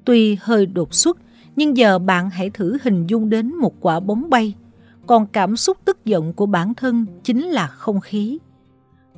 Tuy 0.05 0.37
hơi 0.41 0.67
đột 0.67 0.95
xuất, 0.95 1.19
nhưng 1.57 1.77
giờ 1.77 1.99
bạn 1.99 2.31
hãy 2.31 2.51
thử 2.51 2.79
hình 2.83 3.07
dung 3.07 3.31
đến 3.31 3.55
một 3.55 3.75
quả 3.81 4.01
bóng 4.01 4.31
bay, 4.31 4.55
còn 5.07 5.27
cảm 5.27 5.57
xúc 5.57 5.79
tức 5.85 6.05
giận 6.05 6.33
của 6.33 6.47
bản 6.47 6.75
thân 6.75 7.07
chính 7.23 7.43
là 7.43 7.67
không 7.67 8.01
khí. 8.01 8.39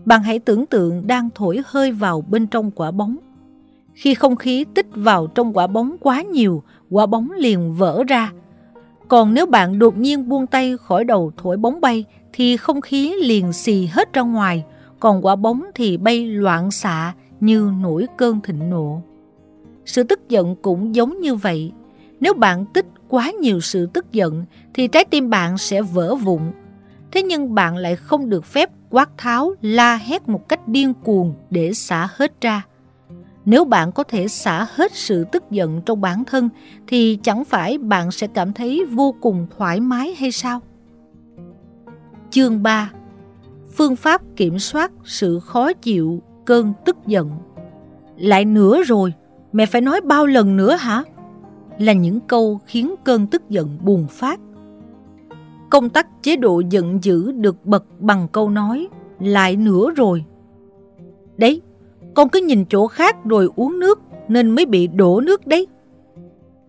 Bạn 0.04 0.22
hãy 0.22 0.38
tưởng 0.38 0.66
tượng 0.66 1.06
đang 1.06 1.28
thổi 1.34 1.62
hơi 1.66 1.92
vào 1.92 2.20
bên 2.20 2.46
trong 2.46 2.70
quả 2.70 2.90
bóng. 2.90 3.16
Khi 3.94 4.14
không 4.14 4.36
khí 4.36 4.64
tích 4.74 4.86
vào 4.94 5.26
trong 5.26 5.56
quả 5.56 5.66
bóng 5.66 5.96
quá 6.00 6.22
nhiều, 6.22 6.62
quả 6.90 7.06
bóng 7.06 7.30
liền 7.30 7.72
vỡ 7.74 8.04
ra. 8.08 8.32
Còn 9.08 9.34
nếu 9.34 9.46
bạn 9.46 9.78
đột 9.78 9.96
nhiên 9.96 10.28
buông 10.28 10.46
tay 10.46 10.76
khỏi 10.76 11.04
đầu 11.04 11.32
thổi 11.36 11.56
bóng 11.56 11.80
bay 11.80 12.04
thì 12.32 12.56
không 12.56 12.80
khí 12.80 13.14
liền 13.22 13.52
xì 13.52 13.86
hết 13.86 14.12
ra 14.12 14.22
ngoài, 14.22 14.64
còn 15.00 15.24
quả 15.26 15.36
bóng 15.36 15.64
thì 15.74 15.96
bay 15.96 16.26
loạn 16.26 16.70
xạ 16.70 17.14
như 17.40 17.70
nổi 17.82 18.06
cơn 18.16 18.40
thịnh 18.40 18.70
nộ. 18.70 19.02
Sự 19.84 20.02
tức 20.02 20.28
giận 20.28 20.56
cũng 20.62 20.94
giống 20.94 21.20
như 21.20 21.34
vậy. 21.34 21.72
Nếu 22.20 22.34
bạn 22.34 22.64
tích 22.66 22.86
quá 23.08 23.30
nhiều 23.40 23.60
sự 23.60 23.86
tức 23.86 24.12
giận 24.12 24.44
thì 24.74 24.88
trái 24.88 25.04
tim 25.04 25.30
bạn 25.30 25.58
sẽ 25.58 25.82
vỡ 25.82 26.14
vụn. 26.14 26.40
Thế 27.12 27.22
nhưng 27.22 27.54
bạn 27.54 27.76
lại 27.76 27.96
không 27.96 28.30
được 28.30 28.44
phép 28.44 28.70
quát 28.90 29.10
tháo, 29.16 29.54
la 29.60 29.96
hét 29.96 30.28
một 30.28 30.48
cách 30.48 30.68
điên 30.68 30.94
cuồng 30.94 31.34
để 31.50 31.72
xả 31.74 32.08
hết 32.16 32.40
ra. 32.40 32.62
Nếu 33.44 33.64
bạn 33.64 33.92
có 33.92 34.04
thể 34.04 34.28
xả 34.28 34.66
hết 34.70 34.92
sự 34.92 35.24
tức 35.32 35.44
giận 35.50 35.80
trong 35.86 36.00
bản 36.00 36.24
thân 36.24 36.48
thì 36.86 37.18
chẳng 37.22 37.44
phải 37.44 37.78
bạn 37.78 38.10
sẽ 38.10 38.26
cảm 38.26 38.52
thấy 38.52 38.84
vô 38.90 39.14
cùng 39.20 39.46
thoải 39.58 39.80
mái 39.80 40.14
hay 40.14 40.32
sao? 40.32 40.60
Chương 42.30 42.62
3 42.62 42.90
phương 43.76 43.96
pháp 43.96 44.22
kiểm 44.36 44.58
soát 44.58 44.92
sự 45.04 45.40
khó 45.40 45.72
chịu, 45.72 46.22
cơn 46.44 46.72
tức 46.84 46.96
giận. 47.06 47.30
Lại 48.16 48.44
nữa 48.44 48.82
rồi, 48.82 49.12
mẹ 49.52 49.66
phải 49.66 49.80
nói 49.80 50.00
bao 50.00 50.26
lần 50.26 50.56
nữa 50.56 50.76
hả? 50.76 51.02
Là 51.78 51.92
những 51.92 52.20
câu 52.20 52.60
khiến 52.66 52.94
cơn 53.04 53.26
tức 53.26 53.42
giận 53.48 53.78
bùng 53.82 54.06
phát. 54.06 54.40
Công 55.70 55.88
tắc 55.88 56.22
chế 56.22 56.36
độ 56.36 56.62
giận 56.70 56.98
dữ 57.02 57.32
được 57.32 57.66
bật 57.66 57.84
bằng 58.00 58.28
câu 58.32 58.50
nói 58.50 58.88
lại 59.20 59.56
nữa 59.56 59.90
rồi. 59.96 60.24
Đấy, 61.36 61.60
con 62.14 62.28
cứ 62.28 62.40
nhìn 62.40 62.64
chỗ 62.64 62.86
khác 62.86 63.16
rồi 63.24 63.48
uống 63.56 63.80
nước 63.80 64.00
nên 64.28 64.50
mới 64.50 64.66
bị 64.66 64.86
đổ 64.86 65.20
nước 65.20 65.46
đấy. 65.46 65.66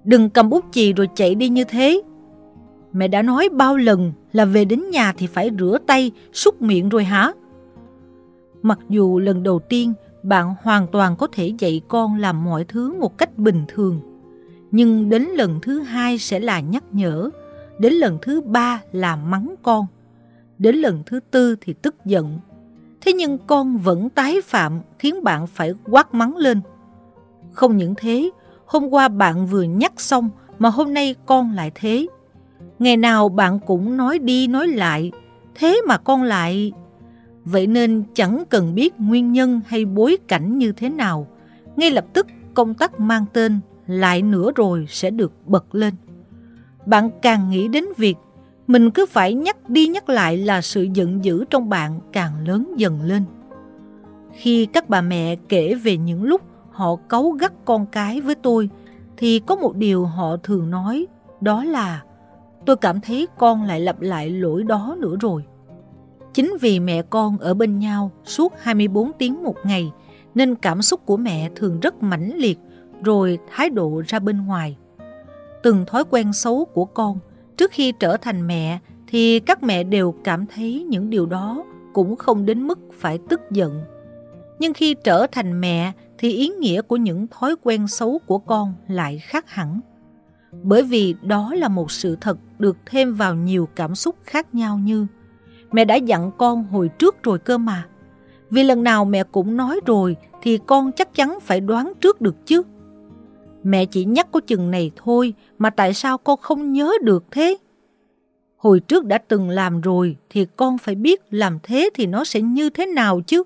Đừng 0.03 0.29
cầm 0.29 0.49
bút 0.49 0.65
chì 0.71 0.93
rồi 0.93 1.07
chạy 1.15 1.35
đi 1.35 1.49
như 1.49 1.63
thế, 1.63 2.01
Mẹ 2.95 3.07
đã 3.07 3.21
nói 3.21 3.49
bao 3.49 3.77
lần 3.77 4.13
là 4.33 4.45
về 4.45 4.65
đến 4.65 4.89
nhà 4.91 5.13
thì 5.17 5.27
phải 5.27 5.51
rửa 5.59 5.77
tay, 5.87 6.11
súc 6.33 6.61
miệng 6.61 6.89
rồi 6.89 7.03
hả? 7.03 7.31
Mặc 8.61 8.79
dù 8.89 9.19
lần 9.19 9.43
đầu 9.43 9.59
tiên 9.59 9.93
bạn 10.23 10.55
hoàn 10.61 10.87
toàn 10.87 11.15
có 11.15 11.27
thể 11.31 11.53
dạy 11.59 11.81
con 11.87 12.15
làm 12.15 12.43
mọi 12.43 12.63
thứ 12.63 12.93
một 12.99 13.17
cách 13.17 13.37
bình 13.37 13.65
thường, 13.67 13.99
nhưng 14.71 15.09
đến 15.09 15.23
lần 15.23 15.59
thứ 15.61 15.79
hai 15.79 16.17
sẽ 16.17 16.39
là 16.39 16.59
nhắc 16.59 16.83
nhở, 16.91 17.29
đến 17.79 17.93
lần 17.93 18.17
thứ 18.21 18.41
ba 18.41 18.81
là 18.91 19.15
mắng 19.15 19.55
con, 19.63 19.85
đến 20.57 20.75
lần 20.75 21.03
thứ 21.05 21.19
tư 21.31 21.55
thì 21.61 21.73
tức 21.73 21.95
giận. 22.05 22.39
Thế 23.05 23.13
nhưng 23.13 23.37
con 23.47 23.77
vẫn 23.77 24.09
tái 24.09 24.41
phạm 24.43 24.79
khiến 24.99 25.23
bạn 25.23 25.47
phải 25.47 25.73
quát 25.85 26.13
mắng 26.13 26.37
lên. 26.37 26.61
Không 27.51 27.77
những 27.77 27.93
thế, 27.97 28.29
hôm 28.65 28.89
qua 28.89 29.07
bạn 29.07 29.47
vừa 29.47 29.63
nhắc 29.63 29.93
xong 29.97 30.29
mà 30.59 30.69
hôm 30.69 30.93
nay 30.93 31.15
con 31.25 31.51
lại 31.51 31.71
thế. 31.75 32.07
Ngày 32.79 32.97
nào 32.97 33.29
bạn 33.29 33.59
cũng 33.59 33.97
nói 33.97 34.19
đi 34.19 34.47
nói 34.47 34.67
lại, 34.67 35.11
thế 35.55 35.81
mà 35.87 35.97
con 35.97 36.23
lại... 36.23 36.71
Vậy 37.43 37.67
nên 37.67 38.03
chẳng 38.13 38.43
cần 38.49 38.75
biết 38.75 38.99
nguyên 38.99 39.31
nhân 39.31 39.61
hay 39.67 39.85
bối 39.85 40.17
cảnh 40.27 40.57
như 40.57 40.71
thế 40.71 40.89
nào, 40.89 41.27
ngay 41.75 41.91
lập 41.91 42.05
tức 42.13 42.27
công 42.53 42.73
tắc 42.73 42.99
mang 42.99 43.25
tên 43.33 43.59
lại 43.87 44.21
nữa 44.21 44.51
rồi 44.55 44.85
sẽ 44.89 45.09
được 45.09 45.31
bật 45.45 45.75
lên. 45.75 45.93
Bạn 46.85 47.09
càng 47.21 47.49
nghĩ 47.49 47.67
đến 47.67 47.85
việc 47.97 48.15
mình 48.67 48.91
cứ 48.91 49.05
phải 49.05 49.33
nhắc 49.33 49.69
đi 49.69 49.87
nhắc 49.87 50.09
lại 50.09 50.37
là 50.37 50.61
sự 50.61 50.87
giận 50.93 51.25
dữ 51.25 51.45
trong 51.49 51.69
bạn 51.69 51.99
càng 52.11 52.47
lớn 52.47 52.73
dần 52.77 53.01
lên. 53.01 53.23
Khi 54.31 54.65
các 54.65 54.89
bà 54.89 55.01
mẹ 55.01 55.35
kể 55.49 55.73
về 55.73 55.97
những 55.97 56.23
lúc 56.23 56.41
họ 56.71 56.95
cấu 56.95 57.31
gắt 57.31 57.53
con 57.65 57.85
cái 57.85 58.21
với 58.21 58.35
tôi, 58.35 58.69
thì 59.17 59.39
có 59.39 59.55
một 59.55 59.75
điều 59.75 60.05
họ 60.05 60.37
thường 60.37 60.71
nói, 60.71 61.07
đó 61.41 61.63
là 61.63 62.03
tôi 62.65 62.75
cảm 62.75 63.01
thấy 63.01 63.27
con 63.37 63.63
lại 63.63 63.79
lặp 63.79 64.01
lại 64.01 64.29
lỗi 64.29 64.63
đó 64.63 64.95
nữa 64.99 65.15
rồi. 65.21 65.43
Chính 66.33 66.53
vì 66.61 66.79
mẹ 66.79 67.01
con 67.01 67.37
ở 67.37 67.53
bên 67.53 67.79
nhau 67.79 68.11
suốt 68.23 68.53
24 68.61 69.11
tiếng 69.13 69.43
một 69.43 69.55
ngày 69.63 69.91
nên 70.35 70.55
cảm 70.55 70.81
xúc 70.81 71.05
của 71.05 71.17
mẹ 71.17 71.49
thường 71.55 71.79
rất 71.79 72.03
mãnh 72.03 72.31
liệt 72.35 72.59
rồi 73.03 73.39
thái 73.51 73.69
độ 73.69 74.01
ra 74.07 74.19
bên 74.19 74.45
ngoài. 74.45 74.77
Từng 75.63 75.85
thói 75.85 76.03
quen 76.09 76.33
xấu 76.33 76.65
của 76.65 76.85
con 76.85 77.19
trước 77.57 77.71
khi 77.71 77.93
trở 77.99 78.17
thành 78.17 78.47
mẹ, 78.47 78.79
thì 79.07 79.39
các 79.39 79.63
mẹ 79.63 79.83
đều 79.83 80.15
cảm 80.23 80.45
thấy 80.45 80.85
những 80.89 81.09
điều 81.09 81.25
đó 81.25 81.63
cũng 81.93 82.15
không 82.15 82.45
đến 82.45 82.67
mức 82.67 82.79
phải 82.99 83.19
tức 83.29 83.41
giận. 83.51 83.81
Nhưng 84.59 84.73
khi 84.73 84.95
trở 85.03 85.27
thành 85.27 85.61
mẹ, 85.61 85.91
thì 86.17 86.31
ý 86.31 86.49
nghĩa 86.49 86.81
của 86.81 86.97
những 86.97 87.27
thói 87.27 87.55
quen 87.63 87.87
xấu 87.87 88.19
của 88.25 88.37
con 88.37 88.73
lại 88.87 89.19
khác 89.19 89.49
hẳn 89.49 89.79
bởi 90.63 90.83
vì 90.83 91.15
đó 91.21 91.53
là 91.53 91.67
một 91.67 91.91
sự 91.91 92.17
thật 92.21 92.37
được 92.59 92.77
thêm 92.85 93.13
vào 93.13 93.35
nhiều 93.35 93.67
cảm 93.75 93.95
xúc 93.95 94.15
khác 94.23 94.55
nhau 94.55 94.77
như, 94.77 95.07
mẹ 95.71 95.85
đã 95.85 95.95
dặn 95.95 96.31
con 96.37 96.63
hồi 96.63 96.89
trước 96.89 97.23
rồi 97.23 97.39
cơ 97.39 97.57
mà. 97.57 97.85
Vì 98.49 98.63
lần 98.63 98.83
nào 98.83 99.05
mẹ 99.05 99.23
cũng 99.23 99.57
nói 99.57 99.79
rồi, 99.85 100.15
thì 100.41 100.59
con 100.65 100.91
chắc 100.91 101.15
chắn 101.15 101.39
phải 101.41 101.59
đoán 101.59 101.93
trước 102.01 102.21
được 102.21 102.35
chứ. 102.45 102.61
Mẹ 103.65 103.85
chỉ 103.85 104.05
nhắc 104.05 104.27
có 104.31 104.39
chừng 104.39 104.71
này 104.71 104.91
thôi 104.95 105.33
mà 105.57 105.69
tại 105.69 105.93
sao 105.93 106.17
con 106.17 106.39
không 106.41 106.73
nhớ 106.73 106.91
được 107.01 107.23
thế? 107.31 107.57
Hồi 108.57 108.79
trước 108.79 109.05
đã 109.05 109.17
từng 109.17 109.49
làm 109.49 109.81
rồi 109.81 110.17
thì 110.29 110.47
con 110.55 110.77
phải 110.77 110.95
biết 110.95 111.21
làm 111.29 111.59
thế 111.63 111.89
thì 111.93 112.05
nó 112.05 112.23
sẽ 112.23 112.41
như 112.41 112.69
thế 112.69 112.85
nào 112.85 113.21
chứ. 113.27 113.43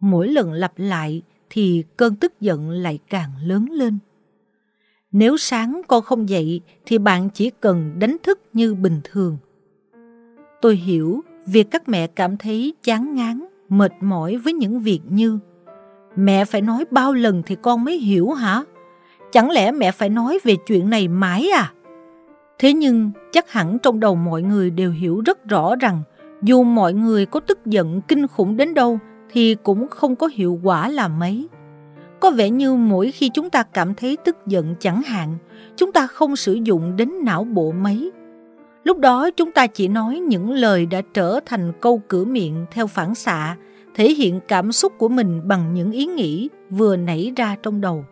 Mỗi 0.00 0.28
lần 0.28 0.52
lặp 0.52 0.72
lại 0.76 1.22
thì 1.50 1.84
cơn 1.96 2.16
tức 2.16 2.40
giận 2.40 2.70
lại 2.70 2.98
càng 3.08 3.30
lớn 3.44 3.66
lên. 3.70 3.98
Nếu 5.12 5.36
sáng 5.36 5.82
con 5.88 6.02
không 6.02 6.28
dậy 6.28 6.60
thì 6.86 6.98
bạn 6.98 7.30
chỉ 7.30 7.50
cần 7.60 7.98
đánh 7.98 8.16
thức 8.22 8.40
như 8.52 8.74
bình 8.74 9.00
thường. 9.04 9.36
Tôi 10.62 10.76
hiểu 10.76 11.20
việc 11.46 11.70
các 11.70 11.88
mẹ 11.88 12.06
cảm 12.06 12.36
thấy 12.36 12.74
chán 12.82 13.14
ngán, 13.14 13.44
mệt 13.68 13.92
mỏi 14.00 14.36
với 14.36 14.52
những 14.52 14.80
việc 14.80 15.00
như 15.08 15.38
Mẹ 16.16 16.44
phải 16.44 16.62
nói 16.62 16.84
bao 16.90 17.12
lần 17.12 17.42
thì 17.46 17.56
con 17.62 17.84
mới 17.84 17.98
hiểu 17.98 18.30
hả? 18.30 18.64
Chẳng 19.32 19.50
lẽ 19.50 19.72
mẹ 19.72 19.90
phải 19.90 20.08
nói 20.08 20.38
về 20.44 20.56
chuyện 20.66 20.90
này 20.90 21.08
mãi 21.08 21.48
à? 21.54 21.72
Thế 22.58 22.72
nhưng 22.72 23.10
chắc 23.32 23.50
hẳn 23.50 23.78
trong 23.78 24.00
đầu 24.00 24.14
mọi 24.14 24.42
người 24.42 24.70
đều 24.70 24.90
hiểu 24.90 25.22
rất 25.26 25.48
rõ 25.48 25.76
rằng 25.76 26.02
dù 26.42 26.62
mọi 26.62 26.92
người 26.92 27.26
có 27.26 27.40
tức 27.40 27.66
giận 27.66 28.00
kinh 28.00 28.26
khủng 28.26 28.56
đến 28.56 28.74
đâu 28.74 28.98
thì 29.32 29.56
cũng 29.62 29.88
không 29.88 30.16
có 30.16 30.26
hiệu 30.32 30.60
quả 30.62 30.88
là 30.88 31.08
mấy. 31.08 31.48
Có 32.20 32.30
vẻ 32.30 32.50
như 32.50 32.74
mỗi 32.74 33.10
khi 33.10 33.30
chúng 33.34 33.50
ta 33.50 33.62
cảm 33.62 33.94
thấy 33.94 34.16
tức 34.24 34.36
giận 34.46 34.74
chẳng 34.80 35.02
hạn, 35.02 35.38
chúng 35.76 35.92
ta 35.92 36.06
không 36.06 36.36
sử 36.36 36.52
dụng 36.52 36.96
đến 36.96 37.12
não 37.24 37.44
bộ 37.44 37.72
mấy. 37.72 38.10
Lúc 38.84 38.98
đó 38.98 39.30
chúng 39.30 39.52
ta 39.52 39.66
chỉ 39.66 39.88
nói 39.88 40.18
những 40.18 40.50
lời 40.50 40.86
đã 40.86 41.00
trở 41.14 41.40
thành 41.46 41.72
câu 41.80 42.02
cửa 42.08 42.24
miệng 42.24 42.66
theo 42.70 42.86
phản 42.86 43.14
xạ, 43.14 43.56
thể 43.94 44.12
hiện 44.12 44.40
cảm 44.48 44.72
xúc 44.72 44.92
của 44.98 45.08
mình 45.08 45.48
bằng 45.48 45.74
những 45.74 45.92
ý 45.92 46.06
nghĩ 46.06 46.48
vừa 46.70 46.96
nảy 46.96 47.32
ra 47.36 47.56
trong 47.62 47.80
đầu. 47.80 48.04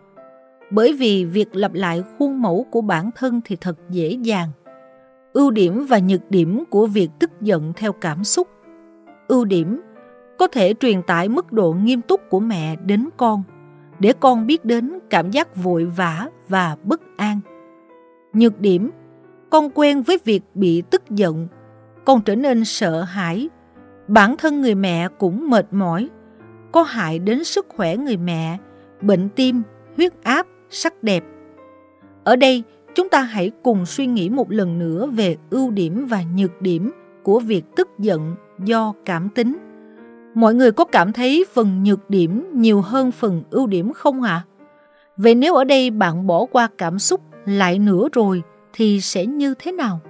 Bởi 0.70 0.92
vì 0.92 1.24
việc 1.24 1.56
lặp 1.56 1.74
lại 1.74 2.02
khuôn 2.18 2.42
mẫu 2.42 2.66
của 2.70 2.80
bản 2.80 3.10
thân 3.16 3.40
thì 3.44 3.56
thật 3.56 3.78
dễ 3.90 4.10
dàng. 4.22 4.48
Ưu 5.32 5.50
điểm 5.50 5.86
và 5.88 5.98
nhược 5.98 6.30
điểm 6.30 6.64
của 6.70 6.86
việc 6.86 7.08
tức 7.18 7.30
giận 7.40 7.72
theo 7.76 7.92
cảm 7.92 8.24
xúc. 8.24 8.48
Ưu 9.28 9.44
điểm 9.44 9.80
có 10.38 10.46
thể 10.46 10.74
truyền 10.80 11.02
tải 11.02 11.28
mức 11.28 11.52
độ 11.52 11.72
nghiêm 11.72 12.00
túc 12.00 12.20
của 12.30 12.40
mẹ 12.40 12.76
đến 12.76 13.08
con 13.16 13.42
để 13.98 14.12
con 14.20 14.46
biết 14.46 14.64
đến 14.64 14.98
cảm 15.10 15.30
giác 15.30 15.56
vội 15.56 15.84
vã 15.84 16.28
và 16.48 16.76
bất 16.84 17.00
an. 17.16 17.40
Nhược 18.32 18.60
điểm, 18.60 18.90
con 19.50 19.70
quen 19.74 20.02
với 20.02 20.18
việc 20.24 20.42
bị 20.54 20.82
tức 20.90 21.02
giận, 21.10 21.48
con 22.04 22.20
trở 22.22 22.36
nên 22.36 22.64
sợ 22.64 23.02
hãi. 23.02 23.48
Bản 24.08 24.36
thân 24.36 24.60
người 24.60 24.74
mẹ 24.74 25.08
cũng 25.18 25.50
mệt 25.50 25.66
mỏi, 25.70 26.08
có 26.72 26.82
hại 26.82 27.18
đến 27.18 27.44
sức 27.44 27.66
khỏe 27.68 27.96
người 27.96 28.16
mẹ, 28.16 28.58
bệnh 29.02 29.28
tim, 29.28 29.62
huyết 29.96 30.22
áp, 30.22 30.46
sắc 30.70 31.02
đẹp. 31.02 31.24
Ở 32.24 32.36
đây, 32.36 32.62
chúng 32.94 33.08
ta 33.08 33.22
hãy 33.22 33.50
cùng 33.62 33.86
suy 33.86 34.06
nghĩ 34.06 34.28
một 34.28 34.50
lần 34.50 34.78
nữa 34.78 35.06
về 35.06 35.36
ưu 35.50 35.70
điểm 35.70 36.06
và 36.06 36.22
nhược 36.36 36.62
điểm 36.62 36.90
của 37.22 37.40
việc 37.40 37.64
tức 37.76 37.88
giận 37.98 38.34
do 38.64 38.94
cảm 39.04 39.28
tính. 39.28 39.58
Mọi 40.34 40.54
người 40.54 40.72
có 40.72 40.84
cảm 40.84 41.12
thấy 41.12 41.44
phần 41.52 41.84
nhược 41.84 42.10
điểm 42.10 42.46
nhiều 42.54 42.80
hơn 42.80 43.10
phần 43.10 43.42
ưu 43.50 43.66
điểm 43.66 43.92
không 43.92 44.22
ạ? 44.22 44.30
À? 44.30 44.46
Vậy 45.16 45.34
nếu 45.34 45.54
ở 45.54 45.64
đây 45.64 45.90
bạn 45.90 46.26
bỏ 46.26 46.46
qua 46.52 46.68
cảm 46.78 46.98
xúc 46.98 47.20
lại 47.46 47.78
nữa 47.78 48.08
rồi 48.12 48.42
thì 48.72 49.00
sẽ 49.00 49.26
như 49.26 49.54
thế 49.58 49.72
nào? 49.72 50.00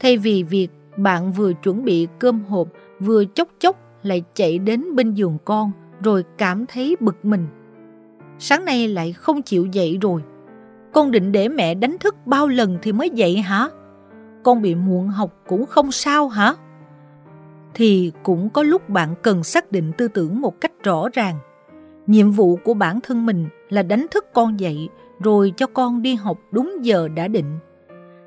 Thay 0.00 0.16
vì 0.16 0.42
việc 0.42 0.68
bạn 0.96 1.32
vừa 1.32 1.52
chuẩn 1.52 1.84
bị 1.84 2.08
cơm 2.18 2.44
hộp 2.44 2.68
vừa 3.00 3.24
chốc 3.24 3.48
chốc 3.60 3.76
lại 4.02 4.22
chạy 4.34 4.58
đến 4.58 4.94
bên 4.94 5.14
giường 5.14 5.38
con 5.44 5.72
rồi 6.02 6.24
cảm 6.38 6.66
thấy 6.66 6.96
bực 7.00 7.24
mình. 7.24 7.46
Sáng 8.38 8.64
nay 8.64 8.88
lại 8.88 9.12
không 9.12 9.42
chịu 9.42 9.66
dậy 9.72 9.98
rồi. 10.02 10.22
Con 10.92 11.10
định 11.10 11.32
để 11.32 11.48
mẹ 11.48 11.74
đánh 11.74 11.96
thức 12.00 12.16
bao 12.26 12.48
lần 12.48 12.78
thì 12.82 12.92
mới 12.92 13.10
dậy 13.10 13.36
hả? 13.36 13.68
Con 14.42 14.62
bị 14.62 14.74
muộn 14.74 15.08
học 15.08 15.34
cũng 15.46 15.66
không 15.66 15.92
sao 15.92 16.28
hả? 16.28 16.54
thì 17.74 18.12
cũng 18.22 18.50
có 18.50 18.62
lúc 18.62 18.88
bạn 18.88 19.14
cần 19.22 19.44
xác 19.44 19.72
định 19.72 19.92
tư 19.98 20.08
tưởng 20.08 20.40
một 20.40 20.60
cách 20.60 20.72
rõ 20.82 21.08
ràng. 21.12 21.38
Nhiệm 22.06 22.30
vụ 22.30 22.56
của 22.56 22.74
bản 22.74 23.00
thân 23.00 23.26
mình 23.26 23.46
là 23.68 23.82
đánh 23.82 24.06
thức 24.10 24.26
con 24.32 24.60
dậy 24.60 24.88
rồi 25.20 25.52
cho 25.56 25.66
con 25.66 26.02
đi 26.02 26.14
học 26.14 26.38
đúng 26.50 26.76
giờ 26.82 27.08
đã 27.08 27.28
định. 27.28 27.58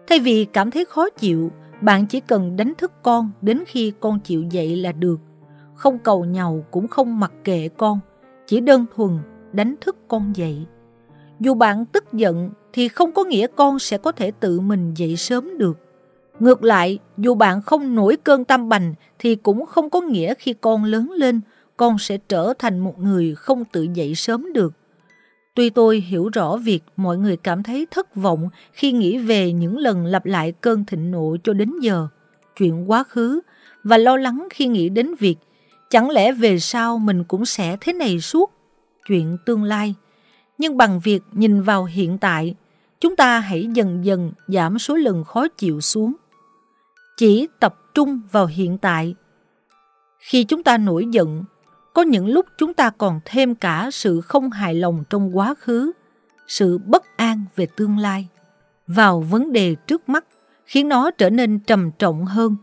Thay 0.08 0.20
vì 0.20 0.45
cảm 0.45 0.72
thấy 0.72 0.86
khó 0.86 1.10
chịu, 1.10 1.51
bạn 1.82 2.08
chỉ 2.08 2.20
cần 2.20 2.55
đánh 2.55 2.74
thức 2.78 2.91
con 3.03 3.32
đến 3.41 3.64
khi 3.68 3.93
con 3.99 4.20
chịu 4.20 4.43
dậy 4.43 4.76
là 4.76 4.91
được. 4.91 5.20
Không 5.76 5.99
cầu 5.99 6.26
nhàu 6.26 6.66
cũng 6.72 6.88
không 6.88 7.20
mặc 7.20 7.32
kệ 7.43 7.70
con, 7.78 7.99
chỉ 8.47 8.60
đơn 8.60 8.86
thuần 8.95 9.20
đánh 9.54 9.76
thức 9.82 9.95
con 10.08 10.36
dậy. 10.36 10.66
Dù 11.39 11.54
bạn 11.54 11.86
tức 11.86 12.14
giận 12.14 12.50
thì 12.74 12.88
không 12.88 13.12
có 13.12 13.24
nghĩa 13.24 13.48
con 13.56 13.80
sẽ 13.80 13.98
có 13.98 14.12
thể 14.12 14.32
tự 14.32 14.60
mình 14.60 14.93
dậy 14.93 15.16
sớm 15.16 15.58
được. 15.58 15.78
Ngược 16.39 16.64
lại, 16.64 17.00
dù 17.18 17.36
bạn 17.36 17.62
không 17.62 17.95
nổi 17.95 18.18
cơn 18.24 18.45
tâm 18.45 18.70
bành 18.70 18.93
thì 19.20 19.36
cũng 19.36 19.66
không 19.66 19.89
có 19.89 20.02
nghĩa 20.02 20.34
khi 20.34 20.54
con 20.54 20.84
lớn 20.84 21.12
lên, 21.12 21.41
con 21.78 21.98
sẽ 21.98 22.18
trở 22.18 22.54
thành 22.60 22.80
một 22.80 23.00
người 23.00 23.36
không 23.36 23.66
tự 23.66 23.88
dậy 23.93 24.16
sớm 24.16 24.54
được. 24.54 24.74
Tuy 25.56 25.70
tôi 25.70 26.00
hiểu 26.08 26.30
rõ 26.34 26.58
việc 26.58 26.84
mọi 26.95 27.18
người 27.18 27.38
cảm 27.38 27.64
thấy 27.64 27.88
thất 27.91 28.16
vọng 28.16 28.50
khi 28.74 28.91
nghĩ 28.91 29.18
về 29.18 29.52
những 29.52 29.78
lần 29.78 30.06
lặp 30.06 30.26
lại 30.26 30.52
cơn 30.52 30.86
thịnh 30.86 31.12
nộ 31.12 31.38
cho 31.43 31.54
đến 31.54 31.72
giờ, 31.82 32.08
chuyện 32.58 32.91
quá 32.91 33.04
khứ, 33.04 33.41
và 33.84 33.98
lo 33.98 34.18
lắng 34.18 34.48
khi 34.52 34.68
nghĩ 34.68 34.89
đến 34.89 35.16
việc 35.20 35.36
chẳng 35.89 36.10
lẽ 36.10 36.32
về 36.32 36.60
sau 36.60 36.98
mình 36.98 37.24
cũng 37.24 37.45
sẽ 37.45 37.78
thế 37.82 37.93
này 37.93 38.20
suốt, 38.20 38.52
chuyện 39.08 39.38
tương 39.45 39.64
lai. 39.64 39.95
Nhưng 40.58 40.78
bằng 40.78 40.99
việc 40.99 41.24
nhìn 41.32 41.62
vào 41.62 41.86
hiện 41.86 42.18
tại, 42.18 42.55
chúng 42.99 43.16
ta 43.16 43.39
hãy 43.39 43.68
dần 43.74 44.05
dần 44.05 44.32
giảm 44.47 44.80
số 44.80 44.95
lần 44.95 45.24
khó 45.24 45.47
chịu 45.47 45.82
xuống 45.82 46.14
chỉ 47.18 47.47
tập 47.60 47.76
trung 47.93 48.22
vào 48.32 48.45
hiện 48.45 48.78
tại. 48.78 49.16
Khi 50.20 50.43
chúng 50.43 50.64
ta 50.64 50.78
nổi 50.78 51.05
giận, 51.12 51.43
có 51.93 52.01
những 52.01 52.28
lúc 52.28 52.45
chúng 52.58 52.74
ta 52.74 52.89
còn 52.89 53.20
thêm 53.26 53.55
cả 53.55 53.89
sự 53.91 54.22
không 54.22 54.49
hài 54.49 54.76
lòng 54.76 55.03
trong 55.10 55.38
quá 55.38 55.53
khứ, 55.60 55.91
sự 56.47 56.78
bất 56.78 57.18
an 57.18 57.45
về 57.55 57.68
tương 57.76 57.97
lai 57.97 58.28
vào 58.88 59.20
vấn 59.20 59.51
đề 59.51 59.76
trước 59.88 60.10
mắt 60.10 60.26
khiến 60.66 60.89
nó 60.89 61.12
trở 61.12 61.30
nên 61.30 61.60
trầm 61.60 61.91
trọng 61.99 62.26
hơn. 62.26 62.55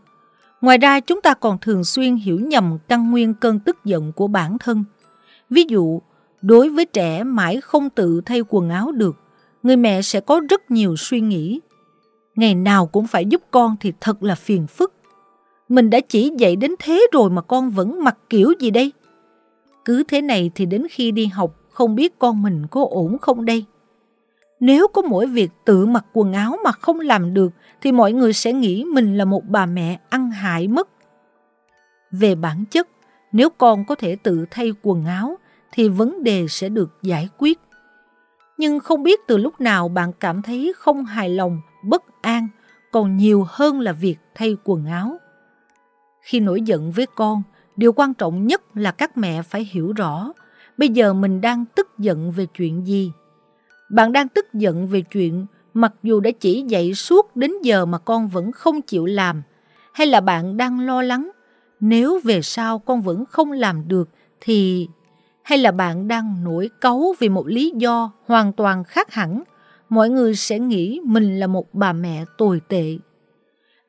Ngoài 0.61 0.77
ra 0.77 0.99
chúng 0.99 1.21
ta 1.21 1.33
còn 1.33 1.57
thường 1.59 1.83
xuyên 1.83 2.15
hiểu 2.15 2.39
nhầm 2.39 2.77
căn 2.87 3.11
nguyên 3.11 3.33
cơn 3.33 3.59
tức 3.59 3.77
giận 3.85 4.11
của 4.11 4.27
bản 4.27 4.57
thân. 4.57 4.83
Ví 5.49 5.63
dụ, 5.69 6.01
đối 6.45 6.69
với 6.69 6.85
trẻ 6.85 7.23
mãi 7.23 7.61
không 7.61 7.89
tự 7.89 8.21
thay 8.25 8.41
quần 8.49 8.69
áo 8.69 8.91
được, 8.91 9.15
người 9.63 9.77
mẹ 9.77 10.01
sẽ 10.01 10.19
có 10.19 10.41
rất 10.49 10.71
nhiều 10.71 10.95
suy 10.95 11.21
nghĩ 11.21 11.59
Ngày 12.35 12.55
nào 12.55 12.85
cũng 12.85 13.07
phải 13.07 13.25
giúp 13.25 13.41
con 13.51 13.75
thì 13.79 13.93
thật 14.01 14.23
là 14.23 14.35
phiền 14.35 14.67
phức. 14.67 14.93
Mình 15.69 15.89
đã 15.89 15.99
chỉ 16.09 16.31
dạy 16.37 16.55
đến 16.55 16.71
thế 16.79 17.07
rồi 17.11 17.29
mà 17.29 17.41
con 17.41 17.69
vẫn 17.69 18.03
mặc 18.03 18.17
kiểu 18.29 18.53
gì 18.59 18.71
đây? 18.71 18.91
Cứ 19.85 20.03
thế 20.07 20.21
này 20.21 20.51
thì 20.55 20.65
đến 20.65 20.87
khi 20.91 21.11
đi 21.11 21.25
học 21.25 21.55
không 21.69 21.95
biết 21.95 22.19
con 22.19 22.41
mình 22.41 22.67
có 22.71 22.85
ổn 22.89 23.17
không 23.17 23.45
đây? 23.45 23.65
Nếu 24.59 24.87
có 24.87 25.01
mỗi 25.01 25.25
việc 25.27 25.51
tự 25.65 25.85
mặc 25.85 26.05
quần 26.13 26.33
áo 26.33 26.57
mà 26.63 26.71
không 26.71 26.99
làm 26.99 27.33
được 27.33 27.51
thì 27.81 27.91
mọi 27.91 28.13
người 28.13 28.33
sẽ 28.33 28.53
nghĩ 28.53 28.83
mình 28.83 29.17
là 29.17 29.25
một 29.25 29.43
bà 29.49 29.65
mẹ 29.65 29.99
ăn 30.09 30.31
hại 30.31 30.67
mất. 30.67 30.89
Về 32.11 32.35
bản 32.35 32.65
chất, 32.71 32.87
nếu 33.31 33.49
con 33.49 33.85
có 33.85 33.95
thể 33.95 34.15
tự 34.15 34.45
thay 34.51 34.73
quần 34.81 35.05
áo 35.05 35.37
thì 35.75 35.89
vấn 35.89 36.23
đề 36.23 36.47
sẽ 36.49 36.69
được 36.69 36.89
giải 37.01 37.29
quyết. 37.37 37.59
Nhưng 38.57 38.79
không 38.79 39.03
biết 39.03 39.19
từ 39.27 39.37
lúc 39.37 39.61
nào 39.61 39.89
bạn 39.89 40.11
cảm 40.19 40.41
thấy 40.41 40.73
không 40.77 41.05
hài 41.05 41.29
lòng 41.29 41.61
bất 41.83 42.03
an 42.21 42.47
còn 42.91 43.17
nhiều 43.17 43.45
hơn 43.49 43.79
là 43.79 43.91
việc 43.91 44.17
thay 44.35 44.57
quần 44.63 44.85
áo. 44.85 45.17
Khi 46.21 46.39
nổi 46.39 46.61
giận 46.61 46.91
với 46.91 47.05
con, 47.15 47.43
điều 47.75 47.93
quan 47.93 48.13
trọng 48.13 48.47
nhất 48.47 48.61
là 48.73 48.91
các 48.91 49.17
mẹ 49.17 49.41
phải 49.41 49.69
hiểu 49.71 49.93
rõ 49.93 50.31
bây 50.77 50.89
giờ 50.89 51.13
mình 51.13 51.41
đang 51.41 51.65
tức 51.75 51.87
giận 51.97 52.31
về 52.31 52.45
chuyện 52.45 52.87
gì. 52.87 53.11
Bạn 53.89 54.11
đang 54.11 54.27
tức 54.27 54.53
giận 54.53 54.87
về 54.87 55.01
chuyện 55.01 55.45
mặc 55.73 55.93
dù 56.03 56.19
đã 56.19 56.31
chỉ 56.39 56.65
dạy 56.67 56.93
suốt 56.93 57.35
đến 57.35 57.51
giờ 57.63 57.85
mà 57.85 57.97
con 57.97 58.27
vẫn 58.27 58.51
không 58.51 58.81
chịu 58.81 59.05
làm, 59.05 59.43
hay 59.93 60.07
là 60.07 60.21
bạn 60.21 60.57
đang 60.57 60.79
lo 60.79 61.01
lắng 61.01 61.31
nếu 61.79 62.19
về 62.23 62.41
sau 62.41 62.79
con 62.79 63.01
vẫn 63.01 63.25
không 63.25 63.51
làm 63.51 63.87
được 63.87 64.09
thì 64.41 64.87
hay 65.45 65.57
là 65.57 65.71
bạn 65.71 66.07
đang 66.07 66.43
nổi 66.43 66.69
cáu 66.81 67.15
vì 67.19 67.29
một 67.29 67.47
lý 67.47 67.73
do 67.77 68.11
hoàn 68.25 68.53
toàn 68.53 68.83
khác 68.83 69.13
hẳn 69.13 69.43
mọi 69.89 70.09
người 70.09 70.35
sẽ 70.35 70.59
nghĩ 70.59 70.99
mình 71.03 71.39
là 71.39 71.47
một 71.47 71.73
bà 71.73 71.93
mẹ 71.93 72.25
tồi 72.37 72.61
tệ. 72.67 72.97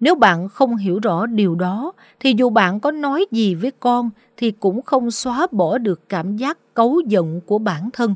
Nếu 0.01 0.15
bạn 0.15 0.49
không 0.49 0.77
hiểu 0.77 0.99
rõ 1.03 1.27
điều 1.27 1.55
đó, 1.55 1.93
thì 2.21 2.35
dù 2.37 2.51
bạn 2.51 2.81
có 2.81 2.91
nói 2.91 3.27
gì 3.31 3.55
với 3.55 3.71
con 3.81 4.11
thì 4.37 4.51
cũng 4.51 4.83
không 4.83 5.11
xóa 5.11 5.47
bỏ 5.53 5.79
được 5.79 6.09
cảm 6.09 6.37
giác 6.37 6.75
cấu 6.75 7.01
giận 7.01 7.41
của 7.47 7.59
bản 7.59 7.91
thân. 7.93 8.15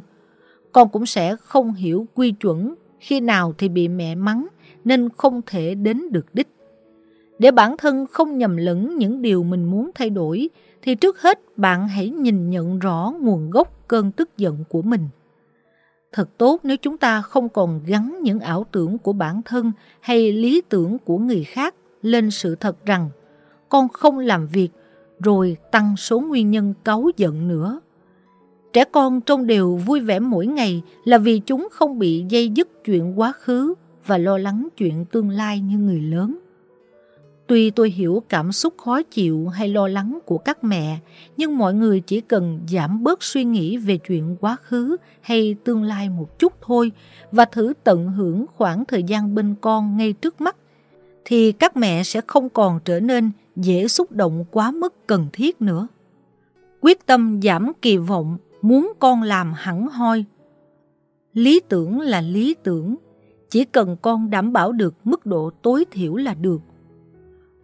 Con 0.72 0.88
cũng 0.88 1.07
sẽ 1.07 1.36
không 1.36 1.74
hiểu 1.74 2.07
quy 2.14 2.30
chuẩn 2.30 2.74
khi 2.99 3.20
nào 3.20 3.55
thì 3.59 3.68
bị 3.68 3.88
mẹ 3.88 4.14
mắng 4.14 4.47
nên 4.84 5.09
không 5.16 5.41
thể 5.47 5.74
đến 5.74 6.03
được 6.11 6.34
đích. 6.34 6.49
Để 7.41 7.51
bản 7.51 7.76
thân 7.76 8.07
không 8.07 8.38
nhầm 8.38 8.57
lẫn 8.57 8.99
những 8.99 9.22
điều 9.22 9.43
mình 9.43 9.64
muốn 9.64 9.91
thay 9.95 10.11
đổi, 10.11 10.49
thì 10.82 10.95
trước 10.95 11.20
hết 11.20 11.41
bạn 11.57 11.88
hãy 11.88 12.11
nhìn 12.11 12.51
nhận 12.51 12.78
rõ 12.78 13.12
nguồn 13.20 13.51
gốc 13.51 13.88
cơn 13.88 14.12
tức 14.12 14.36
giận 14.36 14.64
của 14.68 14.82
mình. 14.82 15.09
Thật 16.12 16.28
tốt 16.38 16.61
nếu 16.62 16.76
chúng 16.76 16.97
ta 16.97 17.22
không 17.22 17.49
còn 17.49 17.80
gắn 17.86 18.18
những 18.22 18.41
ảo 18.41 18.66
tưởng 18.72 18.99
của 18.99 19.12
bản 19.12 19.43
thân 19.45 19.72
hay 20.01 20.32
lý 20.32 20.62
tưởng 20.68 20.99
của 20.99 21.18
người 21.18 21.45
khác 21.45 21.74
lên 22.03 22.30
sự 22.30 22.55
thật 22.55 22.86
rằng 22.86 23.11
con 23.68 23.88
không 23.88 24.18
làm 24.18 24.47
việc 24.47 24.68
rồi 25.20 25.57
tăng 25.70 25.97
số 25.97 26.20
nguyên 26.20 26.51
nhân 26.51 26.74
cáu 26.84 27.11
giận 27.16 27.49
nữa. 27.49 27.80
Trẻ 28.72 28.84
con 28.84 29.20
trông 29.20 29.47
đều 29.47 29.76
vui 29.76 30.01
vẻ 30.01 30.18
mỗi 30.18 30.47
ngày 30.47 30.82
là 31.05 31.18
vì 31.18 31.38
chúng 31.38 31.68
không 31.72 31.99
bị 31.99 32.24
dây 32.28 32.49
dứt 32.49 32.84
chuyện 32.84 33.20
quá 33.20 33.32
khứ 33.32 33.74
và 34.07 34.18
lo 34.18 34.38
lắng 34.38 34.68
chuyện 34.76 35.05
tương 35.05 35.30
lai 35.30 35.61
như 35.61 35.78
người 35.78 36.01
lớn. 36.01 36.38
Tuy 37.51 37.70
tôi 37.70 37.90
hiểu 37.90 38.22
cảm 38.28 38.53
xúc 38.53 38.74
khó 38.78 39.03
chịu 39.03 39.48
hay 39.48 39.68
lo 39.68 39.88
lắng 39.88 40.18
của 40.26 40.38
các 40.38 40.64
mẹ, 40.64 40.98
nhưng 41.36 41.59
mọi 41.59 41.74
người 41.74 42.01
chỉ 42.01 42.20
cần 42.20 42.61
giảm 42.68 43.03
bớt 43.03 43.22
suy 43.22 43.44
nghĩ 43.44 43.76
về 43.76 43.96
chuyện 43.96 44.36
quá 44.40 44.57
khứ 44.62 44.96
hay 45.20 45.57
tương 45.64 45.82
lai 45.82 46.09
một 46.09 46.38
chút 46.38 46.53
thôi 46.62 46.92
và 47.32 47.44
thử 47.44 47.72
tận 47.84 48.09
hưởng 48.09 48.46
khoảng 48.57 48.84
thời 48.84 49.03
gian 49.03 49.34
bên 49.34 49.55
con 49.61 49.96
ngay 49.96 50.12
trước 50.12 50.40
mắt, 50.40 50.57
thì 51.24 51.53
các 51.53 51.76
mẹ 51.76 52.03
sẽ 52.03 52.20
không 52.26 52.48
còn 52.48 52.80
trở 52.84 53.01
nên 53.01 53.30
dễ 53.57 53.88
xúc 53.88 54.12
động 54.12 54.44
quá 54.51 54.70
mức 54.70 55.07
cần 55.07 55.26
thiết 55.32 55.62
nữa. 55.62 55.88
Quyết 56.80 57.07
tâm 57.07 57.40
giảm 57.42 57.72
kỳ 57.82 57.96
vọng, 57.96 58.38
muốn 58.62 58.92
con 58.98 59.22
làm 59.22 59.53
hẳn 59.57 59.86
hoi. 59.86 60.24
Lý 61.34 61.61
tưởng 61.68 62.01
là 62.01 62.20
lý 62.20 62.55
tưởng, 62.62 62.96
chỉ 63.48 63.64
cần 63.64 63.96
con 64.03 64.30
đảm 64.30 64.53
bảo 64.53 64.72
được 64.72 64.94
mức 65.05 65.26
độ 65.26 65.51
tối 65.62 65.84
thiểu 65.90 66.16
là 66.16 66.34
được 66.34 66.61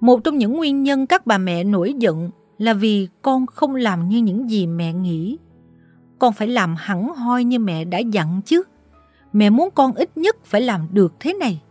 một 0.01 0.25
trong 0.25 0.39
những 0.39 0.53
nguyên 0.53 0.83
nhân 0.83 1.07
các 1.07 1.27
bà 1.27 1.39
mẹ 1.39 1.65
nổi 1.65 1.95
giận 1.99 2.31
là 2.59 2.75
vì 2.75 3.09
con 3.23 3.47
không 3.47 3.75
làm 3.75 4.09
như 4.09 4.19
những 4.19 4.51
gì 4.51 4.67
mẹ 4.67 4.93
nghĩ. 4.93 5.39
Con 6.19 6.33
phải 6.33 6.49
làm 6.49 6.75
hẳn 6.79 7.09
hoi 7.09 7.45
như 7.45 7.59
mẹ 7.59 7.85
đã 7.85 7.99
dặn 7.99 8.41
chứ. 8.45 8.63
Mẹ 9.33 9.51
muốn 9.51 9.69
con 9.75 9.93
ít 9.95 10.17
nhất 10.17 10.37
phải 10.45 10.61
làm 10.61 10.89
được 10.93 11.15
thế 11.21 11.35
này. 11.35 11.63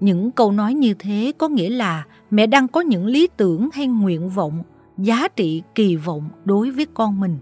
Những 0.00 0.30
câu 0.30 0.52
nói 0.52 0.74
như 0.74 0.94
thế 0.98 1.32
có 1.38 1.48
nghĩa 1.48 1.70
là 1.70 2.04
mẹ 2.30 2.46
đang 2.46 2.68
có 2.68 2.80
những 2.80 3.06
lý 3.06 3.28
tưởng 3.36 3.68
hay 3.72 3.86
nguyện 3.86 4.28
vọng, 4.28 4.62
giá 4.98 5.28
trị 5.28 5.62
kỳ 5.74 5.96
vọng 5.96 6.28
đối 6.44 6.70
với 6.70 6.86
con 6.94 7.20
mình. 7.20 7.38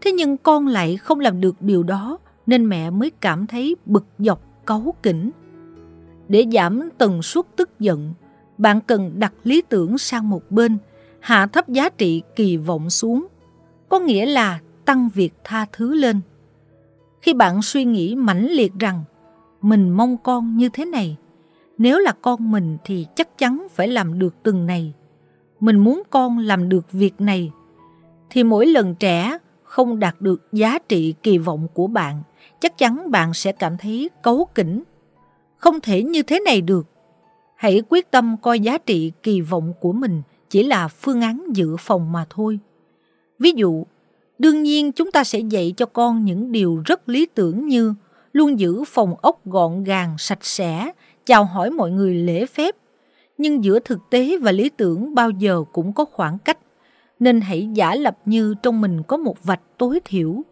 Thế 0.00 0.12
nhưng 0.12 0.36
con 0.36 0.66
lại 0.66 0.96
không 0.96 1.20
làm 1.20 1.40
được 1.40 1.62
điều 1.62 1.82
đó 1.82 2.18
nên 2.46 2.68
mẹ 2.68 2.90
mới 2.90 3.10
cảm 3.10 3.46
thấy 3.46 3.76
bực 3.86 4.06
dọc 4.18 4.42
cáu 4.66 4.94
kỉnh. 5.02 5.30
Để 6.28 6.46
giảm 6.52 6.88
tần 6.98 7.22
suất 7.22 7.46
tức 7.56 7.80
giận, 7.80 8.12
bạn 8.58 8.80
cần 8.80 9.12
đặt 9.18 9.32
lý 9.44 9.62
tưởng 9.68 9.98
sang 9.98 10.30
một 10.30 10.50
bên, 10.50 10.78
hạ 11.20 11.46
thấp 11.46 11.68
giá 11.68 11.88
trị 11.88 12.22
kỳ 12.36 12.56
vọng 12.56 12.90
xuống, 12.90 13.26
có 13.88 13.98
nghĩa 13.98 14.26
là 14.26 14.60
tăng 14.84 15.08
việc 15.14 15.32
tha 15.44 15.66
thứ 15.72 15.94
lên. 15.94 16.20
Khi 17.22 17.34
bạn 17.34 17.62
suy 17.62 17.84
nghĩ 17.84 18.14
mãnh 18.14 18.46
liệt 18.50 18.72
rằng 18.78 19.04
mình 19.62 19.90
mong 19.90 20.16
con 20.16 20.56
như 20.56 20.68
thế 20.68 20.84
này, 20.84 21.16
nếu 21.78 21.98
là 21.98 22.12
con 22.22 22.50
mình 22.50 22.78
thì 22.84 23.06
chắc 23.14 23.38
chắn 23.38 23.66
phải 23.70 23.88
làm 23.88 24.18
được 24.18 24.34
từng 24.42 24.66
này. 24.66 24.92
Mình 25.60 25.78
muốn 25.78 26.02
con 26.10 26.38
làm 26.38 26.68
được 26.68 26.92
việc 26.92 27.20
này, 27.20 27.50
thì 28.30 28.44
mỗi 28.44 28.66
lần 28.66 28.94
trẻ 28.94 29.38
không 29.62 29.98
đạt 29.98 30.20
được 30.20 30.52
giá 30.52 30.78
trị 30.78 31.14
kỳ 31.22 31.38
vọng 31.38 31.68
của 31.74 31.86
bạn, 31.86 32.22
chắc 32.60 32.78
chắn 32.78 33.10
bạn 33.10 33.34
sẽ 33.34 33.52
cảm 33.52 33.76
thấy 33.76 34.10
cấu 34.22 34.44
kỉnh. 34.54 34.82
Không 35.56 35.80
thể 35.80 36.02
như 36.02 36.22
thế 36.22 36.40
này 36.40 36.60
được. 36.60 36.86
Hãy 37.56 37.82
quyết 37.88 38.10
tâm 38.10 38.36
coi 38.42 38.60
giá 38.60 38.78
trị 38.78 39.12
kỳ 39.22 39.40
vọng 39.40 39.72
của 39.80 39.92
mình 39.92 40.22
chỉ 40.50 40.62
là 40.62 40.88
phương 40.88 41.20
án 41.20 41.46
dự 41.54 41.76
phòng 41.78 42.12
mà 42.12 42.26
thôi. 42.30 42.58
Ví 43.38 43.52
dụ, 43.56 43.86
đương 44.38 44.62
nhiên 44.62 44.92
chúng 44.92 45.12
ta 45.12 45.24
sẽ 45.24 45.38
dạy 45.38 45.74
cho 45.76 45.86
con 45.86 46.24
những 46.24 46.52
điều 46.52 46.82
rất 46.86 47.08
lý 47.08 47.26
tưởng 47.26 47.66
như 47.66 47.94
luôn 48.32 48.58
giữ 48.60 48.84
phòng 48.86 49.14
ốc 49.22 49.46
gọn 49.46 49.84
gàng, 49.84 50.14
sạch 50.18 50.44
sẽ, 50.44 50.92
chào 51.26 51.44
hỏi 51.44 51.70
mọi 51.70 51.90
người 51.90 52.14
lễ 52.14 52.46
phép. 52.46 52.76
Nhưng 53.38 53.64
giữa 53.64 53.78
thực 53.78 53.98
tế 54.10 54.36
và 54.36 54.52
lý 54.52 54.68
tưởng 54.68 55.14
bao 55.14 55.30
giờ 55.30 55.64
cũng 55.72 55.92
có 55.92 56.04
khoảng 56.04 56.38
cách, 56.38 56.58
nên 57.18 57.40
hãy 57.40 57.68
giả 57.74 57.94
lập 57.94 58.18
như 58.24 58.54
trong 58.62 58.80
mình 58.80 59.02
có 59.02 59.16
một 59.16 59.44
vạch 59.44 59.60
tối 59.78 60.00
thiểu. 60.04 60.42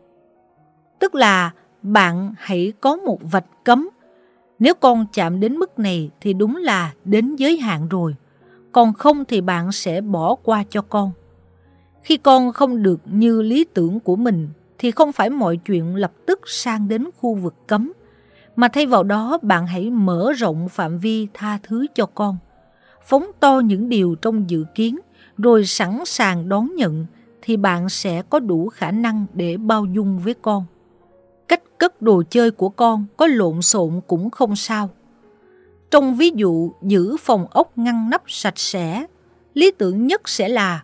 Tức 0.99 1.15
là 1.15 1.51
bạn 1.83 2.35
hãy 2.39 2.73
có 2.81 2.97
một 2.97 3.19
vạch 3.23 3.65
cấm 3.65 3.89
nếu 4.59 4.75
con 4.75 5.07
chạm 5.13 5.41
đến 5.41 5.57
mức 5.57 5.79
này 5.79 6.11
thì 6.21 6.33
đúng 6.33 6.57
là 6.57 6.93
đến 7.05 7.37
giới 7.37 7.59
hạn 7.59 7.89
rồi. 7.89 8.15
Còn 8.73 8.93
không 8.93 9.25
thì 9.25 9.41
bạn 9.41 9.73
sẽ 9.73 10.01
bỏ 10.01 10.35
qua 10.35 10.65
cho 10.71 10.83
con. 10.83 11.11
Khi 12.03 12.17
con 12.17 12.53
không 12.53 12.83
được 12.83 13.01
như 13.05 13.43
lý 13.43 13.65
tưởng 13.75 14.01
của 14.01 14.17
mình, 14.17 14.49
thì 14.79 14.91
không 14.91 15.13
phải 15.13 15.31
mọi 15.31 15.57
chuyện 15.57 15.97
lập 15.97 16.13
tức 16.27 16.41
sang 16.47 16.89
đến 16.89 17.09
khu 17.17 17.35
vực 17.35 17.55
cấm. 17.67 17.93
Mà 18.57 18.69
thay 18.69 18.87
vào 18.87 19.03
đó, 19.03 19.39
bạn 19.43 19.67
hãy 19.67 19.91
mở 19.91 20.33
rộng 20.33 20.69
phạm 20.69 20.99
vi 20.99 21.29
tha 21.35 21.59
thứ 21.63 21.87
cho 21.95 22.07
con. 22.07 22.37
Phóng 23.07 23.31
to 23.41 23.61
những 23.65 23.89
điều 23.89 24.15
trong 24.15 24.51
dự 24.51 24.65
kiến, 24.75 24.99
rồi 25.39 25.67
sẵn 25.67 26.03
sàng 26.07 26.49
đón 26.49 26.75
nhận, 26.77 27.07
thì 27.43 27.57
bạn 27.57 27.89
sẽ 27.89 28.23
có 28.23 28.41
đủ 28.41 28.69
khả 28.69 28.91
năng 28.91 29.27
để 29.33 29.57
bao 29.57 29.85
dung 29.85 30.19
với 30.19 30.35
con 30.43 30.65
cách 31.49 31.63
cất 31.79 32.03
đồ 32.03 32.23
chơi 32.31 32.51
của 32.51 32.69
con 32.69 33.07
có 33.17 33.27
lộn 33.27 33.63
xộn 33.63 34.01
cũng 34.07 34.31
không 34.31 34.57
sao. 34.57 34.91
Trong 35.91 36.17
ví 36.17 36.31
dụ 36.35 36.73
giữ 36.83 37.17
phòng 37.17 37.47
ốc 37.51 37.79
ngăn 37.79 38.11
nắp 38.11 38.23
sạch 38.27 38.59
sẽ, 38.59 39.07
lý 39.55 39.71
tưởng 39.79 40.07
nhất 40.07 40.29
sẽ 40.29 40.49
là 40.49 40.83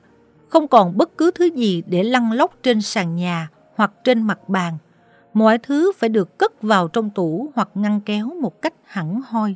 không 0.48 0.68
còn 0.68 0.96
bất 0.96 1.18
cứ 1.18 1.30
thứ 1.34 1.44
gì 1.44 1.82
để 1.86 2.02
lăn 2.02 2.32
lóc 2.32 2.56
trên 2.62 2.80
sàn 2.80 3.16
nhà 3.16 3.48
hoặc 3.74 3.92
trên 4.04 4.22
mặt 4.22 4.48
bàn. 4.48 4.78
Mọi 5.34 5.58
thứ 5.58 5.92
phải 5.98 6.08
được 6.08 6.38
cất 6.38 6.62
vào 6.62 6.88
trong 6.88 7.10
tủ 7.10 7.50
hoặc 7.54 7.68
ngăn 7.74 8.00
kéo 8.00 8.26
một 8.40 8.62
cách 8.62 8.74
hẳn 8.84 9.20
hoi. 9.26 9.54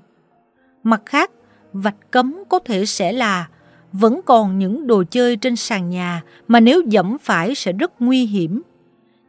Mặt 0.82 1.02
khác, 1.06 1.30
vạch 1.72 2.10
cấm 2.10 2.42
có 2.48 2.58
thể 2.58 2.86
sẽ 2.86 3.12
là 3.12 3.48
vẫn 3.92 4.20
còn 4.24 4.58
những 4.58 4.86
đồ 4.86 5.04
chơi 5.10 5.36
trên 5.36 5.56
sàn 5.56 5.90
nhà 5.90 6.22
mà 6.48 6.60
nếu 6.60 6.82
dẫm 6.86 7.16
phải 7.22 7.54
sẽ 7.54 7.72
rất 7.72 7.92
nguy 8.02 8.26
hiểm 8.26 8.62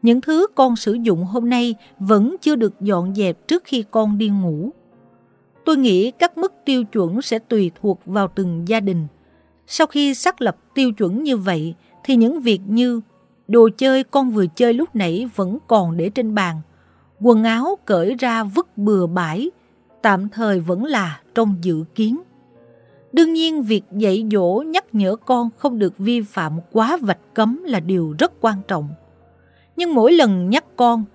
những 0.05 0.21
thứ 0.21 0.47
con 0.55 0.75
sử 0.75 0.93
dụng 0.93 1.23
hôm 1.23 1.49
nay 1.49 1.75
vẫn 1.99 2.35
chưa 2.41 2.55
được 2.55 2.81
dọn 2.81 3.15
dẹp 3.15 3.47
trước 3.47 3.63
khi 3.65 3.83
con 3.91 4.17
đi 4.17 4.29
ngủ. 4.29 4.69
Tôi 5.65 5.77
nghĩ 5.77 6.11
các 6.11 6.37
mức 6.37 6.53
tiêu 6.65 6.83
chuẩn 6.83 7.21
sẽ 7.21 7.39
tùy 7.39 7.71
thuộc 7.81 7.99
vào 8.05 8.27
từng 8.35 8.67
gia 8.67 8.79
đình. 8.79 9.07
Sau 9.67 9.87
khi 9.87 10.13
xác 10.13 10.41
lập 10.41 10.57
tiêu 10.73 10.91
chuẩn 10.91 11.23
như 11.23 11.37
vậy, 11.37 11.75
thì 12.03 12.15
những 12.15 12.41
việc 12.41 12.61
như 12.67 13.01
đồ 13.47 13.69
chơi 13.77 14.03
con 14.03 14.31
vừa 14.31 14.45
chơi 14.55 14.73
lúc 14.73 14.95
nãy 14.95 15.29
vẫn 15.35 15.57
còn 15.67 15.97
để 15.97 16.09
trên 16.09 16.35
bàn, 16.35 16.61
quần 17.21 17.43
áo 17.43 17.77
cởi 17.85 18.15
ra 18.19 18.43
vứt 18.43 18.77
bừa 18.77 19.07
bãi, 19.07 19.49
tạm 20.01 20.29
thời 20.29 20.59
vẫn 20.59 20.85
là 20.85 21.21
trong 21.35 21.55
dự 21.61 21.83
kiến. 21.95 22.21
Đương 23.13 23.33
nhiên 23.33 23.63
việc 23.63 23.83
dạy 23.91 24.25
dỗ 24.31 24.63
nhắc 24.67 24.85
nhở 24.95 25.15
con 25.15 25.49
không 25.57 25.79
được 25.79 25.97
vi 25.97 26.21
phạm 26.21 26.59
quá 26.71 26.97
vạch 27.01 27.33
cấm 27.33 27.63
là 27.63 27.79
điều 27.79 28.15
rất 28.19 28.31
quan 28.41 28.57
trọng. 28.67 28.89
Nhưng 29.75 29.95
mỗi 29.95 30.11
lần 30.11 30.49
nhắc 30.49 30.65
con, 30.75 31.05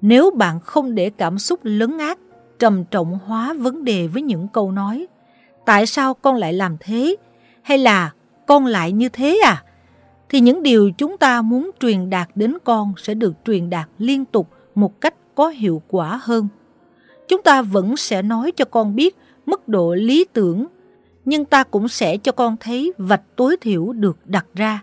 nếu 0.00 0.30
bạn 0.30 0.60
không 0.60 0.94
để 0.94 1.10
cảm 1.10 1.38
xúc 1.38 1.60
lớn 1.62 1.98
ác, 1.98 2.18
trầm 2.58 2.84
trọng 2.84 3.18
hóa 3.24 3.54
vấn 3.58 3.84
đề 3.84 4.06
với 4.06 4.22
những 4.22 4.48
câu 4.48 4.72
nói, 4.72 5.06
tại 5.64 5.86
sao 5.86 6.14
con 6.14 6.36
lại 6.36 6.52
làm 6.52 6.76
thế? 6.80 7.16
Hay 7.62 7.78
là 7.78 8.12
con 8.46 8.66
lại 8.66 8.92
như 8.92 9.08
thế 9.08 9.40
à? 9.44 9.64
Thì 10.28 10.40
những 10.40 10.62
điều 10.62 10.90
chúng 10.98 11.18
ta 11.18 11.42
muốn 11.42 11.70
truyền 11.80 12.10
đạt 12.10 12.28
đến 12.34 12.54
con 12.64 12.92
sẽ 12.96 13.14
được 13.14 13.34
truyền 13.46 13.70
đạt 13.70 13.88
liên 13.98 14.24
tục 14.24 14.48
một 14.74 15.00
cách 15.00 15.14
có 15.34 15.48
hiệu 15.48 15.82
quả 15.88 16.20
hơn. 16.22 16.48
Chúng 17.28 17.42
ta 17.42 17.62
vẫn 17.62 17.96
sẽ 17.96 18.22
nói 18.22 18.52
cho 18.52 18.64
con 18.64 18.96
biết 18.96 19.16
mức 19.46 19.68
độ 19.68 19.94
lý 19.94 20.24
tưởng, 20.32 20.66
nhưng 21.24 21.44
ta 21.44 21.64
cũng 21.64 21.88
sẽ 21.88 22.16
cho 22.16 22.32
con 22.32 22.56
thấy 22.60 22.92
vạch 22.98 23.22
tối 23.36 23.56
thiểu 23.60 23.92
được 23.92 24.16
đặt 24.24 24.46
ra 24.54 24.80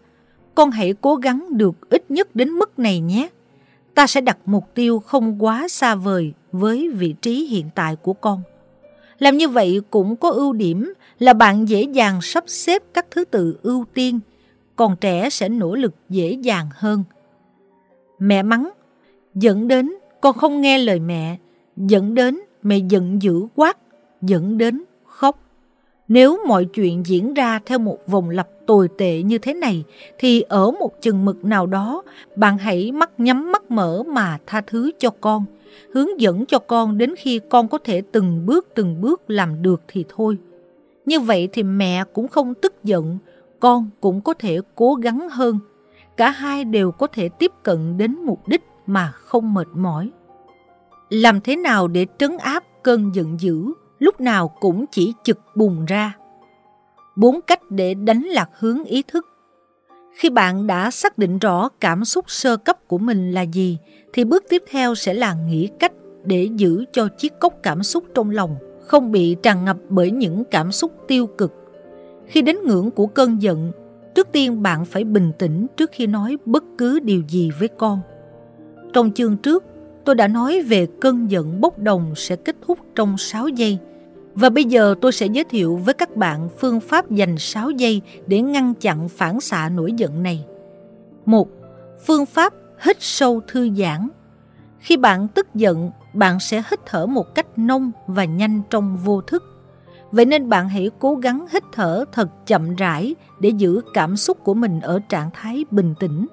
con 0.56 0.72
hãy 0.72 0.94
cố 1.02 1.16
gắng 1.16 1.48
được 1.52 1.90
ít 1.90 2.12
nhất 2.12 2.36
đến 2.36 2.50
mức 2.50 2.80
này 2.80 3.00
nhé. 3.00 3.30
Ta 3.94 4.08
sẽ 4.08 4.22
đặt 4.22 4.38
mục 4.46 4.64
tiêu 4.74 5.00
không 5.00 5.44
quá 5.44 5.68
xa 5.68 5.96
vời 5.96 6.34
với 6.52 6.90
vị 6.90 7.16
trí 7.22 7.46
hiện 7.46 7.70
tại 7.76 7.96
của 7.96 8.14
con. 8.14 8.42
Làm 9.20 9.38
như 9.38 9.50
vậy 9.50 9.82
cũng 9.90 10.16
có 10.16 10.30
ưu 10.30 10.54
điểm 10.54 10.94
là 11.20 11.34
bạn 11.34 11.70
dễ 11.70 11.84
dàng 11.84 12.20
sắp 12.22 12.44
xếp 12.48 12.84
các 12.94 13.06
thứ 13.12 13.26
tự 13.26 13.60
ưu 13.64 13.86
tiên, 13.94 14.20
còn 14.76 14.96
trẻ 15.02 15.30
sẽ 15.30 15.50
nỗ 15.50 15.76
lực 15.76 15.96
dễ 16.10 16.32
dàng 16.32 16.70
hơn. 16.74 17.04
Mẹ 18.20 18.44
mắng, 18.44 18.70
dẫn 19.36 19.68
đến 19.68 19.94
con 20.22 20.38
không 20.38 20.62
nghe 20.62 20.78
lời 20.78 21.00
mẹ, 21.00 21.38
dẫn 21.78 22.14
đến 22.14 22.40
mẹ 22.64 22.78
giận 22.78 23.22
dữ 23.22 23.48
quát, 23.56 23.78
dẫn 24.22 24.58
đến. 24.58 24.84
Nếu 26.08 26.40
mọi 26.48 26.66
chuyện 26.66 27.06
diễn 27.06 27.34
ra 27.34 27.60
theo 27.66 27.80
một 27.80 27.98
vòng 28.08 28.30
lặp 28.30 28.48
tồi 28.66 28.90
tệ 28.98 29.22
như 29.22 29.38
thế 29.38 29.54
này, 29.54 29.84
thì 30.18 30.42
ở 30.42 30.72
một 30.72 31.02
chừng 31.02 31.26
mực 31.26 31.46
nào 31.46 31.68
đó, 31.68 32.04
bạn 32.36 32.58
hãy 32.58 32.92
mắt 32.92 33.12
nhắm 33.18 33.52
mắt 33.52 33.72
mở 33.72 34.04
mà 34.04 34.38
tha 34.46 34.62
thứ 34.62 34.92
cho 35.00 35.10
con, 35.22 35.46
hướng 35.94 36.22
dẫn 36.22 36.46
cho 36.46 36.60
con 36.60 36.98
đến 36.98 37.16
khi 37.18 37.40
con 37.50 37.68
có 37.68 37.78
thể 37.78 38.02
từng 38.12 38.46
bước 38.46 38.68
từng 38.76 39.02
bước 39.02 39.22
làm 39.28 39.62
được 39.62 39.82
thì 39.88 40.06
thôi. 40.10 40.38
Như 41.06 41.20
vậy 41.20 41.50
thì 41.52 41.64
mẹ 41.64 42.04
cũng 42.14 42.28
không 42.28 42.54
tức 42.54 42.84
giận, 42.84 43.18
con 43.60 43.90
cũng 44.02 44.22
có 44.22 44.34
thể 44.34 44.60
cố 44.76 44.94
gắng 44.94 45.30
hơn. 45.30 45.60
Cả 46.18 46.30
hai 46.30 46.66
đều 46.66 46.92
có 46.92 47.08
thể 47.08 47.30
tiếp 47.30 47.52
cận 47.64 47.98
đến 47.98 48.16
mục 48.26 48.48
đích 48.48 48.64
mà 48.86 49.12
không 49.12 49.54
mệt 49.54 49.68
mỏi. 49.74 50.10
Làm 51.10 51.42
thế 51.42 51.56
nào 51.56 51.88
để 51.88 52.06
trấn 52.18 52.38
áp 52.38 52.64
cơn 52.84 53.16
giận 53.16 53.40
dữ 53.40 53.74
lúc 54.00 54.22
nào 54.22 54.48
cũng 54.48 54.86
chỉ 54.92 55.14
chực 55.24 55.40
bùng 55.56 55.86
ra? 55.86 56.14
Bốn 57.16 57.42
cách 57.42 57.62
để 57.70 57.94
đánh 57.94 58.24
lạc 58.24 58.50
hướng 58.60 58.84
ý 58.84 59.04
thức. 59.08 59.26
Khi 60.18 60.30
bạn 60.30 60.68
đã 60.68 60.92
xác 60.92 61.18
định 61.18 61.40
rõ 61.40 61.70
cảm 61.80 62.06
xúc 62.06 62.26
sơ 62.28 62.58
cấp 62.58 62.88
của 62.88 62.98
mình 62.98 63.32
là 63.32 63.42
gì, 63.42 63.78
thì 64.14 64.24
bước 64.24 64.44
tiếp 64.50 64.64
theo 64.72 64.96
sẽ 64.96 65.14
là 65.14 65.34
nghĩ 65.34 65.70
cách 65.80 65.92
để 66.24 66.50
giữ 66.56 66.86
cho 66.92 67.08
chiếc 67.18 67.40
cốc 67.40 67.54
cảm 67.64 67.84
xúc 67.84 68.04
trong 68.14 68.30
lòng 68.30 68.56
không 68.88 69.12
bị 69.12 69.36
tràn 69.44 69.66
ngập 69.66 69.78
bởi 69.90 70.12
những 70.12 70.44
cảm 70.52 70.72
xúc 70.72 70.92
tiêu 71.08 71.28
cực. 71.28 71.54
Khi 72.28 72.42
đến 72.42 72.58
ngưỡng 72.64 72.92
của 72.92 73.08
cơn 73.08 73.42
giận, 73.42 73.72
trước 74.16 74.28
tiên 74.32 74.64
bạn 74.64 74.86
phải 74.86 75.04
bình 75.04 75.32
tĩnh 75.40 75.68
trước 75.78 75.90
khi 75.94 76.08
nói 76.08 76.38
bất 76.46 76.64
cứ 76.78 77.00
điều 77.00 77.22
gì 77.28 77.52
với 77.60 77.68
con. 77.68 78.00
Trong 78.94 79.12
chương 79.12 79.38
trước, 79.38 79.64
tôi 80.06 80.16
đã 80.16 80.28
nói 80.28 80.62
về 80.62 80.88
cơn 81.02 81.32
giận 81.32 81.62
bốc 81.62 81.80
đồng 81.80 82.14
sẽ 82.16 82.36
kết 82.36 82.56
thúc 82.68 82.80
trong 82.96 83.18
6 83.18 83.48
giây. 83.48 83.78
Và 84.36 84.50
bây 84.50 84.64
giờ 84.64 84.96
tôi 85.02 85.12
sẽ 85.12 85.26
giới 85.26 85.44
thiệu 85.44 85.76
với 85.76 85.94
các 85.94 86.16
bạn 86.16 86.50
phương 86.60 86.80
pháp 86.80 87.12
dành 87.12 87.38
6 87.38 87.70
giây 87.70 88.02
để 88.28 88.42
ngăn 88.42 88.74
chặn 88.74 89.10
phản 89.10 89.42
xạ 89.42 89.70
nổi 89.70 89.94
giận 89.98 90.24
này. 90.24 90.46
Một, 91.26 91.50
Phương 92.06 92.26
pháp 92.26 92.54
hít 92.82 92.98
sâu 93.00 93.42
thư 93.48 93.70
giãn. 93.74 94.10
Khi 94.80 94.98
bạn 94.98 95.28
tức 95.28 95.48
giận, 95.56 95.92
bạn 96.14 96.40
sẽ 96.40 96.64
hít 96.72 96.80
thở 96.86 97.06
một 97.06 97.36
cách 97.36 97.48
nông 97.58 97.92
và 98.08 98.26
nhanh 98.26 98.62
trong 98.70 98.98
vô 98.98 99.22
thức. 99.22 99.44
Vậy 100.12 100.26
nên 100.26 100.50
bạn 100.50 100.70
hãy 100.70 100.90
cố 101.00 101.16
gắng 101.16 101.46
hít 101.52 101.64
thở 101.72 102.06
thật 102.12 102.30
chậm 102.46 102.76
rãi 102.76 103.16
để 103.40 103.50
giữ 103.50 103.82
cảm 103.94 104.18
xúc 104.18 104.38
của 104.44 104.54
mình 104.54 104.80
ở 104.82 105.00
trạng 105.10 105.30
thái 105.34 105.66
bình 105.72 105.94
tĩnh. 106.00 106.26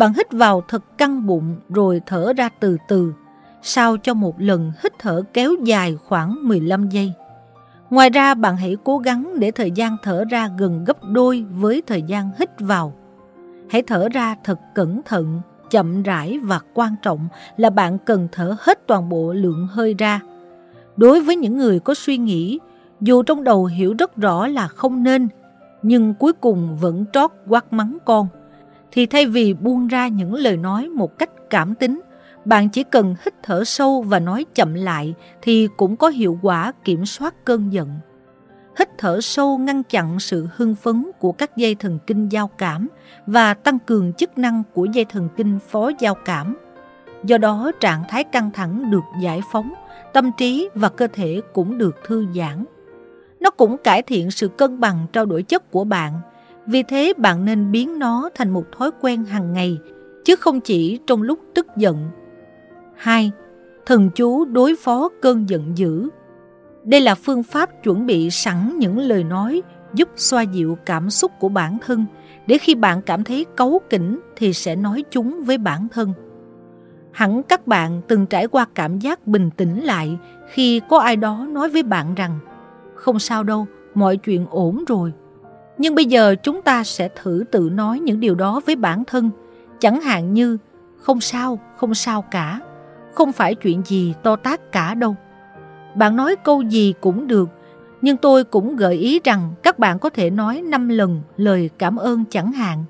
Bạn 0.00 0.12
hít 0.12 0.32
vào 0.32 0.62
thật 0.68 0.98
căng 0.98 1.26
bụng 1.26 1.56
rồi 1.68 2.00
thở 2.06 2.32
ra 2.36 2.48
từ 2.60 2.76
từ, 2.88 3.12
sao 3.62 3.96
cho 3.96 4.14
một 4.14 4.40
lần 4.40 4.72
hít 4.82 4.98
thở 4.98 5.22
kéo 5.32 5.54
dài 5.64 5.96
khoảng 6.08 6.48
15 6.48 6.88
giây. 6.88 7.12
Ngoài 7.90 8.10
ra 8.10 8.34
bạn 8.34 8.56
hãy 8.56 8.76
cố 8.84 8.98
gắng 8.98 9.32
để 9.38 9.50
thời 9.50 9.70
gian 9.70 9.96
thở 10.02 10.24
ra 10.30 10.48
gần 10.58 10.84
gấp 10.84 11.04
đôi 11.04 11.44
với 11.50 11.82
thời 11.86 12.02
gian 12.02 12.30
hít 12.38 12.50
vào. 12.60 12.92
Hãy 13.70 13.82
thở 13.82 14.08
ra 14.08 14.36
thật 14.44 14.58
cẩn 14.74 15.00
thận, 15.04 15.40
chậm 15.70 16.02
rãi 16.02 16.38
và 16.38 16.60
quan 16.74 16.94
trọng 17.02 17.28
là 17.56 17.70
bạn 17.70 17.98
cần 17.98 18.28
thở 18.32 18.56
hết 18.60 18.86
toàn 18.86 19.08
bộ 19.08 19.32
lượng 19.32 19.66
hơi 19.70 19.94
ra. 19.98 20.20
Đối 20.96 21.20
với 21.20 21.36
những 21.36 21.56
người 21.56 21.80
có 21.80 21.94
suy 21.94 22.16
nghĩ, 22.18 22.58
dù 23.00 23.22
trong 23.22 23.44
đầu 23.44 23.64
hiểu 23.64 23.94
rất 23.98 24.16
rõ 24.16 24.46
là 24.46 24.68
không 24.68 25.02
nên, 25.02 25.28
nhưng 25.82 26.14
cuối 26.14 26.32
cùng 26.32 26.76
vẫn 26.76 27.04
trót 27.12 27.30
quát 27.48 27.72
mắng 27.72 27.98
con, 28.04 28.28
thì 28.92 29.06
thay 29.06 29.26
vì 29.26 29.54
buông 29.54 29.86
ra 29.86 30.08
những 30.08 30.34
lời 30.34 30.56
nói 30.56 30.88
một 30.88 31.18
cách 31.18 31.30
cảm 31.50 31.74
tính, 31.74 32.00
bạn 32.44 32.68
chỉ 32.68 32.84
cần 32.84 33.14
hít 33.24 33.34
thở 33.42 33.64
sâu 33.64 34.02
và 34.02 34.18
nói 34.18 34.46
chậm 34.54 34.74
lại 34.74 35.14
thì 35.42 35.68
cũng 35.76 35.96
có 35.96 36.08
hiệu 36.08 36.38
quả 36.42 36.72
kiểm 36.84 37.06
soát 37.06 37.34
cơn 37.44 37.72
giận. 37.72 37.90
Hít 38.78 38.88
thở 38.98 39.20
sâu 39.20 39.58
ngăn 39.58 39.82
chặn 39.82 40.20
sự 40.20 40.48
hưng 40.56 40.74
phấn 40.74 41.10
của 41.18 41.32
các 41.32 41.56
dây 41.56 41.74
thần 41.74 41.98
kinh 42.06 42.28
giao 42.28 42.48
cảm 42.48 42.88
và 43.26 43.54
tăng 43.54 43.78
cường 43.78 44.12
chức 44.12 44.38
năng 44.38 44.62
của 44.74 44.84
dây 44.84 45.04
thần 45.04 45.28
kinh 45.36 45.58
phó 45.68 45.90
giao 45.98 46.14
cảm. 46.14 46.56
Do 47.24 47.38
đó 47.38 47.72
trạng 47.80 48.02
thái 48.08 48.24
căng 48.24 48.50
thẳng 48.50 48.90
được 48.90 49.04
giải 49.22 49.40
phóng, 49.52 49.74
tâm 50.12 50.30
trí 50.38 50.68
và 50.74 50.88
cơ 50.88 51.06
thể 51.12 51.40
cũng 51.52 51.78
được 51.78 51.96
thư 52.06 52.26
giãn. 52.34 52.64
Nó 53.40 53.50
cũng 53.50 53.76
cải 53.76 54.02
thiện 54.02 54.30
sự 54.30 54.48
cân 54.48 54.80
bằng 54.80 55.06
trao 55.12 55.26
đổi 55.26 55.42
chất 55.42 55.70
của 55.70 55.84
bạn. 55.84 56.20
Vì 56.70 56.82
thế 56.82 57.12
bạn 57.16 57.44
nên 57.44 57.70
biến 57.70 57.98
nó 57.98 58.30
thành 58.34 58.50
một 58.50 58.64
thói 58.72 58.90
quen 59.00 59.24
hàng 59.24 59.52
ngày, 59.52 59.78
chứ 60.24 60.36
không 60.36 60.60
chỉ 60.60 60.98
trong 61.06 61.22
lúc 61.22 61.38
tức 61.54 61.66
giận 61.76 62.08
2. 62.96 63.30
Thần 63.86 64.10
chú 64.14 64.44
đối 64.44 64.76
phó 64.76 65.08
cơn 65.22 65.48
giận 65.48 65.72
dữ 65.78 66.08
Đây 66.84 67.00
là 67.00 67.14
phương 67.14 67.42
pháp 67.42 67.82
chuẩn 67.82 68.06
bị 68.06 68.30
sẵn 68.30 68.78
những 68.78 68.98
lời 68.98 69.24
nói 69.24 69.62
giúp 69.94 70.08
xoa 70.16 70.42
dịu 70.42 70.78
cảm 70.86 71.10
xúc 71.10 71.32
của 71.40 71.48
bản 71.48 71.78
thân 71.86 72.04
để 72.46 72.58
khi 72.58 72.74
bạn 72.74 73.02
cảm 73.02 73.24
thấy 73.24 73.46
cấu 73.56 73.80
kỉnh 73.90 74.20
thì 74.36 74.52
sẽ 74.52 74.76
nói 74.76 75.04
chúng 75.10 75.42
với 75.42 75.58
bản 75.58 75.88
thân. 75.92 76.12
Hẳn 77.12 77.42
các 77.42 77.66
bạn 77.66 78.00
từng 78.08 78.26
trải 78.26 78.46
qua 78.46 78.66
cảm 78.74 78.98
giác 78.98 79.26
bình 79.26 79.50
tĩnh 79.56 79.84
lại 79.84 80.18
khi 80.50 80.80
có 80.88 80.98
ai 80.98 81.16
đó 81.16 81.46
nói 81.50 81.68
với 81.68 81.82
bạn 81.82 82.14
rằng 82.14 82.38
không 82.94 83.18
sao 83.18 83.42
đâu, 83.42 83.66
mọi 83.94 84.16
chuyện 84.16 84.46
ổn 84.50 84.84
rồi. 84.88 85.12
Nhưng 85.80 85.94
bây 85.94 86.04
giờ 86.04 86.34
chúng 86.42 86.62
ta 86.62 86.84
sẽ 86.84 87.08
thử 87.08 87.44
tự 87.50 87.70
nói 87.72 88.00
những 88.00 88.20
điều 88.20 88.34
đó 88.34 88.60
với 88.66 88.76
bản 88.76 89.04
thân, 89.04 89.30
chẳng 89.78 90.00
hạn 90.00 90.34
như 90.34 90.58
không 90.98 91.20
sao, 91.20 91.58
không 91.76 91.94
sao 91.94 92.22
cả 92.22 92.60
không 93.14 93.32
phải 93.32 93.54
chuyện 93.54 93.82
gì 93.84 94.14
to 94.22 94.36
tát 94.36 94.72
cả 94.72 94.94
đâu. 94.94 95.16
Bạn 95.94 96.16
nói 96.16 96.36
câu 96.44 96.62
gì 96.62 96.94
cũng 97.00 97.26
được, 97.26 97.48
nhưng 98.02 98.16
tôi 98.16 98.44
cũng 98.44 98.76
gợi 98.76 98.94
ý 98.94 99.20
rằng 99.24 99.52
các 99.62 99.78
bạn 99.78 99.98
có 99.98 100.10
thể 100.10 100.30
nói 100.30 100.62
5 100.62 100.88
lần 100.88 101.20
lời 101.36 101.70
cảm 101.78 101.96
ơn 101.96 102.24
chẳng 102.30 102.52
hạn. 102.52 102.84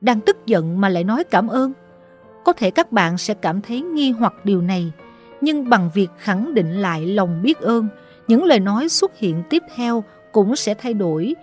Đang 0.00 0.20
tức 0.20 0.36
giận 0.46 0.80
mà 0.80 0.88
lại 0.88 1.04
nói 1.04 1.24
cảm 1.24 1.48
ơn. 1.48 1.72
Có 2.44 2.52
thể 2.52 2.70
các 2.70 2.92
bạn 2.92 3.18
sẽ 3.18 3.34
cảm 3.34 3.60
thấy 3.60 3.80
nghi 3.82 4.10
hoặc 4.10 4.34
điều 4.44 4.62
này, 4.62 4.92
nhưng 5.40 5.68
bằng 5.68 5.90
việc 5.94 6.08
khẳng 6.18 6.54
định 6.54 6.72
lại 6.80 7.06
lòng 7.06 7.42
biết 7.42 7.60
ơn, 7.60 7.88
những 8.28 8.44
lời 8.44 8.60
nói 8.60 8.88
xuất 8.88 9.18
hiện 9.18 9.42
tiếp 9.50 9.62
theo 9.74 10.04
cũng 10.32 10.56
sẽ 10.56 10.74
thay 10.74 10.94
đổi 10.94 11.34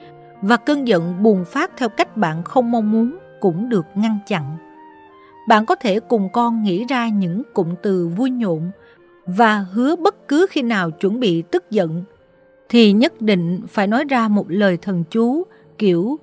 và 0.42 0.58
cơn 0.58 0.88
giận 0.88 1.24
bùng 1.24 1.46
phát 1.46 1.72
theo 1.78 1.90
cách 1.90 2.18
bạn 2.18 2.44
không 2.44 2.72
mong 2.72 2.92
muốn 2.92 3.18
cũng 3.40 3.70
được 3.70 3.86
ngăn 3.96 4.20
chặn 4.28 4.58
bạn 5.48 5.66
có 5.66 5.76
thể 5.76 6.00
cùng 6.00 6.30
con 6.30 6.64
nghĩ 6.64 6.86
ra 6.86 7.10
những 7.10 7.44
cụm 7.54 7.76
từ 7.82 8.08
vui 8.08 8.30
nhộn 8.30 8.72
và 9.38 9.66
hứa 9.72 9.96
bất 9.96 10.28
cứ 10.28 10.46
khi 10.50 10.62
nào 10.62 10.92
chuẩn 10.92 11.20
bị 11.20 11.42
tức 11.42 11.72
giận, 11.72 12.04
thì 12.70 12.92
nhất 12.92 13.22
định 13.22 13.62
phải 13.68 13.88
nói 13.88 14.06
ra 14.10 14.28
một 14.28 14.46
lời 14.52 14.78
thần 14.78 15.04
chú 15.10 15.44
kiểu 15.78 16.20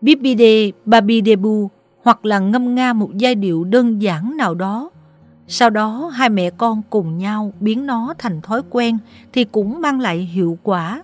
Bibide 0.00 0.70
Babidebu 0.84 1.70
hoặc 2.02 2.24
là 2.24 2.38
ngâm 2.38 2.74
nga 2.74 2.92
một 2.92 3.10
giai 3.16 3.34
điệu 3.34 3.64
đơn 3.64 4.02
giản 4.02 4.36
nào 4.36 4.54
đó. 4.54 4.90
Sau 5.48 5.70
đó, 5.70 6.10
hai 6.14 6.30
mẹ 6.30 6.50
con 6.50 6.82
cùng 6.90 7.18
nhau 7.18 7.52
biến 7.60 7.86
nó 7.86 8.14
thành 8.18 8.40
thói 8.40 8.62
quen 8.70 8.98
thì 9.32 9.44
cũng 9.44 9.80
mang 9.80 10.00
lại 10.00 10.18
hiệu 10.18 10.58
quả. 10.62 11.02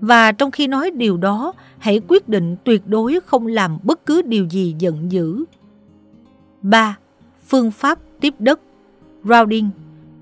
Và 0.00 0.32
trong 0.32 0.50
khi 0.50 0.66
nói 0.66 0.90
điều 0.90 1.16
đó, 1.16 1.52
hãy 1.78 2.00
quyết 2.08 2.28
định 2.28 2.56
tuyệt 2.64 2.82
đối 2.86 3.18
không 3.26 3.46
làm 3.46 3.78
bất 3.82 4.06
cứ 4.06 4.22
điều 4.22 4.46
gì 4.46 4.74
giận 4.78 5.12
dữ 5.12 5.44
3. 6.62 6.96
Phương 7.48 7.70
pháp 7.70 7.98
tiếp 8.20 8.34
đất 8.38 8.60
Grounding 9.22 9.70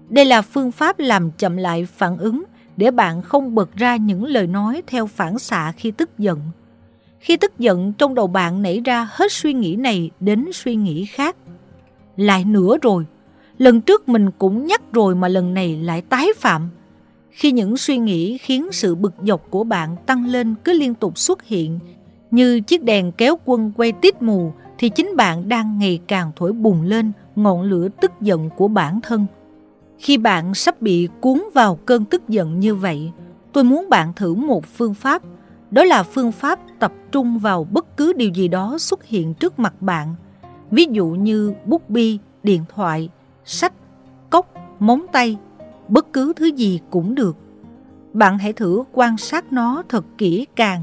Đây 0.08 0.24
là 0.24 0.42
phương 0.42 0.72
pháp 0.72 0.98
làm 0.98 1.30
chậm 1.30 1.56
lại 1.56 1.84
phản 1.84 2.18
ứng 2.18 2.44
để 2.76 2.90
bạn 2.90 3.22
không 3.22 3.54
bật 3.54 3.76
ra 3.76 3.96
những 3.96 4.24
lời 4.24 4.46
nói 4.46 4.82
theo 4.86 5.06
phản 5.06 5.38
xạ 5.38 5.72
khi 5.76 5.90
tức 5.90 6.18
giận. 6.18 6.40
Khi 7.20 7.36
tức 7.36 7.58
giận 7.58 7.92
trong 7.92 8.14
đầu 8.14 8.26
bạn 8.26 8.62
nảy 8.62 8.80
ra 8.84 9.08
hết 9.12 9.32
suy 9.32 9.52
nghĩ 9.52 9.76
này 9.76 10.10
đến 10.20 10.44
suy 10.54 10.74
nghĩ 10.74 11.04
khác. 11.04 11.36
Lại 12.16 12.44
nữa 12.44 12.76
rồi, 12.82 13.04
lần 13.58 13.80
trước 13.80 14.08
mình 14.08 14.30
cũng 14.38 14.66
nhắc 14.66 14.82
rồi 14.92 15.14
mà 15.14 15.28
lần 15.28 15.54
này 15.54 15.76
lại 15.76 16.02
tái 16.02 16.28
phạm. 16.36 16.68
Khi 17.34 17.52
những 17.52 17.76
suy 17.76 17.98
nghĩ 17.98 18.38
khiến 18.38 18.72
sự 18.72 18.94
bực 18.94 19.14
dọc 19.26 19.50
của 19.50 19.64
bạn 19.64 19.96
tăng 20.06 20.26
lên 20.26 20.54
cứ 20.64 20.72
liên 20.72 20.94
tục 20.94 21.18
xuất 21.18 21.42
hiện, 21.42 21.78
như 22.30 22.60
chiếc 22.60 22.82
đèn 22.82 23.12
kéo 23.12 23.38
quân 23.44 23.72
quay 23.76 23.92
tít 23.92 24.22
mù 24.22 24.52
thì 24.78 24.88
chính 24.88 25.16
bạn 25.16 25.48
đang 25.48 25.78
ngày 25.78 26.00
càng 26.06 26.32
thổi 26.36 26.52
bùng 26.52 26.82
lên 26.82 27.12
ngọn 27.36 27.62
lửa 27.62 27.88
tức 28.00 28.12
giận 28.20 28.50
của 28.56 28.68
bản 28.68 29.00
thân. 29.00 29.26
Khi 29.98 30.18
bạn 30.18 30.54
sắp 30.54 30.82
bị 30.82 31.08
cuốn 31.20 31.42
vào 31.54 31.78
cơn 31.86 32.04
tức 32.04 32.28
giận 32.28 32.60
như 32.60 32.74
vậy, 32.74 33.12
tôi 33.52 33.64
muốn 33.64 33.88
bạn 33.90 34.12
thử 34.16 34.34
một 34.34 34.66
phương 34.66 34.94
pháp. 34.94 35.22
Đó 35.70 35.84
là 35.84 36.02
phương 36.02 36.32
pháp 36.32 36.60
tập 36.78 36.92
trung 37.12 37.38
vào 37.38 37.64
bất 37.70 37.96
cứ 37.96 38.12
điều 38.12 38.30
gì 38.30 38.48
đó 38.48 38.78
xuất 38.78 39.04
hiện 39.04 39.34
trước 39.34 39.58
mặt 39.58 39.82
bạn. 39.82 40.14
Ví 40.70 40.86
dụ 40.90 41.06
như 41.06 41.52
bút 41.64 41.90
bi, 41.90 42.18
điện 42.42 42.64
thoại, 42.74 43.08
sách, 43.44 43.72
cốc, 44.30 44.54
móng 44.80 45.06
tay, 45.12 45.36
bất 45.88 46.12
cứ 46.12 46.32
thứ 46.36 46.46
gì 46.46 46.80
cũng 46.90 47.14
được. 47.14 47.36
Bạn 48.12 48.38
hãy 48.38 48.52
thử 48.52 48.84
quan 48.92 49.16
sát 49.16 49.52
nó 49.52 49.82
thật 49.88 50.04
kỹ 50.18 50.46
càng. 50.56 50.82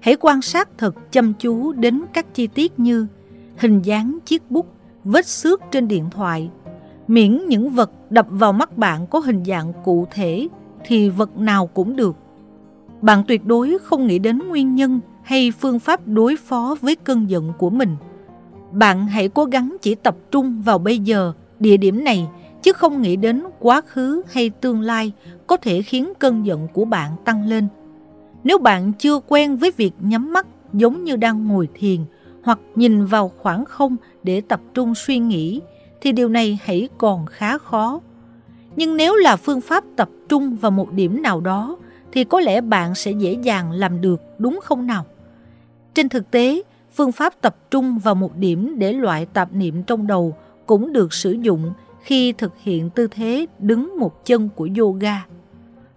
Hãy 0.00 0.16
quan 0.20 0.42
sát 0.42 0.68
thật 0.78 1.12
chăm 1.12 1.32
chú 1.34 1.72
đến 1.72 2.02
các 2.12 2.34
chi 2.34 2.46
tiết 2.46 2.78
như 2.80 3.06
hình 3.56 3.82
dáng 3.82 4.18
chiếc 4.26 4.50
bút, 4.50 4.66
vết 5.04 5.26
xước 5.26 5.60
trên 5.70 5.88
điện 5.88 6.10
thoại. 6.10 6.50
Miễn 7.08 7.40
những 7.48 7.70
vật 7.70 7.90
đập 8.10 8.26
vào 8.30 8.52
mắt 8.52 8.78
bạn 8.78 9.06
có 9.06 9.18
hình 9.18 9.44
dạng 9.44 9.72
cụ 9.84 10.06
thể 10.10 10.48
thì 10.84 11.08
vật 11.08 11.38
nào 11.38 11.66
cũng 11.66 11.96
được. 11.96 12.16
Bạn 13.02 13.22
tuyệt 13.28 13.46
đối 13.46 13.78
không 13.82 14.06
nghĩ 14.06 14.18
đến 14.18 14.38
nguyên 14.48 14.74
nhân 14.74 15.00
hay 15.22 15.52
phương 15.60 15.78
pháp 15.78 16.00
đối 16.08 16.36
phó 16.36 16.76
với 16.80 16.96
cơn 16.96 17.30
giận 17.30 17.52
của 17.58 17.70
mình. 17.70 17.96
Bạn 18.72 19.06
hãy 19.06 19.28
cố 19.28 19.44
gắng 19.44 19.76
chỉ 19.82 19.94
tập 19.94 20.16
trung 20.30 20.62
vào 20.62 20.78
bây 20.78 20.98
giờ, 20.98 21.32
địa 21.58 21.76
điểm 21.76 22.04
này, 22.04 22.28
chứ 22.62 22.72
không 22.72 23.02
nghĩ 23.02 23.16
đến 23.16 23.42
quá 23.58 23.80
khứ 23.80 24.22
hay 24.32 24.50
tương 24.50 24.80
lai 24.80 25.12
có 25.46 25.56
thể 25.56 25.82
khiến 25.82 26.12
cơn 26.18 26.46
giận 26.46 26.68
của 26.72 26.84
bạn 26.84 27.12
tăng 27.24 27.46
lên. 27.46 27.68
Nếu 28.44 28.58
bạn 28.58 28.92
chưa 28.92 29.20
quen 29.28 29.56
với 29.56 29.72
việc 29.76 29.92
nhắm 30.00 30.32
mắt 30.32 30.46
giống 30.72 31.04
như 31.04 31.16
đang 31.16 31.48
ngồi 31.48 31.68
thiền 31.74 32.00
hoặc 32.42 32.58
nhìn 32.74 33.04
vào 33.04 33.32
khoảng 33.38 33.64
không 33.64 33.96
để 34.22 34.40
tập 34.40 34.60
trung 34.74 34.94
suy 34.94 35.18
nghĩ, 35.18 35.60
thì 36.00 36.12
điều 36.12 36.28
này 36.28 36.58
hãy 36.64 36.88
còn 36.98 37.26
khá 37.26 37.58
khó. 37.58 38.00
Nhưng 38.76 38.96
nếu 38.96 39.16
là 39.16 39.36
phương 39.36 39.60
pháp 39.60 39.84
tập 39.96 40.08
trung 40.28 40.56
vào 40.56 40.70
một 40.70 40.92
điểm 40.92 41.22
nào 41.22 41.40
đó, 41.40 41.76
thì 42.12 42.24
có 42.24 42.40
lẽ 42.40 42.60
bạn 42.60 42.94
sẽ 42.94 43.10
dễ 43.10 43.32
dàng 43.32 43.72
làm 43.72 44.00
được 44.00 44.20
đúng 44.38 44.60
không 44.62 44.86
nào? 44.86 45.04
Trên 45.94 46.08
thực 46.08 46.30
tế, 46.30 46.62
phương 46.94 47.12
pháp 47.12 47.34
tập 47.40 47.56
trung 47.70 47.98
vào 47.98 48.14
một 48.14 48.36
điểm 48.36 48.74
để 48.78 48.92
loại 48.92 49.26
tạp 49.26 49.54
niệm 49.54 49.82
trong 49.82 50.06
đầu 50.06 50.36
cũng 50.66 50.92
được 50.92 51.12
sử 51.12 51.32
dụng 51.32 51.72
khi 52.02 52.32
thực 52.32 52.52
hiện 52.58 52.90
tư 52.90 53.06
thế 53.10 53.46
đứng 53.58 53.98
một 53.98 54.24
chân 54.24 54.48
của 54.56 54.68
yoga. 54.78 55.26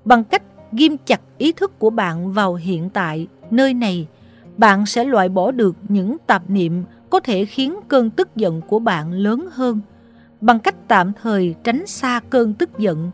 Bằng 0.05 0.23
cách 0.23 0.43
ghim 0.71 0.97
chặt 1.05 1.21
ý 1.37 1.51
thức 1.51 1.79
của 1.79 1.89
bạn 1.89 2.31
vào 2.31 2.55
hiện 2.55 2.89
tại, 2.89 3.27
nơi 3.51 3.73
này, 3.73 4.07
bạn 4.57 4.85
sẽ 4.85 5.03
loại 5.03 5.29
bỏ 5.29 5.51
được 5.51 5.75
những 5.89 6.17
tạp 6.27 6.49
niệm 6.49 6.83
có 7.09 7.19
thể 7.19 7.45
khiến 7.45 7.79
cơn 7.87 8.09
tức 8.09 8.35
giận 8.35 8.61
của 8.61 8.79
bạn 8.79 9.11
lớn 9.11 9.47
hơn. 9.51 9.81
Bằng 10.41 10.59
cách 10.59 10.75
tạm 10.87 11.11
thời 11.21 11.55
tránh 11.63 11.87
xa 11.87 12.21
cơn 12.29 12.53
tức 12.53 12.69
giận, 12.77 13.11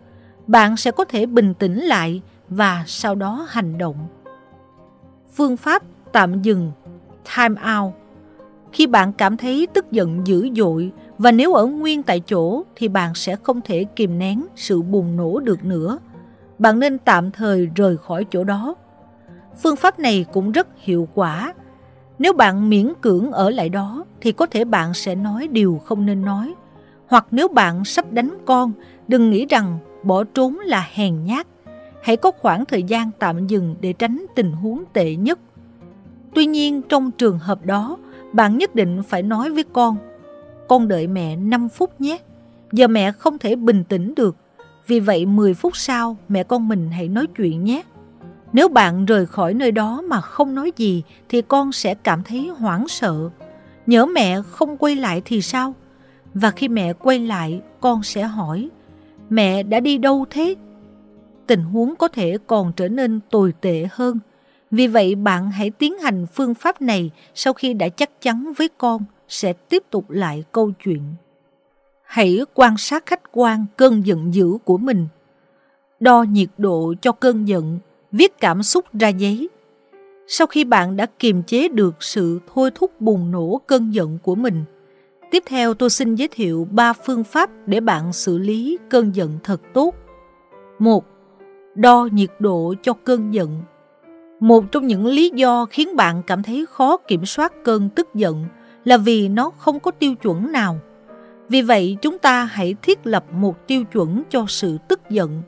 bạn 0.48 0.78
sẽ 0.78 0.92
có 0.92 1.06
thể 1.06 1.26
bình 1.26 1.54
tĩnh 1.54 1.80
lại 1.80 2.22
và 2.50 2.84
sau 2.88 3.16
đó 3.16 3.48
hành 3.50 3.78
động. 3.78 4.08
Phương 5.34 5.58
pháp 5.58 5.84
tạm 6.12 6.42
dừng 6.42 6.72
time 7.36 7.62
out 7.78 7.94
khi 8.72 8.88
bạn 8.88 9.14
cảm 9.14 9.38
thấy 9.38 9.68
tức 9.74 9.92
giận 9.92 10.28
dữ 10.28 10.50
dội 10.56 10.92
và 11.20 11.32
nếu 11.32 11.54
ở 11.54 11.66
nguyên 11.66 12.04
tại 12.04 12.20
chỗ 12.20 12.64
thì 12.76 12.88
bạn 12.88 13.16
sẽ 13.16 13.36
không 13.36 13.62
thể 13.62 13.86
kìm 13.96 14.20
nén 14.20 14.46
sự 14.56 14.82
bùng 14.82 15.16
nổ 15.16 15.40
được 15.40 15.66
nữa. 15.66 16.00
Bạn 16.60 16.80
nên 16.80 16.98
tạm 16.98 17.32
thời 17.32 17.70
rời 17.76 17.98
khỏi 17.98 18.26
chỗ 18.30 18.44
đó. 18.44 18.76
Phương 19.64 19.76
pháp 19.76 20.00
này 20.00 20.26
cũng 20.34 20.52
rất 20.52 20.68
hiệu 20.78 21.08
quả. 21.14 21.54
Nếu 22.20 22.34
bạn 22.34 22.70
miễn 22.70 22.94
cưỡng 23.02 23.32
ở 23.32 23.50
lại 23.50 23.70
đó 23.70 24.06
thì 24.22 24.32
có 24.32 24.46
thể 24.46 24.66
bạn 24.66 24.94
sẽ 24.94 25.16
nói 25.16 25.48
điều 25.48 25.82
không 25.86 26.06
nên 26.06 26.22
nói. 26.22 26.54
Hoặc 27.08 27.28
nếu 27.32 27.48
bạn 27.48 27.86
sắp 27.86 28.12
đánh 28.12 28.38
con, 28.46 28.72
đừng 29.08 29.30
nghĩ 29.30 29.46
rằng 29.46 29.80
bỏ 30.04 30.24
trốn 30.24 30.60
là 30.60 30.88
hèn 30.94 31.24
nhát. 31.24 31.48
Hãy 32.04 32.18
có 32.18 32.32
khoảng 32.32 32.66
thời 32.66 32.84
gian 32.84 33.12
tạm 33.20 33.48
dừng 33.48 33.76
để 33.82 33.94
tránh 33.94 34.26
tình 34.36 34.52
huống 34.52 34.84
tệ 34.94 35.16
nhất. 35.16 35.40
Tuy 36.36 36.46
nhiên 36.46 36.82
trong 36.82 37.12
trường 37.12 37.40
hợp 37.40 37.66
đó, 37.66 37.98
bạn 38.34 38.58
nhất 38.58 38.76
định 38.76 39.04
phải 39.04 39.24
nói 39.24 39.50
với 39.52 39.64
con 39.64 39.98
con 40.70 40.88
đợi 40.88 41.08
mẹ 41.08 41.36
5 41.36 41.70
phút 41.70 42.02
nhé. 42.02 42.18
Giờ 42.72 42.88
mẹ 42.88 43.12
không 43.12 43.38
thể 43.38 43.56
bình 43.56 43.84
tĩnh 43.84 44.14
được. 44.16 44.36
Vì 44.88 45.00
vậy 45.00 45.26
10 45.26 45.54
phút 45.54 45.78
sau 45.78 46.18
mẹ 46.30 46.44
con 46.44 46.68
mình 46.68 46.92
hãy 46.92 47.08
nói 47.08 47.28
chuyện 47.38 47.64
nhé. 47.64 47.84
Nếu 48.54 48.68
bạn 48.68 49.06
rời 49.06 49.26
khỏi 49.26 49.54
nơi 49.54 49.72
đó 49.72 50.02
mà 50.02 50.22
không 50.22 50.56
nói 50.56 50.72
gì 50.76 51.04
thì 51.30 51.42
con 51.42 51.72
sẽ 51.72 51.94
cảm 51.96 52.24
thấy 52.24 52.48
hoảng 52.48 52.88
sợ. 52.88 53.30
Nhớ 53.88 54.06
mẹ 54.06 54.42
không 54.42 54.78
quay 54.78 54.96
lại 54.96 55.22
thì 55.26 55.42
sao? 55.42 55.74
Và 56.34 56.52
khi 56.52 56.68
mẹ 56.68 56.94
quay 56.94 57.20
lại, 57.20 57.62
con 57.80 58.04
sẽ 58.04 58.24
hỏi, 58.24 58.70
mẹ 59.30 59.64
đã 59.64 59.80
đi 59.80 59.98
đâu 59.98 60.26
thế? 60.30 60.56
Tình 61.48 61.64
huống 61.64 61.96
có 61.96 62.08
thể 62.08 62.38
còn 62.48 62.74
trở 62.74 62.88
nên 62.88 63.20
tồi 63.30 63.54
tệ 63.62 63.88
hơn. 63.92 64.20
Vì 64.72 64.88
vậy 64.88 65.16
bạn 65.16 65.52
hãy 65.52 65.70
tiến 65.70 66.00
hành 66.00 66.26
phương 66.34 66.54
pháp 66.54 66.82
này 66.82 67.12
sau 67.36 67.54
khi 67.54 67.74
đã 67.74 67.90
chắc 67.90 68.22
chắn 68.22 68.54
với 68.58 68.70
con 68.78 69.04
sẽ 69.30 69.54
tiếp 69.54 69.84
tục 69.90 70.10
lại 70.10 70.44
câu 70.52 70.72
chuyện. 70.84 71.02
Hãy 72.04 72.40
quan 72.54 72.78
sát 72.78 73.06
khách 73.06 73.22
quan 73.32 73.66
cơn 73.78 74.06
giận 74.06 74.34
dữ 74.34 74.58
của 74.64 74.78
mình. 74.78 75.08
Đo 76.00 76.24
nhiệt 76.24 76.50
độ 76.58 76.94
cho 77.02 77.12
cơn 77.12 77.48
giận, 77.48 77.80
viết 78.12 78.40
cảm 78.40 78.64
xúc 78.64 78.86
ra 79.00 79.08
giấy. 79.08 79.50
Sau 80.28 80.48
khi 80.48 80.64
bạn 80.64 80.98
đã 80.98 81.06
kiềm 81.20 81.44
chế 81.44 81.68
được 81.68 81.96
sự 82.00 82.40
thôi 82.54 82.72
thúc 82.76 83.02
bùng 83.02 83.32
nổ 83.32 83.62
cơn 83.68 83.94
giận 83.94 84.18
của 84.24 84.36
mình, 84.36 84.64
tiếp 85.32 85.44
theo 85.46 85.74
tôi 85.74 85.90
xin 85.90 86.16
giới 86.16 86.28
thiệu 86.28 86.68
ba 86.72 86.94
phương 86.94 87.24
pháp 87.24 87.50
để 87.66 87.80
bạn 87.80 88.14
xử 88.14 88.38
lý 88.38 88.78
cơn 88.90 89.16
giận 89.16 89.38
thật 89.44 89.62
tốt. 89.74 89.96
một 90.80 91.06
Đo 91.76 92.10
nhiệt 92.12 92.30
độ 92.40 92.74
cho 92.84 92.94
cơn 92.94 93.34
giận. 93.34 93.62
Một 94.40 94.72
trong 94.72 94.88
những 94.88 95.06
lý 95.06 95.32
do 95.36 95.66
khiến 95.66 95.96
bạn 95.96 96.24
cảm 96.28 96.44
thấy 96.44 96.66
khó 96.70 96.98
kiểm 96.98 97.26
soát 97.26 97.54
cơn 97.64 97.90
tức 97.90 98.16
giận 98.16 98.46
là 98.90 98.98
vì 98.98 99.28
nó 99.28 99.52
không 99.58 99.80
có 99.80 99.92
tiêu 99.92 100.16
chuẩn 100.16 100.52
nào. 100.52 100.80
Vì 101.50 101.62
vậy 101.62 101.98
chúng 102.02 102.20
ta 102.20 102.44
hãy 102.44 102.76
thiết 102.82 103.08
lập 103.08 103.26
một 103.34 103.68
tiêu 103.68 103.84
chuẩn 103.84 104.24
cho 104.30 104.46
sự 104.48 104.78
tức 104.88 105.02
giận. 105.10 105.42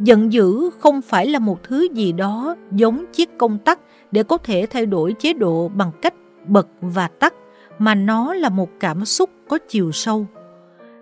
Giận 0.00 0.32
dữ 0.32 0.70
không 0.78 1.02
phải 1.02 1.26
là 1.26 1.38
một 1.38 1.62
thứ 1.62 1.88
gì 1.92 2.12
đó 2.12 2.56
giống 2.70 3.04
chiếc 3.12 3.38
công 3.38 3.58
tắc 3.58 3.80
để 4.12 4.22
có 4.22 4.38
thể 4.38 4.66
thay 4.70 4.86
đổi 4.86 5.14
chế 5.18 5.32
độ 5.32 5.68
bằng 5.68 5.90
cách 6.02 6.14
bật 6.46 6.68
và 6.80 7.08
tắt, 7.08 7.34
mà 7.78 7.94
nó 7.94 8.34
là 8.34 8.48
một 8.48 8.68
cảm 8.80 9.04
xúc 9.04 9.30
có 9.48 9.58
chiều 9.68 9.92
sâu. 9.92 10.26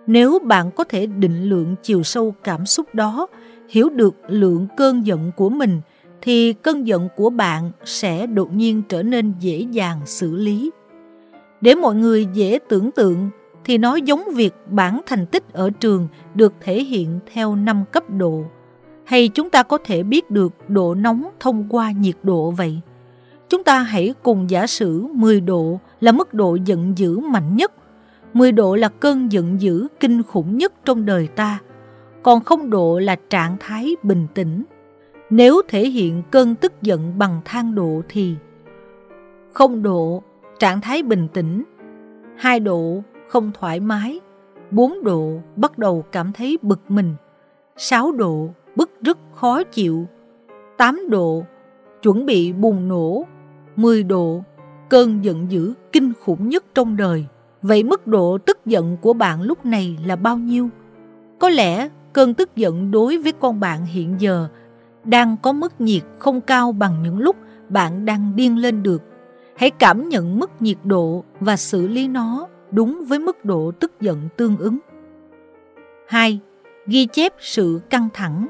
Nếu 0.07 0.39
bạn 0.39 0.71
có 0.71 0.83
thể 0.83 1.05
định 1.05 1.49
lượng 1.49 1.75
chiều 1.83 2.03
sâu 2.03 2.35
cảm 2.43 2.65
xúc 2.65 2.95
đó, 2.95 3.27
hiểu 3.69 3.89
được 3.89 4.15
lượng 4.27 4.67
cơn 4.77 5.05
giận 5.05 5.31
của 5.37 5.49
mình, 5.49 5.81
thì 6.21 6.53
cơn 6.53 6.87
giận 6.87 7.07
của 7.15 7.29
bạn 7.29 7.71
sẽ 7.85 8.27
đột 8.27 8.53
nhiên 8.53 8.81
trở 8.89 9.03
nên 9.03 9.33
dễ 9.39 9.65
dàng 9.71 9.99
xử 10.05 10.35
lý. 10.35 10.71
Để 11.61 11.75
mọi 11.75 11.95
người 11.95 12.27
dễ 12.33 12.59
tưởng 12.69 12.91
tượng, 12.91 13.29
thì 13.65 13.77
nó 13.77 13.95
giống 13.95 14.23
việc 14.35 14.53
bản 14.69 15.01
thành 15.05 15.25
tích 15.25 15.53
ở 15.53 15.69
trường 15.69 16.07
được 16.35 16.53
thể 16.61 16.83
hiện 16.83 17.19
theo 17.33 17.55
5 17.55 17.83
cấp 17.91 18.03
độ. 18.09 18.43
Hay 19.05 19.27
chúng 19.27 19.49
ta 19.49 19.63
có 19.63 19.77
thể 19.83 20.03
biết 20.03 20.31
được 20.31 20.53
độ 20.67 20.95
nóng 20.95 21.29
thông 21.39 21.67
qua 21.69 21.91
nhiệt 21.91 22.15
độ 22.23 22.51
vậy. 22.51 22.79
Chúng 23.49 23.63
ta 23.63 23.79
hãy 23.79 24.13
cùng 24.23 24.49
giả 24.49 24.67
sử 24.67 25.01
10 25.01 25.41
độ 25.41 25.79
là 25.99 26.11
mức 26.11 26.33
độ 26.33 26.57
giận 26.65 26.97
dữ 26.97 27.19
mạnh 27.19 27.55
nhất. 27.55 27.71
10 28.33 28.51
độ 28.51 28.75
là 28.75 28.89
cơn 28.89 29.31
giận 29.31 29.61
dữ 29.61 29.87
kinh 29.99 30.23
khủng 30.23 30.57
nhất 30.57 30.73
trong 30.85 31.05
đời 31.05 31.27
ta. 31.27 31.59
Còn 32.23 32.43
không 32.43 32.69
độ 32.69 32.99
là 32.99 33.15
trạng 33.29 33.57
thái 33.59 33.95
bình 34.03 34.27
tĩnh. 34.33 34.63
Nếu 35.29 35.61
thể 35.67 35.89
hiện 35.89 36.23
cơn 36.31 36.55
tức 36.55 36.73
giận 36.81 37.17
bằng 37.17 37.41
thang 37.45 37.75
độ 37.75 38.01
thì 38.09 38.35
không 39.53 39.83
độ 39.83 40.23
trạng 40.61 40.81
thái 40.81 41.03
bình 41.03 41.27
tĩnh, 41.33 41.63
hai 42.37 42.59
độ 42.59 43.03
không 43.29 43.51
thoải 43.59 43.79
mái, 43.79 44.19
bốn 44.71 45.03
độ 45.03 45.31
bắt 45.55 45.77
đầu 45.77 46.05
cảm 46.11 46.33
thấy 46.33 46.57
bực 46.61 46.79
mình, 46.87 47.15
sáu 47.77 48.11
độ 48.11 48.49
bức 48.75 48.91
rất 49.01 49.17
khó 49.33 49.63
chịu, 49.63 50.05
tám 50.77 50.99
độ 51.09 51.43
chuẩn 52.01 52.25
bị 52.25 52.53
bùng 52.53 52.87
nổ, 52.87 53.25
10 53.75 54.03
độ 54.03 54.43
cơn 54.89 55.23
giận 55.25 55.51
dữ 55.51 55.73
kinh 55.91 56.13
khủng 56.19 56.49
nhất 56.49 56.65
trong 56.75 56.97
đời. 56.97 57.25
Vậy 57.61 57.83
mức 57.83 58.07
độ 58.07 58.37
tức 58.37 58.65
giận 58.65 58.97
của 59.01 59.13
bạn 59.13 59.41
lúc 59.41 59.65
này 59.65 59.97
là 60.05 60.15
bao 60.15 60.37
nhiêu? 60.37 60.69
Có 61.39 61.49
lẽ 61.49 61.89
cơn 62.13 62.33
tức 62.33 62.55
giận 62.55 62.91
đối 62.91 63.17
với 63.17 63.31
con 63.31 63.59
bạn 63.59 63.85
hiện 63.85 64.15
giờ 64.19 64.47
đang 65.03 65.37
có 65.41 65.51
mức 65.51 65.81
nhiệt 65.81 66.03
không 66.19 66.41
cao 66.41 66.71
bằng 66.71 67.03
những 67.03 67.19
lúc 67.19 67.35
bạn 67.69 68.05
đang 68.05 68.35
điên 68.35 68.57
lên 68.57 68.83
được 68.83 69.10
Hãy 69.61 69.71
cảm 69.71 70.09
nhận 70.09 70.39
mức 70.39 70.51
nhiệt 70.61 70.77
độ 70.83 71.23
và 71.39 71.57
xử 71.57 71.87
lý 71.87 72.07
nó 72.07 72.47
đúng 72.71 73.03
với 73.07 73.19
mức 73.19 73.45
độ 73.45 73.71
tức 73.79 73.91
giận 74.01 74.29
tương 74.37 74.57
ứng. 74.57 74.79
2. 76.07 76.39
Ghi 76.87 77.05
chép 77.05 77.33
sự 77.39 77.81
căng 77.89 78.09
thẳng 78.13 78.47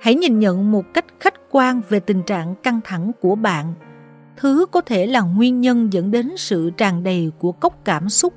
Hãy 0.00 0.14
nhìn 0.14 0.38
nhận 0.38 0.72
một 0.72 0.84
cách 0.94 1.04
khách 1.20 1.34
quan 1.50 1.80
về 1.88 2.00
tình 2.00 2.22
trạng 2.22 2.54
căng 2.54 2.80
thẳng 2.84 3.12
của 3.20 3.34
bạn. 3.34 3.74
Thứ 4.36 4.66
có 4.72 4.80
thể 4.80 5.06
là 5.06 5.20
nguyên 5.20 5.60
nhân 5.60 5.92
dẫn 5.92 6.10
đến 6.10 6.30
sự 6.36 6.70
tràn 6.70 7.02
đầy 7.02 7.30
của 7.38 7.52
cốc 7.52 7.84
cảm 7.84 8.08
xúc. 8.08 8.34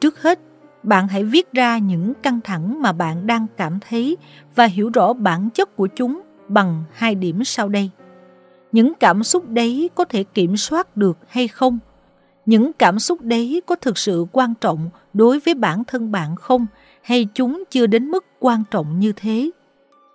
Trước 0.00 0.22
hết, 0.22 0.40
bạn 0.82 1.08
hãy 1.08 1.24
viết 1.24 1.52
ra 1.52 1.78
những 1.78 2.14
căng 2.22 2.40
thẳng 2.44 2.82
mà 2.82 2.92
bạn 2.92 3.26
đang 3.26 3.46
cảm 3.56 3.78
thấy 3.88 4.16
và 4.54 4.64
hiểu 4.64 4.90
rõ 4.94 5.12
bản 5.12 5.50
chất 5.50 5.76
của 5.76 5.86
chúng 5.86 6.20
bằng 6.48 6.84
hai 6.92 7.14
điểm 7.14 7.44
sau 7.44 7.68
đây 7.68 7.90
những 8.72 8.92
cảm 8.94 9.24
xúc 9.24 9.48
đấy 9.48 9.90
có 9.94 10.04
thể 10.04 10.24
kiểm 10.24 10.56
soát 10.56 10.96
được 10.96 11.18
hay 11.28 11.48
không? 11.48 11.78
Những 12.46 12.72
cảm 12.72 12.98
xúc 12.98 13.20
đấy 13.20 13.62
có 13.66 13.74
thực 13.74 13.98
sự 13.98 14.26
quan 14.32 14.54
trọng 14.60 14.90
đối 15.12 15.38
với 15.38 15.54
bản 15.54 15.84
thân 15.84 16.12
bạn 16.12 16.36
không? 16.36 16.66
Hay 17.02 17.26
chúng 17.34 17.64
chưa 17.70 17.86
đến 17.86 18.10
mức 18.10 18.24
quan 18.38 18.62
trọng 18.70 19.00
như 19.00 19.12
thế? 19.16 19.50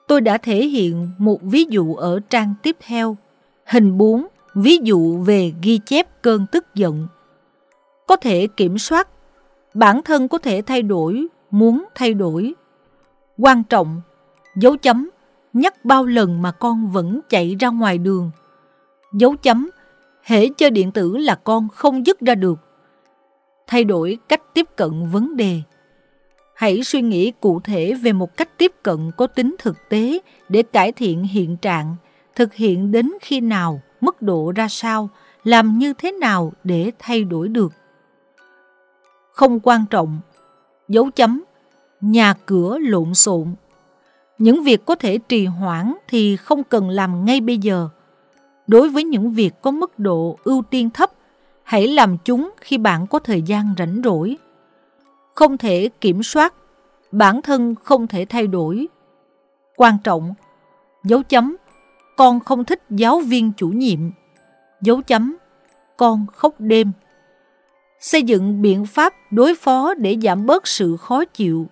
Tôi 0.07 0.21
đã 0.21 0.37
thể 0.37 0.65
hiện 0.65 1.09
một 1.17 1.41
ví 1.41 1.65
dụ 1.69 1.95
ở 1.95 2.19
trang 2.29 2.53
tiếp 2.63 2.77
theo. 2.79 3.17
Hình 3.65 3.97
4 3.97 4.27
ví 4.55 4.79
dụ 4.83 5.17
về 5.17 5.53
ghi 5.61 5.79
chép 5.85 6.21
cơn 6.21 6.45
tức 6.51 6.75
giận. 6.75 7.07
Có 8.07 8.15
thể 8.15 8.47
kiểm 8.57 8.77
soát. 8.77 9.07
Bản 9.73 10.01
thân 10.03 10.27
có 10.27 10.37
thể 10.37 10.61
thay 10.61 10.81
đổi, 10.81 11.27
muốn 11.51 11.85
thay 11.95 12.13
đổi. 12.13 12.53
Quan 13.37 13.63
trọng. 13.63 14.01
Dấu 14.55 14.77
chấm. 14.77 15.09
Nhắc 15.53 15.85
bao 15.85 16.05
lần 16.05 16.41
mà 16.41 16.51
con 16.51 16.91
vẫn 16.91 17.19
chạy 17.29 17.55
ra 17.59 17.69
ngoài 17.69 17.97
đường 17.97 18.31
dấu 19.17 19.35
chấm, 19.35 19.69
hễ 20.23 20.47
chơi 20.57 20.69
điện 20.69 20.91
tử 20.91 21.17
là 21.17 21.35
con 21.35 21.67
không 21.69 22.05
dứt 22.05 22.19
ra 22.19 22.35
được. 22.35 22.59
Thay 23.67 23.83
đổi 23.83 24.17
cách 24.29 24.41
tiếp 24.53 24.67
cận 24.75 25.09
vấn 25.11 25.35
đề. 25.35 25.61
Hãy 26.55 26.83
suy 26.83 27.01
nghĩ 27.01 27.31
cụ 27.39 27.59
thể 27.59 27.93
về 27.93 28.13
một 28.13 28.37
cách 28.37 28.57
tiếp 28.57 28.71
cận 28.83 29.11
có 29.17 29.27
tính 29.27 29.55
thực 29.59 29.77
tế 29.89 30.19
để 30.49 30.63
cải 30.63 30.91
thiện 30.91 31.23
hiện 31.23 31.57
trạng, 31.57 31.95
thực 32.35 32.53
hiện 32.53 32.91
đến 32.91 33.11
khi 33.21 33.39
nào, 33.39 33.81
mức 34.01 34.21
độ 34.21 34.51
ra 34.55 34.67
sao, 34.67 35.09
làm 35.43 35.77
như 35.77 35.93
thế 35.93 36.11
nào 36.11 36.53
để 36.63 36.91
thay 36.99 37.23
đổi 37.23 37.47
được. 37.47 37.73
Không 39.31 39.59
quan 39.59 39.85
trọng, 39.89 40.19
dấu 40.87 41.11
chấm, 41.11 41.43
nhà 42.01 42.33
cửa 42.45 42.77
lộn 42.77 43.13
xộn. 43.13 43.55
Những 44.37 44.63
việc 44.63 44.85
có 44.85 44.95
thể 44.95 45.17
trì 45.17 45.45
hoãn 45.45 45.93
thì 46.07 46.35
không 46.35 46.63
cần 46.63 46.89
làm 46.89 47.25
ngay 47.25 47.41
bây 47.41 47.57
giờ. 47.57 47.89
Đối 48.67 48.89
với 48.89 49.03
những 49.03 49.31
việc 49.31 49.61
có 49.61 49.71
mức 49.71 49.99
độ 49.99 50.37
ưu 50.43 50.63
tiên 50.69 50.89
thấp, 50.89 51.11
hãy 51.63 51.87
làm 51.87 52.17
chúng 52.25 52.51
khi 52.61 52.77
bạn 52.77 53.07
có 53.07 53.19
thời 53.19 53.41
gian 53.41 53.73
rảnh 53.77 54.01
rỗi. 54.03 54.37
Không 55.33 55.57
thể 55.57 55.89
kiểm 56.01 56.23
soát, 56.23 56.53
bản 57.11 57.41
thân 57.41 57.75
không 57.83 58.07
thể 58.07 58.25
thay 58.29 58.47
đổi. 58.47 58.87
Quan 59.75 59.97
trọng, 60.03 60.33
dấu 61.03 61.23
chấm, 61.23 61.55
con 62.17 62.39
không 62.39 62.65
thích 62.65 62.83
giáo 62.89 63.19
viên 63.19 63.51
chủ 63.57 63.67
nhiệm. 63.67 63.99
Dấu 64.81 65.01
chấm, 65.01 65.35
con 65.97 66.25
khóc 66.33 66.55
đêm. 66.59 66.91
Xây 67.99 68.23
dựng 68.23 68.61
biện 68.61 68.85
pháp 68.85 69.13
đối 69.31 69.55
phó 69.55 69.93
để 69.93 70.17
giảm 70.23 70.45
bớt 70.45 70.67
sự 70.67 70.97
khó 70.97 71.25
chịu. 71.25 71.67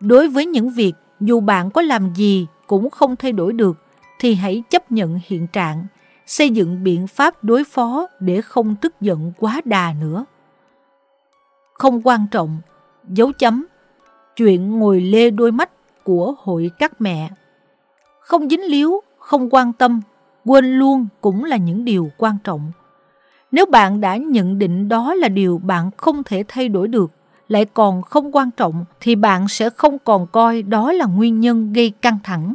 Đối 0.00 0.28
với 0.28 0.46
những 0.46 0.70
việc 0.70 0.92
dù 1.20 1.40
bạn 1.40 1.70
có 1.70 1.82
làm 1.82 2.14
gì 2.14 2.46
cũng 2.66 2.90
không 2.90 3.16
thay 3.16 3.32
đổi 3.32 3.52
được 3.52 3.76
thì 4.18 4.34
hãy 4.34 4.62
chấp 4.70 4.92
nhận 4.92 5.20
hiện 5.26 5.46
trạng, 5.46 5.86
xây 6.28 6.50
dựng 6.50 6.84
biện 6.84 7.06
pháp 7.06 7.44
đối 7.44 7.64
phó 7.64 8.06
để 8.20 8.40
không 8.40 8.76
tức 8.76 9.00
giận 9.00 9.32
quá 9.38 9.60
đà 9.64 9.94
nữa. 10.00 10.24
Không 11.72 12.00
quan 12.04 12.26
trọng, 12.30 12.60
dấu 13.08 13.32
chấm, 13.32 13.66
chuyện 14.36 14.78
ngồi 14.78 15.00
lê 15.00 15.30
đôi 15.30 15.52
mắt 15.52 15.70
của 16.04 16.34
hội 16.38 16.70
các 16.78 17.00
mẹ. 17.00 17.30
Không 18.20 18.48
dính 18.48 18.64
líu, 18.70 19.00
không 19.18 19.48
quan 19.50 19.72
tâm, 19.72 20.00
quên 20.44 20.78
luôn 20.78 21.06
cũng 21.20 21.44
là 21.44 21.56
những 21.56 21.84
điều 21.84 22.10
quan 22.18 22.36
trọng. 22.44 22.72
Nếu 23.52 23.66
bạn 23.66 24.00
đã 24.00 24.16
nhận 24.16 24.58
định 24.58 24.88
đó 24.88 25.14
là 25.14 25.28
điều 25.28 25.58
bạn 25.58 25.90
không 25.96 26.24
thể 26.24 26.44
thay 26.48 26.68
đổi 26.68 26.88
được, 26.88 27.10
lại 27.48 27.64
còn 27.64 28.02
không 28.02 28.36
quan 28.36 28.50
trọng 28.50 28.84
thì 29.00 29.14
bạn 29.14 29.48
sẽ 29.48 29.70
không 29.70 29.98
còn 29.98 30.26
coi 30.26 30.62
đó 30.62 30.92
là 30.92 31.06
nguyên 31.06 31.40
nhân 31.40 31.72
gây 31.72 31.90
căng 31.90 32.18
thẳng. 32.24 32.54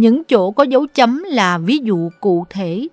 Những 0.00 0.24
chỗ 0.24 0.50
có 0.50 0.64
dấu 0.64 0.86
chấm 0.94 1.22
là 1.26 1.58
ví 1.58 1.78
dụ 1.78 2.10
cụ 2.20 2.44
thể. 2.50 2.88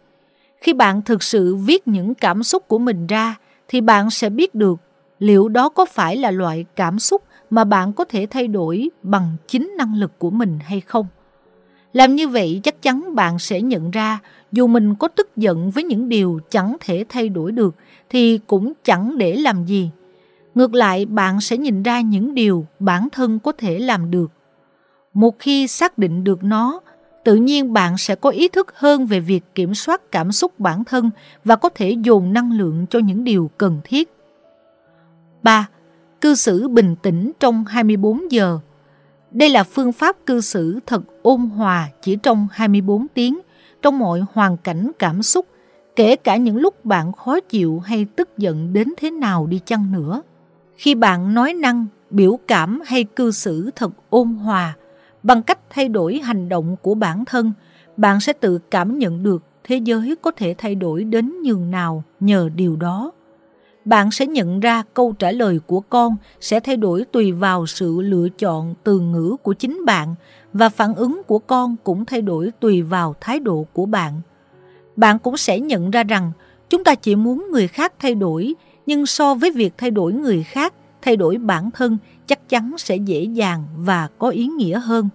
Khi 0.62 0.74
bạn 0.74 1.02
thực 1.02 1.24
sự 1.24 1.56
viết 1.56 1.88
những 1.88 2.14
cảm 2.14 2.44
xúc 2.44 2.68
của 2.68 2.78
mình 2.78 3.08
ra 3.08 3.36
thì 3.68 3.82
bạn 3.82 4.10
sẽ 4.10 4.30
biết 4.30 4.56
được 4.56 4.80
liệu 5.20 5.50
đó 5.50 5.70
có 5.70 5.86
phải 5.86 6.18
là 6.18 6.32
loại 6.32 6.66
cảm 6.76 7.00
xúc 7.00 7.24
mà 7.50 7.64
bạn 7.64 7.94
có 7.94 8.06
thể 8.06 8.28
thay 8.30 8.48
đổi 8.48 8.90
bằng 9.04 9.36
chính 9.48 9.74
năng 9.78 9.96
lực 9.96 10.20
của 10.20 10.30
mình 10.30 10.60
hay 10.64 10.82
không. 10.82 11.08
Làm 11.94 12.16
như 12.16 12.28
vậy 12.28 12.60
chắc 12.64 12.82
chắn 12.82 13.16
bạn 13.16 13.40
sẽ 13.40 13.62
nhận 13.62 13.92
ra 13.92 14.20
dù 14.52 14.68
mình 14.68 14.96
có 14.96 15.08
tức 15.08 15.36
giận 15.36 15.72
với 15.72 15.84
những 15.84 16.10
điều 16.10 16.40
chẳng 16.50 16.78
thể 16.80 17.06
thay 17.10 17.30
đổi 17.30 17.52
được 17.52 17.76
thì 18.10 18.40
cũng 18.48 18.74
chẳng 18.84 19.18
để 19.18 19.36
làm 19.36 19.66
gì. 19.66 19.90
Ngược 20.56 20.74
lại 20.74 21.06
bạn 21.06 21.42
sẽ 21.42 21.58
nhìn 21.58 21.84
ra 21.84 22.02
những 22.02 22.34
điều 22.34 22.66
bản 22.80 23.08
thân 23.12 23.40
có 23.40 23.52
thể 23.52 23.80
làm 23.80 24.12
được. 24.12 24.32
Một 25.14 25.40
khi 25.40 25.68
xác 25.68 25.98
định 25.98 26.24
được 26.24 26.44
nó, 26.44 26.80
tự 27.28 27.36
nhiên 27.36 27.74
bạn 27.74 27.98
sẽ 27.98 28.16
có 28.16 28.30
ý 28.30 28.48
thức 28.48 28.74
hơn 28.76 29.06
về 29.06 29.20
việc 29.20 29.44
kiểm 29.56 29.76
soát 29.76 30.12
cảm 30.12 30.32
xúc 30.32 30.60
bản 30.60 30.84
thân 30.84 31.10
và 31.44 31.56
có 31.56 31.70
thể 31.70 31.92
dồn 31.92 32.34
năng 32.34 32.52
lượng 32.52 32.86
cho 32.90 33.00
những 33.00 33.24
điều 33.24 33.52
cần 33.58 33.80
thiết. 33.84 34.14
3. 35.44 35.68
Cư 36.22 36.36
xử 36.36 36.68
bình 36.68 36.96
tĩnh 37.02 37.32
trong 37.40 37.66
24 37.66 38.32
giờ 38.32 38.60
đây 39.32 39.50
là 39.50 39.64
phương 39.64 39.92
pháp 39.92 40.26
cư 40.26 40.42
xử 40.42 40.80
thật 40.86 41.02
ôn 41.22 41.40
hòa 41.40 41.90
chỉ 42.02 42.16
trong 42.16 42.48
24 42.52 43.08
tiếng, 43.14 43.40
trong 43.82 44.00
mọi 44.00 44.22
hoàn 44.34 44.58
cảnh 44.58 44.92
cảm 45.00 45.24
xúc, 45.24 45.48
kể 45.96 46.16
cả 46.16 46.38
những 46.38 46.58
lúc 46.58 46.86
bạn 46.86 47.12
khó 47.12 47.40
chịu 47.40 47.80
hay 47.80 48.06
tức 48.16 48.38
giận 48.38 48.74
đến 48.74 48.88
thế 48.98 49.12
nào 49.12 49.48
đi 49.48 49.60
chăng 49.66 49.92
nữa. 49.92 50.22
Khi 50.76 50.96
bạn 50.96 51.34
nói 51.34 51.54
năng, 51.54 51.86
biểu 52.10 52.40
cảm 52.48 52.82
hay 52.86 53.04
cư 53.04 53.32
xử 53.32 53.70
thật 53.76 53.92
ôn 54.10 54.28
hòa, 54.28 54.76
bằng 55.28 55.44
cách 55.44 55.60
thay 55.70 55.90
đổi 55.90 56.20
hành 56.24 56.50
động 56.50 56.76
của 56.82 56.96
bản 56.96 57.26
thân, 57.26 57.52
bạn 57.98 58.20
sẽ 58.20 58.34
tự 58.34 58.60
cảm 58.72 58.98
nhận 59.00 59.24
được 59.24 59.44
thế 59.64 59.78
giới 59.78 60.16
có 60.22 60.32
thể 60.32 60.56
thay 60.58 60.76
đổi 60.76 61.04
đến 61.04 61.34
nhường 61.44 61.72
nào 61.72 62.04
nhờ 62.20 62.50
điều 62.56 62.76
đó 62.76 63.12
bạn 63.88 64.12
sẽ 64.12 64.26
nhận 64.26 64.60
ra 64.60 64.84
câu 64.94 65.14
trả 65.20 65.32
lời 65.32 65.60
của 65.68 65.80
con 65.80 66.16
sẽ 66.40 66.60
thay 66.60 66.78
đổi 66.78 67.06
tùy 67.12 67.32
vào 67.32 67.66
sự 67.66 68.02
lựa 68.02 68.30
chọn 68.30 68.74
từ 68.84 69.00
ngữ 69.00 69.36
của 69.44 69.54
chính 69.54 69.86
bạn 69.86 70.16
và 70.54 70.70
phản 70.70 70.96
ứng 70.96 71.22
của 71.28 71.40
con 71.40 71.76
cũng 71.84 72.06
thay 72.06 72.22
đổi 72.22 72.52
tùy 72.60 72.82
vào 72.82 73.16
thái 73.22 73.40
độ 73.40 73.66
của 73.74 73.86
bạn. 73.86 74.22
Bạn 74.96 75.20
cũng 75.20 75.38
sẽ 75.38 75.60
nhận 75.60 75.92
ra 75.92 76.04
rằng 76.04 76.32
chúng 76.70 76.84
ta 76.84 76.96
chỉ 76.96 77.16
muốn 77.16 77.48
người 77.52 77.68
khác 77.68 77.94
thay 78.00 78.16
đổi, 78.16 78.56
nhưng 78.86 79.06
so 79.06 79.34
với 79.34 79.52
việc 79.52 79.74
thay 79.78 79.92
đổi 79.92 80.14
người 80.14 80.44
khác, 80.44 80.74
thay 81.02 81.16
đổi 81.16 81.38
bản 81.38 81.72
thân 81.72 81.98
chắc 82.26 82.50
chắn 82.50 82.76
sẽ 82.78 82.96
dễ 82.96 83.24
dàng 83.24 83.64
và 83.78 84.08
có 84.20 84.30
ý 84.30 84.48
nghĩa 84.48 84.80
hơn. 84.80 85.10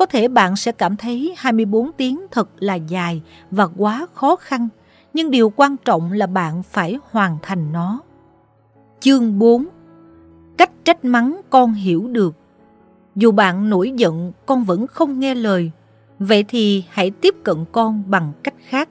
Có 0.00 0.06
thể 0.06 0.28
bạn 0.28 0.56
sẽ 0.56 0.72
cảm 0.72 0.96
thấy 0.96 1.34
24 1.36 1.92
tiếng 1.92 2.26
thật 2.30 2.48
là 2.58 2.74
dài 2.74 3.22
và 3.50 3.68
quá 3.76 4.06
khó 4.14 4.36
khăn 4.36 4.68
nhưng 5.14 5.30
điều 5.30 5.52
quan 5.56 5.76
trọng 5.76 6.12
là 6.12 6.26
bạn 6.26 6.62
phải 6.62 6.98
hoàn 7.10 7.38
thành 7.42 7.72
nó. 7.72 8.00
Chương 9.00 9.38
4 9.38 9.66
Cách 10.56 10.70
trách 10.84 11.04
mắng 11.04 11.40
con 11.50 11.72
hiểu 11.72 12.08
được 12.08 12.34
Dù 13.16 13.32
bạn 13.32 13.70
nổi 13.70 13.92
giận, 13.96 14.32
con 14.46 14.64
vẫn 14.64 14.86
không 14.86 15.20
nghe 15.20 15.34
lời, 15.34 15.70
vậy 16.18 16.44
thì 16.48 16.84
hãy 16.88 17.10
tiếp 17.10 17.34
cận 17.44 17.64
con 17.72 18.02
bằng 18.06 18.32
cách 18.42 18.54
khác. 18.66 18.88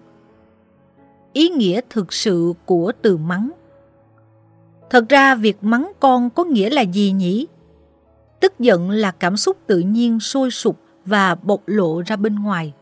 Ý 1.33 1.49
nghĩa 1.49 1.81
thực 1.89 2.13
sự 2.13 2.53
của 2.65 2.91
từ 3.01 3.17
mắng 3.17 3.51
Thật 4.89 5.09
ra 5.09 5.35
việc 5.35 5.57
mắng 5.63 5.91
con 5.99 6.29
có 6.29 6.43
nghĩa 6.43 6.69
là 6.69 6.81
gì 6.81 7.11
nhỉ? 7.11 7.47
Tức 8.39 8.59
giận 8.59 8.89
là 8.89 9.11
cảm 9.11 9.37
xúc 9.37 9.57
tự 9.67 9.79
nhiên 9.79 10.19
sôi 10.19 10.51
sục 10.51 10.79
và 11.09 11.35
bộc 11.35 11.61
lộ 11.65 12.01
ra 12.05 12.15
bên 12.15 12.35
ngoài. 12.35 12.73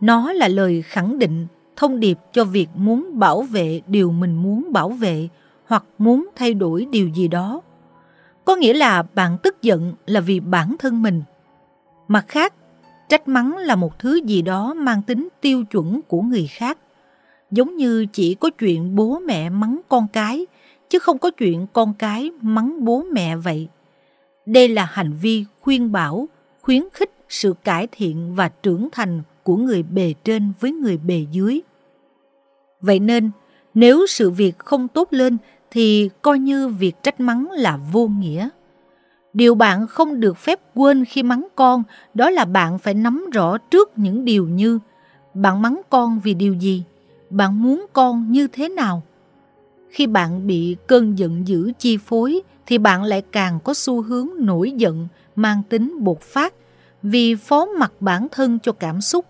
Nó 0.00 0.32
là 0.32 0.48
lời 0.48 0.82
khẳng 0.82 1.18
định 1.18 1.46
thông 1.76 2.00
điệp 2.00 2.18
cho 2.32 2.44
việc 2.44 2.68
muốn 2.74 3.18
bảo 3.18 3.42
vệ 3.42 3.80
điều 3.86 4.10
mình 4.10 4.36
muốn 4.36 4.72
bảo 4.72 4.88
vệ 4.88 5.28
hoặc 5.66 5.84
muốn 5.98 6.28
thay 6.36 6.54
đổi 6.54 6.86
điều 6.90 7.08
gì 7.08 7.28
đó. 7.28 7.60
Có 8.44 8.56
nghĩa 8.56 8.74
là 8.74 9.02
bạn 9.14 9.38
tức 9.42 9.62
giận 9.62 9.94
là 10.06 10.20
vì 10.20 10.40
bản 10.40 10.76
thân 10.78 11.02
mình. 11.02 11.22
Mặt 12.08 12.24
khác, 12.28 12.54
trách 13.08 13.28
mắng 13.28 13.56
là 13.56 13.76
một 13.76 13.98
thứ 13.98 14.20
gì 14.24 14.42
đó 14.42 14.74
mang 14.74 15.02
tính 15.02 15.28
tiêu 15.40 15.64
chuẩn 15.64 16.00
của 16.08 16.22
người 16.22 16.46
khác. 16.46 16.78
Giống 17.50 17.76
như 17.76 18.06
chỉ 18.12 18.34
có 18.34 18.50
chuyện 18.50 18.96
bố 18.96 19.18
mẹ 19.18 19.50
mắng 19.50 19.80
con 19.88 20.06
cái, 20.12 20.46
chứ 20.90 20.98
không 20.98 21.18
có 21.18 21.30
chuyện 21.30 21.66
con 21.72 21.94
cái 21.98 22.30
mắng 22.40 22.84
bố 22.84 23.04
mẹ 23.12 23.36
vậy. 23.36 23.68
Đây 24.46 24.68
là 24.68 24.84
hành 24.84 25.12
vi 25.12 25.44
khuyên 25.60 25.92
bảo, 25.92 26.28
khuyến 26.62 26.82
khích 26.92 27.10
sự 27.28 27.54
cải 27.64 27.86
thiện 27.92 28.34
và 28.34 28.48
trưởng 28.48 28.88
thành 28.92 29.22
của 29.42 29.56
người 29.56 29.82
bề 29.82 30.14
trên 30.24 30.52
với 30.60 30.72
người 30.72 30.96
bề 30.96 31.26
dưới. 31.32 31.60
Vậy 32.80 32.98
nên, 32.98 33.30
nếu 33.74 34.06
sự 34.06 34.30
việc 34.30 34.58
không 34.58 34.88
tốt 34.88 35.08
lên 35.10 35.36
thì 35.70 36.10
coi 36.22 36.38
như 36.38 36.68
việc 36.68 37.02
trách 37.02 37.20
mắng 37.20 37.50
là 37.50 37.76
vô 37.92 38.08
nghĩa. 38.08 38.48
Điều 39.32 39.54
bạn 39.54 39.86
không 39.86 40.20
được 40.20 40.36
phép 40.36 40.60
quên 40.74 41.04
khi 41.04 41.22
mắng 41.22 41.48
con 41.54 41.82
đó 42.14 42.30
là 42.30 42.44
bạn 42.44 42.78
phải 42.78 42.94
nắm 42.94 43.26
rõ 43.32 43.58
trước 43.58 43.92
những 43.96 44.24
điều 44.24 44.48
như 44.48 44.78
bạn 45.34 45.62
mắng 45.62 45.80
con 45.90 46.20
vì 46.24 46.34
điều 46.34 46.54
gì, 46.54 46.82
bạn 47.30 47.62
muốn 47.62 47.86
con 47.92 48.32
như 48.32 48.46
thế 48.46 48.68
nào. 48.68 49.02
Khi 49.90 50.06
bạn 50.06 50.46
bị 50.46 50.76
cơn 50.86 51.18
giận 51.18 51.48
dữ 51.48 51.72
chi 51.78 51.96
phối 51.96 52.40
thì 52.66 52.78
bạn 52.78 53.02
lại 53.02 53.22
càng 53.32 53.58
có 53.64 53.74
xu 53.74 54.02
hướng 54.02 54.28
nổi 54.38 54.70
giận 54.70 55.08
mang 55.36 55.62
tính 55.68 55.96
bột 56.00 56.20
phát 56.20 56.54
vì 57.02 57.34
phó 57.34 57.66
mặc 57.78 57.92
bản 58.00 58.26
thân 58.30 58.58
cho 58.62 58.72
cảm 58.72 59.00
xúc. 59.00 59.24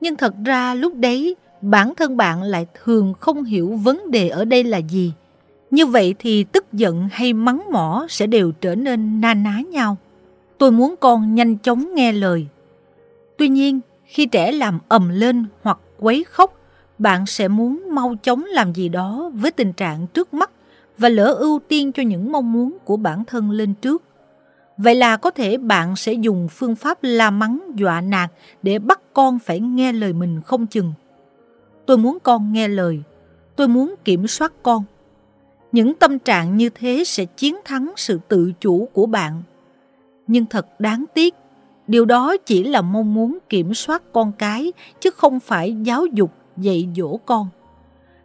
Nhưng 0.00 0.16
thật 0.16 0.34
ra 0.44 0.74
lúc 0.74 0.94
đấy 0.94 1.36
bản 1.60 1.94
thân 1.94 2.16
bạn 2.16 2.42
lại 2.42 2.66
thường 2.84 3.14
không 3.20 3.44
hiểu 3.44 3.68
vấn 3.82 4.10
đề 4.10 4.28
ở 4.28 4.44
đây 4.44 4.64
là 4.64 4.78
gì. 4.78 5.12
Như 5.70 5.86
vậy 5.86 6.14
thì 6.18 6.44
tức 6.44 6.72
giận 6.72 7.08
hay 7.12 7.32
mắng 7.32 7.62
mỏ 7.72 8.06
sẽ 8.08 8.26
đều 8.26 8.52
trở 8.52 8.74
nên 8.74 9.20
na 9.20 9.34
ná 9.34 9.60
nhau. 9.70 9.96
Tôi 10.58 10.70
muốn 10.70 10.94
con 11.00 11.34
nhanh 11.34 11.58
chóng 11.58 11.94
nghe 11.94 12.12
lời. 12.12 12.46
Tuy 13.36 13.48
nhiên, 13.48 13.80
khi 14.04 14.26
trẻ 14.26 14.52
làm 14.52 14.78
ầm 14.88 15.08
lên 15.08 15.44
hoặc 15.62 15.78
quấy 15.98 16.24
khóc, 16.24 16.54
bạn 16.98 17.26
sẽ 17.26 17.48
muốn 17.48 17.82
mau 17.90 18.14
chóng 18.22 18.44
làm 18.44 18.72
gì 18.72 18.88
đó 18.88 19.30
với 19.34 19.50
tình 19.50 19.72
trạng 19.72 20.06
trước 20.06 20.34
mắt 20.34 20.50
và 20.98 21.08
lỡ 21.08 21.24
ưu 21.24 21.60
tiên 21.68 21.92
cho 21.92 22.02
những 22.02 22.32
mong 22.32 22.52
muốn 22.52 22.78
của 22.84 22.96
bản 22.96 23.24
thân 23.24 23.50
lên 23.50 23.74
trước. 23.74 24.02
Vậy 24.82 24.94
là 24.94 25.16
có 25.16 25.30
thể 25.30 25.58
bạn 25.58 25.96
sẽ 25.96 26.12
dùng 26.12 26.48
phương 26.48 26.76
pháp 26.76 26.98
la 27.02 27.30
mắng 27.30 27.70
dọa 27.74 28.00
nạt 28.00 28.30
để 28.62 28.78
bắt 28.78 29.00
con 29.12 29.38
phải 29.38 29.60
nghe 29.60 29.92
lời 29.92 30.12
mình 30.12 30.40
không 30.46 30.66
chừng. 30.66 30.92
Tôi 31.86 31.98
muốn 31.98 32.18
con 32.22 32.52
nghe 32.52 32.68
lời. 32.68 33.02
Tôi 33.56 33.68
muốn 33.68 33.94
kiểm 34.04 34.26
soát 34.26 34.52
con. 34.62 34.84
Những 35.72 35.94
tâm 35.94 36.18
trạng 36.18 36.56
như 36.56 36.68
thế 36.68 37.02
sẽ 37.06 37.24
chiến 37.24 37.56
thắng 37.64 37.92
sự 37.96 38.20
tự 38.28 38.52
chủ 38.60 38.88
của 38.92 39.06
bạn. 39.06 39.42
Nhưng 40.26 40.46
thật 40.46 40.80
đáng 40.80 41.04
tiếc, 41.14 41.34
Điều 41.90 42.04
đó 42.04 42.36
chỉ 42.46 42.64
là 42.64 42.82
mong 42.82 43.14
muốn 43.14 43.38
kiểm 43.48 43.74
soát 43.74 44.02
con 44.12 44.32
cái 44.32 44.72
chứ 45.00 45.10
không 45.10 45.40
phải 45.40 45.76
giáo 45.82 46.06
dục 46.06 46.30
dạy 46.56 46.88
dỗ 46.96 47.16
con. 47.16 47.48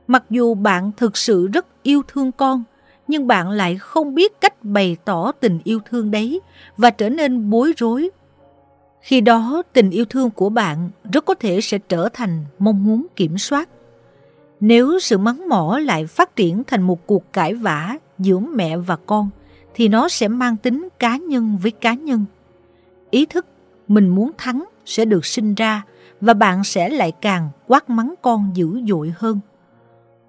Mặc 0.07 0.23
dù 0.29 0.53
bạn 0.53 0.91
thực 0.97 1.17
sự 1.17 1.47
rất 1.47 1.65
yêu 1.83 2.01
thương 2.07 2.31
con, 2.31 2.63
nhưng 3.07 3.27
bạn 3.27 3.49
lại 3.49 3.77
không 3.77 4.15
biết 4.15 4.41
cách 4.41 4.63
bày 4.63 4.97
tỏ 5.05 5.31
tình 5.31 5.59
yêu 5.63 5.79
thương 5.89 6.11
đấy 6.11 6.41
và 6.77 6.89
trở 6.89 7.09
nên 7.09 7.49
bối 7.49 7.73
rối. 7.77 8.09
Khi 9.01 9.21
đó 9.21 9.63
tình 9.73 9.89
yêu 9.89 10.05
thương 10.05 10.29
của 10.29 10.49
bạn 10.49 10.89
rất 11.13 11.25
có 11.25 11.33
thể 11.33 11.61
sẽ 11.61 11.77
trở 11.77 12.09
thành 12.13 12.45
mong 12.59 12.83
muốn 12.83 13.05
kiểm 13.15 13.37
soát. 13.37 13.69
Nếu 14.59 14.99
sự 14.99 15.17
mắng 15.17 15.49
mỏ 15.49 15.79
lại 15.79 16.05
phát 16.05 16.35
triển 16.35 16.63
thành 16.63 16.81
một 16.81 17.07
cuộc 17.07 17.33
cãi 17.33 17.53
vã 17.53 17.97
giữa 18.19 18.39
mẹ 18.39 18.77
và 18.77 18.95
con, 18.95 19.29
thì 19.73 19.87
nó 19.87 20.09
sẽ 20.09 20.27
mang 20.27 20.57
tính 20.57 20.87
cá 20.99 21.17
nhân 21.17 21.57
với 21.61 21.71
cá 21.71 21.93
nhân. 21.93 22.25
Ý 23.09 23.25
thức 23.25 23.45
mình 23.87 24.07
muốn 24.07 24.31
thắng 24.37 24.65
sẽ 24.85 25.05
được 25.05 25.25
sinh 25.25 25.55
ra 25.55 25.83
và 26.21 26.33
bạn 26.33 26.63
sẽ 26.63 26.89
lại 26.89 27.11
càng 27.21 27.49
quát 27.67 27.89
mắng 27.89 28.13
con 28.21 28.51
dữ 28.53 28.81
dội 28.87 29.13
hơn. 29.17 29.39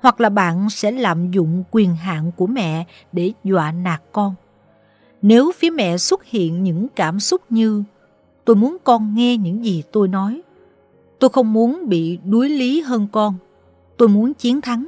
Hoặc 0.07 0.21
là 0.21 0.29
bạn 0.29 0.71
sẽ 0.71 0.91
lạm 0.91 1.31
dụng 1.31 1.65
quyền 1.71 1.97
hạn 1.97 2.33
của 2.37 2.47
mẹ 2.47 2.85
để 3.13 3.33
dọa 3.45 3.73
nạt 3.73 4.03
con. 4.13 4.35
Nếu 5.23 5.53
phía 5.57 5.71
mẹ 5.71 5.97
xuất 5.97 6.25
hiện 6.25 6.63
những 6.63 6.87
cảm 6.97 7.21
xúc 7.21 7.43
như 7.51 7.83
tôi 8.45 8.57
muốn 8.57 8.77
con 8.85 9.15
nghe 9.15 9.37
những 9.37 9.65
gì 9.65 9.83
tôi 9.93 10.09
nói, 10.09 10.43
tôi 11.19 11.31
không 11.31 11.53
muốn 11.53 11.89
bị 11.89 12.19
đuối 12.25 12.49
lý 12.49 12.81
hơn 12.81 13.07
con, 13.13 13.35
tôi 13.97 14.09
muốn 14.09 14.35
chiến 14.35 14.61
thắng, 14.61 14.87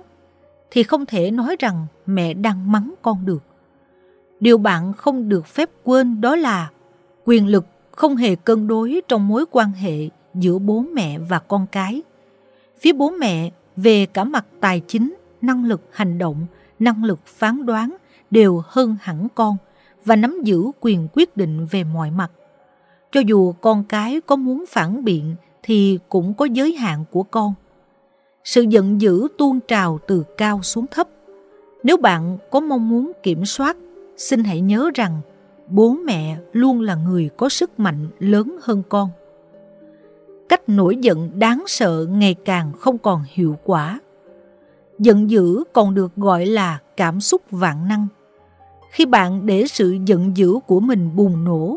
thì 0.70 0.82
không 0.82 1.06
thể 1.06 1.30
nói 1.30 1.56
rằng 1.58 1.86
mẹ 2.06 2.34
đang 2.34 2.72
mắng 2.72 2.94
con 3.02 3.26
được. 3.26 3.42
Điều 4.40 4.58
bạn 4.58 4.92
không 4.92 5.28
được 5.28 5.46
phép 5.46 5.70
quên 5.84 6.20
đó 6.20 6.36
là 6.36 6.70
quyền 7.24 7.46
lực 7.46 7.66
không 7.90 8.16
hề 8.16 8.34
cân 8.34 8.68
đối 8.68 9.00
trong 9.08 9.28
mối 9.28 9.44
quan 9.50 9.72
hệ 9.72 10.08
giữa 10.34 10.58
bố 10.58 10.84
mẹ 10.92 11.18
và 11.18 11.38
con 11.38 11.66
cái. 11.72 12.02
Phía 12.80 12.92
bố 12.92 13.10
mẹ 13.10 13.50
về 13.82 14.06
cả 14.06 14.24
mặt 14.24 14.46
tài 14.60 14.80
chính, 14.80 15.14
năng 15.42 15.64
lực 15.64 15.80
hành 15.92 16.18
động, 16.18 16.46
năng 16.78 17.04
lực 17.04 17.26
phán 17.26 17.66
đoán 17.66 17.96
đều 18.30 18.62
hơn 18.66 18.96
hẳn 19.00 19.28
con 19.34 19.56
và 20.04 20.16
nắm 20.16 20.40
giữ 20.44 20.62
quyền 20.80 21.08
quyết 21.12 21.36
định 21.36 21.66
về 21.70 21.84
mọi 21.84 22.10
mặt. 22.10 22.30
Cho 23.12 23.20
dù 23.20 23.52
con 23.52 23.84
cái 23.84 24.20
có 24.20 24.36
muốn 24.36 24.64
phản 24.68 25.04
biện 25.04 25.34
thì 25.62 25.98
cũng 26.08 26.34
có 26.34 26.44
giới 26.44 26.72
hạn 26.72 27.04
của 27.10 27.22
con. 27.22 27.54
Sự 28.44 28.62
giận 28.62 29.00
dữ 29.00 29.28
tuôn 29.38 29.60
trào 29.68 29.98
từ 30.06 30.24
cao 30.36 30.62
xuống 30.62 30.86
thấp. 30.90 31.08
Nếu 31.82 31.96
bạn 31.96 32.38
có 32.50 32.60
mong 32.60 32.88
muốn 32.88 33.12
kiểm 33.22 33.44
soát, 33.44 33.76
xin 34.16 34.44
hãy 34.44 34.60
nhớ 34.60 34.90
rằng 34.94 35.20
bố 35.68 35.96
mẹ 36.04 36.36
luôn 36.52 36.80
là 36.80 36.94
người 36.94 37.30
có 37.36 37.48
sức 37.48 37.80
mạnh 37.80 38.08
lớn 38.18 38.58
hơn 38.62 38.82
con. 38.88 39.10
Cách 40.48 40.68
nổi 40.68 40.96
giận 40.96 41.30
đáng 41.38 41.64
sợ 41.66 42.06
ngày 42.10 42.34
càng 42.34 42.72
không 42.72 42.98
còn 42.98 43.22
hiệu 43.32 43.56
quả. 43.64 44.00
Giận 44.98 45.30
dữ 45.30 45.64
còn 45.72 45.94
được 45.94 46.16
gọi 46.16 46.46
là 46.46 46.78
cảm 46.96 47.20
xúc 47.20 47.42
vạn 47.50 47.88
năng. 47.88 48.06
Khi 48.90 49.06
bạn 49.06 49.46
để 49.46 49.66
sự 49.66 49.96
giận 50.06 50.36
dữ 50.36 50.54
của 50.66 50.80
mình 50.80 51.16
bùng 51.16 51.44
nổ, 51.44 51.76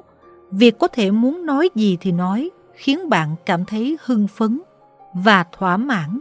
việc 0.52 0.80
có 0.80 0.88
thể 0.88 1.12
muốn 1.12 1.46
nói 1.46 1.70
gì 1.76 1.98
thì 2.02 2.12
nói 2.12 2.50
khiến 2.74 3.10
bạn 3.10 3.36
cảm 3.46 3.66
thấy 3.66 3.98
hưng 4.06 4.28
phấn 4.28 4.62
và 5.14 5.46
thỏa 5.58 5.78
mãn. 5.78 6.20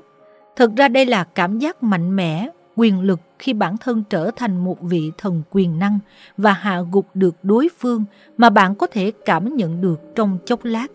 Thực 0.56 0.77
ra 0.77 0.89
đây 0.89 1.06
là 1.06 1.24
cảm 1.24 1.59
giác 1.59 1.82
mạnh 1.82 2.16
mẽ 2.16 2.48
quyền 2.77 3.01
lực 3.01 3.20
khi 3.39 3.52
bản 3.52 3.77
thân 3.77 4.05
trở 4.10 4.31
thành 4.36 4.64
một 4.64 4.81
vị 4.81 5.10
thần 5.18 5.43
quyền 5.51 5.78
năng 5.78 5.98
và 6.36 6.52
hạ 6.52 6.82
gục 6.93 7.06
được 7.14 7.35
đối 7.43 7.68
phương 7.78 8.05
mà 8.36 8.51
bạn 8.51 8.74
có 8.74 8.86
thể 8.86 9.12
cảm 9.24 9.56
nhận 9.56 9.81
được 9.81 10.01
trong 10.14 10.39
chốc 10.47 10.64
lát. 10.64 10.86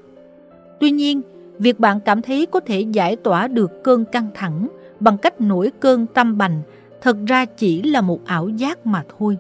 Tuy 0.80 0.92
nhiên, 0.92 1.22
việc 1.60 1.80
bạn 1.80 2.00
cảm 2.00 2.22
thấy 2.22 2.46
có 2.46 2.60
thể 2.60 2.82
giải 2.82 3.16
tỏa 3.16 3.48
được 3.48 3.84
cơn 3.84 4.06
căng 4.06 4.28
thẳng 4.34 4.68
bằng 5.00 5.18
cách 5.18 5.42
nổi 5.42 5.72
cơn 5.80 6.06
tâm 6.06 6.38
bành 6.38 6.62
thật 7.02 7.18
ra 7.28 7.46
chỉ 7.46 7.82
là 7.82 8.02
một 8.02 8.26
ảo 8.26 8.50
giác 8.50 8.86
mà 8.86 9.04
thôi. 9.20 9.38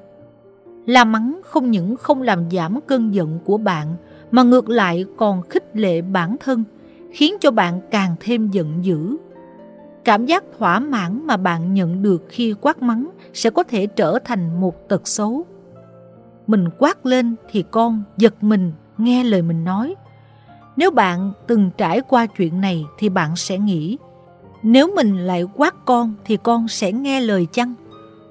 La 0.85 1.03
mắng 1.03 1.41
không 1.43 1.71
những 1.71 1.95
không 1.95 2.21
làm 2.21 2.51
giảm 2.51 2.79
cơn 2.87 3.13
giận 3.15 3.39
của 3.45 3.57
bạn 3.57 3.95
mà 4.31 4.43
ngược 4.43 4.69
lại 4.69 5.05
còn 5.17 5.41
khích 5.41 5.75
lệ 5.75 6.01
bản 6.01 6.35
thân, 6.39 6.63
khiến 7.11 7.35
cho 7.39 7.51
bạn 7.51 7.81
càng 7.91 8.15
thêm 8.19 8.51
giận 8.51 8.85
dữ 8.85 9.17
Cảm 10.05 10.25
giác 10.25 10.43
thỏa 10.57 10.79
mãn 10.79 11.27
mà 11.27 11.37
bạn 11.37 11.73
nhận 11.73 12.01
được 12.03 12.25
khi 12.29 12.53
quát 12.61 12.81
mắng 12.81 13.09
sẽ 13.33 13.49
có 13.49 13.63
thể 13.63 13.87
trở 13.87 14.19
thành 14.25 14.61
một 14.61 14.89
tật 14.89 15.07
xấu. 15.07 15.45
Mình 16.47 16.69
quát 16.79 17.05
lên 17.05 17.35
thì 17.51 17.63
con 17.71 18.03
giật 18.17 18.43
mình 18.43 18.71
nghe 18.97 19.23
lời 19.23 19.41
mình 19.41 19.63
nói. 19.63 19.95
Nếu 20.77 20.91
bạn 20.91 21.31
từng 21.47 21.69
trải 21.77 22.01
qua 22.01 22.25
chuyện 22.25 22.61
này 22.61 22.85
thì 22.97 23.09
bạn 23.09 23.35
sẽ 23.35 23.57
nghĩ 23.57 23.97
nếu 24.67 24.95
mình 24.95 25.17
lại 25.17 25.43
quát 25.55 25.75
con 25.85 26.13
thì 26.25 26.37
con 26.37 26.67
sẽ 26.67 26.91
nghe 26.91 27.21
lời 27.21 27.47
chăng? 27.51 27.73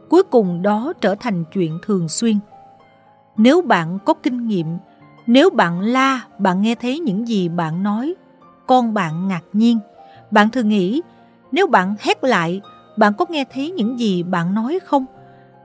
Cuối 0.08 0.22
cùng 0.22 0.62
đó 0.62 0.92
trở 1.00 1.14
thành 1.14 1.44
chuyện 1.52 1.78
thường 1.82 2.08
xuyên. 2.08 2.38
Nếu 3.36 3.62
bạn 3.62 3.98
có 4.04 4.14
kinh 4.14 4.48
nghiệm, 4.48 4.66
nếu 5.26 5.50
bạn 5.50 5.80
la, 5.80 6.20
bạn 6.38 6.62
nghe 6.62 6.74
thấy 6.74 6.98
những 6.98 7.28
gì 7.28 7.48
bạn 7.48 7.82
nói, 7.82 8.14
con 8.66 8.94
bạn 8.94 9.28
ngạc 9.28 9.44
nhiên. 9.52 9.78
Bạn 10.30 10.50
thường 10.50 10.68
nghĩ 10.68 11.02
nếu 11.52 11.66
bạn 11.66 11.94
hét 12.00 12.24
lại, 12.24 12.60
bạn 12.96 13.12
có 13.18 13.26
nghe 13.28 13.44
thấy 13.52 13.70
những 13.70 13.98
gì 13.98 14.22
bạn 14.22 14.54
nói 14.54 14.78
không? 14.84 15.06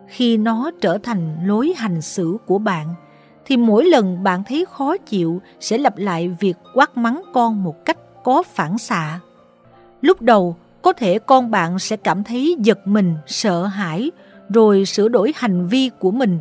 Khi 0.07 0.37
nó 0.37 0.71
trở 0.81 0.97
thành 0.97 1.47
lối 1.47 1.73
hành 1.77 2.01
xử 2.01 2.37
của 2.45 2.57
bạn, 2.57 2.87
thì 3.49 3.57
mỗi 3.57 3.85
lần 3.85 4.23
bạn 4.23 4.43
thấy 4.43 4.65
khó 4.71 4.97
chịu 4.97 5.41
sẽ 5.59 5.77
lặp 5.77 5.97
lại 5.97 6.35
việc 6.39 6.57
quát 6.73 6.97
mắng 6.97 7.21
con 7.33 7.63
một 7.63 7.85
cách 7.85 7.97
có 8.23 8.43
phản 8.43 8.77
xạ. 8.77 9.19
Lúc 10.01 10.21
đầu, 10.21 10.55
có 10.81 10.93
thể 10.93 11.19
con 11.19 11.51
bạn 11.51 11.79
sẽ 11.79 11.97
cảm 11.97 12.23
thấy 12.23 12.55
giật 12.59 12.87
mình, 12.87 13.15
sợ 13.27 13.65
hãi, 13.65 14.11
rồi 14.49 14.85
sửa 14.85 15.07
đổi 15.07 15.33
hành 15.35 15.67
vi 15.67 15.89
của 15.99 16.11
mình. 16.11 16.39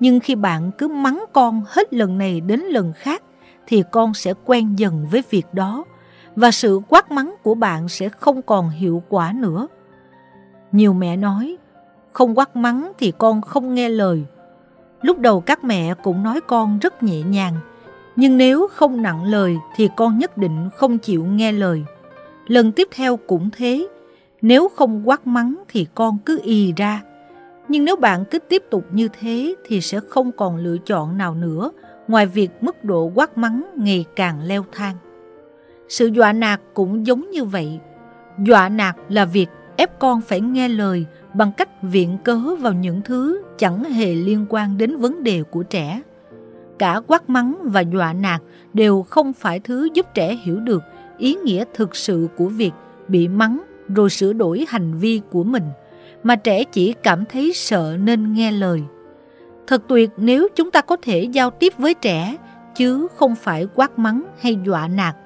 Nhưng 0.00 0.20
khi 0.20 0.34
bạn 0.34 0.70
cứ 0.78 0.88
mắng 0.88 1.24
con 1.32 1.62
hết 1.66 1.94
lần 1.94 2.18
này 2.18 2.40
đến 2.40 2.60
lần 2.60 2.92
khác, 2.92 3.22
thì 3.66 3.82
con 3.90 4.14
sẽ 4.14 4.34
quen 4.44 4.78
dần 4.78 5.06
với 5.10 5.22
việc 5.30 5.46
đó 5.52 5.84
và 6.36 6.50
sự 6.50 6.80
quát 6.88 7.10
mắng 7.10 7.34
của 7.42 7.54
bạn 7.54 7.88
sẽ 7.88 8.08
không 8.08 8.42
còn 8.42 8.70
hiệu 8.70 9.02
quả 9.08 9.32
nữa. 9.36 9.66
Nhiều 10.72 10.92
mẹ 10.92 11.16
nói, 11.16 11.56
không 12.12 12.38
quát 12.38 12.56
mắng 12.56 12.92
thì 12.98 13.12
con 13.18 13.40
không 13.40 13.74
nghe 13.74 13.88
lời. 13.88 14.24
Lúc 15.02 15.18
đầu 15.18 15.40
các 15.40 15.64
mẹ 15.64 15.94
cũng 16.02 16.22
nói 16.22 16.40
con 16.40 16.78
rất 16.78 17.02
nhẹ 17.02 17.22
nhàng, 17.22 17.54
nhưng 18.16 18.36
nếu 18.36 18.68
không 18.72 19.02
nặng 19.02 19.24
lời 19.24 19.56
thì 19.76 19.88
con 19.96 20.18
nhất 20.18 20.38
định 20.38 20.70
không 20.76 20.98
chịu 20.98 21.24
nghe 21.24 21.52
lời. 21.52 21.84
Lần 22.46 22.72
tiếp 22.72 22.88
theo 22.90 23.16
cũng 23.16 23.50
thế, 23.56 23.88
nếu 24.42 24.68
không 24.68 25.08
quát 25.08 25.26
mắng 25.26 25.62
thì 25.68 25.86
con 25.94 26.18
cứ 26.24 26.40
ì 26.42 26.72
ra. 26.76 27.02
Nhưng 27.68 27.84
nếu 27.84 27.96
bạn 27.96 28.24
cứ 28.30 28.38
tiếp 28.38 28.62
tục 28.70 28.84
như 28.92 29.08
thế 29.20 29.54
thì 29.66 29.80
sẽ 29.80 30.00
không 30.08 30.32
còn 30.32 30.56
lựa 30.56 30.76
chọn 30.78 31.18
nào 31.18 31.34
nữa 31.34 31.70
ngoài 32.08 32.26
việc 32.26 32.50
mức 32.60 32.84
độ 32.84 33.12
quát 33.14 33.38
mắng 33.38 33.70
ngày 33.76 34.04
càng 34.16 34.42
leo 34.42 34.64
thang. 34.72 34.96
Sự 35.88 36.06
dọa 36.06 36.32
nạt 36.32 36.60
cũng 36.74 37.06
giống 37.06 37.30
như 37.30 37.44
vậy. 37.44 37.78
Dọa 38.46 38.68
nạt 38.68 38.96
là 39.08 39.24
việc 39.24 39.48
ép 39.80 39.98
con 39.98 40.20
phải 40.20 40.40
nghe 40.40 40.68
lời 40.68 41.06
bằng 41.34 41.52
cách 41.52 41.82
viện 41.82 42.18
cớ 42.24 42.38
vào 42.38 42.72
những 42.72 43.00
thứ 43.04 43.42
chẳng 43.58 43.84
hề 43.84 44.14
liên 44.14 44.46
quan 44.48 44.78
đến 44.78 44.96
vấn 44.96 45.22
đề 45.22 45.42
của 45.42 45.62
trẻ. 45.62 46.02
Cả 46.78 47.00
quát 47.06 47.30
mắng 47.30 47.58
và 47.62 47.80
dọa 47.80 48.12
nạt 48.12 48.42
đều 48.72 49.02
không 49.02 49.32
phải 49.32 49.60
thứ 49.60 49.88
giúp 49.94 50.06
trẻ 50.14 50.38
hiểu 50.42 50.60
được 50.60 50.82
ý 51.18 51.34
nghĩa 51.34 51.64
thực 51.74 51.96
sự 51.96 52.28
của 52.36 52.46
việc 52.46 52.70
bị 53.08 53.28
mắng 53.28 53.62
rồi 53.94 54.10
sửa 54.10 54.32
đổi 54.32 54.64
hành 54.68 54.98
vi 54.98 55.20
của 55.30 55.44
mình, 55.44 55.64
mà 56.22 56.36
trẻ 56.36 56.64
chỉ 56.64 56.92
cảm 56.92 57.24
thấy 57.24 57.52
sợ 57.54 57.96
nên 58.00 58.32
nghe 58.32 58.52
lời. 58.52 58.82
Thật 59.66 59.82
tuyệt 59.88 60.10
nếu 60.16 60.48
chúng 60.54 60.70
ta 60.70 60.80
có 60.80 60.96
thể 61.02 61.22
giao 61.22 61.50
tiếp 61.50 61.72
với 61.78 61.94
trẻ, 61.94 62.36
chứ 62.76 63.06
không 63.16 63.34
phải 63.34 63.66
quát 63.74 63.98
mắng 63.98 64.22
hay 64.40 64.58
dọa 64.66 64.88
nạt 64.88 65.16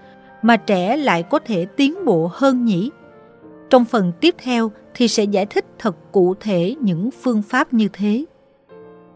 mà 0.42 0.56
trẻ 0.56 0.96
lại 0.96 1.22
có 1.22 1.38
thể 1.38 1.66
tiến 1.76 2.04
bộ 2.04 2.30
hơn 2.32 2.64
nhỉ? 2.64 2.90
Trong 3.70 3.84
phần 3.84 4.12
tiếp 4.20 4.34
theo 4.38 4.70
thì 4.94 5.08
sẽ 5.08 5.24
giải 5.24 5.46
thích 5.46 5.64
thật 5.78 5.96
cụ 6.12 6.34
thể 6.40 6.76
những 6.80 7.10
phương 7.22 7.42
pháp 7.42 7.72
như 7.72 7.88
thế. 7.92 8.24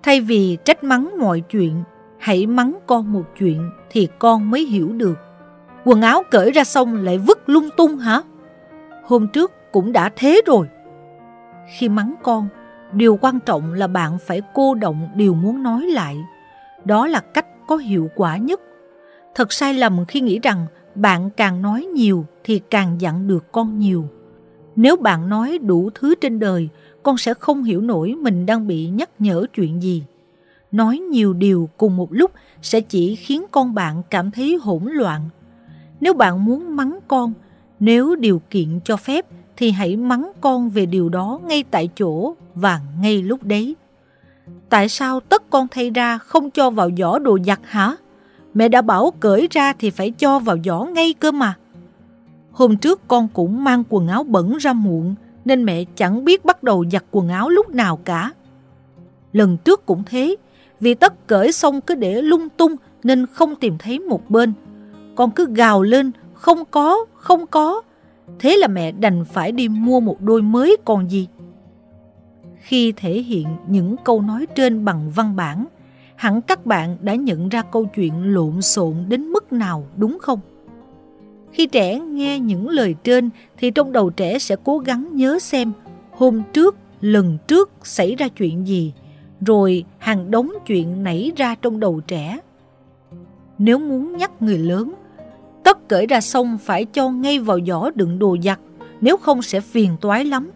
Thay 0.02 0.20
vì 0.20 0.58
trách 0.64 0.84
mắng 0.84 1.10
mọi 1.18 1.40
chuyện, 1.40 1.82
hãy 2.18 2.46
mắng 2.46 2.78
con 2.86 3.12
một 3.12 3.24
chuyện 3.38 3.70
thì 3.90 4.08
con 4.18 4.50
mới 4.50 4.64
hiểu 4.64 4.88
được. 4.88 5.18
Quần 5.84 6.02
áo 6.02 6.22
cởi 6.30 6.50
ra 6.50 6.64
xong 6.64 7.04
lại 7.04 7.18
vứt 7.18 7.48
lung 7.48 7.68
tung 7.76 7.96
hả? 7.96 8.22
Hôm 9.04 9.28
trước 9.28 9.52
cũng 9.72 9.92
đã 9.92 10.10
thế 10.16 10.42
rồi. 10.46 10.66
Khi 11.78 11.88
mắng 11.88 12.14
con, 12.22 12.48
điều 12.92 13.18
quan 13.20 13.40
trọng 13.40 13.72
là 13.72 13.86
bạn 13.86 14.18
phải 14.26 14.42
cô 14.54 14.74
động 14.74 15.08
điều 15.14 15.34
muốn 15.34 15.62
nói 15.62 15.82
lại. 15.82 16.16
Đó 16.84 17.06
là 17.06 17.20
cách 17.20 17.46
có 17.68 17.76
hiệu 17.76 18.10
quả 18.14 18.36
nhất. 18.36 18.60
Thật 19.34 19.52
sai 19.52 19.74
lầm 19.74 20.04
khi 20.04 20.20
nghĩ 20.20 20.38
rằng 20.38 20.66
bạn 20.94 21.30
càng 21.30 21.62
nói 21.62 21.82
nhiều 21.94 22.24
thì 22.44 22.60
càng 22.70 23.00
dặn 23.00 23.28
được 23.28 23.52
con 23.52 23.78
nhiều. 23.78 24.04
Nếu 24.80 24.96
bạn 24.96 25.28
nói 25.28 25.58
đủ 25.58 25.90
thứ 25.94 26.14
trên 26.14 26.38
đời, 26.38 26.68
con 27.02 27.18
sẽ 27.18 27.34
không 27.34 27.64
hiểu 27.64 27.80
nổi 27.80 28.14
mình 28.14 28.46
đang 28.46 28.66
bị 28.66 28.88
nhắc 28.88 29.10
nhở 29.18 29.46
chuyện 29.54 29.82
gì. 29.82 30.04
nói 30.72 30.98
nhiều 30.98 31.32
điều 31.32 31.68
cùng 31.76 31.96
một 31.96 32.08
lúc 32.12 32.30
sẽ 32.62 32.80
chỉ 32.80 33.14
khiến 33.14 33.44
con 33.50 33.74
bạn 33.74 34.02
cảm 34.10 34.30
thấy 34.30 34.58
hỗn 34.62 34.82
loạn. 34.84 35.28
Nếu 36.00 36.14
bạn 36.14 36.44
muốn 36.44 36.76
mắng 36.76 36.98
con, 37.08 37.32
nếu 37.80 38.16
điều 38.16 38.42
kiện 38.50 38.80
cho 38.84 38.96
phép 38.96 39.26
thì 39.56 39.70
hãy 39.70 39.96
mắng 39.96 40.32
con 40.40 40.70
về 40.70 40.86
điều 40.86 41.08
đó 41.08 41.40
ngay 41.44 41.64
tại 41.70 41.88
chỗ 41.96 42.34
và 42.54 42.80
ngay 43.00 43.22
lúc 43.22 43.42
đấy. 43.42 43.76
Tại 44.68 44.88
sao 44.88 45.20
tất 45.20 45.50
con 45.50 45.66
thay 45.70 45.90
ra 45.90 46.18
không 46.18 46.50
cho 46.50 46.70
vào 46.70 46.90
giỏ 46.98 47.18
đồ 47.18 47.38
giặt 47.46 47.60
hả? 47.64 47.96
Mẹ 48.54 48.68
đã 48.68 48.82
bảo 48.82 49.10
cởi 49.20 49.48
ra 49.50 49.72
thì 49.72 49.90
phải 49.90 50.10
cho 50.10 50.38
vào 50.38 50.56
giỏ 50.64 50.84
ngay 50.84 51.14
cơ 51.20 51.32
mà. 51.32 51.54
Hôm 52.58 52.76
trước 52.76 53.00
con 53.08 53.28
cũng 53.32 53.64
mang 53.64 53.84
quần 53.88 54.08
áo 54.08 54.24
bẩn 54.24 54.56
ra 54.56 54.72
muộn 54.72 55.14
nên 55.44 55.64
mẹ 55.64 55.84
chẳng 55.94 56.24
biết 56.24 56.44
bắt 56.44 56.62
đầu 56.62 56.84
giặt 56.92 57.04
quần 57.10 57.28
áo 57.28 57.48
lúc 57.48 57.70
nào 57.70 57.96
cả. 57.96 58.32
Lần 59.32 59.56
trước 59.56 59.86
cũng 59.86 60.02
thế, 60.06 60.36
vì 60.80 60.94
tất 60.94 61.26
cởi 61.26 61.52
xong 61.52 61.80
cứ 61.80 61.94
để 61.94 62.22
lung 62.22 62.48
tung 62.56 62.76
nên 63.02 63.26
không 63.26 63.54
tìm 63.56 63.78
thấy 63.78 63.98
một 63.98 64.30
bên. 64.30 64.52
Con 65.14 65.30
cứ 65.30 65.46
gào 65.54 65.82
lên, 65.82 66.10
không 66.34 66.64
có, 66.70 67.04
không 67.14 67.46
có. 67.46 67.82
Thế 68.38 68.56
là 68.56 68.68
mẹ 68.68 68.92
đành 68.92 69.24
phải 69.24 69.52
đi 69.52 69.68
mua 69.68 70.00
một 70.00 70.20
đôi 70.20 70.42
mới 70.42 70.76
còn 70.84 71.10
gì. 71.10 71.28
Khi 72.56 72.92
thể 72.92 73.12
hiện 73.12 73.46
những 73.66 73.96
câu 74.04 74.20
nói 74.20 74.46
trên 74.54 74.84
bằng 74.84 75.10
văn 75.10 75.36
bản, 75.36 75.66
hẳn 76.16 76.42
các 76.42 76.66
bạn 76.66 76.96
đã 77.00 77.14
nhận 77.14 77.48
ra 77.48 77.62
câu 77.62 77.86
chuyện 77.94 78.34
lộn 78.34 78.62
xộn 78.62 78.94
đến 79.08 79.22
mức 79.22 79.52
nào 79.52 79.86
đúng 79.96 80.18
không? 80.20 80.40
Khi 81.52 81.66
trẻ 81.66 81.98
nghe 81.98 82.38
những 82.38 82.68
lời 82.68 82.94
trên 83.04 83.30
thì 83.56 83.70
trong 83.70 83.92
đầu 83.92 84.10
trẻ 84.10 84.38
sẽ 84.38 84.56
cố 84.64 84.78
gắng 84.78 85.08
nhớ 85.12 85.38
xem 85.38 85.72
hôm 86.10 86.42
trước, 86.52 86.76
lần 87.00 87.38
trước 87.46 87.70
xảy 87.82 88.14
ra 88.14 88.28
chuyện 88.28 88.66
gì, 88.66 88.92
rồi 89.40 89.84
hàng 89.98 90.30
đống 90.30 90.50
chuyện 90.66 91.02
nảy 91.02 91.32
ra 91.36 91.54
trong 91.54 91.80
đầu 91.80 92.00
trẻ. 92.00 92.38
Nếu 93.58 93.78
muốn 93.78 94.16
nhắc 94.16 94.42
người 94.42 94.58
lớn, 94.58 94.94
tất 95.64 95.88
cởi 95.88 96.06
ra 96.06 96.20
xong 96.20 96.58
phải 96.58 96.84
cho 96.84 97.10
ngay 97.10 97.38
vào 97.38 97.58
giỏ 97.66 97.90
đựng 97.94 98.18
đồ 98.18 98.36
giặt, 98.44 98.60
nếu 99.00 99.16
không 99.16 99.42
sẽ 99.42 99.60
phiền 99.60 99.96
toái 100.00 100.24
lắm. 100.24 100.50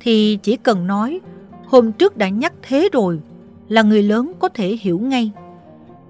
Thì 0.00 0.38
chỉ 0.42 0.56
cần 0.56 0.86
nói, 0.86 1.20
hôm 1.66 1.92
trước 1.92 2.16
đã 2.16 2.28
nhắc 2.28 2.52
thế 2.62 2.88
rồi, 2.92 3.20
là 3.68 3.82
người 3.82 4.02
lớn 4.02 4.32
có 4.38 4.48
thể 4.48 4.76
hiểu 4.80 4.98
ngay. 4.98 5.32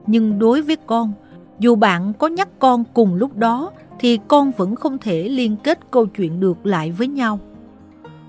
Nhưng 0.06 0.38
đối 0.38 0.62
với 0.62 0.76
con, 0.86 1.12
dù 1.58 1.74
bạn 1.74 2.12
có 2.18 2.28
nhắc 2.28 2.48
con 2.58 2.84
cùng 2.94 3.14
lúc 3.14 3.36
đó 3.36 3.72
thì 4.00 4.18
con 4.28 4.52
vẫn 4.56 4.76
không 4.76 4.98
thể 4.98 5.28
liên 5.28 5.56
kết 5.56 5.78
câu 5.90 6.06
chuyện 6.06 6.40
được 6.40 6.66
lại 6.66 6.92
với 6.92 7.08
nhau. 7.08 7.38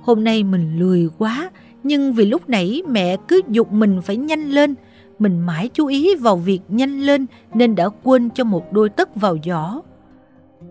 Hôm 0.01 0.23
nay 0.23 0.43
mình 0.43 0.79
lười 0.79 1.09
quá, 1.17 1.51
nhưng 1.83 2.13
vì 2.13 2.25
lúc 2.25 2.49
nãy 2.49 2.81
mẹ 2.87 3.17
cứ 3.27 3.41
dục 3.47 3.71
mình 3.71 4.01
phải 4.01 4.17
nhanh 4.17 4.49
lên, 4.49 4.75
mình 5.19 5.39
mãi 5.39 5.69
chú 5.73 5.85
ý 5.85 6.15
vào 6.15 6.37
việc 6.37 6.59
nhanh 6.67 6.99
lên 7.01 7.25
nên 7.53 7.75
đã 7.75 7.89
quên 8.03 8.29
cho 8.29 8.43
một 8.43 8.73
đôi 8.73 8.89
tất 8.89 9.15
vào 9.15 9.37
giỏ. 9.45 9.81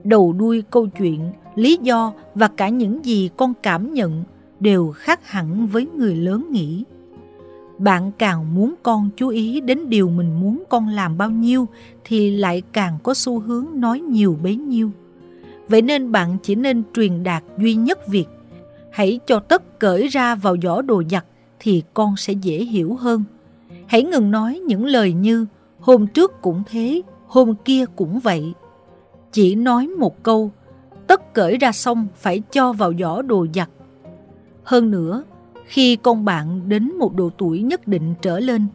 Đầu 0.04 0.32
đuôi 0.32 0.62
câu 0.70 0.86
chuyện, 0.86 1.32
lý 1.54 1.78
do 1.82 2.12
và 2.34 2.48
cả 2.48 2.68
những 2.68 3.04
gì 3.04 3.30
con 3.36 3.52
cảm 3.62 3.94
nhận 3.94 4.24
đều 4.60 4.92
khác 4.96 5.20
hẳn 5.30 5.66
với 5.66 5.86
người 5.96 6.16
lớn 6.16 6.46
nghĩ. 6.50 6.84
Bạn 7.80 8.12
càng 8.18 8.54
muốn 8.54 8.74
con 8.82 9.10
chú 9.16 9.28
ý 9.28 9.60
đến 9.60 9.88
điều 9.88 10.08
mình 10.08 10.40
muốn 10.40 10.62
con 10.68 10.88
làm 10.88 11.18
bao 11.18 11.30
nhiêu 11.30 11.68
thì 12.04 12.36
lại 12.36 12.62
càng 12.72 12.98
có 13.02 13.14
xu 13.14 13.38
hướng 13.38 13.66
nói 13.74 14.00
nhiều 14.00 14.38
bấy 14.42 14.56
nhiêu. 14.56 14.90
Vậy 15.68 15.82
nên 15.82 16.12
bạn 16.12 16.36
chỉ 16.42 16.54
nên 16.54 16.82
truyền 16.94 17.22
đạt 17.22 17.44
duy 17.58 17.74
nhất 17.74 18.08
việc 18.08 18.26
hãy 18.90 19.20
cho 19.26 19.40
tất 19.40 19.78
cởi 19.78 20.08
ra 20.08 20.34
vào 20.34 20.56
giỏ 20.62 20.82
đồ 20.82 21.02
giặt 21.10 21.24
thì 21.58 21.82
con 21.94 22.16
sẽ 22.16 22.32
dễ 22.32 22.64
hiểu 22.64 22.94
hơn. 22.94 23.24
Hãy 23.86 24.02
ngừng 24.02 24.30
nói 24.30 24.60
những 24.66 24.86
lời 24.86 25.12
như 25.12 25.46
hôm 25.80 26.06
trước 26.06 26.42
cũng 26.42 26.62
thế, 26.70 27.02
hôm 27.26 27.54
kia 27.64 27.84
cũng 27.96 28.18
vậy. 28.18 28.52
Chỉ 29.32 29.54
nói 29.54 29.88
một 29.88 30.22
câu, 30.22 30.50
tất 31.06 31.34
cởi 31.34 31.56
ra 31.56 31.72
xong 31.72 32.06
phải 32.16 32.42
cho 32.52 32.72
vào 32.72 32.92
giỏ 32.98 33.22
đồ 33.22 33.46
giặt. 33.54 33.70
Hơn 34.62 34.90
nữa, 34.90 35.22
khi 35.70 35.96
con 35.96 36.24
bạn 36.24 36.68
đến 36.68 36.92
một 36.98 37.14
độ 37.14 37.30
tuổi 37.38 37.62
nhất 37.62 37.88
định 37.88 38.14
trở 38.22 38.40
lên, 38.40 38.66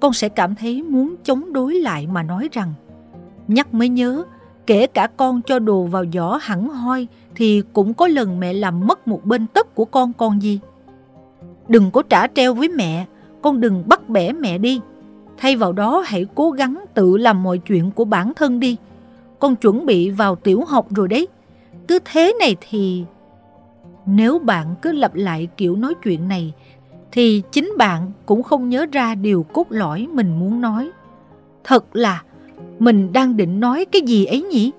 con 0.00 0.12
sẽ 0.12 0.28
cảm 0.28 0.54
thấy 0.54 0.82
muốn 0.82 1.14
chống 1.24 1.52
đối 1.52 1.74
lại 1.74 2.06
mà 2.06 2.22
nói 2.22 2.48
rằng 2.52 2.72
Nhắc 3.48 3.74
mới 3.74 3.88
nhớ, 3.88 4.24
kể 4.66 4.86
cả 4.86 5.08
con 5.16 5.42
cho 5.42 5.58
đồ 5.58 5.82
vào 5.82 6.04
giỏ 6.12 6.38
hẳn 6.42 6.68
hoi 6.68 7.06
thì 7.34 7.62
cũng 7.72 7.94
có 7.94 8.08
lần 8.08 8.40
mẹ 8.40 8.52
làm 8.52 8.86
mất 8.86 9.08
một 9.08 9.24
bên 9.24 9.46
tất 9.46 9.74
của 9.74 9.84
con 9.84 10.12
còn 10.12 10.42
gì. 10.42 10.60
Đừng 11.68 11.90
có 11.90 12.02
trả 12.02 12.26
treo 12.26 12.54
với 12.54 12.68
mẹ, 12.68 13.06
con 13.42 13.60
đừng 13.60 13.88
bắt 13.88 14.08
bẻ 14.08 14.32
mẹ 14.32 14.58
đi. 14.58 14.80
Thay 15.36 15.56
vào 15.56 15.72
đó 15.72 16.02
hãy 16.06 16.26
cố 16.34 16.50
gắng 16.50 16.84
tự 16.94 17.16
làm 17.16 17.42
mọi 17.42 17.58
chuyện 17.58 17.90
của 17.90 18.04
bản 18.04 18.32
thân 18.36 18.60
đi. 18.60 18.76
Con 19.38 19.56
chuẩn 19.56 19.86
bị 19.86 20.10
vào 20.10 20.36
tiểu 20.36 20.64
học 20.64 20.86
rồi 20.94 21.08
đấy. 21.08 21.28
Cứ 21.88 21.98
thế 22.04 22.34
này 22.40 22.56
thì... 22.60 23.04
Nếu 24.06 24.38
bạn 24.38 24.74
cứ 24.82 24.92
lặp 24.92 25.14
lại 25.14 25.48
kiểu 25.56 25.76
nói 25.76 25.94
chuyện 26.02 26.28
này, 26.28 26.52
thì 27.12 27.42
chính 27.52 27.72
bạn 27.78 28.12
cũng 28.26 28.42
không 28.42 28.68
nhớ 28.68 28.86
ra 28.92 29.14
điều 29.14 29.42
cốt 29.42 29.66
lõi 29.70 30.08
mình 30.12 30.38
muốn 30.38 30.60
nói. 30.60 30.90
Thật 31.64 31.96
là, 31.96 32.22
mình 32.78 33.12
đang 33.12 33.36
định 33.36 33.60
nói 33.60 33.84
cái 33.92 34.02
gì 34.02 34.24
ấy 34.24 34.42
nhỉ? 34.42 34.72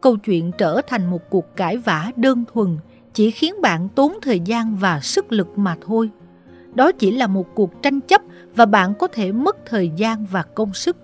Câu 0.00 0.16
chuyện 0.16 0.50
trở 0.58 0.80
thành 0.86 1.10
một 1.10 1.30
cuộc 1.30 1.56
cãi 1.56 1.76
vã 1.76 2.10
đơn 2.16 2.44
thuần, 2.52 2.76
chỉ 3.14 3.30
khiến 3.30 3.54
bạn 3.62 3.88
tốn 3.88 4.12
thời 4.22 4.40
gian 4.40 4.76
và 4.76 5.00
sức 5.00 5.32
lực 5.32 5.58
mà 5.58 5.76
thôi. 5.86 6.10
Đó 6.74 6.92
chỉ 6.92 7.10
là 7.10 7.26
một 7.26 7.54
cuộc 7.54 7.82
tranh 7.82 8.00
chấp 8.00 8.20
và 8.54 8.66
bạn 8.66 8.94
có 8.94 9.06
thể 9.06 9.32
mất 9.32 9.56
thời 9.66 9.90
gian 9.96 10.26
và 10.30 10.42
công 10.42 10.74
sức. 10.74 10.96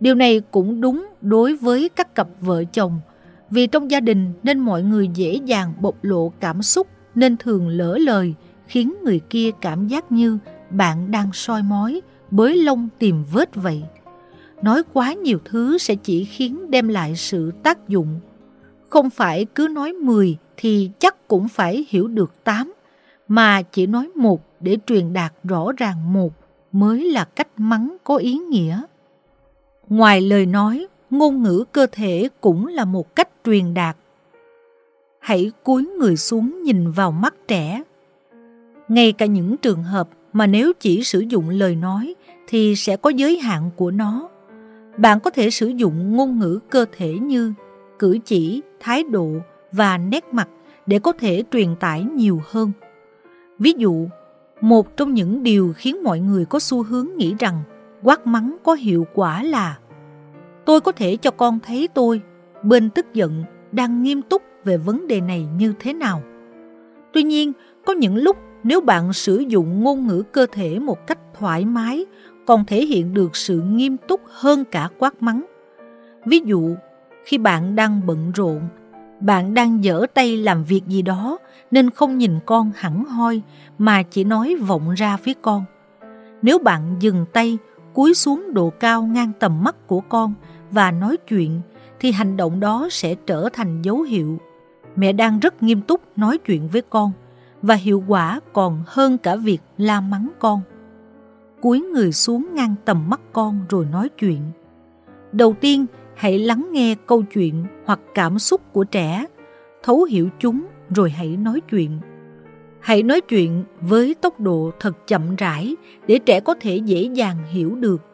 Điều 0.00 0.14
này 0.14 0.40
cũng 0.50 0.80
đúng 0.80 1.06
đối 1.20 1.56
với 1.56 1.88
các 1.88 2.14
cặp 2.14 2.28
vợ 2.40 2.64
chồng 2.64 3.00
vì 3.50 3.66
trong 3.66 3.90
gia 3.90 4.00
đình 4.00 4.32
nên 4.42 4.58
mọi 4.58 4.82
người 4.82 5.08
dễ 5.14 5.40
dàng 5.44 5.72
bộc 5.80 6.04
lộ 6.04 6.32
cảm 6.40 6.62
xúc 6.62 6.86
nên 7.14 7.36
thường 7.36 7.68
lỡ 7.68 7.98
lời 8.00 8.34
khiến 8.66 8.94
người 9.02 9.20
kia 9.30 9.50
cảm 9.60 9.88
giác 9.88 10.12
như 10.12 10.38
bạn 10.70 11.10
đang 11.10 11.32
soi 11.32 11.62
mói, 11.62 12.00
bới 12.30 12.56
lông 12.56 12.88
tìm 12.98 13.24
vết 13.32 13.54
vậy. 13.54 13.82
Nói 14.62 14.82
quá 14.92 15.12
nhiều 15.12 15.38
thứ 15.44 15.78
sẽ 15.78 15.94
chỉ 15.94 16.24
khiến 16.24 16.70
đem 16.70 16.88
lại 16.88 17.16
sự 17.16 17.52
tác 17.62 17.88
dụng. 17.88 18.20
Không 18.88 19.10
phải 19.10 19.46
cứ 19.54 19.68
nói 19.70 19.92
10 19.92 20.36
thì 20.56 20.90
chắc 20.98 21.28
cũng 21.28 21.48
phải 21.48 21.86
hiểu 21.88 22.08
được 22.08 22.44
8, 22.44 22.72
mà 23.28 23.62
chỉ 23.62 23.86
nói 23.86 24.10
một 24.14 24.40
để 24.60 24.76
truyền 24.86 25.12
đạt 25.12 25.32
rõ 25.44 25.72
ràng 25.76 26.12
một 26.12 26.32
mới 26.72 27.10
là 27.10 27.24
cách 27.24 27.48
mắng 27.56 27.96
có 28.04 28.16
ý 28.16 28.34
nghĩa. 28.34 28.82
Ngoài 29.88 30.20
lời 30.20 30.46
nói, 30.46 30.86
ngôn 31.10 31.42
ngữ 31.42 31.64
cơ 31.72 31.86
thể 31.92 32.28
cũng 32.40 32.66
là 32.66 32.84
một 32.84 33.16
cách 33.16 33.28
truyền 33.44 33.74
đạt. 33.74 33.96
Hãy 35.18 35.52
cúi 35.64 35.86
người 35.86 36.16
xuống 36.16 36.62
nhìn 36.62 36.90
vào 36.90 37.12
mắt 37.12 37.34
trẻ. 37.48 37.82
Ngay 38.88 39.12
cả 39.12 39.26
những 39.26 39.56
trường 39.56 39.82
hợp 39.82 40.08
mà 40.32 40.46
nếu 40.46 40.72
chỉ 40.80 41.02
sử 41.02 41.20
dụng 41.20 41.48
lời 41.48 41.76
nói 41.76 42.14
thì 42.48 42.76
sẽ 42.76 42.96
có 42.96 43.10
giới 43.10 43.38
hạn 43.38 43.70
của 43.76 43.90
nó. 43.90 44.28
Bạn 44.96 45.20
có 45.20 45.30
thể 45.30 45.50
sử 45.50 45.66
dụng 45.66 46.16
ngôn 46.16 46.38
ngữ 46.38 46.58
cơ 46.70 46.86
thể 46.96 47.12
như 47.12 47.52
cử 47.98 48.18
chỉ, 48.24 48.62
thái 48.80 49.04
độ 49.04 49.30
và 49.72 49.98
nét 49.98 50.24
mặt 50.32 50.48
để 50.86 50.98
có 50.98 51.12
thể 51.12 51.44
truyền 51.52 51.76
tải 51.76 52.02
nhiều 52.02 52.42
hơn. 52.44 52.72
Ví 53.58 53.72
dụ, 53.76 54.08
một 54.60 54.96
trong 54.96 55.14
những 55.14 55.42
điều 55.42 55.72
khiến 55.76 56.02
mọi 56.02 56.20
người 56.20 56.44
có 56.44 56.58
xu 56.58 56.82
hướng 56.82 57.08
nghĩ 57.16 57.34
rằng 57.38 57.62
quát 58.02 58.26
mắng 58.26 58.56
có 58.62 58.74
hiệu 58.74 59.06
quả 59.14 59.42
là 59.42 59.78
Tôi 60.64 60.80
có 60.80 60.92
thể 60.92 61.16
cho 61.16 61.30
con 61.30 61.58
thấy 61.60 61.88
tôi, 61.94 62.22
bên 62.62 62.90
tức 62.90 63.06
giận, 63.14 63.44
đang 63.72 64.02
nghiêm 64.02 64.22
túc 64.22 64.42
về 64.64 64.76
vấn 64.76 65.06
đề 65.06 65.20
này 65.20 65.46
như 65.56 65.74
thế 65.78 65.92
nào. 65.92 66.22
Tuy 67.12 67.22
nhiên, 67.22 67.52
có 67.86 67.92
những 67.92 68.16
lúc 68.16 68.36
nếu 68.64 68.80
bạn 68.80 69.12
sử 69.12 69.38
dụng 69.38 69.84
ngôn 69.84 70.06
ngữ 70.06 70.22
cơ 70.32 70.46
thể 70.52 70.78
một 70.78 71.06
cách 71.06 71.18
thoải 71.38 71.64
mái, 71.64 72.06
còn 72.46 72.64
thể 72.64 72.86
hiện 72.86 73.14
được 73.14 73.36
sự 73.36 73.60
nghiêm 73.60 73.96
túc 74.08 74.20
hơn 74.26 74.64
cả 74.64 74.88
quát 74.98 75.22
mắng. 75.22 75.44
Ví 76.26 76.40
dụ, 76.44 76.76
khi 77.24 77.38
bạn 77.38 77.76
đang 77.76 78.00
bận 78.06 78.32
rộn, 78.34 78.60
bạn 79.20 79.54
đang 79.54 79.84
dở 79.84 80.06
tay 80.14 80.36
làm 80.36 80.64
việc 80.64 80.86
gì 80.86 81.02
đó 81.02 81.38
nên 81.70 81.90
không 81.90 82.18
nhìn 82.18 82.38
con 82.46 82.72
hẳn 82.76 83.04
hoi 83.04 83.42
mà 83.78 84.02
chỉ 84.02 84.24
nói 84.24 84.56
vọng 84.56 84.94
ra 84.94 85.16
phía 85.16 85.34
con. 85.42 85.64
Nếu 86.42 86.58
bạn 86.58 86.96
dừng 87.00 87.26
tay, 87.32 87.58
cúi 87.94 88.14
xuống 88.14 88.54
độ 88.54 88.70
cao 88.70 89.02
ngang 89.02 89.32
tầm 89.38 89.64
mắt 89.64 89.86
của 89.86 90.00
con 90.00 90.34
và 90.70 90.90
nói 90.90 91.16
chuyện 91.16 91.60
thì 92.00 92.12
hành 92.12 92.36
động 92.36 92.60
đó 92.60 92.88
sẽ 92.90 93.14
trở 93.14 93.48
thành 93.52 93.82
dấu 93.82 94.02
hiệu 94.02 94.38
mẹ 94.96 95.12
đang 95.12 95.40
rất 95.40 95.62
nghiêm 95.62 95.80
túc 95.80 96.18
nói 96.18 96.38
chuyện 96.38 96.68
với 96.68 96.82
con 96.82 97.12
và 97.62 97.74
hiệu 97.74 98.04
quả 98.06 98.40
còn 98.52 98.82
hơn 98.86 99.18
cả 99.18 99.36
việc 99.36 99.58
la 99.78 100.00
mắng 100.00 100.30
con. 100.38 100.60
Cúi 101.60 101.80
người 101.80 102.12
xuống 102.12 102.48
ngang 102.54 102.74
tầm 102.84 103.08
mắt 103.08 103.20
con 103.32 103.64
rồi 103.68 103.86
nói 103.92 104.08
chuyện. 104.08 104.40
Đầu 105.32 105.54
tiên, 105.60 105.86
hãy 106.14 106.38
lắng 106.38 106.68
nghe 106.72 106.94
câu 107.06 107.22
chuyện 107.22 107.64
hoặc 107.84 108.00
cảm 108.14 108.38
xúc 108.38 108.60
của 108.72 108.84
trẻ, 108.84 109.26
thấu 109.82 110.04
hiểu 110.04 110.28
chúng 110.38 110.66
rồi 110.94 111.10
hãy 111.10 111.36
nói 111.36 111.60
chuyện. 111.70 111.98
Hãy 112.80 113.02
nói 113.02 113.20
chuyện 113.20 113.64
với 113.80 114.14
tốc 114.14 114.40
độ 114.40 114.70
thật 114.80 115.06
chậm 115.06 115.36
rãi 115.36 115.76
để 116.06 116.18
trẻ 116.18 116.40
có 116.40 116.54
thể 116.60 116.76
dễ 116.76 117.02
dàng 117.02 117.36
hiểu 117.50 117.74
được. 117.74 118.09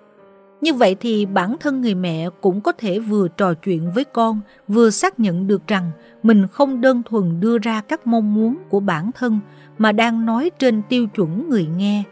Như 0.66 0.74
vậy 0.74 0.96
thì 1.00 1.26
bản 1.26 1.56
thân 1.60 1.80
người 1.80 1.94
mẹ 1.94 2.28
cũng 2.40 2.60
có 2.60 2.72
thể 2.72 2.98
vừa 2.98 3.28
trò 3.28 3.54
chuyện 3.54 3.90
với 3.94 4.04
con, 4.04 4.40
vừa 4.68 4.90
xác 4.90 5.20
nhận 5.20 5.46
được 5.46 5.66
rằng 5.66 5.90
mình 6.22 6.46
không 6.52 6.80
đơn 6.80 7.02
thuần 7.02 7.40
đưa 7.40 7.58
ra 7.58 7.80
các 7.80 8.06
mong 8.06 8.34
muốn 8.34 8.56
của 8.68 8.80
bản 8.80 9.10
thân 9.14 9.40
mà 9.78 9.92
đang 9.92 10.26
nói 10.26 10.50
trên 10.58 10.82
tiêu 10.88 11.06
chuẩn 11.06 11.48
người 11.48 11.66
nghe, 11.76 12.02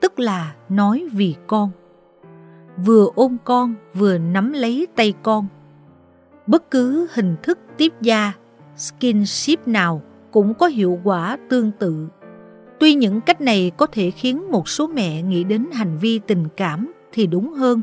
tức 0.00 0.18
là 0.18 0.54
nói 0.68 1.08
vì 1.12 1.34
con. 1.46 1.70
Vừa 2.84 3.06
ôm 3.14 3.36
con, 3.44 3.74
vừa 3.94 4.18
nắm 4.18 4.52
lấy 4.52 4.86
tay 4.96 5.14
con. 5.22 5.46
Bất 6.46 6.70
cứ 6.70 7.06
hình 7.14 7.36
thức 7.42 7.58
tiếp 7.76 7.92
gia, 8.00 8.32
skinship 8.76 9.68
nào 9.68 10.02
cũng 10.30 10.54
có 10.54 10.66
hiệu 10.66 11.00
quả 11.04 11.38
tương 11.48 11.70
tự. 11.78 12.08
Tuy 12.80 12.94
những 12.94 13.20
cách 13.20 13.40
này 13.40 13.72
có 13.76 13.86
thể 13.86 14.10
khiến 14.10 14.50
một 14.50 14.68
số 14.68 14.86
mẹ 14.86 15.22
nghĩ 15.22 15.44
đến 15.44 15.66
hành 15.72 15.98
vi 15.98 16.18
tình 16.18 16.44
cảm 16.56 16.92
thì 17.14 17.26
đúng 17.26 17.52
hơn, 17.52 17.80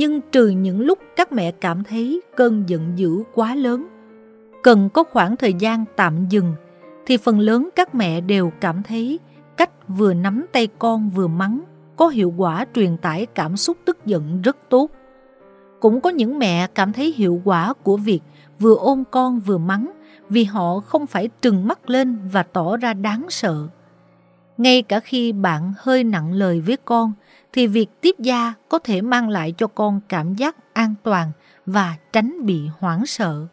nhưng 0.00 0.20
trừ 0.20 0.48
những 0.48 0.80
lúc 0.80 0.98
các 1.16 1.32
mẹ 1.32 1.52
cảm 1.52 1.84
thấy 1.84 2.20
cơn 2.36 2.64
giận 2.66 2.92
dữ 2.96 3.22
quá 3.34 3.54
lớn, 3.54 3.86
cần 4.62 4.88
có 4.88 5.04
khoảng 5.04 5.36
thời 5.36 5.54
gian 5.54 5.84
tạm 5.96 6.28
dừng, 6.28 6.54
thì 7.06 7.16
phần 7.16 7.40
lớn 7.40 7.68
các 7.76 7.94
mẹ 7.94 8.20
đều 8.20 8.52
cảm 8.60 8.82
thấy 8.82 9.18
cách 9.56 9.70
vừa 9.88 10.14
nắm 10.14 10.46
tay 10.52 10.68
con 10.78 11.10
vừa 11.10 11.26
mắng 11.26 11.60
có 11.96 12.08
hiệu 12.08 12.34
quả 12.36 12.66
truyền 12.74 12.96
tải 12.96 13.26
cảm 13.26 13.56
xúc 13.56 13.76
tức 13.84 14.06
giận 14.06 14.42
rất 14.42 14.56
tốt. 14.68 14.90
Cũng 15.80 16.00
có 16.00 16.10
những 16.10 16.38
mẹ 16.38 16.66
cảm 16.74 16.92
thấy 16.92 17.14
hiệu 17.16 17.40
quả 17.44 17.72
của 17.82 17.96
việc 17.96 18.20
vừa 18.58 18.74
ôm 18.74 19.04
con 19.10 19.40
vừa 19.40 19.58
mắng 19.58 19.90
vì 20.28 20.44
họ 20.44 20.80
không 20.80 21.06
phải 21.06 21.28
trừng 21.42 21.66
mắt 21.66 21.90
lên 21.90 22.18
và 22.32 22.42
tỏ 22.42 22.76
ra 22.76 22.94
đáng 22.94 23.26
sợ. 23.28 23.66
Ngay 24.58 24.82
cả 24.82 25.00
khi 25.00 25.32
bạn 25.32 25.72
hơi 25.78 26.04
nặng 26.04 26.32
lời 26.32 26.60
với 26.60 26.76
con, 26.84 27.12
thì 27.52 27.66
việc 27.66 27.86
tiếp 28.00 28.14
gia 28.18 28.54
có 28.68 28.78
thể 28.78 29.00
mang 29.00 29.28
lại 29.28 29.54
cho 29.56 29.66
con 29.66 30.00
cảm 30.08 30.34
giác 30.34 30.56
an 30.72 30.94
toàn 31.02 31.32
và 31.66 31.96
tránh 32.12 32.46
bị 32.46 32.68
hoảng 32.78 33.06
sợ. 33.06 33.46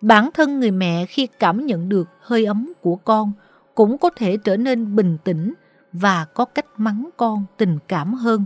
Bản 0.00 0.30
thân 0.34 0.60
người 0.60 0.70
mẹ 0.70 1.06
khi 1.06 1.26
cảm 1.26 1.66
nhận 1.66 1.88
được 1.88 2.08
hơi 2.20 2.44
ấm 2.44 2.72
của 2.80 2.96
con 2.96 3.32
cũng 3.74 3.98
có 3.98 4.10
thể 4.16 4.36
trở 4.36 4.56
nên 4.56 4.96
bình 4.96 5.18
tĩnh 5.24 5.54
và 5.92 6.26
có 6.34 6.44
cách 6.44 6.66
mắng 6.76 7.08
con 7.16 7.44
tình 7.56 7.78
cảm 7.88 8.14
hơn. 8.14 8.44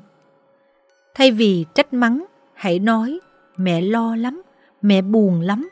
Thay 1.15 1.31
vì 1.31 1.65
trách 1.75 1.93
mắng, 1.93 2.25
hãy 2.55 2.79
nói 2.79 3.21
mẹ 3.57 3.81
lo 3.81 4.17
lắm, 4.17 4.43
mẹ 4.83 5.03
buồn 5.03 5.41
lắm. 5.41 5.71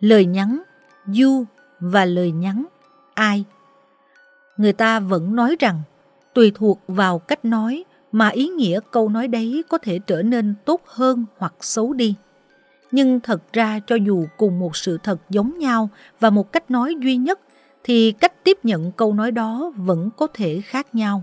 Lời 0.00 0.26
nhắn 0.26 0.62
you 1.20 1.44
và 1.80 2.04
lời 2.04 2.32
nhắn 2.32 2.66
ai. 3.14 3.44
Người 4.56 4.72
ta 4.72 5.00
vẫn 5.00 5.36
nói 5.36 5.56
rằng 5.58 5.82
tùy 6.34 6.52
thuộc 6.54 6.80
vào 6.88 7.18
cách 7.18 7.44
nói 7.44 7.84
mà 8.18 8.28
ý 8.28 8.48
nghĩa 8.48 8.80
câu 8.90 9.08
nói 9.08 9.28
đấy 9.28 9.64
có 9.68 9.78
thể 9.78 9.98
trở 9.98 10.22
nên 10.22 10.54
tốt 10.64 10.80
hơn 10.86 11.24
hoặc 11.36 11.54
xấu 11.60 11.92
đi. 11.92 12.14
Nhưng 12.90 13.20
thật 13.20 13.52
ra 13.52 13.80
cho 13.86 13.96
dù 13.96 14.26
cùng 14.36 14.58
một 14.58 14.76
sự 14.76 14.98
thật 15.02 15.20
giống 15.30 15.58
nhau 15.58 15.88
và 16.20 16.30
một 16.30 16.52
cách 16.52 16.70
nói 16.70 16.94
duy 17.00 17.16
nhất, 17.16 17.40
thì 17.84 18.12
cách 18.12 18.44
tiếp 18.44 18.58
nhận 18.62 18.92
câu 18.92 19.14
nói 19.14 19.30
đó 19.30 19.72
vẫn 19.76 20.10
có 20.16 20.26
thể 20.34 20.60
khác 20.60 20.94
nhau. 20.94 21.22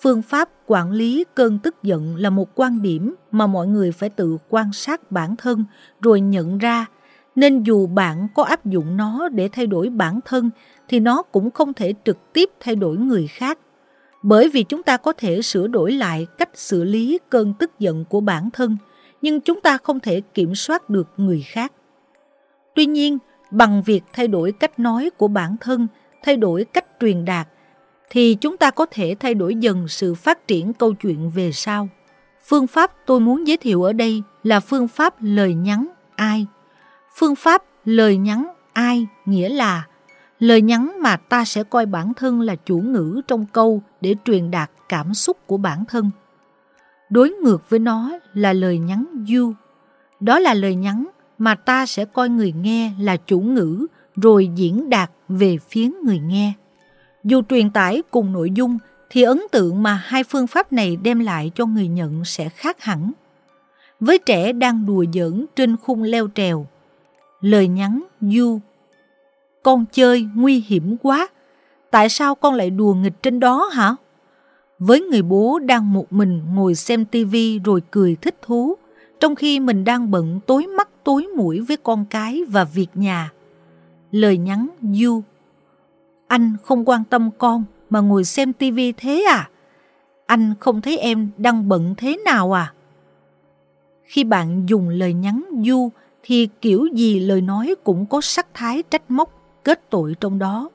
Phương 0.00 0.22
pháp 0.22 0.50
quản 0.66 0.92
lý 0.92 1.24
cơn 1.34 1.58
tức 1.58 1.82
giận 1.82 2.16
là 2.16 2.30
một 2.30 2.48
quan 2.54 2.82
điểm 2.82 3.14
mà 3.30 3.46
mọi 3.46 3.66
người 3.66 3.92
phải 3.92 4.10
tự 4.10 4.38
quan 4.48 4.72
sát 4.72 5.12
bản 5.12 5.36
thân 5.36 5.64
rồi 6.00 6.20
nhận 6.20 6.58
ra 6.58 6.86
nên 7.34 7.62
dù 7.62 7.86
bạn 7.86 8.28
có 8.34 8.42
áp 8.42 8.66
dụng 8.66 8.96
nó 8.96 9.28
để 9.28 9.48
thay 9.52 9.66
đổi 9.66 9.88
bản 9.88 10.20
thân, 10.24 10.50
thì 10.88 11.00
nó 11.00 11.22
cũng 11.22 11.50
không 11.50 11.74
thể 11.74 11.94
trực 12.04 12.32
tiếp 12.32 12.50
thay 12.60 12.76
đổi 12.76 12.96
người 12.96 13.26
khác. 13.26 13.58
Bởi 14.22 14.48
vì 14.48 14.62
chúng 14.62 14.82
ta 14.82 14.96
có 14.96 15.12
thể 15.12 15.42
sửa 15.42 15.66
đổi 15.66 15.92
lại 15.92 16.26
cách 16.38 16.50
xử 16.54 16.84
lý 16.84 17.18
cơn 17.30 17.54
tức 17.58 17.70
giận 17.78 18.04
của 18.04 18.20
bản 18.20 18.50
thân, 18.50 18.76
nhưng 19.22 19.40
chúng 19.40 19.60
ta 19.60 19.78
không 19.78 20.00
thể 20.00 20.20
kiểm 20.34 20.54
soát 20.54 20.90
được 20.90 21.08
người 21.16 21.44
khác. 21.46 21.72
Tuy 22.74 22.86
nhiên, 22.86 23.18
bằng 23.50 23.82
việc 23.82 24.02
thay 24.12 24.28
đổi 24.28 24.52
cách 24.52 24.78
nói 24.78 25.10
của 25.16 25.28
bản 25.28 25.56
thân, 25.60 25.86
thay 26.22 26.36
đổi 26.36 26.64
cách 26.64 26.86
truyền 27.00 27.24
đạt, 27.24 27.48
thì 28.10 28.34
chúng 28.40 28.56
ta 28.56 28.70
có 28.70 28.86
thể 28.90 29.14
thay 29.20 29.34
đổi 29.34 29.54
dần 29.54 29.88
sự 29.88 30.14
phát 30.14 30.48
triển 30.48 30.72
câu 30.72 30.92
chuyện 30.92 31.30
về 31.30 31.52
sau. 31.52 31.88
Phương 32.44 32.66
pháp 32.66 32.92
tôi 33.06 33.20
muốn 33.20 33.46
giới 33.46 33.56
thiệu 33.56 33.82
ở 33.82 33.92
đây 33.92 34.22
là 34.42 34.60
phương 34.60 34.88
pháp 34.88 35.14
lời 35.20 35.54
nhắn 35.54 35.86
ai 36.16 36.46
Phương 37.14 37.36
pháp 37.36 37.62
lời 37.84 38.16
nhắn 38.16 38.46
ai 38.72 39.06
nghĩa 39.26 39.48
là 39.48 39.84
lời 40.40 40.62
nhắn 40.62 40.92
mà 41.00 41.16
ta 41.16 41.44
sẽ 41.44 41.64
coi 41.64 41.86
bản 41.86 42.14
thân 42.14 42.40
là 42.40 42.56
chủ 42.56 42.78
ngữ 42.78 43.20
trong 43.28 43.46
câu 43.52 43.82
để 44.00 44.14
truyền 44.24 44.50
đạt 44.50 44.70
cảm 44.88 45.14
xúc 45.14 45.36
của 45.46 45.56
bản 45.56 45.84
thân. 45.84 46.10
Đối 47.10 47.30
ngược 47.30 47.70
với 47.70 47.78
nó 47.78 48.12
là 48.34 48.52
lời 48.52 48.78
nhắn 48.78 49.24
you. 49.34 49.52
Đó 50.20 50.38
là 50.38 50.54
lời 50.54 50.74
nhắn 50.74 51.06
mà 51.38 51.54
ta 51.54 51.86
sẽ 51.86 52.04
coi 52.04 52.28
người 52.28 52.52
nghe 52.52 52.92
là 53.00 53.16
chủ 53.16 53.40
ngữ 53.40 53.86
rồi 54.16 54.50
diễn 54.54 54.90
đạt 54.90 55.10
về 55.28 55.58
phía 55.70 55.90
người 56.04 56.18
nghe. 56.18 56.52
Dù 57.24 57.42
truyền 57.48 57.70
tải 57.70 58.02
cùng 58.10 58.32
nội 58.32 58.50
dung 58.50 58.78
thì 59.10 59.22
ấn 59.22 59.40
tượng 59.50 59.82
mà 59.82 59.94
hai 60.04 60.24
phương 60.24 60.46
pháp 60.46 60.72
này 60.72 60.96
đem 60.96 61.20
lại 61.20 61.50
cho 61.54 61.66
người 61.66 61.88
nhận 61.88 62.24
sẽ 62.24 62.48
khác 62.48 62.82
hẳn. 62.82 63.12
Với 64.00 64.18
trẻ 64.18 64.52
đang 64.52 64.86
đùa 64.86 65.04
giỡn 65.12 65.46
trên 65.56 65.76
khung 65.76 66.02
leo 66.02 66.28
trèo, 66.34 66.66
lời 67.40 67.68
nhắn 67.68 68.02
du. 68.20 68.58
Con 69.62 69.84
chơi 69.92 70.26
nguy 70.34 70.64
hiểm 70.66 70.96
quá, 71.02 71.28
tại 71.90 72.08
sao 72.08 72.34
con 72.34 72.54
lại 72.54 72.70
đùa 72.70 72.94
nghịch 72.94 73.22
trên 73.22 73.40
đó 73.40 73.70
hả? 73.72 73.96
Với 74.78 75.00
người 75.00 75.22
bố 75.22 75.58
đang 75.58 75.92
một 75.92 76.12
mình 76.12 76.42
ngồi 76.54 76.74
xem 76.74 77.04
tivi 77.04 77.58
rồi 77.58 77.82
cười 77.90 78.16
thích 78.16 78.36
thú, 78.42 78.76
trong 79.20 79.34
khi 79.34 79.60
mình 79.60 79.84
đang 79.84 80.10
bận 80.10 80.40
tối 80.46 80.66
mắt 80.66 80.88
tối 81.04 81.26
mũi 81.36 81.60
với 81.60 81.76
con 81.76 82.04
cái 82.10 82.44
và 82.48 82.64
việc 82.64 82.88
nhà. 82.94 83.32
Lời 84.10 84.38
nhắn 84.38 84.68
du. 84.82 85.22
Anh 86.26 86.56
không 86.64 86.84
quan 86.84 87.04
tâm 87.10 87.30
con 87.38 87.64
mà 87.90 88.00
ngồi 88.00 88.24
xem 88.24 88.52
tivi 88.52 88.92
thế 88.92 89.24
à? 89.28 89.50
Anh 90.26 90.54
không 90.60 90.80
thấy 90.80 90.98
em 90.98 91.30
đang 91.36 91.68
bận 91.68 91.94
thế 91.96 92.16
nào 92.24 92.56
à? 92.56 92.72
Khi 94.04 94.24
bạn 94.24 94.66
dùng 94.68 94.88
lời 94.88 95.12
nhắn 95.12 95.44
du 95.66 95.90
thì 96.22 96.48
kiểu 96.60 96.86
gì 96.92 97.20
lời 97.20 97.40
nói 97.40 97.74
cũng 97.84 98.06
có 98.06 98.20
sắc 98.20 98.46
thái 98.54 98.82
trách 98.90 99.10
móc, 99.10 99.39
kết 99.70 99.90
tội 99.90 100.14
trong 100.20 100.38
đó. 100.38 100.70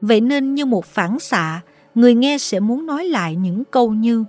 Vậy 0.00 0.20
nên 0.20 0.54
như 0.54 0.66
một 0.66 0.84
phản 0.84 1.18
xạ, 1.18 1.60
người 1.94 2.14
nghe 2.14 2.38
sẽ 2.38 2.60
muốn 2.60 2.86
nói 2.86 3.04
lại 3.04 3.36
những 3.36 3.64
câu 3.70 3.92
như 3.92 4.24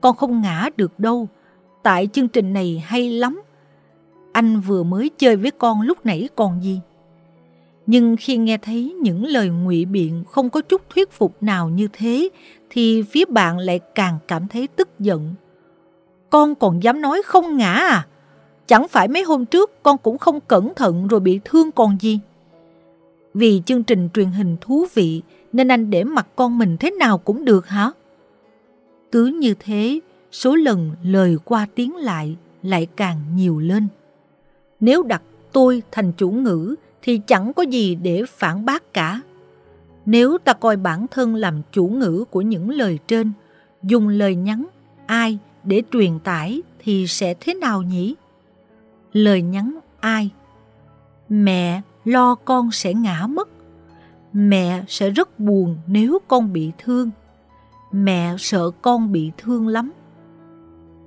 Con 0.00 0.16
không 0.16 0.40
ngã 0.40 0.68
được 0.76 0.98
đâu, 0.98 1.28
tại 1.82 2.08
chương 2.12 2.28
trình 2.28 2.52
này 2.52 2.82
hay 2.86 3.10
lắm. 3.10 3.42
Anh 4.32 4.60
vừa 4.60 4.82
mới 4.82 5.10
chơi 5.18 5.36
với 5.36 5.50
con 5.50 5.80
lúc 5.80 6.06
nãy 6.06 6.28
còn 6.36 6.62
gì. 6.62 6.80
Nhưng 7.86 8.16
khi 8.20 8.36
nghe 8.36 8.58
thấy 8.58 8.94
những 9.02 9.24
lời 9.24 9.48
ngụy 9.48 9.84
biện 9.84 10.24
không 10.30 10.50
có 10.50 10.60
chút 10.60 10.82
thuyết 10.90 11.12
phục 11.12 11.42
nào 11.42 11.68
như 11.68 11.88
thế, 11.92 12.28
thì 12.70 13.02
phía 13.02 13.24
bạn 13.24 13.58
lại 13.58 13.80
càng 13.94 14.18
cảm 14.28 14.48
thấy 14.48 14.66
tức 14.66 14.88
giận. 14.98 15.34
Con 16.30 16.54
còn 16.54 16.82
dám 16.82 17.00
nói 17.00 17.22
không 17.24 17.56
ngã 17.56 17.72
à? 17.72 18.06
Chẳng 18.66 18.88
phải 18.88 19.08
mấy 19.08 19.22
hôm 19.22 19.46
trước 19.46 19.82
con 19.82 19.98
cũng 19.98 20.18
không 20.18 20.40
cẩn 20.40 20.74
thận 20.74 21.08
rồi 21.08 21.20
bị 21.20 21.40
thương 21.44 21.72
còn 21.72 21.96
gì. 22.00 22.20
Vì 23.34 23.62
chương 23.66 23.82
trình 23.82 24.08
truyền 24.14 24.30
hình 24.30 24.56
thú 24.60 24.86
vị 24.94 25.22
nên 25.52 25.68
anh 25.68 25.90
để 25.90 26.04
mặt 26.04 26.26
con 26.36 26.58
mình 26.58 26.76
thế 26.80 26.90
nào 26.90 27.18
cũng 27.18 27.44
được 27.44 27.66
hả? 27.66 27.90
Cứ 29.12 29.26
như 29.26 29.54
thế, 29.58 30.00
số 30.32 30.54
lần 30.54 30.90
lời 31.02 31.36
qua 31.44 31.66
tiếng 31.74 31.96
lại 31.96 32.36
lại 32.62 32.86
càng 32.96 33.20
nhiều 33.34 33.58
lên. 33.58 33.88
Nếu 34.80 35.02
đặt 35.02 35.22
tôi 35.52 35.82
thành 35.90 36.12
chủ 36.12 36.30
ngữ 36.30 36.74
thì 37.02 37.20
chẳng 37.26 37.52
có 37.52 37.62
gì 37.62 37.94
để 37.94 38.22
phản 38.28 38.64
bác 38.64 38.92
cả. 38.92 39.20
Nếu 40.06 40.38
ta 40.38 40.52
coi 40.52 40.76
bản 40.76 41.06
thân 41.10 41.34
làm 41.34 41.62
chủ 41.72 41.88
ngữ 41.88 42.24
của 42.30 42.40
những 42.40 42.70
lời 42.70 42.98
trên, 43.06 43.32
dùng 43.82 44.08
lời 44.08 44.34
nhắn 44.34 44.66
ai 45.06 45.38
để 45.64 45.82
truyền 45.92 46.18
tải 46.18 46.62
thì 46.78 47.06
sẽ 47.06 47.34
thế 47.40 47.54
nào 47.54 47.82
nhỉ? 47.82 48.14
lời 49.12 49.42
nhắn 49.42 49.78
ai. 50.00 50.30
Mẹ 51.28 51.80
lo 52.08 52.34
con 52.34 52.70
sẽ 52.70 52.94
ngã 52.94 53.26
mất. 53.26 53.48
Mẹ 54.32 54.84
sẽ 54.88 55.10
rất 55.10 55.40
buồn 55.40 55.76
nếu 55.86 56.18
con 56.28 56.52
bị 56.52 56.72
thương. 56.78 57.10
Mẹ 57.92 58.34
sợ 58.38 58.70
con 58.82 59.12
bị 59.12 59.32
thương 59.38 59.68
lắm. 59.68 59.92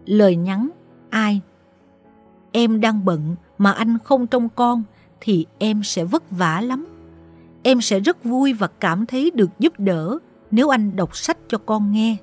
Lời 0.05 0.35
nhắn 0.35 0.69
ai. 1.09 1.41
Em 2.51 2.81
đang 2.81 3.05
bận 3.05 3.35
mà 3.57 3.71
anh 3.71 3.97
không 4.03 4.27
trông 4.27 4.49
con 4.49 4.83
thì 5.21 5.45
em 5.57 5.83
sẽ 5.83 6.03
vất 6.03 6.31
vả 6.31 6.61
lắm. 6.61 6.87
Em 7.63 7.81
sẽ 7.81 7.99
rất 7.99 8.23
vui 8.23 8.53
và 8.53 8.67
cảm 8.67 9.05
thấy 9.05 9.31
được 9.31 9.49
giúp 9.59 9.73
đỡ 9.77 10.17
nếu 10.51 10.69
anh 10.69 10.95
đọc 10.95 11.17
sách 11.17 11.37
cho 11.47 11.57
con 11.57 11.91
nghe. 11.91 12.17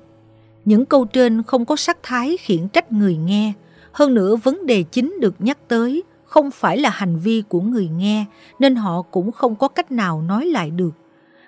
Những 0.65 0.85
câu 0.85 1.05
trên 1.05 1.43
không 1.43 1.65
có 1.65 1.75
sắc 1.75 1.97
thái 2.03 2.37
khiển 2.37 2.67
trách 2.67 2.91
người 2.91 3.17
nghe, 3.17 3.53
hơn 3.91 4.13
nữa 4.13 4.35
vấn 4.35 4.65
đề 4.65 4.83
chính 4.83 5.17
được 5.21 5.35
nhắc 5.39 5.57
tới 5.67 6.03
không 6.29 6.51
phải 6.51 6.77
là 6.77 6.89
hành 6.89 7.17
vi 7.19 7.43
của 7.49 7.61
người 7.61 7.87
nghe 7.87 8.25
nên 8.59 8.75
họ 8.75 9.01
cũng 9.01 9.31
không 9.31 9.55
có 9.55 9.67
cách 9.67 9.91
nào 9.91 10.21
nói 10.21 10.45
lại 10.45 10.71
được. 10.71 10.91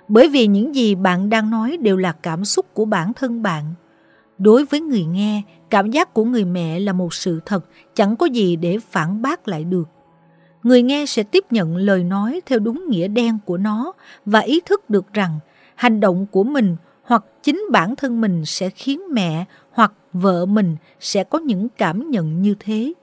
Bởi 0.08 0.30
vì 0.30 0.48
những 0.48 0.76
gì 0.76 0.96
bạn 0.96 1.30
đang 1.30 1.50
nói 1.50 1.78
đều 1.78 1.98
là 1.98 2.12
cảm 2.12 2.46
xúc 2.46 2.66
của 2.74 2.86
bản 2.86 3.14
thân 3.14 3.42
bạn. 3.42 3.64
Đối 4.38 4.66
với 4.66 4.80
người 4.82 5.06
nghe, 5.06 5.42
cảm 5.70 5.92
giác 5.92 6.14
của 6.14 6.26
người 6.26 6.46
mẹ 6.46 6.80
là 6.80 6.94
một 6.94 7.14
sự 7.14 7.40
thật, 7.46 7.66
chẳng 7.94 8.16
có 8.16 8.26
gì 8.26 8.56
để 8.56 8.78
phản 8.90 9.22
bác 9.22 9.48
lại 9.48 9.64
được. 9.64 9.90
Người 10.64 10.82
nghe 10.82 11.06
sẽ 11.06 11.24
tiếp 11.24 11.46
nhận 11.52 11.78
lời 11.78 12.04
nói 12.04 12.42
theo 12.46 12.60
đúng 12.60 12.90
nghĩa 12.90 13.08
đen 13.08 13.38
của 13.46 13.58
nó 13.58 13.94
và 14.26 14.40
ý 14.40 14.62
thức 14.66 14.90
được 14.90 15.14
rằng 15.14 15.40
hành 15.76 16.00
động 16.00 16.26
của 16.32 16.44
mình 16.44 16.76
hoặc 17.04 17.24
chính 17.44 17.66
bản 17.72 17.96
thân 17.96 18.22
mình 18.22 18.46
sẽ 18.46 18.70
khiến 18.70 19.02
mẹ 19.12 19.46
hoặc 19.72 19.94
vợ 20.14 20.46
mình 20.46 20.76
sẽ 21.00 21.24
có 21.24 21.40
những 21.40 21.68
cảm 21.78 22.10
nhận 22.10 22.42
như 22.42 22.56
thế. 22.60 22.94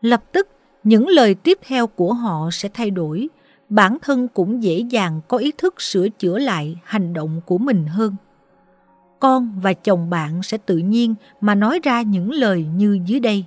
Lập 0.00 0.24
tức, 0.32 0.48
những 0.84 1.08
lời 1.08 1.34
tiếp 1.34 1.58
theo 1.66 1.86
của 1.86 2.12
họ 2.12 2.48
sẽ 2.52 2.68
thay 2.74 2.90
đổi, 2.90 3.28
bản 3.68 3.98
thân 4.02 4.28
cũng 4.28 4.62
dễ 4.62 4.78
dàng 4.78 5.20
có 5.28 5.38
ý 5.38 5.52
thức 5.58 5.80
sửa 5.80 6.08
chữa 6.08 6.38
lại 6.38 6.76
hành 6.84 7.12
động 7.12 7.40
của 7.46 7.58
mình 7.58 7.86
hơn. 7.86 8.16
Con 9.20 9.60
và 9.62 9.72
chồng 9.72 10.10
bạn 10.10 10.42
sẽ 10.42 10.58
tự 10.58 10.76
nhiên 10.76 11.14
mà 11.40 11.54
nói 11.54 11.80
ra 11.82 12.02
những 12.02 12.30
lời 12.30 12.66
như 12.76 12.98
dưới 13.06 13.20
đây. 13.20 13.44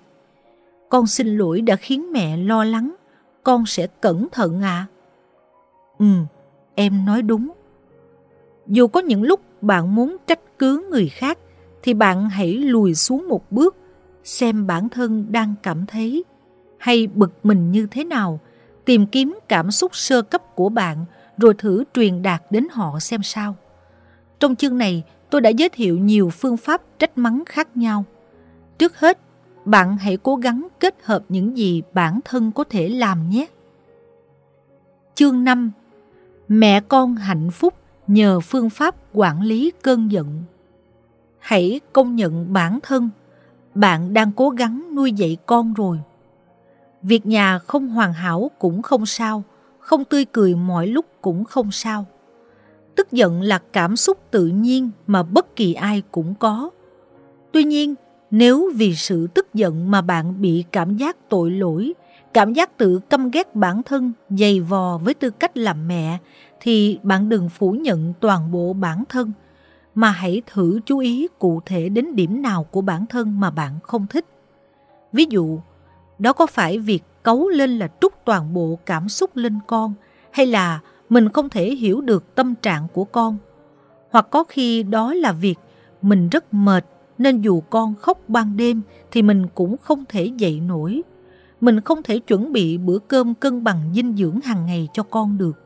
Con 0.90 1.08
xin 1.08 1.38
lỗi 1.38 1.62
đã 1.62 1.76
khiến 1.76 2.12
mẹ 2.12 2.38
lo 2.38 2.64
lắng, 2.64 2.96
con 3.44 3.66
sẽ 3.66 3.88
cẩn 3.88 4.28
thận 4.32 4.62
à. 4.62 4.86
Ừ, 6.00 6.06
em 6.76 7.06
nói 7.06 7.22
đúng. 7.22 7.52
Dù 8.68 8.88
có 8.88 9.00
những 9.00 9.24
lúc 9.24 9.40
bạn 9.62 9.96
muốn 9.96 10.18
trách 10.28 10.40
cứ 10.60 10.88
người 10.92 11.08
khác, 11.08 11.38
thì 11.84 11.94
bạn 11.94 12.30
hãy 12.30 12.54
lùi 12.54 12.96
xuống 12.96 13.28
một 13.28 13.52
bước, 13.52 13.76
xem 14.24 14.68
bản 14.68 14.90
thân 14.90 15.26
đang 15.30 15.56
cảm 15.64 15.86
thấy 15.86 16.24
hay 16.86 17.08
bực 17.08 17.46
mình 17.46 17.72
như 17.72 17.88
thế 17.92 18.04
nào, 18.04 18.40
tìm 18.86 19.06
kiếm 19.06 19.40
cảm 19.48 19.72
xúc 19.72 19.96
sơ 19.96 20.22
cấp 20.22 20.56
của 20.56 20.70
bạn 20.70 21.06
rồi 21.38 21.54
thử 21.58 21.84
truyền 21.94 22.22
đạt 22.22 22.44
đến 22.50 22.68
họ 22.72 23.00
xem 23.00 23.24
sao. 23.24 23.56
Trong 24.40 24.56
chương 24.56 24.78
này, 24.78 25.04
tôi 25.30 25.42
đã 25.42 25.50
giới 25.50 25.70
thiệu 25.70 25.98
nhiều 25.98 26.30
phương 26.30 26.58
pháp 26.58 26.82
trách 27.00 27.18
mắng 27.18 27.44
khác 27.46 27.78
nhau. 27.78 28.06
Trước 28.78 29.00
hết, 29.00 29.20
bạn 29.66 29.98
hãy 29.98 30.18
cố 30.18 30.36
gắng 30.36 30.68
kết 30.80 30.96
hợp 31.04 31.24
những 31.30 31.58
gì 31.58 31.82
bản 31.94 32.20
thân 32.26 32.52
có 32.52 32.64
thể 32.64 32.90
làm 32.90 33.30
nhé. 33.30 33.46
Chương 35.16 35.44
5 35.44 35.72
Mẹ 36.48 36.82
con 36.88 37.16
hạnh 37.16 37.52
phúc 37.52 37.74
nhờ 38.08 38.40
phương 38.40 38.70
pháp 38.70 38.96
quản 39.14 39.42
lý 39.42 39.72
cơn 39.82 40.12
giận. 40.12 40.44
Hãy 41.40 41.80
công 41.94 42.16
nhận 42.16 42.54
bản 42.54 42.80
thân, 42.84 43.10
bạn 43.76 44.14
đang 44.14 44.32
cố 44.32 44.50
gắng 44.50 44.96
nuôi 44.96 45.12
dạy 45.12 45.38
con 45.46 45.74
rồi. 45.74 46.00
Việc 47.08 47.26
nhà 47.26 47.60
không 47.60 47.88
hoàn 47.88 48.14
hảo 48.14 48.52
cũng 48.60 48.82
không 48.82 49.06
sao, 49.06 49.44
không 49.80 50.06
tươi 50.06 50.26
cười 50.26 50.56
mọi 50.56 50.88
lúc 50.88 51.06
cũng 51.22 51.44
không 51.44 51.72
sao. 51.72 52.06
Tức 52.96 53.12
giận 53.12 53.42
là 53.42 53.60
cảm 53.74 53.96
xúc 53.96 54.18
tự 54.32 54.48
nhiên 54.48 54.90
mà 55.08 55.24
bất 55.24 55.56
kỳ 55.56 55.74
ai 55.74 56.04
cũng 56.12 56.36
có. 56.40 56.70
Tuy 57.52 57.64
nhiên, 57.64 57.96
nếu 58.32 58.72
vì 58.76 58.96
sự 58.96 59.28
tức 59.28 59.54
giận 59.54 59.92
mà 59.92 60.02
bạn 60.02 60.42
bị 60.42 60.64
cảm 60.72 60.98
giác 60.98 61.30
tội 61.30 61.52
lỗi, 61.52 61.94
cảm 62.34 62.54
giác 62.54 62.78
tự 62.78 63.00
căm 63.00 63.32
ghét 63.32 63.56
bản 63.56 63.84
thân, 63.84 64.14
dày 64.30 64.60
vò 64.60 64.98
với 64.98 65.14
tư 65.14 65.30
cách 65.30 65.58
làm 65.58 65.88
mẹ, 65.88 66.18
thì 66.60 67.00
bạn 67.04 67.30
đừng 67.30 67.50
phủ 67.50 67.72
nhận 67.72 68.14
toàn 68.20 68.52
bộ 68.52 68.74
bản 68.74 69.04
thân, 69.10 69.32
mà 69.96 70.10
hãy 70.10 70.42
thử 70.46 70.80
chú 70.86 70.98
ý 70.98 71.28
cụ 71.40 71.62
thể 71.66 71.90
đến 71.90 72.16
điểm 72.16 72.42
nào 72.42 72.64
của 72.64 72.82
bản 72.82 73.06
thân 73.06 73.40
mà 73.40 73.52
bạn 73.52 73.80
không 73.84 74.08
thích. 74.08 74.26
Ví 75.14 75.26
dụ, 75.30 75.60
đó 76.20 76.34
có 76.34 76.46
phải 76.46 76.80
việc 76.80 77.04
cấu 77.24 77.50
lên 77.50 77.80
là 77.80 77.88
trút 78.02 78.14
toàn 78.26 78.54
bộ 78.54 78.80
cảm 78.86 79.10
xúc 79.10 79.36
lên 79.36 79.60
con, 79.68 79.94
hay 80.32 80.46
là 80.46 80.80
mình 81.10 81.30
không 81.30 81.50
thể 81.50 81.76
hiểu 81.76 82.02
được 82.02 82.36
tâm 82.36 82.56
trạng 82.56 82.88
của 82.94 83.04
con? 83.04 83.38
Hoặc 84.10 84.28
có 84.30 84.44
khi 84.44 84.84
đó 84.84 85.14
là 85.14 85.32
việc 85.32 85.56
mình 86.02 86.30
rất 86.30 86.54
mệt 86.54 86.86
nên 87.18 87.42
dù 87.42 87.62
con 87.70 87.96
khóc 87.96 88.20
ban 88.28 88.58
đêm 88.58 88.82
thì 89.12 89.22
mình 89.22 89.48
cũng 89.56 89.76
không 89.78 90.04
thể 90.10 90.32
dậy 90.38 90.60
nổi. 90.60 91.02
Mình 91.62 91.82
không 91.82 92.04
thể 92.04 92.20
chuẩn 92.20 92.54
bị 92.54 92.78
bữa 92.78 93.00
cơm 93.00 93.34
cân 93.34 93.64
bằng 93.64 93.92
dinh 93.96 94.16
dưỡng 94.18 94.40
hàng 94.44 94.66
ngày 94.66 94.88
cho 94.94 95.04
con 95.04 95.38
được. 95.38 95.60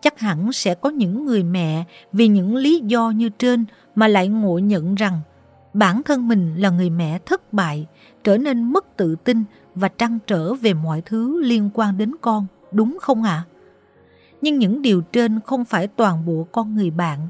Chắc 0.00 0.20
hẳn 0.20 0.52
sẽ 0.52 0.74
có 0.74 0.90
những 0.90 1.26
người 1.26 1.42
mẹ 1.42 1.84
vì 2.12 2.28
những 2.28 2.56
lý 2.56 2.80
do 2.80 3.10
như 3.10 3.28
trên 3.28 3.64
mà 3.94 4.08
lại 4.08 4.28
ngộ 4.28 4.58
nhận 4.58 4.94
rằng 4.94 5.20
bản 5.74 6.02
thân 6.02 6.28
mình 6.28 6.54
là 6.56 6.70
người 6.70 6.90
mẹ 6.90 7.18
thất 7.26 7.52
bại, 7.52 7.86
trở 8.24 8.38
nên 8.38 8.72
mất 8.72 8.96
tự 8.96 9.16
tin 9.24 9.44
và 9.74 9.88
trăn 9.88 10.18
trở 10.26 10.54
về 10.54 10.74
mọi 10.74 11.00
thứ 11.00 11.42
liên 11.42 11.70
quan 11.74 11.98
đến 11.98 12.12
con, 12.20 12.46
đúng 12.72 12.98
không 13.00 13.22
ạ? 13.22 13.44
À? 13.46 13.48
Nhưng 14.40 14.58
những 14.58 14.82
điều 14.82 15.00
trên 15.00 15.40
không 15.40 15.64
phải 15.64 15.86
toàn 15.86 16.26
bộ 16.26 16.46
con 16.52 16.74
người 16.74 16.90
bạn. 16.90 17.28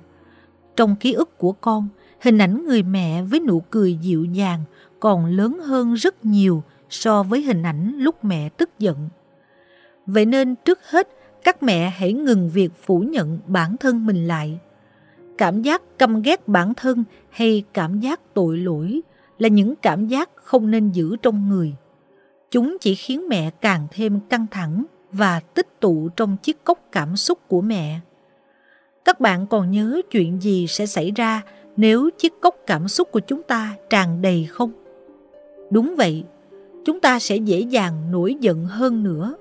Trong 0.76 0.96
ký 0.96 1.12
ức 1.12 1.38
của 1.38 1.52
con, 1.52 1.88
hình 2.20 2.38
ảnh 2.38 2.66
người 2.66 2.82
mẹ 2.82 3.22
với 3.22 3.40
nụ 3.40 3.60
cười 3.60 3.94
dịu 3.94 4.24
dàng 4.24 4.60
còn 5.00 5.26
lớn 5.26 5.58
hơn 5.64 5.94
rất 5.94 6.24
nhiều 6.24 6.62
so 6.90 7.22
với 7.22 7.42
hình 7.42 7.62
ảnh 7.62 7.94
lúc 7.98 8.24
mẹ 8.24 8.48
tức 8.48 8.70
giận. 8.78 9.08
Vậy 10.06 10.26
nên 10.26 10.54
trước 10.64 10.78
hết, 10.90 11.08
các 11.44 11.62
mẹ 11.62 11.90
hãy 11.90 12.12
ngừng 12.12 12.50
việc 12.50 12.72
phủ 12.82 12.98
nhận 12.98 13.38
bản 13.46 13.76
thân 13.76 14.06
mình 14.06 14.26
lại. 14.26 14.58
Cảm 15.38 15.62
giác 15.62 15.98
căm 15.98 16.22
ghét 16.22 16.48
bản 16.48 16.74
thân 16.74 17.04
hay 17.30 17.64
cảm 17.72 18.00
giác 18.00 18.20
tội 18.34 18.58
lỗi 18.58 19.00
là 19.38 19.48
những 19.48 19.74
cảm 19.76 20.06
giác 20.06 20.30
không 20.34 20.70
nên 20.70 20.90
giữ 20.90 21.16
trong 21.22 21.48
người. 21.48 21.74
Chúng 22.50 22.76
chỉ 22.80 22.94
khiến 22.94 23.28
mẹ 23.28 23.50
càng 23.60 23.86
thêm 23.90 24.20
căng 24.28 24.46
thẳng 24.50 24.84
và 25.12 25.40
tích 25.40 25.80
tụ 25.80 26.08
trong 26.16 26.36
chiếc 26.42 26.64
cốc 26.64 26.78
cảm 26.92 27.16
xúc 27.16 27.38
của 27.48 27.60
mẹ. 27.60 28.00
Các 29.04 29.20
bạn 29.20 29.46
còn 29.46 29.70
nhớ 29.70 30.00
chuyện 30.10 30.42
gì 30.42 30.66
sẽ 30.66 30.86
xảy 30.86 31.10
ra 31.16 31.42
nếu 31.76 32.10
chiếc 32.18 32.32
cốc 32.40 32.56
cảm 32.66 32.88
xúc 32.88 33.08
của 33.12 33.20
chúng 33.20 33.42
ta 33.42 33.74
tràn 33.90 34.22
đầy 34.22 34.46
không? 34.50 34.72
Đúng 35.70 35.94
vậy, 35.96 36.24
chúng 36.84 37.00
ta 37.00 37.18
sẽ 37.18 37.36
dễ 37.36 37.60
dàng 37.60 38.12
nổi 38.12 38.36
giận 38.40 38.64
hơn 38.64 39.02
nữa. 39.02 39.34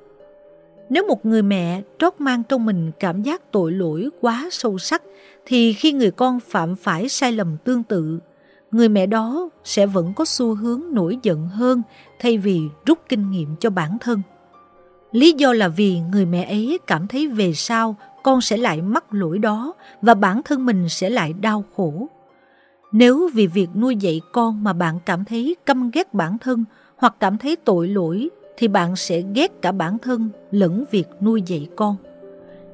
Nếu 0.89 1.07
một 1.07 1.25
người 1.25 1.41
mẹ 1.41 1.81
trót 1.99 2.13
mang 2.19 2.43
trong 2.43 2.65
mình 2.65 2.91
cảm 2.99 3.21
giác 3.21 3.51
tội 3.51 3.71
lỗi 3.71 4.09
quá 4.21 4.47
sâu 4.51 4.77
sắc, 4.77 5.03
thì 5.45 5.73
khi 5.73 5.91
người 5.91 6.11
con 6.11 6.39
phạm 6.39 6.75
phải 6.75 7.09
sai 7.09 7.31
lầm 7.31 7.57
tương 7.63 7.83
tự, 7.83 8.19
người 8.73 8.89
mẹ 8.89 9.05
đó 9.05 9.49
sẽ 9.63 9.85
vẫn 9.85 10.13
có 10.15 10.25
xu 10.25 10.55
hướng 10.55 10.81
nổi 10.91 11.17
giận 11.23 11.47
hơn 11.47 11.81
thay 12.19 12.37
vì 12.37 12.61
rút 12.85 12.99
kinh 13.09 13.31
nghiệm 13.31 13.55
cho 13.59 13.69
bản 13.69 13.97
thân. 13.99 14.21
Lý 15.11 15.33
do 15.37 15.53
là 15.53 15.67
vì 15.67 15.99
người 15.99 16.25
mẹ 16.25 16.43
ấy 16.43 16.79
cảm 16.87 17.07
thấy 17.07 17.27
về 17.27 17.53
sau 17.53 17.95
con 18.23 18.41
sẽ 18.41 18.57
lại 18.57 18.81
mắc 18.81 19.13
lỗi 19.13 19.39
đó 19.39 19.73
và 20.01 20.13
bản 20.13 20.41
thân 20.45 20.65
mình 20.65 20.89
sẽ 20.89 21.09
lại 21.09 21.33
đau 21.33 21.63
khổ. 21.75 22.07
Nếu 22.91 23.29
vì 23.33 23.47
việc 23.47 23.69
nuôi 23.75 23.95
dạy 23.95 24.21
con 24.31 24.63
mà 24.63 24.73
bạn 24.73 24.99
cảm 25.05 25.25
thấy 25.25 25.55
căm 25.65 25.91
ghét 25.91 26.13
bản 26.13 26.37
thân 26.37 26.65
hoặc 26.95 27.15
cảm 27.19 27.37
thấy 27.37 27.55
tội 27.55 27.87
lỗi, 27.87 28.29
thì 28.57 28.67
bạn 28.67 28.95
sẽ 28.95 29.23
ghét 29.35 29.61
cả 29.61 29.71
bản 29.71 29.97
thân 29.99 30.29
lẫn 30.51 30.83
việc 30.91 31.07
nuôi 31.21 31.41
dạy 31.45 31.67
con. 31.75 31.95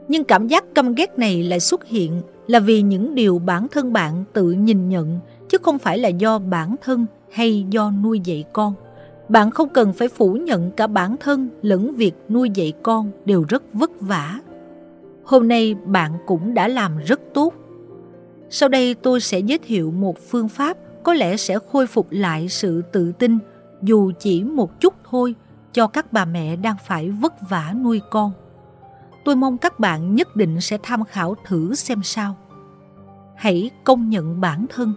Nhưng 0.07 0.23
cảm 0.23 0.47
giác 0.47 0.75
căm 0.75 0.95
ghét 0.95 1.19
này 1.19 1.43
lại 1.43 1.59
xuất 1.59 1.85
hiện 1.85 2.21
là 2.47 2.59
vì 2.59 2.81
những 2.81 3.15
điều 3.15 3.39
bản 3.39 3.67
thân 3.67 3.93
bạn 3.93 4.23
tự 4.33 4.51
nhìn 4.51 4.89
nhận 4.89 5.19
chứ 5.49 5.57
không 5.61 5.79
phải 5.79 5.97
là 5.97 6.09
do 6.09 6.39
bản 6.39 6.75
thân 6.81 7.05
hay 7.31 7.65
do 7.69 7.91
nuôi 7.91 8.19
dạy 8.23 8.43
con. 8.53 8.73
Bạn 9.29 9.51
không 9.51 9.69
cần 9.69 9.93
phải 9.93 10.07
phủ 10.07 10.33
nhận 10.33 10.71
cả 10.71 10.87
bản 10.87 11.15
thân 11.19 11.49
lẫn 11.61 11.95
việc 11.95 12.13
nuôi 12.29 12.49
dạy 12.53 12.73
con 12.83 13.11
đều 13.25 13.45
rất 13.49 13.63
vất 13.73 13.91
vả. 13.99 14.39
Hôm 15.23 15.47
nay 15.47 15.75
bạn 15.85 16.11
cũng 16.25 16.53
đã 16.53 16.67
làm 16.67 16.97
rất 16.97 17.19
tốt. 17.33 17.53
Sau 18.49 18.69
đây 18.69 18.95
tôi 18.95 19.21
sẽ 19.21 19.39
giới 19.39 19.57
thiệu 19.57 19.91
một 19.91 20.17
phương 20.29 20.49
pháp 20.49 20.77
có 21.03 21.13
lẽ 21.13 21.37
sẽ 21.37 21.59
khôi 21.71 21.87
phục 21.87 22.07
lại 22.11 22.49
sự 22.49 22.81
tự 22.91 23.11
tin, 23.11 23.37
dù 23.81 24.11
chỉ 24.19 24.43
một 24.43 24.79
chút 24.79 24.93
thôi, 25.09 25.35
cho 25.73 25.87
các 25.87 26.13
bà 26.13 26.25
mẹ 26.25 26.55
đang 26.55 26.75
phải 26.85 27.09
vất 27.09 27.33
vả 27.49 27.73
nuôi 27.83 28.01
con. 28.09 28.31
Tôi 29.25 29.35
mong 29.35 29.57
các 29.57 29.79
bạn 29.79 30.15
nhất 30.15 30.35
định 30.35 30.61
sẽ 30.61 30.77
tham 30.83 31.03
khảo 31.03 31.35
thử 31.45 31.75
xem 31.75 32.03
sao. 32.03 32.35
Hãy 33.35 33.69
công 33.83 34.09
nhận 34.09 34.41
bản 34.41 34.65
thân. 34.69 34.93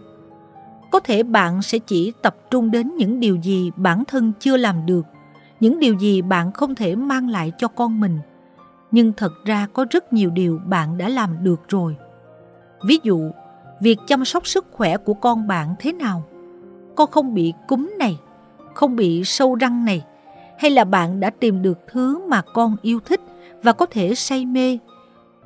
Có 0.92 1.00
thể 1.00 1.22
bạn 1.22 1.62
sẽ 1.62 1.78
chỉ 1.78 2.12
tập 2.22 2.36
trung 2.50 2.70
đến 2.70 2.96
những 2.96 3.20
điều 3.20 3.36
gì 3.36 3.70
bản 3.76 4.04
thân 4.04 4.32
chưa 4.40 4.56
làm 4.56 4.86
được, 4.86 5.06
những 5.60 5.80
điều 5.80 5.98
gì 5.98 6.22
bạn 6.22 6.52
không 6.52 6.74
thể 6.74 6.96
mang 6.96 7.28
lại 7.28 7.52
cho 7.58 7.68
con 7.68 8.00
mình. 8.00 8.18
Nhưng 8.90 9.12
thật 9.12 9.32
ra 9.44 9.66
có 9.72 9.86
rất 9.90 10.12
nhiều 10.12 10.30
điều 10.30 10.60
bạn 10.66 10.98
đã 10.98 11.08
làm 11.08 11.44
được 11.44 11.60
rồi. 11.68 11.96
Ví 12.86 12.98
dụ, 13.02 13.30
việc 13.80 13.98
chăm 14.06 14.24
sóc 14.24 14.46
sức 14.46 14.66
khỏe 14.72 14.96
của 14.96 15.14
con 15.14 15.46
bạn 15.46 15.74
thế 15.78 15.92
nào? 15.92 16.24
Con 16.94 17.10
không 17.10 17.34
bị 17.34 17.52
cúm 17.68 17.90
này, 17.98 18.18
không 18.74 18.96
bị 18.96 19.24
sâu 19.24 19.54
răng 19.54 19.84
này, 19.84 20.04
hay 20.58 20.70
là 20.70 20.84
bạn 20.84 21.20
đã 21.20 21.30
tìm 21.30 21.62
được 21.62 21.78
thứ 21.92 22.26
mà 22.28 22.42
con 22.54 22.76
yêu 22.82 23.00
thích 23.04 23.20
và 23.62 23.72
có 23.72 23.86
thể 23.86 24.14
say 24.14 24.46
mê. 24.46 24.78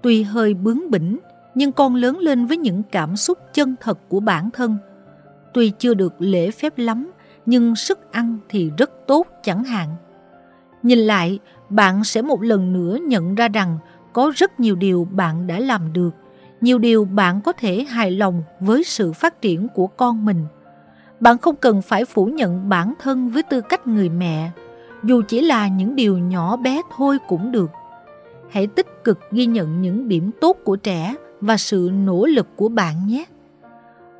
Tuy 0.02 0.22
hơi 0.22 0.54
bướng 0.54 0.90
bỉnh, 0.90 1.18
nhưng 1.54 1.72
con 1.72 1.94
lớn 1.94 2.18
lên 2.18 2.46
với 2.46 2.56
những 2.56 2.82
cảm 2.90 3.16
xúc 3.16 3.38
chân 3.52 3.74
thật 3.80 3.98
của 4.08 4.20
bản 4.20 4.50
thân. 4.50 4.76
Tuy 5.56 5.72
chưa 5.78 5.94
được 5.94 6.14
lễ 6.18 6.50
phép 6.50 6.78
lắm, 6.78 7.10
nhưng 7.46 7.76
sức 7.76 8.12
ăn 8.12 8.38
thì 8.48 8.70
rất 8.78 8.90
tốt 9.06 9.26
chẳng 9.42 9.64
hạn. 9.64 9.88
Nhìn 10.82 10.98
lại, 10.98 11.38
bạn 11.68 12.04
sẽ 12.04 12.22
một 12.22 12.42
lần 12.42 12.72
nữa 12.72 12.98
nhận 13.06 13.34
ra 13.34 13.48
rằng 13.48 13.78
có 14.12 14.32
rất 14.36 14.60
nhiều 14.60 14.76
điều 14.76 15.08
bạn 15.12 15.46
đã 15.46 15.58
làm 15.58 15.92
được, 15.92 16.10
nhiều 16.60 16.78
điều 16.78 17.04
bạn 17.04 17.40
có 17.40 17.52
thể 17.52 17.84
hài 17.84 18.10
lòng 18.10 18.42
với 18.60 18.84
sự 18.84 19.12
phát 19.12 19.40
triển 19.42 19.68
của 19.68 19.86
con 19.86 20.24
mình. 20.24 20.44
Bạn 21.20 21.38
không 21.38 21.56
cần 21.56 21.82
phải 21.82 22.04
phủ 22.04 22.26
nhận 22.26 22.68
bản 22.68 22.94
thân 22.98 23.28
với 23.28 23.42
tư 23.42 23.60
cách 23.60 23.86
người 23.86 24.08
mẹ, 24.08 24.50
dù 25.04 25.22
chỉ 25.28 25.40
là 25.40 25.68
những 25.68 25.96
điều 25.96 26.18
nhỏ 26.18 26.56
bé 26.56 26.82
thôi 26.96 27.18
cũng 27.28 27.52
được. 27.52 27.70
Hãy 28.50 28.66
tích 28.66 29.04
cực 29.04 29.18
ghi 29.32 29.46
nhận 29.46 29.82
những 29.82 30.08
điểm 30.08 30.30
tốt 30.40 30.56
của 30.64 30.76
trẻ 30.76 31.14
và 31.40 31.56
sự 31.56 31.90
nỗ 32.04 32.26
lực 32.26 32.46
của 32.56 32.68
bạn 32.68 33.06
nhé. 33.06 33.24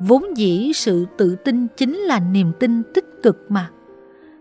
Vốn 0.01 0.37
dĩ 0.37 0.73
sự 0.75 1.07
tự 1.19 1.37
tin 1.37 1.67
chính 1.77 1.97
là 1.97 2.21
niềm 2.21 2.53
tin 2.61 2.83
tích 2.95 3.05
cực 3.23 3.47
mà. 3.49 3.71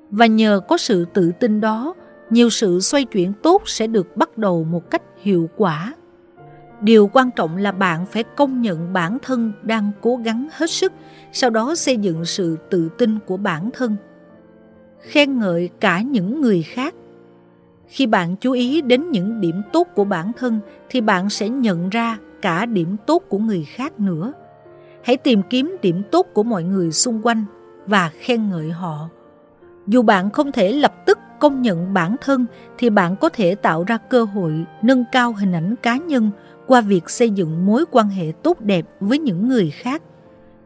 Và 0.09 0.25
nhờ 0.25 0.61
có 0.67 0.77
sự 0.77 1.05
tự 1.13 1.31
tin 1.39 1.61
đó, 1.61 1.93
nhiều 2.29 2.49
sự 2.49 2.79
xoay 2.79 3.05
chuyển 3.05 3.33
tốt 3.33 3.61
sẽ 3.65 3.87
được 3.87 4.17
bắt 4.17 4.37
đầu 4.37 4.63
một 4.63 4.89
cách 4.91 5.01
hiệu 5.21 5.49
quả. 5.57 5.93
Điều 6.81 7.09
quan 7.13 7.29
trọng 7.35 7.57
là 7.57 7.71
bạn 7.71 8.05
phải 8.05 8.23
công 8.23 8.61
nhận 8.61 8.93
bản 8.93 9.17
thân 9.21 9.51
đang 9.63 9.91
cố 10.01 10.15
gắng 10.15 10.47
hết 10.51 10.69
sức, 10.69 10.93
sau 11.31 11.49
đó 11.49 11.75
xây 11.75 11.97
dựng 11.97 12.25
sự 12.25 12.57
tự 12.69 12.89
tin 12.97 13.19
của 13.25 13.37
bản 13.37 13.69
thân. 13.73 13.95
Khen 14.99 15.39
ngợi 15.39 15.69
cả 15.79 16.01
những 16.01 16.41
người 16.41 16.61
khác. 16.63 16.95
Khi 17.87 18.07
bạn 18.07 18.35
chú 18.35 18.51
ý 18.51 18.81
đến 18.81 19.11
những 19.11 19.41
điểm 19.41 19.61
tốt 19.73 19.87
của 19.95 20.03
bản 20.05 20.31
thân 20.37 20.59
thì 20.89 21.01
bạn 21.01 21.29
sẽ 21.29 21.49
nhận 21.49 21.89
ra 21.89 22.17
cả 22.41 22.65
điểm 22.65 22.95
tốt 23.05 23.23
của 23.29 23.37
người 23.37 23.63
khác 23.63 23.99
nữa. 23.99 24.33
Hãy 25.05 25.17
tìm 25.17 25.41
kiếm 25.49 25.77
điểm 25.81 26.03
tốt 26.11 26.27
của 26.33 26.43
mọi 26.43 26.63
người 26.63 26.91
xung 26.91 27.21
quanh 27.23 27.45
và 27.87 28.11
khen 28.19 28.49
ngợi 28.49 28.69
họ. 28.69 29.09
Dù 29.87 30.01
bạn 30.01 30.29
không 30.29 30.51
thể 30.51 30.71
lập 30.71 30.93
tức 31.05 31.19
công 31.39 31.61
nhận 31.61 31.93
bản 31.93 32.15
thân, 32.21 32.45
thì 32.77 32.89
bạn 32.89 33.15
có 33.15 33.29
thể 33.29 33.55
tạo 33.55 33.83
ra 33.83 33.97
cơ 33.97 34.23
hội 34.23 34.65
nâng 34.81 35.03
cao 35.11 35.33
hình 35.33 35.51
ảnh 35.51 35.75
cá 35.81 35.97
nhân 35.97 36.31
qua 36.67 36.81
việc 36.81 37.09
xây 37.09 37.29
dựng 37.29 37.65
mối 37.65 37.85
quan 37.91 38.09
hệ 38.09 38.31
tốt 38.43 38.61
đẹp 38.61 38.85
với 38.99 39.19
những 39.19 39.47
người 39.47 39.69
khác. 39.69 40.01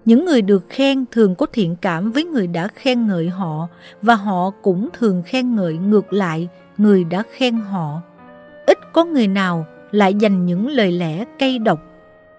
Những 0.06 0.26
người 0.26 0.42
được 0.42 0.66
khen 0.70 1.06
thường 1.12 1.36
có 1.36 1.46
thiện 1.46 1.76
cảm 1.82 2.12
với 2.12 2.24
người 2.24 2.48
đã 2.48 2.68
khen 2.68 3.08
ngợi 3.08 3.30
họ, 3.30 3.68
và 4.02 4.16
họ 4.16 4.50
cũng 4.62 4.90
thường 5.00 5.24
khen 5.26 5.56
ngợi 5.56 5.74
ngược 5.78 6.14
lại 6.14 6.48
người 6.78 7.04
đã 7.04 7.24
khen 7.32 7.56
họ. 7.56 8.02
Ít 8.68 8.78
có 8.94 9.06
người 9.06 9.28
nào 9.28 9.66
lại 9.92 10.14
dành 10.14 10.46
những 10.46 10.68
lời 10.68 10.92
lẽ 10.92 11.26
cay 11.40 11.60
độc 11.60 11.89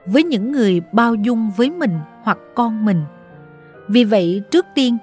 với 0.06 0.22
những 0.22 0.52
người 0.52 0.80
bao 0.92 1.14
dung 1.14 1.50
với 1.56 1.70
mình 1.70 1.98
hoặc 2.22 2.38
con 2.54 2.84
mình. 2.84 3.02
Vì 3.88 4.04
vậy, 4.04 4.42
trước 4.50 4.66
tiên, 4.74 4.98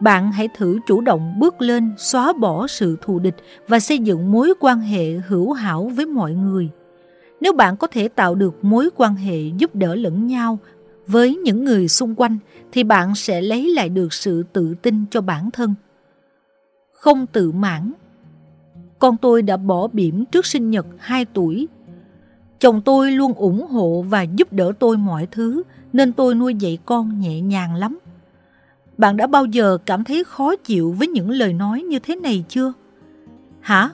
bạn 0.00 0.32
hãy 0.32 0.48
thử 0.56 0.78
chủ 0.86 1.00
động 1.00 1.34
bước 1.38 1.60
lên 1.60 1.92
xóa 1.96 2.32
bỏ 2.32 2.66
sự 2.66 2.96
thù 3.02 3.18
địch 3.18 3.36
và 3.68 3.80
xây 3.80 3.98
dựng 3.98 4.32
mối 4.32 4.54
quan 4.60 4.80
hệ 4.80 5.12
hữu 5.12 5.52
hảo 5.52 5.90
với 5.94 6.06
mọi 6.06 6.32
người. 6.32 6.68
Nếu 7.40 7.52
bạn 7.52 7.76
có 7.76 7.86
thể 7.86 8.08
tạo 8.08 8.34
được 8.34 8.64
mối 8.64 8.90
quan 8.96 9.14
hệ 9.14 9.40
giúp 9.58 9.74
đỡ 9.74 9.94
lẫn 9.94 10.26
nhau 10.26 10.58
với 11.06 11.36
những 11.36 11.64
người 11.64 11.88
xung 11.88 12.14
quanh 12.14 12.38
thì 12.72 12.84
bạn 12.84 13.14
sẽ 13.14 13.40
lấy 13.40 13.74
lại 13.74 13.88
được 13.88 14.12
sự 14.12 14.42
tự 14.52 14.74
tin 14.82 15.04
cho 15.10 15.20
bản 15.20 15.50
thân. 15.50 15.74
Không 16.92 17.26
tự 17.26 17.52
mãn 17.52 17.92
Con 18.98 19.16
tôi 19.16 19.42
đã 19.42 19.56
bỏ 19.56 19.88
bỉm 19.88 20.24
trước 20.24 20.46
sinh 20.46 20.70
nhật 20.70 20.86
2 20.98 21.24
tuổi. 21.24 21.68
Chồng 22.62 22.80
tôi 22.80 23.10
luôn 23.10 23.32
ủng 23.34 23.66
hộ 23.66 24.04
và 24.08 24.22
giúp 24.22 24.52
đỡ 24.52 24.72
tôi 24.78 24.96
mọi 24.96 25.26
thứ 25.30 25.62
nên 25.92 26.12
tôi 26.12 26.34
nuôi 26.34 26.54
dạy 26.54 26.78
con 26.86 27.20
nhẹ 27.20 27.40
nhàng 27.40 27.74
lắm. 27.74 27.98
Bạn 28.98 29.16
đã 29.16 29.26
bao 29.26 29.44
giờ 29.44 29.78
cảm 29.86 30.04
thấy 30.04 30.24
khó 30.24 30.56
chịu 30.56 30.92
với 30.98 31.08
những 31.08 31.30
lời 31.30 31.52
nói 31.52 31.82
như 31.82 31.98
thế 31.98 32.16
này 32.16 32.44
chưa? 32.48 32.72
Hả? 33.60 33.90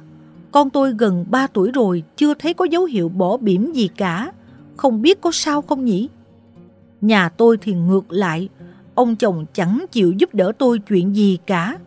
Con 0.51 0.70
tôi 0.70 0.95
gần 0.99 1.24
3 1.31 1.47
tuổi 1.47 1.70
rồi 1.70 2.03
chưa 2.16 2.35
thấy 2.35 2.55
có 2.55 2.65
dấu 2.65 2.85
hiệu 2.85 3.09
bỏ 3.09 3.36
bỉm 3.36 3.73
gì 3.73 3.89
cả. 3.97 4.32
Không 4.77 5.03
biết 5.03 5.20
có 5.20 5.31
sao 5.32 5.62
không 5.62 5.85
nhỉ? 5.85 6.09
Nhà 7.01 7.28
tôi 7.28 7.59
thì 7.61 7.74
ngược 7.74 8.12
lại, 8.12 8.49
ông 8.95 9.16
chồng 9.16 9.47
chẳng 9.53 9.85
chịu 9.90 10.12
giúp 10.12 10.35
đỡ 10.35 10.53
tôi 10.59 10.78
chuyện 10.78 11.16
gì 11.16 11.39
cả. 11.47 11.78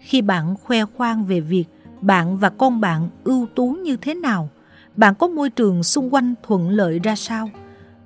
Khi 0.00 0.22
bạn 0.22 0.54
khoe 0.62 0.84
khoang 0.84 1.24
về 1.24 1.40
việc 1.40 1.64
bạn 2.00 2.36
và 2.36 2.50
con 2.50 2.80
bạn 2.80 3.08
ưu 3.24 3.46
tú 3.54 3.70
như 3.70 3.96
thế 3.96 4.14
nào, 4.14 4.48
bạn 5.00 5.14
có 5.14 5.28
môi 5.28 5.50
trường 5.50 5.82
xung 5.82 6.14
quanh 6.14 6.34
thuận 6.42 6.70
lợi 6.70 6.98
ra 6.98 7.16
sao, 7.16 7.50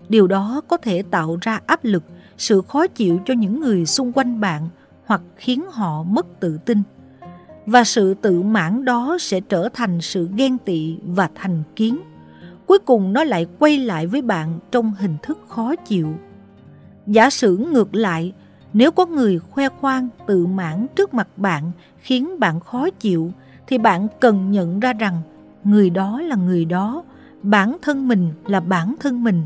điều 0.08 0.26
đó 0.26 0.60
có 0.68 0.76
thể 0.76 1.02
tạo 1.10 1.38
ra 1.40 1.60
áp 1.66 1.84
lực, 1.84 2.02
sự 2.38 2.62
khó 2.68 2.86
chịu 2.86 3.20
cho 3.24 3.34
những 3.34 3.60
người 3.60 3.86
xung 3.86 4.12
quanh 4.12 4.40
bạn 4.40 4.68
hoặc 5.06 5.20
khiến 5.36 5.64
họ 5.70 6.02
mất 6.02 6.40
tự 6.40 6.58
tin 6.64 6.82
và 7.66 7.84
sự 7.84 8.14
tự 8.14 8.42
mãn 8.42 8.84
đó 8.84 9.16
sẽ 9.20 9.40
trở 9.40 9.68
thành 9.74 10.00
sự 10.00 10.28
ghen 10.36 10.58
tị 10.58 10.96
và 11.06 11.30
thành 11.34 11.62
kiến. 11.76 11.98
Cuối 12.66 12.78
cùng 12.78 13.12
nó 13.12 13.24
lại 13.24 13.46
quay 13.58 13.78
lại 13.78 14.06
với 14.06 14.22
bạn 14.22 14.58
trong 14.70 14.94
hình 14.98 15.16
thức 15.22 15.38
khó 15.48 15.76
chịu. 15.76 16.08
Giả 17.06 17.30
sử 17.30 17.56
ngược 17.56 17.94
lại, 17.94 18.32
nếu 18.72 18.90
có 18.90 19.06
người 19.06 19.38
khoe 19.38 19.68
khoang 19.68 20.08
tự 20.26 20.46
mãn 20.46 20.86
trước 20.96 21.14
mặt 21.14 21.28
bạn 21.36 21.70
khiến 21.98 22.40
bạn 22.40 22.60
khó 22.60 22.90
chịu, 22.90 23.32
thì 23.66 23.78
bạn 23.78 24.08
cần 24.20 24.50
nhận 24.50 24.80
ra 24.80 24.92
rằng 24.92 25.22
người 25.64 25.90
đó 25.90 26.20
là 26.20 26.36
người 26.36 26.64
đó, 26.64 27.04
bản 27.42 27.76
thân 27.82 28.08
mình 28.08 28.28
là 28.46 28.60
bản 28.60 28.94
thân 29.00 29.24
mình. 29.24 29.42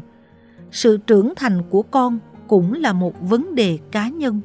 Sự 0.70 0.96
trưởng 0.96 1.32
thành 1.36 1.62
của 1.70 1.82
con 1.82 2.18
cũng 2.48 2.72
là 2.72 2.92
một 2.92 3.14
vấn 3.20 3.54
đề 3.54 3.78
cá 3.90 4.08
nhân. 4.08 4.40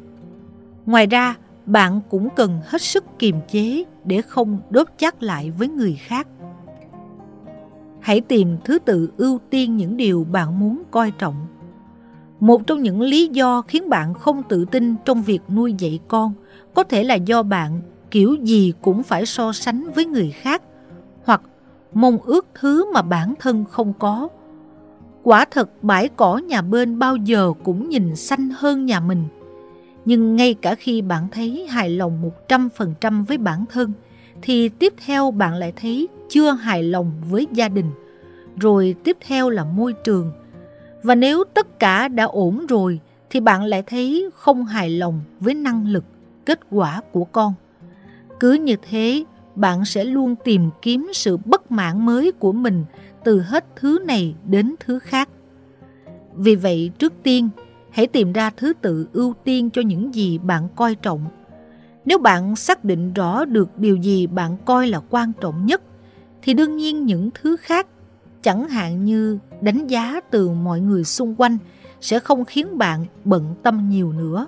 Ngoài 0.85 1.07
ra, 1.07 1.35
bạn 1.65 2.01
cũng 2.09 2.29
cần 2.35 2.59
hết 2.65 2.81
sức 2.81 3.05
kiềm 3.19 3.35
chế 3.51 3.83
để 4.05 4.21
không 4.21 4.57
đốt 4.69 4.87
chắc 4.97 5.23
lại 5.23 5.51
với 5.51 5.67
người 5.67 5.93
khác. 5.93 6.27
Hãy 7.99 8.21
tìm 8.21 8.57
thứ 8.65 8.79
tự 8.79 9.09
ưu 9.17 9.39
tiên 9.49 9.77
những 9.77 9.97
điều 9.97 10.27
bạn 10.31 10.59
muốn 10.59 10.83
coi 10.91 11.11
trọng. 11.11 11.47
Một 12.39 12.67
trong 12.67 12.81
những 12.81 13.01
lý 13.01 13.27
do 13.27 13.61
khiến 13.61 13.89
bạn 13.89 14.13
không 14.13 14.43
tự 14.43 14.65
tin 14.65 14.95
trong 15.05 15.21
việc 15.21 15.41
nuôi 15.49 15.75
dạy 15.79 15.99
con 16.07 16.33
có 16.73 16.83
thể 16.83 17.03
là 17.03 17.15
do 17.15 17.43
bạn 17.43 17.81
kiểu 18.11 18.35
gì 18.35 18.73
cũng 18.81 19.03
phải 19.03 19.25
so 19.25 19.53
sánh 19.53 19.91
với 19.95 20.05
người 20.05 20.31
khác 20.31 20.61
mong 21.93 22.17
ước 22.17 22.45
thứ 22.53 22.93
mà 22.93 23.01
bản 23.01 23.33
thân 23.39 23.65
không 23.71 23.93
có. 23.99 24.27
Quả 25.23 25.45
thật 25.51 25.69
bãi 25.83 26.09
cỏ 26.09 26.37
nhà 26.37 26.61
bên 26.61 26.99
bao 26.99 27.15
giờ 27.15 27.53
cũng 27.63 27.89
nhìn 27.89 28.15
xanh 28.15 28.49
hơn 28.49 28.85
nhà 28.85 28.99
mình– 28.99 29.23
nhưng 30.05 30.35
ngay 30.35 30.53
cả 30.53 30.75
khi 30.75 31.01
bạn 31.01 31.27
thấy 31.31 31.67
hài 31.69 31.89
lòng 31.89 32.31
100% 32.47 33.25
với 33.25 33.37
bản 33.37 33.65
thân, 33.71 33.91
thì 34.41 34.69
tiếp 34.69 34.93
theo 35.05 35.31
bạn 35.31 35.53
lại 35.55 35.73
thấy 35.75 36.07
chưa 36.29 36.51
hài 36.51 36.83
lòng 36.83 37.11
với 37.29 37.47
gia 37.51 37.69
đình, 37.69 37.91
rồi 38.59 38.95
tiếp 39.03 39.17
theo 39.27 39.49
là 39.49 39.63
môi 39.63 39.93
trường. 39.93 40.31
Và 41.03 41.15
nếu 41.15 41.43
tất 41.53 41.79
cả 41.79 42.07
đã 42.07 42.23
ổn 42.23 42.65
rồi, 42.67 42.99
thì 43.29 43.39
bạn 43.39 43.63
lại 43.63 43.83
thấy 43.87 44.29
không 44.35 44.65
hài 44.65 44.89
lòng 44.89 45.21
với 45.39 45.53
năng 45.53 45.87
lực, 45.87 46.03
kết 46.45 46.59
quả 46.71 47.01
của 47.11 47.25
con. 47.25 47.53
Cứ 48.39 48.53
như 48.53 48.75
thế, 48.89 49.23
bạn 49.55 49.85
sẽ 49.85 50.03
luôn 50.03 50.35
tìm 50.43 50.69
kiếm 50.81 51.11
sự 51.13 51.37
bất 51.37 51.71
mãn 51.71 52.05
mới 52.05 52.31
của 52.31 52.51
mình 52.51 52.85
từ 53.23 53.41
hết 53.41 53.65
thứ 53.75 53.99
này 54.07 54.35
đến 54.45 54.75
thứ 54.79 54.99
khác. 54.99 55.29
Vì 56.35 56.55
vậy, 56.55 56.91
trước 56.99 57.13
tiên, 57.23 57.49
hãy 57.89 58.07
tìm 58.07 58.33
ra 58.33 58.49
thứ 58.57 58.73
tự 58.81 59.07
ưu 59.13 59.33
tiên 59.43 59.69
cho 59.69 59.81
những 59.81 60.15
gì 60.15 60.37
bạn 60.37 60.67
coi 60.75 60.95
trọng. 60.95 61.25
Nếu 62.05 62.17
bạn 62.17 62.55
xác 62.55 62.83
định 62.83 63.13
rõ 63.13 63.45
được 63.45 63.79
điều 63.79 63.95
gì 63.95 64.27
bạn 64.27 64.57
coi 64.65 64.87
là 64.87 65.01
quan 65.09 65.31
trọng 65.41 65.65
nhất, 65.65 65.81
thì 66.41 66.53
đương 66.53 66.77
nhiên 66.77 67.05
những 67.05 67.29
thứ 67.41 67.57
khác, 67.57 67.87
chẳng 68.41 68.69
hạn 68.69 69.05
như 69.05 69.39
đánh 69.61 69.87
giá 69.87 70.21
từ 70.31 70.49
mọi 70.49 70.81
người 70.81 71.03
xung 71.03 71.35
quanh, 71.37 71.57
sẽ 72.01 72.19
không 72.19 72.45
khiến 72.45 72.77
bạn 72.77 73.05
bận 73.23 73.55
tâm 73.63 73.89
nhiều 73.89 74.13
nữa. 74.13 74.47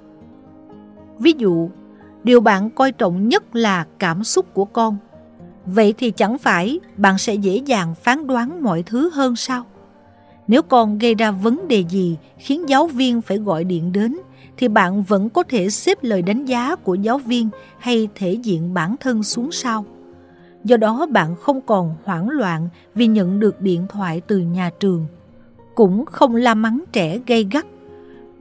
Ví 1.20 1.34
dụ, 1.38 1.70
điều 2.26 2.40
bạn 2.42 2.70
coi 2.70 2.92
trọng 2.92 3.30
nhất 3.30 3.56
là 3.56 3.86
cảm 4.00 4.24
xúc 4.24 4.54
của 4.54 4.66
con. 4.66 4.98
Vậy 5.66 5.94
thì 5.98 6.12
chẳng 6.12 6.38
phải 6.38 6.80
bạn 6.98 7.18
sẽ 7.18 7.34
dễ 7.34 7.62
dàng 7.66 7.96
phán 7.96 8.28
đoán 8.28 8.64
mọi 8.64 8.84
thứ 8.84 9.10
hơn 9.10 9.36
sao? 9.36 9.66
Nếu 10.48 10.62
con 10.62 10.98
gây 10.98 11.16
ra 11.16 11.32
vấn 11.32 11.68
đề 11.68 11.84
gì 11.90 12.18
khiến 12.38 12.70
giáo 12.70 12.88
viên 12.88 13.22
phải 13.22 13.38
gọi 13.38 13.64
điện 13.64 13.92
đến, 13.92 14.18
thì 14.58 14.68
bạn 14.68 15.04
vẫn 15.04 15.30
có 15.30 15.44
thể 15.44 15.70
xếp 15.70 15.98
lời 16.02 16.22
đánh 16.22 16.46
giá 16.46 16.76
của 16.76 16.96
giáo 16.96 17.18
viên 17.18 17.50
hay 17.80 18.08
thể 18.16 18.34
diện 18.34 18.74
bản 18.74 18.96
thân 19.00 19.24
xuống 19.24 19.52
sau. 19.52 19.86
Do 20.64 20.78
đó 20.78 21.06
bạn 21.06 21.36
không 21.36 21.62
còn 21.62 21.96
hoảng 22.04 22.30
loạn 22.30 22.70
vì 22.96 23.08
nhận 23.08 23.40
được 23.40 23.62
điện 23.62 23.86
thoại 23.90 24.22
từ 24.28 24.38
nhà 24.38 24.70
trường. 24.80 25.06
Cũng 25.76 26.06
không 26.06 26.36
la 26.36 26.56
mắng 26.56 26.84
trẻ 26.92 27.20
gây 27.28 27.48
gắt. 27.52 27.66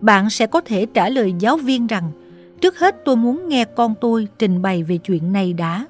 Bạn 0.01 0.31
sẽ 0.31 0.47
có 0.47 0.61
thể 0.61 0.87
trả 0.87 1.09
lời 1.09 1.35
giáo 1.39 1.57
viên 1.57 1.87
rằng 1.87 2.11
Trước 2.65 2.79
hết 2.79 3.05
tôi 3.05 3.17
muốn 3.17 3.49
nghe 3.49 3.65
con 3.65 3.95
tôi 4.01 4.29
trình 4.39 4.63
bày 4.63 4.83
về 4.83 4.97
chuyện 4.97 5.33
này 5.33 5.53
đã. 5.53 5.87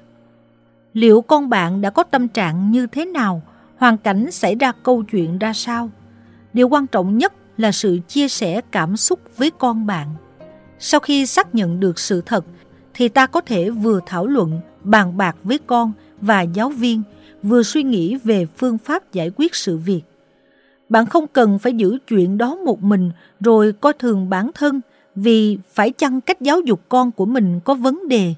Liệu 0.93 1.21
con 1.21 1.49
bạn 1.49 1.81
đã 1.81 1.89
có 1.89 2.03
tâm 2.03 2.27
trạng 2.27 2.71
như 2.71 2.87
thế 2.87 3.05
nào? 3.05 3.41
Hoàn 3.77 3.97
cảnh 3.97 4.31
xảy 4.31 4.55
ra 4.55 4.71
câu 4.83 5.03
chuyện 5.03 5.37
ra 5.37 5.53
sao? 5.53 5.89
điều 6.53 6.69
quan 6.69 6.87
trọng 6.87 7.17
nhất 7.17 7.33
là 7.57 7.71
sự 7.71 7.99
chia 8.07 8.27
sẻ 8.27 8.61
cảm 8.71 8.97
xúc 8.97 9.19
với 9.37 9.51
con 9.57 9.85
bạn. 9.85 10.07
Sau 10.79 10.99
khi 10.99 11.25
xác 11.25 11.55
nhận 11.55 11.79
được 11.79 11.99
sự 11.99 12.21
thật, 12.25 12.45
thì 12.93 13.07
ta 13.07 13.27
có 13.27 13.41
thể 13.41 13.69
vừa 13.69 13.99
thảo 14.05 14.27
luận, 14.27 14.59
bàn 14.83 15.17
bạc 15.17 15.35
với 15.43 15.59
con 15.67 15.91
và 16.21 16.41
giáo 16.41 16.69
viên, 16.69 17.01
vừa 17.43 17.63
suy 17.63 17.83
nghĩ 17.83 18.15
về 18.23 18.45
phương 18.57 18.77
pháp 18.77 19.13
giải 19.13 19.31
quyết 19.35 19.55
sự 19.55 19.77
việc. 19.77 20.01
Bạn 20.89 21.05
không 21.05 21.27
cần 21.27 21.59
phải 21.59 21.73
giữ 21.73 21.97
chuyện 22.07 22.37
đó 22.37 22.55
một 22.55 22.83
mình 22.83 23.11
rồi 23.39 23.73
coi 23.73 23.93
thường 23.93 24.29
bản 24.29 24.51
thân 24.53 24.81
vì 25.15 25.57
phải 25.73 25.91
chăng 25.91 26.21
cách 26.21 26.41
giáo 26.41 26.61
dục 26.61 26.81
con 26.89 27.11
của 27.11 27.25
mình 27.25 27.59
có 27.59 27.73
vấn 27.73 28.07
đề. 28.07 28.33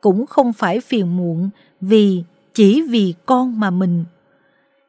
Cũng 0.00 0.26
không 0.26 0.52
phải 0.52 0.80
phiền 0.80 1.16
muộn 1.16 1.50
vì 1.80 2.24
chỉ 2.54 2.82
vì 2.82 3.14
con 3.26 3.60
mà 3.60 3.70
mình. 3.70 4.04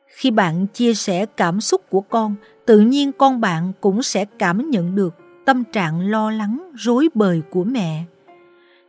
Khi 0.07 0.31
bạn 0.31 0.67
chia 0.67 0.93
sẻ 0.93 1.25
cảm 1.25 1.61
xúc 1.61 1.81
của 1.89 2.01
con, 2.01 2.35
tự 2.65 2.79
nhiên 2.79 3.11
con 3.11 3.41
bạn 3.41 3.71
cũng 3.81 4.03
sẽ 4.03 4.25
cảm 4.25 4.69
nhận 4.69 4.95
được 4.95 5.13
tâm 5.45 5.63
trạng 5.63 6.09
lo 6.09 6.31
lắng, 6.31 6.71
rối 6.75 7.09
bời 7.13 7.41
của 7.49 7.63
mẹ. 7.63 8.03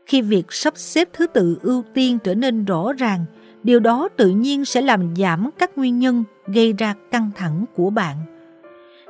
Khi 0.06 0.22
việc 0.22 0.52
sắp 0.52 0.74
xếp 0.76 1.08
thứ 1.12 1.26
tự 1.26 1.58
ưu 1.62 1.84
tiên 1.94 2.18
trở 2.24 2.34
nên 2.34 2.64
rõ 2.64 2.92
ràng, 2.92 3.24
điều 3.62 3.80
đó 3.80 4.08
tự 4.16 4.28
nhiên 4.28 4.64
sẽ 4.64 4.80
làm 4.80 5.16
giảm 5.16 5.50
các 5.58 5.78
nguyên 5.78 5.98
nhân 5.98 6.24
gây 6.46 6.72
ra 6.72 6.94
căng 7.10 7.30
thẳng 7.36 7.64
của 7.76 7.90
bạn. 7.90 8.16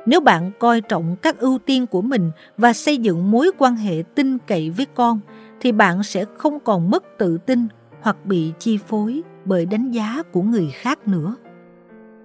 Nếu 0.05 0.21
bạn 0.21 0.51
coi 0.59 0.81
trọng 0.81 1.15
các 1.21 1.39
ưu 1.39 1.59
tiên 1.65 1.87
của 1.87 2.01
mình 2.01 2.31
và 2.57 2.73
xây 2.73 2.97
dựng 2.97 3.31
mối 3.31 3.51
quan 3.57 3.75
hệ 3.75 4.03
tin 4.15 4.37
cậy 4.37 4.69
với 4.69 4.85
con, 4.95 5.19
thì 5.61 5.71
bạn 5.71 6.03
sẽ 6.03 6.25
không 6.37 6.59
còn 6.59 6.89
mất 6.89 7.03
tự 7.17 7.37
tin 7.37 7.67
hoặc 8.01 8.25
bị 8.25 8.51
chi 8.59 8.77
phối 8.87 9.21
bởi 9.45 9.65
đánh 9.65 9.91
giá 9.91 10.23
của 10.31 10.41
người 10.41 10.69
khác 10.73 11.07
nữa. 11.07 11.35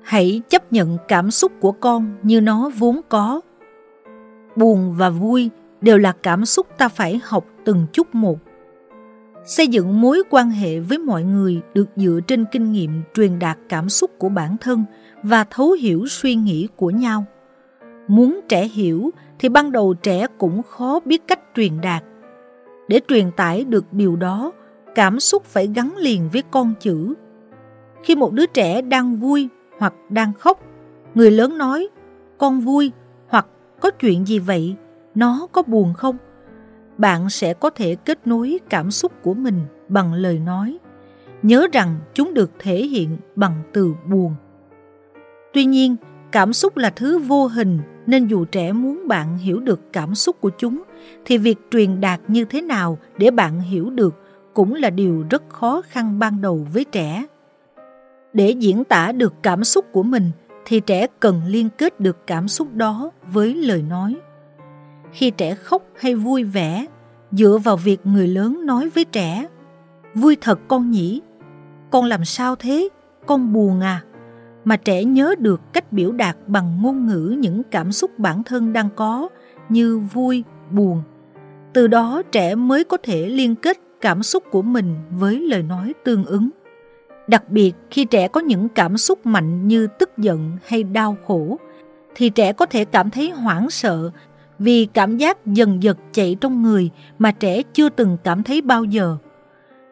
Hãy 0.03 0.43
chấp 0.49 0.73
nhận 0.73 0.99
cảm 1.09 1.31
xúc 1.31 1.53
của 1.61 1.73
con 1.73 2.17
như 2.23 2.41
nó 2.41 2.71
vốn 2.79 3.01
có. 3.09 3.41
Buồn 4.57 4.95
và 4.97 5.11
vui 5.11 5.51
đều 5.81 5.99
là 5.99 6.13
cảm 6.23 6.47
xúc 6.47 6.67
ta 6.79 6.89
phải 6.89 7.21
học 7.25 7.47
từng 7.65 7.87
chút 7.93 8.15
một. 8.15 8.39
Xây 9.45 9.69
dựng 9.69 10.01
mối 10.01 10.23
quan 10.31 10.51
hệ 10.51 10.81
với 10.81 10.99
mọi 10.99 11.25
người 11.25 11.61
được 11.75 11.89
dựa 11.97 12.21
trên 12.27 12.45
kinh 12.53 12.73
nghiệm 12.73 13.03
truyền 13.15 13.39
đạt 13.39 13.59
cảm 13.69 13.89
xúc 13.89 14.11
của 14.19 14.29
bản 14.29 14.57
thân 14.61 14.85
và 15.23 15.45
thấu 15.45 15.73
hiểu 15.73 16.07
suy 16.09 16.35
nghĩ 16.35 16.69
của 16.77 16.91
nhau. 16.91 17.25
Muốn 18.09 18.41
trẻ 18.49 18.69
hiểu 18.69 19.11
thì 19.39 19.49
ban 19.49 19.73
đầu 19.73 19.95
trẻ 19.95 20.27
cũng 20.39 20.63
khó 20.63 21.01
biết 21.05 21.23
cách 21.27 21.41
truyền 21.57 21.81
đạt. 21.81 22.05
Để 22.89 23.01
truyền 23.09 23.31
tải 23.33 23.65
được 23.65 23.85
điều 23.93 24.17
đó, 24.17 24.53
cảm 24.95 25.21
xúc 25.21 25.45
phải 25.45 25.67
gắn 25.75 25.97
liền 25.97 26.29
với 26.33 26.43
con 26.51 26.75
chữ. 26.81 27.15
Khi 28.03 28.17
một 28.17 28.33
đứa 28.33 28.47
trẻ 28.47 28.83
đang 28.83 29.17
vui 29.17 29.49
hoặc 29.79 29.95
đang 30.09 30.33
khóc, 30.33 30.61
người 31.15 31.31
lớn 31.31 31.59
nói 31.59 31.89
con 32.39 32.61
vui 32.61 32.93
hoặc 33.29 33.47
có 33.81 33.91
chuyện 33.91 34.27
gì 34.27 34.39
vậy, 34.39 34.77
nó 35.15 35.47
có 35.53 35.63
buồn 35.63 35.95
không? 35.95 36.17
Bạn 36.99 37.31
sẽ 37.31 37.55
có 37.55 37.71
thể 37.71 37.95
kết 37.95 38.27
nối 38.27 38.59
cảm 38.71 38.91
xúc 38.91 39.13
của 39.23 39.35
mình 39.35 39.61
bằng 39.89 40.15
lời 40.15 40.39
nói. 40.39 40.79
Nhớ 41.43 41.67
rằng 41.73 41.97
chúng 42.15 42.35
được 42.35 42.51
thể 42.59 42.77
hiện 42.87 43.17
bằng 43.37 43.63
từ 43.73 43.95
buồn. 44.11 44.35
Tuy 45.53 45.65
nhiên, 45.65 45.97
cảm 46.33 46.53
xúc 46.53 46.77
là 46.77 46.91
thứ 46.91 47.19
vô 47.19 47.47
hình 47.47 47.79
nên 48.09 48.27
dù 48.27 48.45
trẻ 48.45 48.73
muốn 48.73 49.09
bạn 49.09 49.39
hiểu 49.39 49.61
được 49.61 49.81
cảm 49.93 50.15
xúc 50.15 50.37
của 50.41 50.51
chúng 50.59 50.83
thì 51.25 51.39
việc 51.39 51.59
truyền 51.71 52.01
đạt 52.01 52.21
như 52.29 52.45
thế 52.45 52.61
nào 52.61 52.99
để 53.17 53.31
bạn 53.31 53.61
hiểu 53.61 53.91
được 53.91 54.15
cũng 54.55 54.75
là 54.75 54.91
điều 54.91 55.25
rất 55.31 55.43
khó 55.49 55.83
khăn 55.89 56.19
ban 56.19 56.41
đầu 56.41 56.67
với 56.73 56.85
trẻ. 56.85 57.27
Để 58.33 58.51
diễn 58.51 58.85
tả 58.85 59.13
được 59.13 59.35
cảm 59.43 59.65
xúc 59.65 59.85
của 59.93 60.03
mình 60.03 60.31
thì 60.65 60.81
trẻ 60.81 61.07
cần 61.21 61.43
liên 61.47 61.69
kết 61.79 62.01
được 62.01 62.27
cảm 62.27 62.49
xúc 62.49 62.75
đó 62.75 63.11
với 63.33 63.55
lời 63.55 63.83
nói. 63.83 64.17
Khi 65.13 65.31
trẻ 65.31 65.55
khóc 65.55 65.83
hay 66.01 66.15
vui 66.15 66.45
vẻ, 66.45 66.87
dựa 67.33 67.59
vào 67.65 67.77
việc 67.77 68.01
người 68.07 68.29
lớn 68.29 68.67
nói 68.67 68.89
với 68.89 69.05
trẻ 69.05 69.47
Vui 70.15 70.37
thật 70.41 70.59
con 70.69 70.91
nhỉ? 70.91 71.21
Con 71.91 72.05
làm 72.05 72.25
sao 72.25 72.57
thế? 72.57 72.89
Con 73.27 73.53
buồn 73.53 73.81
à? 73.81 74.03
Mà 74.69 74.77
trẻ 74.77 75.05
nhớ 75.05 75.35
được 75.39 75.61
cách 75.73 75.93
biểu 75.93 76.13
đạt 76.13 76.37
bằng 76.47 76.83
ngôn 76.83 77.07
ngữ 77.07 77.37
những 77.39 77.63
cảm 77.71 77.93
xúc 77.93 78.19
bản 78.19 78.43
thân 78.45 78.73
đang 78.73 78.89
có 78.97 79.29
như 79.69 79.99
vui, 79.99 80.45
buồn. 80.71 81.03
Từ 81.73 81.87
đó 81.87 82.23
trẻ 82.33 82.55
mới 82.55 82.85
có 82.85 82.97
thể 83.03 83.29
liên 83.29 83.55
kết 83.55 83.79
cảm 84.01 84.23
xúc 84.23 84.45
của 84.51 84.63
mình 84.63 84.97
với 85.11 85.41
lời 85.41 85.63
nói 85.63 85.93
tương 86.05 86.25
ứng. 86.25 86.51
Đặc 87.29 87.51
biệt 87.51 87.73
khi 87.91 88.05
trẻ 88.05 88.29
có 88.29 88.41
những 88.41 88.69
cảm 88.69 88.97
xúc 88.97 89.27
mạnh 89.27 89.69
như 89.69 89.87
tức 89.99 90.11
giận 90.19 90.57
hay 90.67 90.83
đau 90.83 91.17
khổ, 91.27 91.59
thì 92.15 92.31
trẻ 92.31 92.53
có 92.53 92.67
thể 92.67 92.85
cảm 92.85 93.11
thấy 93.11 93.31
hoảng 93.31 93.71
sợ 93.71 94.11
vì 94.59 94.87
cảm 94.87 95.17
giác 95.17 95.47
dần 95.47 95.81
dật 95.83 95.97
chạy 96.13 96.37
trong 96.41 96.63
người 96.63 96.91
mà 97.19 97.31
trẻ 97.31 97.63
chưa 97.63 97.89
từng 97.89 98.17
cảm 98.25 98.43
thấy 98.43 98.63
bao 98.63 98.85
giờ. 98.85 99.17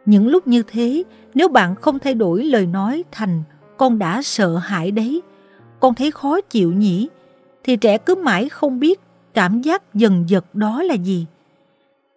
Những 0.07 0.29
lúc 0.29 0.47
như 0.47 0.63
thế, 0.67 1.03
nếu 1.35 1.49
bạn 1.49 1.75
không 1.75 1.99
thay 1.99 2.15
đổi 2.15 2.45
lời 2.45 2.67
nói 2.67 3.05
thành 3.13 3.43
con 3.77 3.99
đã 3.99 4.23
sợ 4.23 4.57
hãi 4.57 4.91
đấy, 4.91 5.23
con 5.81 5.95
thấy 5.95 6.11
khó 6.11 6.41
chịu 6.41 6.73
nhỉ, 6.73 7.09
thì 7.65 7.77
trẻ 7.77 7.99
cứ 7.99 8.15
mãi 8.15 8.49
không 8.49 8.81
biết 8.81 9.01
cảm 9.35 9.63
giác 9.63 9.95
dần 9.95 10.27
dật 10.29 10.45
đó 10.53 10.83
là 10.83 10.95
gì. 10.95 11.27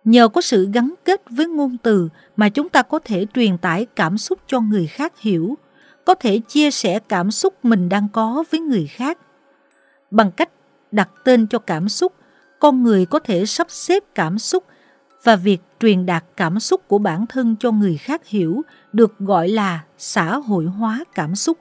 Nhờ 0.04 0.28
có 0.28 0.42
sự 0.42 0.70
gắn 0.74 0.94
kết 1.06 1.22
với 1.30 1.48
ngôn 1.48 1.78
từ 1.84 2.10
mà 2.36 2.50
chúng 2.50 2.70
ta 2.70 2.82
có 2.82 3.00
thể 3.00 3.26
truyền 3.34 3.58
tải 3.58 3.86
cảm 3.96 4.18
xúc 4.18 4.40
cho 4.48 4.60
người 4.60 4.88
khác 4.88 5.20
hiểu, 5.20 5.58
có 6.06 6.14
thể 6.14 6.40
chia 6.48 6.72
sẻ 6.72 7.00
cảm 7.00 7.32
xúc 7.32 7.66
mình 7.66 7.90
đang 7.90 8.08
có 8.14 8.44
với 8.52 8.60
người 8.60 8.88
khác. 8.88 9.18
Bằng 10.12 10.32
cách 10.32 10.50
đặt 10.92 11.10
tên 11.26 11.48
cho 11.48 11.60
cảm 11.60 11.90
xúc, 11.90 12.14
con 12.60 12.84
người 12.84 13.06
có 13.06 13.20
thể 13.20 13.46
sắp 13.46 13.68
xếp 13.70 14.04
cảm 14.16 14.40
xúc 14.40 14.64
và 15.24 15.36
việc 15.36 15.62
truyền 15.80 16.06
đạt 16.06 16.24
cảm 16.38 16.60
xúc 16.60 16.82
của 16.88 16.98
bản 16.98 17.26
thân 17.28 17.56
cho 17.60 17.72
người 17.72 17.98
khác 17.98 18.28
hiểu 18.28 18.62
được 18.94 19.20
gọi 19.20 19.48
là 19.50 19.84
xã 19.98 20.38
hội 20.38 20.66
hóa 20.66 21.04
cảm 21.16 21.36
xúc. 21.36 21.58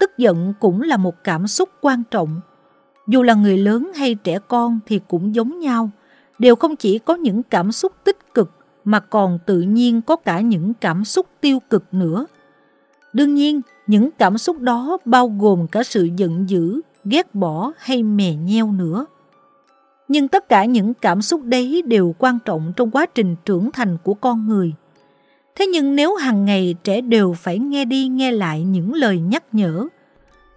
Tức 0.00 0.18
giận 0.18 0.54
cũng 0.60 0.82
là 0.82 0.96
một 0.96 1.24
cảm 1.24 1.46
xúc 1.46 1.68
quan 1.80 2.02
trọng. 2.10 2.40
Dù 3.06 3.22
là 3.22 3.34
người 3.34 3.58
lớn 3.58 3.92
hay 3.94 4.14
trẻ 4.14 4.38
con 4.48 4.78
thì 4.86 5.00
cũng 5.08 5.34
giống 5.34 5.58
nhau, 5.58 5.90
đều 6.38 6.56
không 6.56 6.76
chỉ 6.76 6.98
có 6.98 7.14
những 7.14 7.42
cảm 7.42 7.72
xúc 7.72 7.92
tích 8.04 8.34
cực 8.34 8.50
mà 8.84 9.00
còn 9.00 9.38
tự 9.46 9.60
nhiên 9.60 10.02
có 10.02 10.16
cả 10.16 10.40
những 10.40 10.74
cảm 10.74 11.04
xúc 11.04 11.26
tiêu 11.40 11.58
cực 11.70 11.94
nữa. 11.94 12.26
Đương 13.12 13.34
nhiên, 13.34 13.60
những 13.86 14.10
cảm 14.18 14.38
xúc 14.38 14.60
đó 14.60 14.98
bao 15.04 15.28
gồm 15.28 15.66
cả 15.66 15.82
sự 15.82 16.08
giận 16.16 16.48
dữ, 16.48 16.80
ghét 17.04 17.34
bỏ 17.34 17.72
hay 17.78 18.02
mè 18.02 18.34
nheo 18.34 18.72
nữa. 18.72 19.06
Nhưng 20.08 20.28
tất 20.28 20.48
cả 20.48 20.64
những 20.64 20.94
cảm 20.94 21.22
xúc 21.22 21.42
đấy 21.44 21.82
đều 21.86 22.14
quan 22.18 22.38
trọng 22.44 22.72
trong 22.76 22.90
quá 22.90 23.06
trình 23.06 23.36
trưởng 23.44 23.70
thành 23.70 23.96
của 24.02 24.14
con 24.14 24.48
người. 24.48 24.72
Thế 25.54 25.66
nhưng 25.66 25.96
nếu 25.96 26.14
hàng 26.14 26.44
ngày 26.44 26.74
trẻ 26.84 27.00
đều 27.00 27.32
phải 27.32 27.58
nghe 27.58 27.84
đi 27.84 28.08
nghe 28.08 28.32
lại 28.32 28.62
những 28.62 28.94
lời 28.94 29.18
nhắc 29.18 29.44
nhở, 29.52 29.88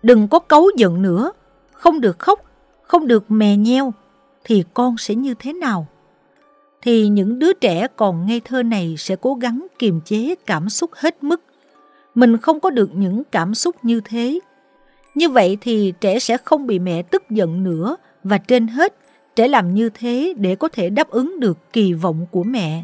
đừng 0.03 0.27
có 0.27 0.39
cấu 0.39 0.69
giận 0.77 1.01
nữa, 1.01 1.31
không 1.71 2.01
được 2.01 2.19
khóc, 2.19 2.41
không 2.81 3.07
được 3.07 3.31
mè 3.31 3.55
nheo, 3.55 3.93
thì 4.43 4.63
con 4.73 4.97
sẽ 4.97 5.15
như 5.15 5.33
thế 5.39 5.53
nào? 5.53 5.87
Thì 6.81 7.07
những 7.07 7.39
đứa 7.39 7.53
trẻ 7.53 7.87
còn 7.95 8.25
ngây 8.25 8.39
thơ 8.39 8.63
này 8.63 8.95
sẽ 8.97 9.15
cố 9.15 9.33
gắng 9.33 9.67
kiềm 9.79 10.01
chế 10.05 10.35
cảm 10.45 10.69
xúc 10.69 10.91
hết 10.93 11.23
mức. 11.23 11.41
Mình 12.15 12.37
không 12.37 12.59
có 12.59 12.69
được 12.69 12.89
những 12.95 13.23
cảm 13.31 13.55
xúc 13.55 13.75
như 13.83 14.01
thế. 14.05 14.39
Như 15.15 15.29
vậy 15.29 15.57
thì 15.61 15.93
trẻ 16.01 16.19
sẽ 16.19 16.37
không 16.37 16.67
bị 16.67 16.79
mẹ 16.79 17.01
tức 17.01 17.23
giận 17.29 17.63
nữa 17.63 17.95
và 18.23 18.37
trên 18.37 18.67
hết 18.67 18.93
Trẻ 19.37 19.47
làm 19.47 19.73
như 19.73 19.89
thế 19.89 20.33
để 20.37 20.55
có 20.55 20.67
thể 20.67 20.89
đáp 20.89 21.09
ứng 21.09 21.39
được 21.39 21.73
kỳ 21.73 21.93
vọng 21.93 22.25
của 22.31 22.43
mẹ. 22.43 22.83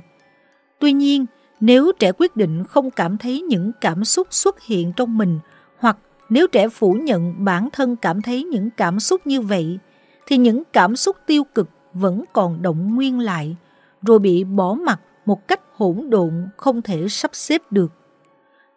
Tuy 0.79 0.91
nhiên, 0.93 1.25
nếu 1.59 1.91
trẻ 1.99 2.11
quyết 2.17 2.35
định 2.35 2.63
không 2.63 2.91
cảm 2.91 3.17
thấy 3.17 3.41
những 3.41 3.71
cảm 3.81 4.05
xúc 4.05 4.27
xuất 4.31 4.61
hiện 4.61 4.93
trong 4.95 5.17
mình 5.17 5.39
hoặc 5.77 5.97
nếu 6.29 6.47
trẻ 6.47 6.69
phủ 6.69 6.93
nhận 6.93 7.45
bản 7.45 7.69
thân 7.73 7.95
cảm 7.95 8.21
thấy 8.21 8.43
những 8.43 8.69
cảm 8.77 8.99
xúc 8.99 9.27
như 9.27 9.41
vậy 9.41 9.79
thì 10.25 10.37
những 10.37 10.63
cảm 10.73 10.95
xúc 10.95 11.17
tiêu 11.25 11.43
cực 11.55 11.69
vẫn 11.93 12.23
còn 12.33 12.61
động 12.61 12.95
nguyên 12.95 13.19
lại 13.19 13.55
rồi 14.01 14.19
bị 14.19 14.43
bỏ 14.43 14.73
mặt 14.73 14.99
một 15.25 15.47
cách 15.47 15.61
hỗn 15.75 16.09
độn 16.09 16.47
không 16.57 16.81
thể 16.81 17.07
sắp 17.07 17.31
xếp 17.33 17.61
được. 17.71 17.91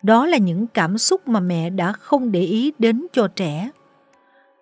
Đó 0.02 0.26
là 0.26 0.38
những 0.38 0.66
cảm 0.66 0.98
xúc 0.98 1.28
mà 1.28 1.40
mẹ 1.40 1.70
đã 1.70 1.92
không 1.92 2.32
để 2.32 2.40
ý 2.40 2.72
đến 2.78 3.06
cho 3.12 3.28
trẻ 3.28 3.70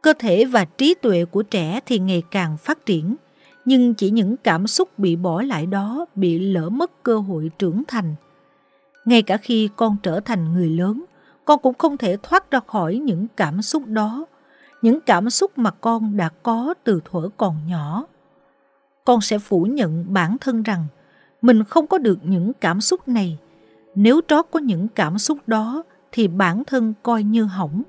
cơ 0.05 0.13
thể 0.19 0.45
và 0.45 0.65
trí 0.65 0.95
tuệ 0.95 1.25
của 1.25 1.43
trẻ 1.43 1.81
thì 1.87 1.99
ngày 1.99 2.23
càng 2.31 2.57
phát 2.57 2.87
triển, 2.87 3.17
nhưng 3.65 3.95
chỉ 3.95 4.11
những 4.11 4.37
cảm 4.37 4.67
xúc 4.67 4.99
bị 4.99 5.17
bỏ 5.17 5.43
lại 5.43 5.67
đó 5.67 6.07
bị 6.15 6.39
lỡ 6.39 6.69
mất 6.69 7.03
cơ 7.03 7.19
hội 7.19 7.51
trưởng 7.59 7.83
thành. 7.89 8.15
Ngay 9.05 9.23
cả 9.23 9.37
khi 9.37 9.69
con 9.77 9.97
trở 10.03 10.21
thành 10.21 10.53
người 10.53 10.69
lớn, 10.69 11.05
con 11.45 11.59
cũng 11.63 11.75
không 11.75 11.97
thể 11.97 12.17
thoát 12.23 12.51
ra 12.51 12.61
khỏi 12.67 12.97
những 12.97 13.27
cảm 13.37 13.63
xúc 13.63 13.83
đó, 13.87 14.27
những 14.83 15.01
cảm 15.01 15.31
xúc 15.31 15.59
mà 15.59 15.71
con 15.71 16.17
đã 16.17 16.29
có 16.43 16.75
từ 16.85 17.01
thuở 17.05 17.29
còn 17.37 17.57
nhỏ. 17.67 18.07
Con 19.05 19.21
sẽ 19.21 19.39
phủ 19.39 19.65
nhận 19.65 20.05
bản 20.09 20.37
thân 20.41 20.63
rằng 20.63 20.87
mình 21.43 21.65
không 21.65 21.87
có 21.87 21.99
được 21.99 22.19
những 22.23 22.53
cảm 22.61 22.81
xúc 22.81 23.09
này. 23.09 23.39
Nếu 23.95 24.21
trót 24.29 24.47
có 24.51 24.61
những 24.61 24.89
cảm 24.89 25.19
xúc 25.19 25.39
đó 25.47 25.83
thì 26.13 26.29
bản 26.29 26.65
thân 26.65 26.95
coi 27.03 27.23
như 27.23 27.45
hỏng 27.45 27.83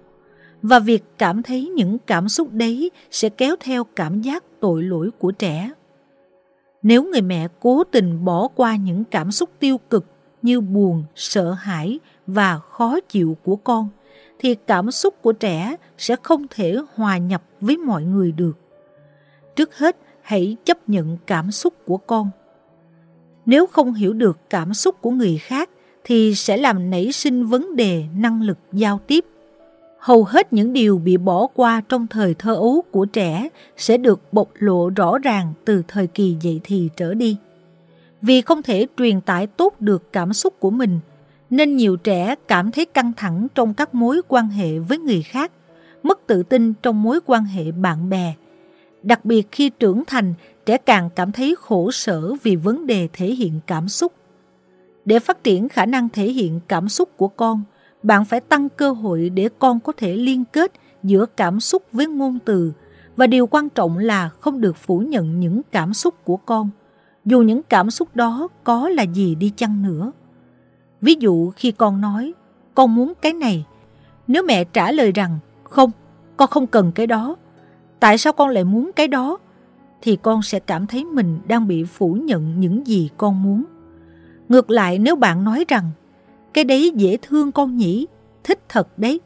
và 0.68 0.80
việc 0.80 1.04
cảm 1.18 1.44
thấy 1.44 1.70
những 1.70 1.98
cảm 2.08 2.30
xúc 2.30 2.48
đấy 2.52 2.92
sẽ 3.12 3.30
kéo 3.30 3.56
theo 3.60 3.84
cảm 3.84 4.22
giác 4.22 4.44
tội 4.60 4.84
lỗi 4.84 5.10
của 5.20 5.32
trẻ. 5.32 5.72
Nếu 6.84 7.04
người 7.04 7.22
mẹ 7.22 7.48
cố 7.60 7.84
tình 7.84 8.26
bỏ 8.26 8.48
qua 8.56 8.76
những 8.76 9.04
cảm 9.04 9.32
xúc 9.32 9.50
tiêu 9.60 9.78
cực 9.90 10.06
như 10.42 10.62
buồn, 10.62 11.04
sợ 11.16 11.52
hãi 11.52 12.00
và 12.28 12.60
khó 12.60 13.00
chịu 13.00 13.38
của 13.44 13.56
con, 13.56 13.90
thì 14.40 14.56
cảm 14.56 14.92
xúc 14.92 15.22
của 15.22 15.32
trẻ 15.32 15.76
sẽ 15.98 16.16
không 16.24 16.46
thể 16.50 16.76
hòa 16.96 17.18
nhập 17.18 17.44
với 17.62 17.78
mọi 17.78 18.04
người 18.04 18.32
được. 18.32 18.58
Trước 19.56 19.78
hết, 19.78 19.98
hãy 20.22 20.58
chấp 20.66 20.90
nhận 20.90 21.18
cảm 21.28 21.52
xúc 21.52 21.74
của 21.86 21.98
con. 21.98 22.30
Nếu 23.46 23.68
không 23.68 23.94
hiểu 23.94 24.14
được 24.14 24.38
cảm 24.50 24.74
xúc 24.74 25.02
của 25.02 25.12
người 25.12 25.38
khác 25.38 25.70
thì 26.04 26.36
sẽ 26.36 26.58
làm 26.58 26.90
nảy 26.90 27.12
sinh 27.12 27.46
vấn 27.46 27.76
đề 27.76 28.06
năng 28.16 28.42
lực 28.42 28.58
giao 28.74 29.00
tiếp. 29.08 29.26
Hầu 30.06 30.24
hết 30.24 30.54
những 30.54 30.74
điều 30.74 30.98
bị 30.98 31.18
bỏ 31.18 31.48
qua 31.54 31.82
trong 31.90 32.08
thời 32.08 32.34
thơ 32.34 32.56
ấu 32.56 32.84
của 32.92 33.06
trẻ 33.06 33.50
sẽ 33.78 33.98
được 33.98 34.22
bộc 34.34 34.50
lộ 34.54 34.90
rõ 34.90 35.18
ràng 35.18 35.54
từ 35.66 35.84
thời 35.88 36.08
kỳ 36.08 36.36
dậy 36.42 36.60
thì 36.64 36.90
trở 36.96 37.14
đi. 37.14 37.38
Vì 38.22 38.42
không 38.42 38.62
thể 38.62 38.88
truyền 38.98 39.22
tải 39.22 39.48
tốt 39.48 39.74
được 39.82 40.14
cảm 40.14 40.34
xúc 40.34 40.54
của 40.60 40.70
mình, 40.70 41.00
nên 41.50 41.76
nhiều 41.76 41.96
trẻ 41.96 42.36
cảm 42.48 42.72
thấy 42.72 42.86
căng 42.86 43.12
thẳng 43.18 43.48
trong 43.56 43.74
các 43.74 43.96
mối 43.96 44.22
quan 44.28 44.48
hệ 44.50 44.80
với 44.80 44.98
người 44.98 45.22
khác, 45.22 45.52
mất 46.04 46.28
tự 46.28 46.44
tin 46.44 46.74
trong 46.74 47.04
mối 47.04 47.20
quan 47.26 47.44
hệ 47.46 47.72
bạn 47.72 48.10
bè. 48.10 48.34
Đặc 49.04 49.26
biệt 49.26 49.48
khi 49.52 49.70
trưởng 49.70 50.04
thành, 50.08 50.34
trẻ 50.66 50.78
càng 50.78 51.10
cảm 51.16 51.32
thấy 51.32 51.56
khổ 51.60 51.92
sở 51.92 52.34
vì 52.44 52.56
vấn 52.56 52.88
đề 52.88 53.08
thể 53.14 53.28
hiện 53.28 53.60
cảm 53.68 53.90
xúc. 53.90 54.14
Để 55.06 55.20
phát 55.20 55.44
triển 55.44 55.70
khả 55.70 55.86
năng 55.86 56.10
thể 56.10 56.32
hiện 56.32 56.60
cảm 56.68 56.90
xúc 56.90 57.10
của 57.18 57.28
con, 57.28 57.64
bạn 58.06 58.26
phải 58.26 58.40
tăng 58.40 58.70
cơ 58.70 58.92
hội 58.92 59.30
để 59.30 59.50
con 59.60 59.80
có 59.80 59.94
thể 59.98 60.16
liên 60.16 60.46
kết 60.46 60.72
giữa 61.04 61.26
cảm 61.26 61.60
xúc 61.60 61.84
với 61.92 62.08
ngôn 62.08 62.40
từ 62.46 62.74
và 63.16 63.28
điều 63.28 63.48
quan 63.48 63.70
trọng 63.70 63.98
là 63.98 64.30
không 64.30 64.62
được 64.62 64.76
phủ 64.78 65.00
nhận 65.00 65.40
những 65.40 65.62
cảm 65.72 65.94
xúc 65.94 66.14
của 66.24 66.38
con 66.38 66.70
dù 67.26 67.42
những 67.42 67.62
cảm 67.64 67.92
xúc 67.92 68.16
đó 68.16 68.48
có 68.64 68.90
là 68.90 69.04
gì 69.04 69.36
đi 69.36 69.54
chăng 69.56 69.82
nữa. 69.82 70.12
Ví 71.02 71.16
dụ 71.20 71.52
khi 71.52 71.72
con 71.72 72.02
nói, 72.02 72.34
con 72.76 72.96
muốn 72.96 73.14
cái 73.22 73.34
này, 73.34 73.66
nếu 74.28 74.44
mẹ 74.44 74.64
trả 74.64 74.92
lời 74.92 75.12
rằng, 75.12 75.40
không, 75.64 75.92
con 76.38 76.50
không 76.50 76.68
cần 76.68 76.92
cái 76.92 77.08
đó, 77.08 77.36
tại 78.00 78.18
sao 78.18 78.34
con 78.34 78.50
lại 78.50 78.64
muốn 78.64 78.92
cái 78.96 79.08
đó? 79.08 79.38
Thì 80.02 80.16
con 80.22 80.42
sẽ 80.42 80.60
cảm 80.60 80.88
thấy 80.88 81.06
mình 81.06 81.40
đang 81.48 81.68
bị 81.68 81.84
phủ 81.84 82.14
nhận 82.14 82.60
những 82.60 82.88
gì 82.88 83.10
con 83.18 83.44
muốn. 83.44 83.64
Ngược 84.50 84.70
lại 84.70 85.00
nếu 85.00 85.16
bạn 85.16 85.44
nói 85.44 85.66
rằng, 85.68 85.92
cái 86.56 86.64
đấy 86.64 86.92
dễ 86.96 87.18
thương 87.22 87.52
con 87.52 87.78
nhỉ, 87.78 88.08
thích 88.44 88.60
thật 88.70 88.88
đấy. 88.98 89.20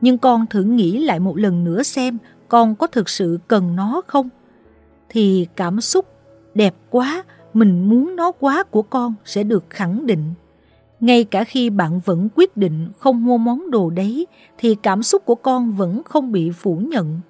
Nhưng 0.00 0.18
con 0.18 0.46
thử 0.46 0.62
nghĩ 0.62 1.04
lại 1.04 1.20
một 1.20 1.38
lần 1.38 1.64
nữa 1.64 1.82
xem 1.82 2.18
con 2.48 2.74
có 2.74 2.86
thực 2.86 3.08
sự 3.08 3.38
cần 3.48 3.76
nó 3.76 4.02
không? 4.06 4.28
Thì 5.08 5.46
cảm 5.56 5.80
xúc 5.80 6.06
đẹp 6.54 6.74
quá, 6.90 7.24
mình 7.54 7.88
muốn 7.88 8.16
nó 8.16 8.32
quá 8.32 8.62
của 8.62 8.82
con 8.82 9.14
sẽ 9.24 9.42
được 9.42 9.64
khẳng 9.70 10.06
định. 10.06 10.34
Ngay 11.00 11.24
cả 11.24 11.44
khi 11.44 11.70
bạn 11.70 12.00
vẫn 12.04 12.28
quyết 12.34 12.56
định 12.56 12.88
không 12.98 13.24
mua 13.24 13.38
món 13.38 13.70
đồ 13.70 13.90
đấy 13.90 14.26
thì 14.58 14.76
cảm 14.82 15.02
xúc 15.02 15.24
của 15.24 15.34
con 15.34 15.72
vẫn 15.72 16.02
không 16.04 16.32
bị 16.32 16.50
phủ 16.50 16.76
nhận. 16.76 17.20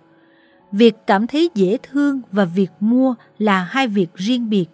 Việc 0.73 0.97
cảm 1.07 1.27
thấy 1.27 1.51
dễ 1.55 1.79
thương 1.83 2.21
và 2.33 2.45
việc 2.45 2.71
mua 2.81 3.15
là 3.39 3.65
hai 3.65 3.89
việc 3.89 4.15
riêng 4.15 4.51
biệt. 4.51 4.67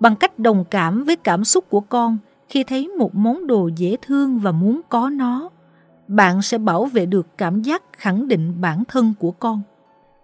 Bằng 0.00 0.16
cách 0.16 0.38
đồng 0.38 0.64
cảm 0.70 1.04
với 1.04 1.16
cảm 1.16 1.44
xúc 1.44 1.70
của 1.70 1.80
con 1.80 2.18
khi 2.52 2.64
thấy 2.64 2.88
một 2.88 3.14
món 3.14 3.46
đồ 3.46 3.70
dễ 3.76 3.96
thương 4.02 4.38
và 4.38 4.52
muốn 4.52 4.80
có 4.88 5.10
nó, 5.10 5.50
bạn 6.08 6.42
sẽ 6.42 6.58
bảo 6.58 6.84
vệ 6.84 7.06
được 7.06 7.26
cảm 7.38 7.62
giác 7.62 7.82
khẳng 7.92 8.28
định 8.28 8.60
bản 8.60 8.84
thân 8.88 9.14
của 9.18 9.30
con. 9.30 9.62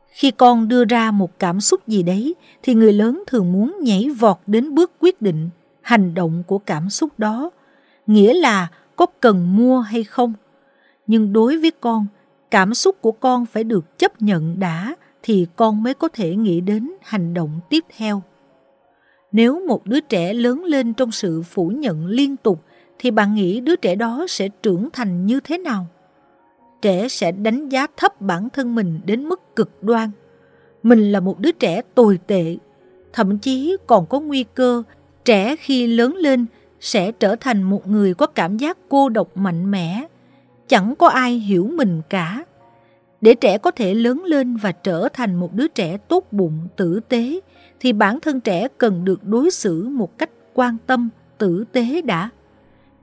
Khi 0.09 0.31
con 0.31 0.69
đưa 0.69 0.85
ra 0.85 1.11
một 1.11 1.39
cảm 1.39 1.61
xúc 1.61 1.87
gì 1.87 2.03
đấy 2.03 2.35
thì 2.63 2.75
người 2.75 2.93
lớn 2.93 3.23
thường 3.27 3.53
muốn 3.53 3.77
nhảy 3.83 4.11
vọt 4.19 4.37
đến 4.47 4.75
bước 4.75 4.93
quyết 5.01 5.23
định, 5.23 5.51
hành 5.83 6.15
động 6.15 6.43
của 6.47 6.59
cảm 6.59 6.91
xúc 6.91 7.11
đó, 7.19 7.51
nghĩa 8.07 8.35
là 8.35 8.69
có 8.97 9.07
cần 9.21 9.57
mua 9.57 9.81
hay 9.81 10.05
không. 10.05 10.33
Nhưng 11.07 11.33
đối 11.33 11.59
với 11.59 11.71
con, 11.71 12.07
cảm 12.51 12.75
xúc 12.75 12.97
của 13.01 13.13
con 13.13 13.47
phải 13.47 13.65
được 13.65 13.99
chấp 13.99 14.23
nhận 14.23 14.61
đã 14.61 14.95
thì 15.23 15.47
con 15.57 15.83
mới 15.83 15.95
có 15.95 16.09
thể 16.09 16.37
nghĩ 16.37 16.61
đến 16.61 16.93
hành 17.03 17.35
động 17.35 17.61
tiếp 17.71 17.85
theo. 17.97 18.23
Nếu 19.33 19.67
một 19.67 19.87
đứa 19.87 20.01
trẻ 20.01 20.35
lớn 20.35 20.65
lên 20.65 20.95
trong 20.95 21.13
sự 21.13 21.43
phủ 21.43 21.69
nhận 21.69 22.07
liên 22.07 22.37
tục 22.37 22.63
thì 22.99 23.11
bạn 23.11 23.35
nghĩ 23.35 23.61
đứa 23.61 23.77
trẻ 23.77 23.95
đó 23.95 24.27
sẽ 24.29 24.49
trưởng 24.63 24.89
thành 24.93 25.27
như 25.27 25.41
thế 25.41 25.59
nào? 25.59 25.87
trẻ 26.83 27.09
sẽ 27.09 27.33
đánh 27.33 27.69
giá 27.69 27.87
thấp 27.97 28.21
bản 28.21 28.49
thân 28.51 28.75
mình 28.75 29.01
đến 29.05 29.25
mức 29.25 29.57
cực 29.57 29.83
đoan. 29.83 30.11
Mình 30.83 31.13
là 31.13 31.21
một 31.21 31.39
đứa 31.39 31.53
trẻ 31.53 31.83
tồi 31.95 32.19
tệ, 32.27 32.57
thậm 33.13 33.39
chí 33.39 33.77
còn 33.87 34.07
có 34.07 34.21
nguy 34.21 34.45
cơ 34.55 34.83
trẻ 35.25 35.57
khi 35.57 35.87
lớn 35.87 36.17
lên 36.17 36.47
sẽ 36.81 37.13
trở 37.13 37.37
thành 37.37 37.63
một 37.63 37.89
người 37.89 38.15
có 38.15 38.27
cảm 38.27 38.57
giác 38.57 38.79
cô 38.89 39.09
độc 39.09 39.37
mạnh 39.37 39.71
mẽ, 39.71 40.07
chẳng 40.69 40.95
có 40.99 41.09
ai 41.09 41.33
hiểu 41.33 41.71
mình 41.75 42.01
cả. 42.11 42.45
Để 43.21 43.35
trẻ 43.35 43.59
có 43.59 43.71
thể 43.71 43.95
lớn 43.95 44.25
lên 44.25 44.57
và 44.57 44.73
trở 44.73 45.09
thành 45.13 45.35
một 45.35 45.55
đứa 45.55 45.69
trẻ 45.69 45.97
tốt 45.97 46.25
bụng, 46.31 46.69
tử 46.77 47.01
tế, 47.09 47.41
thì 47.81 47.93
bản 47.93 48.21
thân 48.21 48.41
trẻ 48.41 48.69
cần 48.79 49.05
được 49.05 49.25
đối 49.25 49.51
xử 49.51 49.89
một 49.89 50.19
cách 50.19 50.31
quan 50.55 50.77
tâm, 50.87 51.09
tử 51.39 51.65
tế 51.73 52.03
đã. 52.03 52.31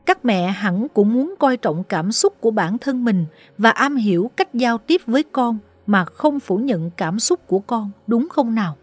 Các 0.05 0.25
mẹ 0.25 0.51
hẳn 0.51 0.87
cũng 0.93 1.13
muốn 1.13 1.35
coi 1.39 1.57
trọng 1.57 1.83
cảm 1.83 2.11
xúc 2.11 2.41
của 2.41 2.51
bản 2.51 2.77
thân 2.77 3.05
mình 3.05 3.25
và 3.57 3.69
am 3.69 3.95
hiểu 3.95 4.31
cách 4.35 4.53
giao 4.53 4.77
tiếp 4.77 5.01
với 5.05 5.23
con 5.23 5.57
mà 5.87 6.05
không 6.05 6.39
phủ 6.39 6.57
nhận 6.57 6.91
cảm 6.97 7.19
xúc 7.19 7.47
của 7.47 7.59
con, 7.59 7.91
đúng 8.07 8.29
không 8.29 8.55
nào? 8.55 8.75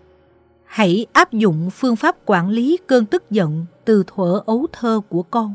Hãy 0.64 1.06
áp 1.12 1.32
dụng 1.32 1.70
phương 1.70 1.96
pháp 1.96 2.16
quản 2.26 2.48
lý 2.48 2.78
cơn 2.86 3.06
tức 3.06 3.30
giận 3.30 3.66
từ 3.84 4.04
thuở 4.06 4.42
ấu 4.46 4.66
thơ 4.72 5.00
của 5.08 5.22
con 5.22 5.54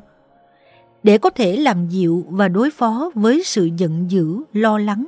để 1.04 1.18
có 1.18 1.30
thể 1.30 1.58
làm 1.58 1.88
dịu 1.90 2.26
và 2.30 2.48
đối 2.48 2.72
phó 2.72 3.12
với 3.16 3.44
sự 3.46 3.70
giận 3.78 4.12
dữ, 4.12 4.44
lo 4.54 4.78
lắng. 4.78 5.06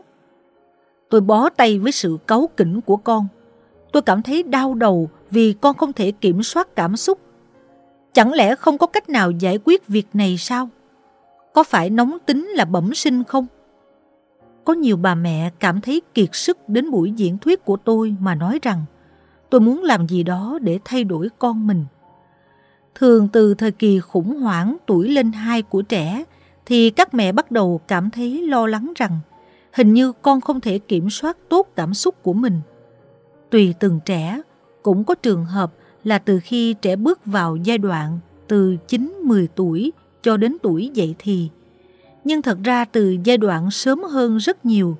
Tôi 1.09 1.21
bó 1.21 1.49
tay 1.49 1.79
với 1.79 1.91
sự 1.91 2.17
cáu 2.27 2.49
kỉnh 2.57 2.81
của 2.81 2.97
con. 2.97 3.27
Tôi 3.91 4.01
cảm 4.01 4.21
thấy 4.21 4.43
đau 4.43 4.73
đầu 4.73 5.09
vì 5.31 5.53
con 5.61 5.77
không 5.77 5.93
thể 5.93 6.11
kiểm 6.11 6.43
soát 6.43 6.75
cảm 6.75 6.97
xúc 6.97 7.19
Chẳng 8.13 8.33
lẽ 8.33 8.55
không 8.55 8.77
có 8.77 8.87
cách 8.87 9.09
nào 9.09 9.31
giải 9.31 9.59
quyết 9.65 9.87
việc 9.87 10.07
này 10.13 10.37
sao? 10.37 10.69
Có 11.53 11.63
phải 11.63 11.89
nóng 11.89 12.17
tính 12.25 12.47
là 12.47 12.65
bẩm 12.65 12.93
sinh 12.93 13.23
không? 13.23 13.47
Có 14.65 14.73
nhiều 14.73 14.97
bà 14.97 15.15
mẹ 15.15 15.51
cảm 15.59 15.81
thấy 15.81 16.01
kiệt 16.13 16.29
sức 16.33 16.69
đến 16.69 16.91
buổi 16.91 17.11
diễn 17.11 17.37
thuyết 17.37 17.65
của 17.65 17.77
tôi 17.77 18.15
mà 18.19 18.35
nói 18.35 18.59
rằng 18.61 18.85
tôi 19.49 19.61
muốn 19.61 19.83
làm 19.83 20.07
gì 20.07 20.23
đó 20.23 20.59
để 20.61 20.79
thay 20.85 21.03
đổi 21.03 21.27
con 21.39 21.67
mình. 21.67 21.85
Thường 22.95 23.27
từ 23.27 23.53
thời 23.53 23.71
kỳ 23.71 23.99
khủng 23.99 24.39
hoảng 24.39 24.77
tuổi 24.85 25.09
lên 25.09 25.31
hai 25.31 25.61
của 25.61 25.81
trẻ 25.81 26.23
thì 26.65 26.89
các 26.89 27.13
mẹ 27.13 27.31
bắt 27.31 27.51
đầu 27.51 27.81
cảm 27.87 28.09
thấy 28.09 28.47
lo 28.47 28.67
lắng 28.67 28.93
rằng 28.95 29.19
hình 29.73 29.93
như 29.93 30.11
con 30.11 30.41
không 30.41 30.61
thể 30.61 30.79
kiểm 30.79 31.09
soát 31.09 31.37
tốt 31.49 31.67
cảm 31.75 31.93
xúc 31.93 32.23
của 32.23 32.33
mình. 32.33 32.61
Tùy 33.49 33.73
từng 33.79 33.99
trẻ, 34.05 34.41
cũng 34.83 35.03
có 35.03 35.15
trường 35.15 35.45
hợp 35.45 35.73
là 36.03 36.19
từ 36.19 36.39
khi 36.43 36.73
trẻ 36.73 36.95
bước 36.95 37.25
vào 37.25 37.55
giai 37.55 37.77
đoạn 37.77 38.19
từ 38.47 38.77
9-10 38.87 39.47
tuổi 39.55 39.91
cho 40.21 40.37
đến 40.37 40.57
tuổi 40.61 40.91
dậy 40.93 41.15
thì. 41.19 41.49
Nhưng 42.23 42.41
thật 42.41 42.57
ra 42.63 42.85
từ 42.85 43.17
giai 43.23 43.37
đoạn 43.37 43.71
sớm 43.71 44.03
hơn 44.03 44.37
rất 44.37 44.65
nhiều, 44.65 44.97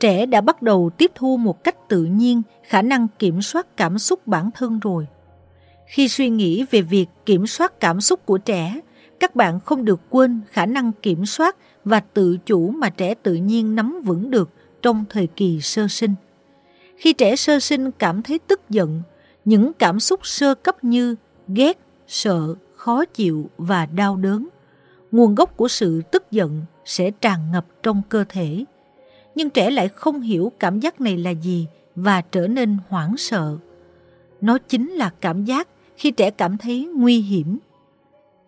trẻ 0.00 0.26
đã 0.26 0.40
bắt 0.40 0.62
đầu 0.62 0.90
tiếp 0.98 1.12
thu 1.14 1.36
một 1.36 1.64
cách 1.64 1.88
tự 1.88 2.04
nhiên 2.04 2.42
khả 2.62 2.82
năng 2.82 3.06
kiểm 3.18 3.42
soát 3.42 3.76
cảm 3.76 3.98
xúc 3.98 4.26
bản 4.26 4.50
thân 4.54 4.78
rồi. 4.78 5.06
Khi 5.86 6.08
suy 6.08 6.28
nghĩ 6.28 6.64
về 6.70 6.82
việc 6.82 7.06
kiểm 7.26 7.46
soát 7.46 7.80
cảm 7.80 8.00
xúc 8.00 8.26
của 8.26 8.38
trẻ, 8.38 8.80
các 9.20 9.36
bạn 9.36 9.60
không 9.60 9.84
được 9.84 10.00
quên 10.10 10.40
khả 10.50 10.66
năng 10.66 10.92
kiểm 10.92 11.26
soát 11.26 11.56
và 11.84 12.00
tự 12.00 12.36
chủ 12.46 12.70
mà 12.70 12.90
trẻ 12.90 13.14
tự 13.14 13.34
nhiên 13.34 13.74
nắm 13.74 14.00
vững 14.04 14.30
được 14.30 14.50
trong 14.82 15.04
thời 15.10 15.26
kỳ 15.26 15.60
sơ 15.60 15.88
sinh. 15.88 16.14
Khi 16.96 17.12
trẻ 17.12 17.36
sơ 17.36 17.60
sinh 17.60 17.90
cảm 17.90 18.22
thấy 18.22 18.38
tức 18.38 18.60
giận, 18.70 19.02
những 19.46 19.72
cảm 19.72 20.00
xúc 20.00 20.20
sơ 20.26 20.54
cấp 20.54 20.84
như 20.84 21.14
ghét, 21.48 21.78
sợ, 22.06 22.54
khó 22.76 23.04
chịu 23.04 23.50
và 23.58 23.86
đau 23.86 24.16
đớn. 24.16 24.48
Nguồn 25.12 25.34
gốc 25.34 25.56
của 25.56 25.68
sự 25.68 26.02
tức 26.12 26.30
giận 26.30 26.62
sẽ 26.84 27.10
tràn 27.10 27.52
ngập 27.52 27.66
trong 27.82 28.02
cơ 28.08 28.24
thể. 28.28 28.64
Nhưng 29.34 29.50
trẻ 29.50 29.70
lại 29.70 29.88
không 29.88 30.20
hiểu 30.20 30.52
cảm 30.58 30.80
giác 30.80 31.00
này 31.00 31.18
là 31.18 31.30
gì 31.30 31.66
và 31.94 32.20
trở 32.20 32.46
nên 32.46 32.76
hoảng 32.88 33.16
sợ. 33.16 33.56
Nó 34.40 34.58
chính 34.58 34.90
là 34.90 35.10
cảm 35.20 35.44
giác 35.44 35.68
khi 35.96 36.10
trẻ 36.10 36.30
cảm 36.30 36.58
thấy 36.58 36.88
nguy 36.94 37.20
hiểm. 37.20 37.58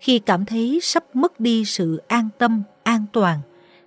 Khi 0.01 0.19
cảm 0.19 0.45
thấy 0.45 0.79
sắp 0.83 1.17
mất 1.17 1.41
đi 1.41 1.65
sự 1.65 2.03
an 2.09 2.29
tâm, 2.39 2.63
an 2.83 3.05
toàn, 3.13 3.41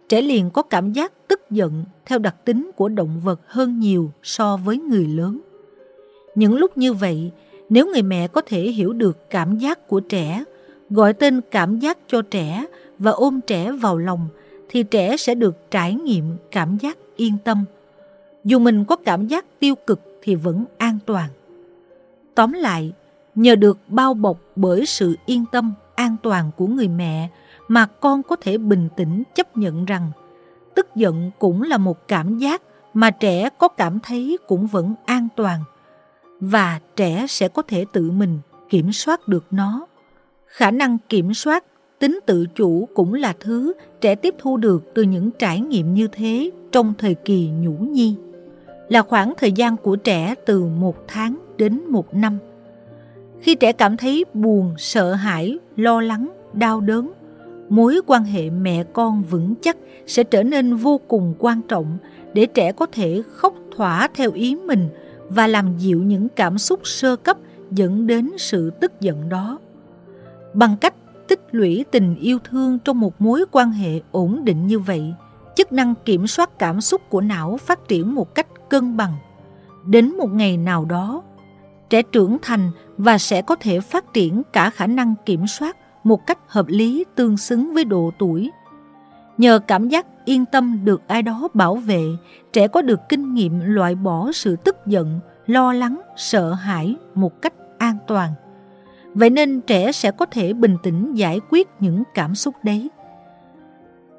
trẻ 0.09 0.21
liền 0.21 0.49
có 0.49 0.61
cảm 0.61 0.93
giác 0.93 1.27
tức 1.27 1.41
giận 1.49 1.83
theo 2.05 2.19
đặc 2.19 2.35
tính 2.45 2.71
của 2.75 2.89
động 2.89 3.21
vật 3.23 3.41
hơn 3.47 3.79
nhiều 3.79 4.11
so 4.23 4.57
với 4.57 4.77
người 4.77 5.05
lớn. 5.07 5.41
Những 6.35 6.57
lúc 6.57 6.77
như 6.77 6.93
vậy, 6.93 7.31
nếu 7.69 7.85
người 7.85 8.01
mẹ 8.01 8.27
có 8.27 8.41
thể 8.41 8.61
hiểu 8.61 8.93
được 8.93 9.29
cảm 9.29 9.57
giác 9.57 9.87
của 9.87 9.99
trẻ, 9.99 10.43
gọi 10.89 11.13
tên 11.13 11.41
cảm 11.51 11.79
giác 11.79 11.97
cho 12.07 12.21
trẻ 12.21 12.65
và 12.99 13.11
ôm 13.11 13.39
trẻ 13.47 13.71
vào 13.71 13.97
lòng, 13.97 14.27
thì 14.69 14.83
trẻ 14.83 15.17
sẽ 15.17 15.35
được 15.35 15.71
trải 15.71 15.93
nghiệm 15.93 16.25
cảm 16.51 16.77
giác 16.77 16.97
yên 17.15 17.37
tâm. 17.43 17.65
Dù 18.43 18.59
mình 18.59 18.85
có 18.85 18.95
cảm 18.95 19.27
giác 19.27 19.45
tiêu 19.59 19.75
cực 19.87 20.19
thì 20.21 20.35
vẫn 20.35 20.65
an 20.77 20.99
toàn. 21.05 21.29
Tóm 22.35 22.53
lại, 22.53 22.93
nhờ 23.35 23.55
được 23.55 23.77
bao 23.87 24.13
bọc 24.13 24.37
bởi 24.55 24.85
sự 24.85 25.15
yên 25.25 25.45
tâm, 25.51 25.73
an 25.95 26.15
toàn 26.23 26.51
của 26.57 26.67
người 26.67 26.87
mẹ 26.87 27.29
mà 27.67 27.85
con 27.85 28.23
có 28.23 28.35
thể 28.35 28.57
bình 28.57 28.89
tĩnh 28.95 29.23
chấp 29.35 29.57
nhận 29.57 29.85
rằng 29.85 30.11
tức 30.75 30.87
giận 30.95 31.31
cũng 31.39 31.63
là 31.63 31.77
một 31.77 32.07
cảm 32.07 32.37
giác 32.37 32.61
mà 32.93 33.11
trẻ 33.11 33.49
có 33.57 33.67
cảm 33.67 33.99
thấy 33.99 34.37
cũng 34.47 34.67
vẫn 34.67 34.93
an 35.05 35.27
toàn 35.35 35.63
và 36.41 36.79
trẻ 36.95 37.25
sẽ 37.29 37.47
có 37.47 37.61
thể 37.61 37.85
tự 37.93 38.11
mình 38.11 38.39
kiểm 38.69 38.91
soát 38.91 39.27
được 39.27 39.45
nó. 39.51 39.87
Khả 40.47 40.71
năng 40.71 40.97
kiểm 41.09 41.33
soát, 41.33 41.63
tính 41.99 42.19
tự 42.25 42.45
chủ 42.55 42.87
cũng 42.93 43.13
là 43.13 43.33
thứ 43.39 43.73
trẻ 44.01 44.15
tiếp 44.15 44.35
thu 44.39 44.57
được 44.57 44.83
từ 44.95 45.03
những 45.03 45.31
trải 45.31 45.59
nghiệm 45.59 45.93
như 45.93 46.07
thế 46.07 46.51
trong 46.71 46.93
thời 46.97 47.15
kỳ 47.15 47.49
nhũ 47.49 47.71
nhi. 47.71 48.15
Là 48.89 49.01
khoảng 49.01 49.33
thời 49.37 49.51
gian 49.51 49.77
của 49.77 49.95
trẻ 49.95 50.35
từ 50.45 50.65
một 50.65 50.95
tháng 51.07 51.37
đến 51.57 51.81
một 51.89 52.13
năm. 52.13 52.37
Khi 53.41 53.55
trẻ 53.55 53.71
cảm 53.71 53.97
thấy 53.97 54.25
buồn, 54.33 54.73
sợ 54.77 55.13
hãi, 55.13 55.57
lo 55.75 56.01
lắng, 56.01 56.29
đau 56.53 56.81
đớn, 56.81 57.11
mối 57.69 58.01
quan 58.07 58.23
hệ 58.23 58.49
mẹ 58.49 58.83
con 58.93 59.23
vững 59.23 59.53
chắc 59.61 59.77
sẽ 60.07 60.23
trở 60.23 60.43
nên 60.43 60.75
vô 60.75 60.99
cùng 61.07 61.33
quan 61.39 61.61
trọng 61.61 61.97
để 62.33 62.45
trẻ 62.45 62.71
có 62.71 62.85
thể 62.85 63.21
khóc 63.31 63.55
thỏa 63.75 64.07
theo 64.13 64.31
ý 64.31 64.55
mình 64.55 64.89
và 65.35 65.47
làm 65.47 65.77
dịu 65.77 66.03
những 66.03 66.27
cảm 66.29 66.57
xúc 66.57 66.79
sơ 66.83 67.15
cấp 67.15 67.37
dẫn 67.71 68.07
đến 68.07 68.31
sự 68.37 68.69
tức 68.69 69.01
giận 69.01 69.29
đó. 69.29 69.59
Bằng 70.53 70.77
cách 70.81 70.93
tích 71.27 71.41
lũy 71.51 71.85
tình 71.91 72.15
yêu 72.15 72.39
thương 72.43 72.79
trong 72.79 72.99
một 72.99 73.21
mối 73.21 73.45
quan 73.51 73.71
hệ 73.71 74.01
ổn 74.11 74.45
định 74.45 74.67
như 74.67 74.79
vậy, 74.79 75.13
chức 75.55 75.71
năng 75.71 75.93
kiểm 76.05 76.27
soát 76.27 76.59
cảm 76.59 76.81
xúc 76.81 77.01
của 77.09 77.21
não 77.21 77.57
phát 77.57 77.87
triển 77.87 78.15
một 78.15 78.35
cách 78.35 78.47
cân 78.69 78.97
bằng. 78.97 79.13
Đến 79.85 80.17
một 80.17 80.29
ngày 80.33 80.57
nào 80.57 80.85
đó, 80.85 81.23
trẻ 81.89 82.01
trưởng 82.01 82.37
thành 82.41 82.71
và 82.97 83.17
sẽ 83.17 83.41
có 83.41 83.55
thể 83.55 83.79
phát 83.79 84.13
triển 84.13 84.41
cả 84.53 84.69
khả 84.69 84.87
năng 84.87 85.15
kiểm 85.25 85.47
soát 85.47 85.77
một 86.03 86.25
cách 86.27 86.39
hợp 86.47 86.65
lý 86.67 87.05
tương 87.15 87.37
xứng 87.37 87.73
với 87.73 87.85
độ 87.85 88.11
tuổi. 88.19 88.51
Nhờ 89.41 89.59
cảm 89.59 89.89
giác 89.89 90.05
yên 90.25 90.45
tâm 90.45 90.79
được 90.83 91.01
ai 91.07 91.21
đó 91.21 91.47
bảo 91.53 91.75
vệ, 91.75 92.03
trẻ 92.53 92.67
có 92.67 92.81
được 92.81 92.99
kinh 93.09 93.33
nghiệm 93.33 93.59
loại 93.59 93.95
bỏ 93.95 94.31
sự 94.31 94.55
tức 94.55 94.77
giận, 94.85 95.19
lo 95.47 95.73
lắng, 95.73 96.01
sợ 96.15 96.53
hãi 96.53 96.95
một 97.15 97.41
cách 97.41 97.53
an 97.77 97.97
toàn. 98.07 98.29
Vậy 99.13 99.29
nên 99.29 99.61
trẻ 99.61 99.91
sẽ 99.91 100.11
có 100.11 100.25
thể 100.25 100.53
bình 100.53 100.77
tĩnh 100.83 101.13
giải 101.13 101.39
quyết 101.49 101.67
những 101.79 102.03
cảm 102.13 102.35
xúc 102.35 102.55
đấy. 102.63 102.89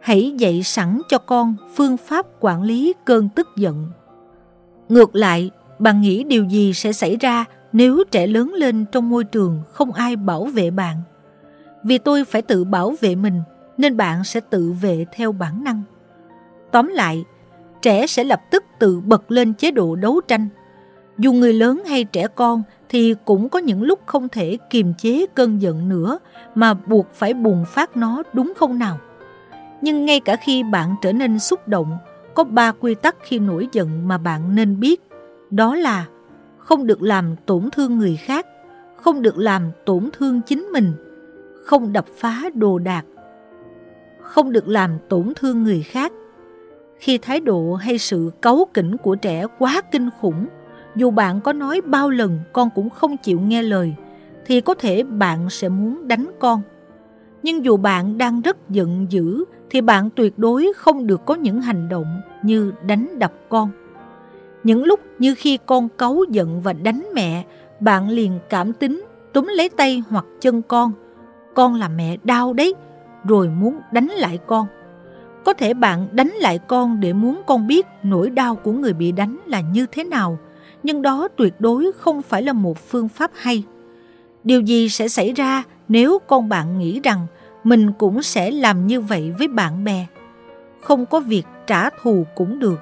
Hãy 0.01 0.35
dạy 0.39 0.63
sẵn 0.63 1.01
cho 1.09 1.19
con 1.19 1.55
phương 1.75 1.97
pháp 1.97 2.27
quản 2.41 2.63
lý 2.63 2.93
cơn 3.05 3.29
tức 3.29 3.49
giận. 3.57 3.87
Ngược 4.89 5.17
lại, 5.17 5.51
bạn 5.79 6.01
nghĩ 6.01 6.25
điều 6.25 6.45
gì 6.45 6.73
sẽ 6.73 6.93
xảy 6.93 7.17
ra 7.17 7.45
nếu 7.73 8.05
trẻ 8.11 8.27
lớn 8.27 8.53
lên 8.55 8.85
trong 8.93 9.11
môi 9.11 9.25
trường 9.25 9.63
không 9.73 9.93
ai 9.93 10.17
bảo 10.17 10.45
vệ 10.45 10.71
bạn? 10.71 10.97
Vì 11.85 11.99
tôi 11.99 12.25
phải 12.25 12.43
tự 12.43 12.65
bảo 12.65 12.95
vệ 13.01 13.15
mình 13.15 13.43
nên 13.79 13.97
bạn 13.97 14.25
sẽ 14.25 14.41
tự 14.41 14.73
vệ 14.73 15.05
theo 15.17 15.33
bản 15.33 15.65
năng. 15.65 15.83
Tóm 16.73 16.89
lại, 16.89 17.25
trẻ 17.83 18.07
sẽ 18.07 18.25
lập 18.25 18.41
tức 18.51 18.65
tự 18.79 19.01
bật 19.01 19.31
lên 19.31 19.55
chế 19.55 19.71
độ 19.71 19.97
đấu 19.97 20.21
tranh. 20.29 20.49
Dù 21.19 21.33
người 21.33 21.53
lớn 21.53 21.83
hay 21.87 22.05
trẻ 22.05 22.27
con 22.35 22.63
thì 22.89 23.15
cũng 23.25 23.49
có 23.49 23.59
những 23.59 23.83
lúc 23.83 24.01
không 24.07 24.29
thể 24.29 24.59
kiềm 24.71 24.95
chế 24.99 25.27
cơn 25.35 25.63
giận 25.63 25.89
nữa 25.89 26.19
mà 26.55 26.75
buộc 26.75 27.07
phải 27.15 27.35
bùng 27.35 27.65
phát 27.69 27.97
nó 27.97 28.23
đúng 28.33 28.53
không 28.57 28.79
nào? 28.79 28.99
Nhưng 29.81 30.05
ngay 30.05 30.21
cả 30.21 30.37
khi 30.37 30.63
bạn 30.63 30.95
trở 31.03 31.13
nên 31.13 31.39
xúc 31.39 31.69
động, 31.69 31.99
có 32.35 32.45
ba 32.45 32.73
quy 32.73 32.95
tắc 32.95 33.17
khi 33.23 33.39
nổi 33.39 33.69
giận 33.73 34.09
mà 34.09 34.19
bạn 34.19 34.55
nên 34.55 34.81
biết. 34.81 35.01
Đó 35.51 35.75
là 35.75 36.07
không 36.59 36.87
được 36.87 37.03
làm 37.03 37.37
tổn 37.47 37.69
thương 37.73 37.99
người 37.99 38.17
khác, 38.17 38.47
không 38.97 39.23
được 39.23 39.39
làm 39.39 39.71
tổn 39.87 40.09
thương 40.13 40.41
chính 40.43 40.63
mình, 40.63 40.93
không 41.65 41.93
đập 41.93 42.05
phá 42.19 42.43
đồ 42.55 42.79
đạc, 42.79 43.05
không 44.23 44.53
được 44.53 44.69
làm 44.69 44.91
tổn 45.09 45.33
thương 45.37 45.63
người 45.63 45.83
khác. 45.83 46.13
Khi 46.99 47.19
thái 47.19 47.41
độ 47.41 47.75
hay 47.75 47.99
sự 47.99 48.31
cấu 48.41 48.65
kỉnh 48.75 48.97
của 48.97 49.15
trẻ 49.15 49.47
quá 49.59 49.83
kinh 49.93 50.09
khủng, 50.21 50.47
dù 50.97 51.11
bạn 51.11 51.41
có 51.41 51.53
nói 51.53 51.81
bao 51.81 52.11
lần 52.11 52.41
con 52.53 52.69
cũng 52.75 52.91
không 52.91 53.17
chịu 53.17 53.41
nghe 53.41 53.63
lời, 53.63 53.95
thì 54.47 54.61
có 54.61 54.75
thể 54.75 55.03
bạn 55.03 55.51
sẽ 55.51 55.69
muốn 55.69 56.09
đánh 56.09 56.31
con. 56.39 56.63
Nhưng 57.43 57.65
dù 57.65 57.77
bạn 57.77 58.19
đang 58.19 58.41
rất 58.41 58.71
giận 58.71 59.07
dữ, 59.11 59.45
thì 59.71 59.81
bạn 59.81 60.11
tuyệt 60.11 60.39
đối 60.39 60.73
không 60.77 61.07
được 61.07 61.21
có 61.25 61.35
những 61.35 61.61
hành 61.61 61.89
động 61.89 62.21
như 62.43 62.73
đánh 62.87 63.19
đập 63.19 63.33
con. 63.49 63.71
Những 64.65 64.85
lúc 64.85 65.01
như 65.19 65.35
khi 65.35 65.59
con 65.67 65.89
cấu 65.89 66.25
giận 66.31 66.61
và 66.61 66.73
đánh 66.73 67.07
mẹ, 67.15 67.45
bạn 67.81 68.09
liền 68.09 68.39
cảm 68.49 68.73
tính 68.73 69.05
túm 69.33 69.47
lấy 69.47 69.69
tay 69.69 70.03
hoặc 70.09 70.25
chân 70.41 70.63
con. 70.63 70.93
Con 71.55 71.75
là 71.75 71.89
mẹ 71.89 72.17
đau 72.25 72.53
đấy, 72.53 72.75
rồi 73.25 73.49
muốn 73.49 73.81
đánh 73.93 74.09
lại 74.09 74.39
con. 74.47 74.67
Có 75.45 75.53
thể 75.53 75.75
bạn 75.75 76.09
đánh 76.13 76.29
lại 76.29 76.59
con 76.59 77.01
để 77.01 77.13
muốn 77.13 77.43
con 77.47 77.67
biết 77.67 77.87
nỗi 78.03 78.31
đau 78.31 78.57
của 78.57 78.73
người 78.73 78.93
bị 78.93 79.13
đánh 79.13 79.39
là 79.47 79.61
như 79.61 79.87
thế 79.93 80.05
nào, 80.05 80.39
nhưng 80.83 81.03
đó 81.03 81.29
tuyệt 81.37 81.55
đối 81.59 81.93
không 81.99 82.23
phải 82.23 82.43
là 82.43 82.53
một 82.53 82.79
phương 82.79 83.09
pháp 83.09 83.31
hay. 83.35 83.65
Điều 84.45 84.61
gì 84.61 84.89
sẽ 84.89 85.09
xảy 85.09 85.33
ra 85.33 85.63
nếu 85.89 86.19
con 86.19 86.49
bạn 86.49 86.79
nghĩ 86.79 87.01
rằng 87.01 87.27
mình 87.65 87.93
cũng 87.93 88.23
sẽ 88.23 88.51
làm 88.51 88.87
như 88.87 89.01
vậy 89.01 89.33
với 89.39 89.49
bạn 89.49 89.85
bè? 89.85 90.07
Không 90.83 91.07
có 91.07 91.21
việc 91.21 91.45
trả 91.67 91.91
thù 91.91 92.27
cũng 92.35 92.59
được. 92.59 92.81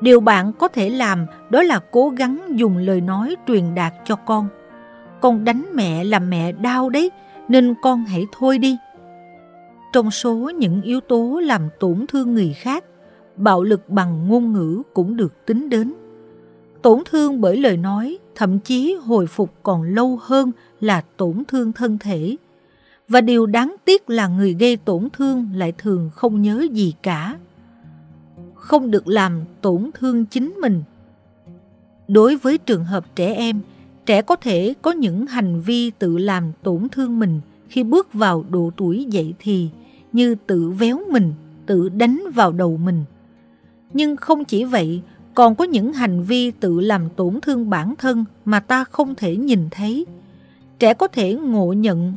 Điều 0.00 0.20
bạn 0.20 0.52
có 0.52 0.68
thể 0.68 0.90
làm 0.90 1.26
đó 1.50 1.62
là 1.62 1.80
cố 1.90 2.08
gắng 2.08 2.40
dùng 2.54 2.76
lời 2.76 3.00
nói 3.00 3.36
truyền 3.48 3.74
đạt 3.74 3.92
cho 4.04 4.16
con. 4.16 4.48
Con 5.20 5.44
đánh 5.44 5.64
mẹ 5.74 6.04
làm 6.04 6.30
mẹ 6.30 6.52
đau 6.52 6.88
đấy, 6.88 7.10
nên 7.48 7.74
con 7.82 8.04
hãy 8.04 8.26
thôi 8.38 8.58
đi. 8.58 8.76
Trong 9.92 10.10
số 10.10 10.34
những 10.34 10.82
yếu 10.82 11.00
tố 11.00 11.40
làm 11.44 11.68
tổn 11.80 12.04
thương 12.08 12.34
người 12.34 12.52
khác, 12.52 12.84
bạo 13.36 13.62
lực 13.62 13.88
bằng 13.88 14.28
ngôn 14.28 14.52
ngữ 14.52 14.82
cũng 14.94 15.16
được 15.16 15.46
tính 15.46 15.68
đến. 15.68 15.92
Tổn 16.82 17.02
thương 17.10 17.40
bởi 17.40 17.56
lời 17.56 17.76
nói, 17.76 18.18
thậm 18.34 18.58
chí 18.58 18.94
hồi 18.94 19.26
phục 19.26 19.54
còn 19.62 19.82
lâu 19.82 20.18
hơn 20.22 20.52
là 20.80 21.02
tổn 21.16 21.42
thương 21.48 21.72
thân 21.72 21.98
thể. 21.98 22.36
Và 23.08 23.20
điều 23.20 23.46
đáng 23.46 23.76
tiếc 23.84 24.10
là 24.10 24.28
người 24.28 24.54
gây 24.54 24.76
tổn 24.76 25.08
thương 25.12 25.48
lại 25.54 25.72
thường 25.78 26.10
không 26.14 26.42
nhớ 26.42 26.66
gì 26.72 26.94
cả. 27.02 27.38
Không 28.54 28.90
được 28.90 29.08
làm 29.08 29.40
tổn 29.60 29.90
thương 29.94 30.24
chính 30.26 30.54
mình. 30.60 30.82
Đối 32.08 32.36
với 32.36 32.58
trường 32.58 32.84
hợp 32.84 33.04
trẻ 33.14 33.34
em, 33.34 33.60
trẻ 34.06 34.22
có 34.22 34.36
thể 34.36 34.74
có 34.82 34.92
những 34.92 35.26
hành 35.26 35.60
vi 35.60 35.90
tự 35.90 36.18
làm 36.18 36.52
tổn 36.62 36.88
thương 36.88 37.18
mình 37.18 37.40
khi 37.68 37.82
bước 37.82 38.12
vào 38.12 38.44
độ 38.50 38.70
tuổi 38.76 39.04
dậy 39.04 39.34
thì 39.38 39.68
như 40.12 40.34
tự 40.46 40.70
véo 40.70 41.00
mình, 41.10 41.32
tự 41.66 41.88
đánh 41.88 42.22
vào 42.34 42.52
đầu 42.52 42.76
mình. 42.76 43.04
Nhưng 43.94 44.16
không 44.16 44.44
chỉ 44.44 44.64
vậy, 44.64 45.02
còn 45.34 45.54
có 45.54 45.64
những 45.64 45.92
hành 45.92 46.22
vi 46.22 46.50
tự 46.50 46.80
làm 46.80 47.08
tổn 47.16 47.40
thương 47.42 47.70
bản 47.70 47.94
thân 47.98 48.24
mà 48.44 48.60
ta 48.60 48.84
không 48.84 49.14
thể 49.14 49.36
nhìn 49.36 49.68
thấy. 49.70 50.06
Trẻ 50.78 50.94
có 50.94 51.08
thể 51.08 51.34
ngộ 51.34 51.72
nhận 51.72 52.14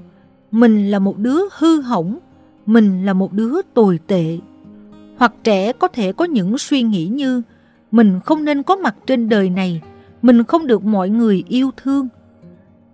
mình 0.52 0.92
là 0.92 1.00
một 1.00 1.18
đứa 1.18 1.40
hư 1.58 1.82
hỏng, 1.82 2.20
mình 2.66 3.06
là 3.06 3.14
một 3.14 3.34
đứa 3.34 3.62
tồi 3.74 4.00
tệ. 4.08 4.38
Hoặc 5.18 5.34
trẻ 5.44 5.74
có 5.74 5.88
thể 5.88 6.12
có 6.12 6.26
những 6.26 6.58
suy 6.58 6.82
nghĩ 6.84 7.08
như 7.08 7.42
mình 7.92 8.20
không 8.26 8.46
nên 8.46 8.64
có 8.64 8.76
mặt 8.76 8.96
trên 9.08 9.30
đời 9.30 9.50
này, 9.50 9.82
mình 10.22 10.44
không 10.44 10.68
được 10.68 10.84
mọi 10.84 11.10
người 11.10 11.44
yêu 11.48 11.72
thương. 11.78 12.08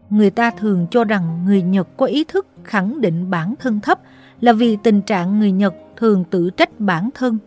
Người 0.10 0.30
ta 0.30 0.52
thường 0.52 0.88
cho 0.92 1.04
rằng 1.04 1.44
người 1.46 1.62
Nhật 1.62 1.88
có 1.98 2.06
ý 2.06 2.24
thức 2.24 2.48
khẳng 2.64 3.02
định 3.02 3.30
bản 3.30 3.54
thân 3.60 3.80
thấp 3.80 4.00
là 4.42 4.54
vì 4.54 4.76
tình 4.84 5.02
trạng 5.02 5.40
người 5.40 5.52
Nhật 5.52 5.74
thường 5.96 6.24
tự 6.30 6.50
trách 6.50 6.80
bản 6.80 7.10
thân, 7.14 7.38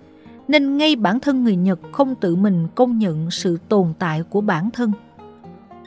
nên 0.48 0.76
ngay 0.76 0.96
bản 0.96 1.20
thân 1.20 1.44
người 1.44 1.56
Nhật 1.56 1.78
không 1.92 2.14
tự 2.14 2.36
mình 2.36 2.66
công 2.74 2.98
nhận 2.98 3.30
sự 3.30 3.58
tồn 3.68 3.92
tại 3.98 4.22
của 4.30 4.40
bản 4.40 4.70
thân. 4.70 4.92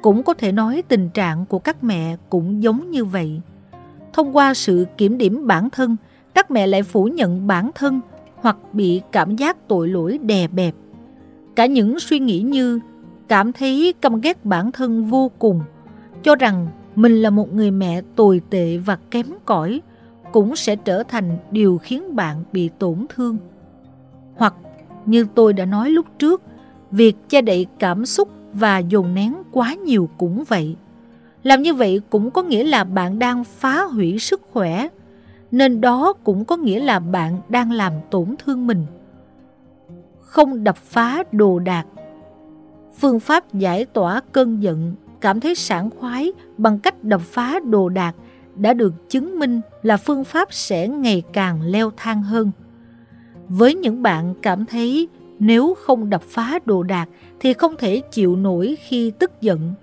Cũng 0.01 0.23
có 0.23 0.33
thể 0.33 0.51
nói 0.51 0.83
tình 0.87 1.09
trạng 1.09 1.45
của 1.45 1.59
các 1.59 1.83
mẹ 1.83 2.17
cũng 2.29 2.63
giống 2.63 2.91
như 2.91 3.05
vậy. 3.05 3.41
Thông 4.13 4.35
qua 4.35 4.53
sự 4.53 4.85
kiểm 4.97 5.17
điểm 5.17 5.47
bản 5.47 5.69
thân, 5.69 5.95
các 6.33 6.51
mẹ 6.51 6.67
lại 6.67 6.83
phủ 6.83 7.05
nhận 7.05 7.47
bản 7.47 7.71
thân 7.75 8.01
hoặc 8.35 8.57
bị 8.73 9.01
cảm 9.11 9.35
giác 9.35 9.67
tội 9.67 9.87
lỗi 9.87 10.19
đè 10.23 10.47
bẹp. 10.47 10.75
Cả 11.55 11.65
những 11.65 11.99
suy 11.99 12.19
nghĩ 12.19 12.41
như 12.41 12.79
cảm 13.27 13.53
thấy 13.53 13.93
căm 14.01 14.21
ghét 14.21 14.45
bản 14.45 14.71
thân 14.71 15.05
vô 15.05 15.31
cùng, 15.39 15.61
cho 16.23 16.35
rằng 16.35 16.67
mình 16.95 17.21
là 17.21 17.29
một 17.29 17.53
người 17.53 17.71
mẹ 17.71 18.01
tồi 18.15 18.41
tệ 18.49 18.77
và 18.77 18.97
kém 19.11 19.25
cỏi, 19.45 19.81
cũng 20.31 20.55
sẽ 20.55 20.75
trở 20.75 21.03
thành 21.03 21.37
điều 21.51 21.77
khiến 21.77 22.15
bạn 22.15 22.43
bị 22.51 22.69
tổn 22.79 23.05
thương. 23.09 23.37
Hoặc 24.35 24.53
như 25.05 25.27
tôi 25.35 25.53
đã 25.53 25.65
nói 25.65 25.89
lúc 25.89 26.05
trước, 26.19 26.41
việc 26.91 27.15
che 27.29 27.41
đậy 27.41 27.67
cảm 27.79 28.05
xúc 28.05 28.29
và 28.53 28.77
dồn 28.77 29.13
nén 29.13 29.35
quá 29.51 29.73
nhiều 29.73 30.09
cũng 30.17 30.43
vậy. 30.47 30.75
Làm 31.43 31.61
như 31.61 31.73
vậy 31.73 32.01
cũng 32.09 32.31
có 32.31 32.43
nghĩa 32.43 32.63
là 32.63 32.83
bạn 32.83 33.19
đang 33.19 33.43
phá 33.43 33.83
hủy 33.83 34.19
sức 34.19 34.41
khỏe, 34.51 34.87
nên 35.51 35.81
đó 35.81 36.13
cũng 36.23 36.45
có 36.45 36.57
nghĩa 36.57 36.79
là 36.79 36.99
bạn 36.99 37.41
đang 37.49 37.71
làm 37.71 37.93
tổn 38.11 38.35
thương 38.45 38.67
mình. 38.67 38.85
Không 40.19 40.63
đập 40.63 40.77
phá 40.77 41.23
đồ 41.31 41.59
đạc 41.59 41.85
Phương 42.99 43.19
pháp 43.19 43.53
giải 43.53 43.85
tỏa 43.85 44.21
cơn 44.31 44.63
giận, 44.63 44.95
cảm 45.21 45.39
thấy 45.39 45.55
sảng 45.55 45.89
khoái 45.89 46.31
bằng 46.57 46.79
cách 46.79 47.03
đập 47.03 47.21
phá 47.21 47.59
đồ 47.59 47.89
đạc 47.89 48.15
đã 48.57 48.73
được 48.73 49.09
chứng 49.09 49.39
minh 49.39 49.61
là 49.83 49.97
phương 49.97 50.23
pháp 50.23 50.53
sẽ 50.53 50.87
ngày 50.87 51.23
càng 51.33 51.61
leo 51.61 51.91
thang 51.97 52.23
hơn. 52.23 52.51
Với 53.49 53.75
những 53.75 54.01
bạn 54.01 54.33
cảm 54.41 54.65
thấy 54.65 55.07
nếu 55.39 55.75
không 55.79 56.09
đập 56.09 56.21
phá 56.23 56.59
đồ 56.65 56.83
đạc 56.83 57.09
thì 57.39 57.53
không 57.53 57.75
thể 57.77 58.01
chịu 58.11 58.35
nổi 58.35 58.77
khi 58.87 59.11
tức 59.11 59.31
giận. 59.41 59.73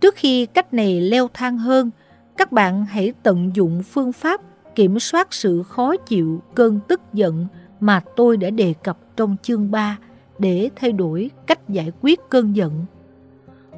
Trước 0.00 0.14
khi 0.16 0.46
cách 0.46 0.74
này 0.74 1.00
leo 1.00 1.28
thang 1.34 1.58
hơn, 1.58 1.90
các 2.36 2.52
bạn 2.52 2.84
hãy 2.84 3.12
tận 3.22 3.50
dụng 3.54 3.82
phương 3.82 4.12
pháp 4.12 4.40
kiểm 4.74 4.98
soát 4.98 5.34
sự 5.34 5.62
khó 5.62 5.96
chịu, 5.96 6.42
cơn 6.54 6.80
tức 6.88 7.00
giận 7.12 7.46
mà 7.80 8.00
tôi 8.16 8.36
đã 8.36 8.50
đề 8.50 8.74
cập 8.82 8.98
trong 9.16 9.36
chương 9.42 9.70
3 9.70 9.98
để 10.38 10.70
thay 10.76 10.92
đổi 10.92 11.30
cách 11.46 11.68
giải 11.68 11.92
quyết 12.00 12.20
cơn 12.28 12.56
giận. 12.56 12.84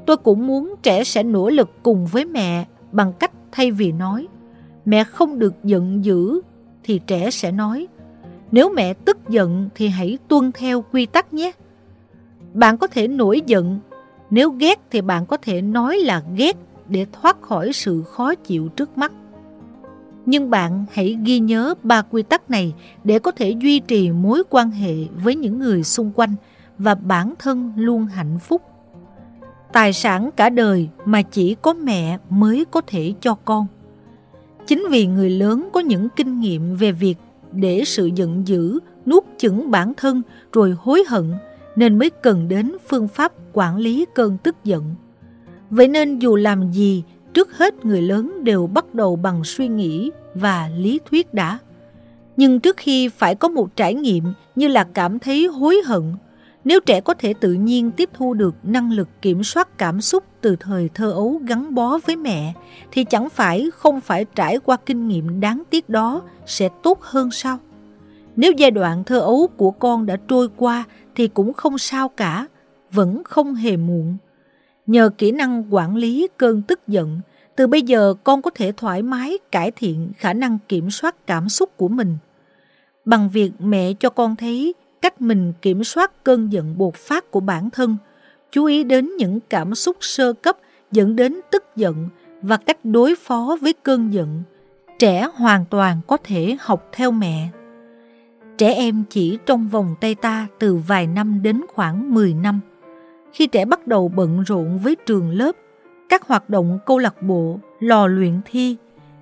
Tôi 0.06 0.16
cũng 0.16 0.46
muốn 0.46 0.74
trẻ 0.82 1.04
sẽ 1.04 1.22
nỗ 1.22 1.50
lực 1.50 1.70
cùng 1.82 2.06
với 2.06 2.24
mẹ 2.24 2.66
bằng 2.92 3.12
cách 3.12 3.32
thay 3.52 3.70
vì 3.70 3.92
nói 3.92 4.26
mẹ 4.88 5.04
không 5.04 5.38
được 5.38 5.54
giận 5.64 6.04
dữ 6.04 6.40
thì 6.82 7.00
trẻ 7.06 7.30
sẽ 7.30 7.52
nói 7.52 7.86
nếu 8.52 8.72
mẹ 8.74 8.94
tức 8.94 9.18
giận 9.28 9.68
thì 9.74 9.88
hãy 9.88 10.18
tuân 10.28 10.52
theo 10.52 10.84
quy 10.92 11.06
tắc 11.06 11.34
nhé. 11.34 11.52
Bạn 12.54 12.78
có 12.78 12.86
thể 12.86 13.08
nổi 13.08 13.42
giận, 13.46 13.80
nếu 14.30 14.50
ghét 14.50 14.80
thì 14.90 15.00
bạn 15.00 15.26
có 15.26 15.36
thể 15.36 15.62
nói 15.62 15.96
là 15.96 16.22
ghét 16.36 16.56
để 16.88 17.06
thoát 17.12 17.42
khỏi 17.42 17.72
sự 17.72 18.02
khó 18.02 18.34
chịu 18.34 18.68
trước 18.68 18.98
mắt. 18.98 19.12
Nhưng 20.26 20.50
bạn 20.50 20.86
hãy 20.92 21.18
ghi 21.24 21.38
nhớ 21.38 21.74
ba 21.82 22.02
quy 22.02 22.22
tắc 22.22 22.50
này 22.50 22.74
để 23.04 23.18
có 23.18 23.30
thể 23.30 23.50
duy 23.50 23.80
trì 23.80 24.10
mối 24.10 24.42
quan 24.50 24.70
hệ 24.70 24.94
với 25.24 25.36
những 25.36 25.58
người 25.58 25.82
xung 25.82 26.12
quanh 26.14 26.34
và 26.78 26.94
bản 26.94 27.34
thân 27.38 27.72
luôn 27.76 28.06
hạnh 28.06 28.38
phúc. 28.38 28.62
Tài 29.72 29.92
sản 29.92 30.30
cả 30.36 30.48
đời 30.48 30.88
mà 31.04 31.22
chỉ 31.22 31.56
có 31.62 31.72
mẹ 31.72 32.18
mới 32.30 32.64
có 32.70 32.80
thể 32.86 33.14
cho 33.20 33.34
con. 33.34 33.66
Chính 34.68 34.84
vì 34.90 35.06
người 35.06 35.30
lớn 35.30 35.68
có 35.72 35.80
những 35.80 36.08
kinh 36.16 36.40
nghiệm 36.40 36.76
về 36.76 36.92
việc 36.92 37.14
để 37.52 37.82
sự 37.86 38.10
giận 38.14 38.42
dữ 38.46 38.78
nuốt 39.06 39.24
chửng 39.38 39.70
bản 39.70 39.92
thân 39.96 40.22
rồi 40.52 40.74
hối 40.78 41.04
hận 41.08 41.32
nên 41.76 41.98
mới 41.98 42.10
cần 42.10 42.48
đến 42.48 42.72
phương 42.88 43.08
pháp 43.08 43.32
quản 43.52 43.76
lý 43.76 44.06
cơn 44.14 44.38
tức 44.38 44.56
giận. 44.64 44.94
Vậy 45.70 45.88
nên 45.88 46.18
dù 46.18 46.36
làm 46.36 46.72
gì, 46.72 47.02
trước 47.34 47.56
hết 47.56 47.84
người 47.84 48.02
lớn 48.02 48.44
đều 48.44 48.66
bắt 48.66 48.94
đầu 48.94 49.16
bằng 49.16 49.44
suy 49.44 49.68
nghĩ 49.68 50.10
và 50.34 50.70
lý 50.76 51.00
thuyết 51.10 51.34
đã. 51.34 51.58
Nhưng 52.36 52.60
trước 52.60 52.76
khi 52.76 53.08
phải 53.08 53.34
có 53.34 53.48
một 53.48 53.76
trải 53.76 53.94
nghiệm 53.94 54.24
như 54.56 54.68
là 54.68 54.84
cảm 54.84 55.18
thấy 55.18 55.46
hối 55.46 55.80
hận, 55.86 56.02
nếu 56.68 56.80
trẻ 56.80 57.00
có 57.00 57.14
thể 57.14 57.34
tự 57.40 57.52
nhiên 57.52 57.90
tiếp 57.90 58.10
thu 58.12 58.34
được 58.34 58.54
năng 58.62 58.92
lực 58.92 59.08
kiểm 59.22 59.44
soát 59.44 59.78
cảm 59.78 60.00
xúc 60.00 60.24
từ 60.40 60.56
thời 60.60 60.88
thơ 60.94 61.10
ấu 61.10 61.40
gắn 61.46 61.74
bó 61.74 61.98
với 62.06 62.16
mẹ, 62.16 62.52
thì 62.92 63.04
chẳng 63.04 63.28
phải 63.28 63.70
không 63.74 64.00
phải 64.00 64.24
trải 64.34 64.58
qua 64.58 64.76
kinh 64.86 65.08
nghiệm 65.08 65.40
đáng 65.40 65.62
tiếc 65.70 65.88
đó 65.88 66.22
sẽ 66.46 66.68
tốt 66.82 67.02
hơn 67.02 67.30
sao? 67.30 67.58
Nếu 68.36 68.52
giai 68.52 68.70
đoạn 68.70 69.04
thơ 69.04 69.20
ấu 69.20 69.48
của 69.56 69.70
con 69.70 70.06
đã 70.06 70.16
trôi 70.28 70.48
qua 70.56 70.84
thì 71.14 71.28
cũng 71.28 71.52
không 71.52 71.78
sao 71.78 72.08
cả, 72.08 72.46
vẫn 72.90 73.22
không 73.24 73.54
hề 73.54 73.76
muộn. 73.76 74.16
Nhờ 74.86 75.10
kỹ 75.18 75.30
năng 75.32 75.74
quản 75.74 75.96
lý 75.96 76.28
cơn 76.36 76.62
tức 76.62 76.80
giận, 76.88 77.20
từ 77.56 77.66
bây 77.66 77.82
giờ 77.82 78.14
con 78.24 78.42
có 78.42 78.50
thể 78.54 78.72
thoải 78.76 79.02
mái 79.02 79.38
cải 79.52 79.70
thiện 79.70 80.12
khả 80.18 80.32
năng 80.32 80.58
kiểm 80.68 80.90
soát 80.90 81.26
cảm 81.26 81.48
xúc 81.48 81.76
của 81.76 81.88
mình. 81.88 82.16
Bằng 83.04 83.28
việc 83.28 83.50
mẹ 83.58 83.92
cho 84.00 84.10
con 84.10 84.36
thấy 84.36 84.74
cách 85.02 85.20
mình 85.20 85.52
kiểm 85.62 85.84
soát 85.84 86.24
cơn 86.24 86.52
giận 86.52 86.78
bột 86.78 86.94
phát 86.94 87.30
của 87.30 87.40
bản 87.40 87.70
thân, 87.70 87.96
chú 88.50 88.64
ý 88.64 88.84
đến 88.84 89.16
những 89.16 89.40
cảm 89.50 89.74
xúc 89.74 89.96
sơ 90.00 90.32
cấp 90.32 90.56
dẫn 90.92 91.16
đến 91.16 91.40
tức 91.50 91.64
giận 91.76 92.08
và 92.42 92.56
cách 92.56 92.78
đối 92.84 93.14
phó 93.14 93.56
với 93.60 93.72
cơn 93.72 94.12
giận, 94.12 94.42
trẻ 94.98 95.28
hoàn 95.34 95.64
toàn 95.70 96.00
có 96.06 96.16
thể 96.24 96.56
học 96.60 96.88
theo 96.92 97.10
mẹ. 97.10 97.48
Trẻ 98.58 98.74
em 98.74 99.04
chỉ 99.10 99.38
trong 99.46 99.68
vòng 99.68 99.94
tay 100.00 100.14
ta 100.14 100.46
từ 100.58 100.76
vài 100.76 101.06
năm 101.06 101.42
đến 101.42 101.60
khoảng 101.74 102.14
10 102.14 102.34
năm. 102.34 102.60
Khi 103.32 103.46
trẻ 103.46 103.64
bắt 103.64 103.86
đầu 103.86 104.08
bận 104.08 104.42
rộn 104.42 104.78
với 104.78 104.96
trường 105.06 105.30
lớp, 105.30 105.56
các 106.08 106.26
hoạt 106.26 106.50
động 106.50 106.78
câu 106.86 106.98
lạc 106.98 107.22
bộ, 107.22 107.58
lò 107.80 108.06
luyện 108.06 108.40
thi, 108.44 108.76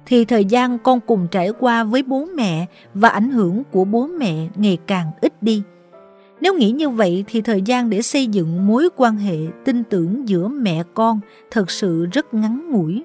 thì 0.07 0.25
thời 0.25 0.45
gian 0.45 0.79
con 0.79 1.01
cùng 1.01 1.27
trải 1.31 1.51
qua 1.59 1.85
với 1.85 2.03
bố 2.03 2.25
mẹ 2.35 2.67
và 2.95 3.09
ảnh 3.09 3.31
hưởng 3.31 3.63
của 3.73 3.85
bố 3.85 4.07
mẹ 4.07 4.49
ngày 4.57 4.79
càng 4.87 5.11
ít 5.21 5.43
đi. 5.43 5.63
Nếu 6.41 6.55
nghĩ 6.55 6.71
như 6.71 6.89
vậy 6.89 7.25
thì 7.27 7.41
thời 7.41 7.63
gian 7.63 7.91
để 7.91 8.03
xây 8.03 8.27
dựng 8.27 8.67
mối 8.67 8.89
quan 8.97 9.17
hệ 9.17 9.37
tin 9.65 9.85
tưởng 9.85 10.29
giữa 10.29 10.49
mẹ 10.49 10.83
con 10.95 11.21
thật 11.51 11.71
sự 11.71 12.07
rất 12.13 12.35
ngắn 12.35 12.71
ngủi. 12.71 13.05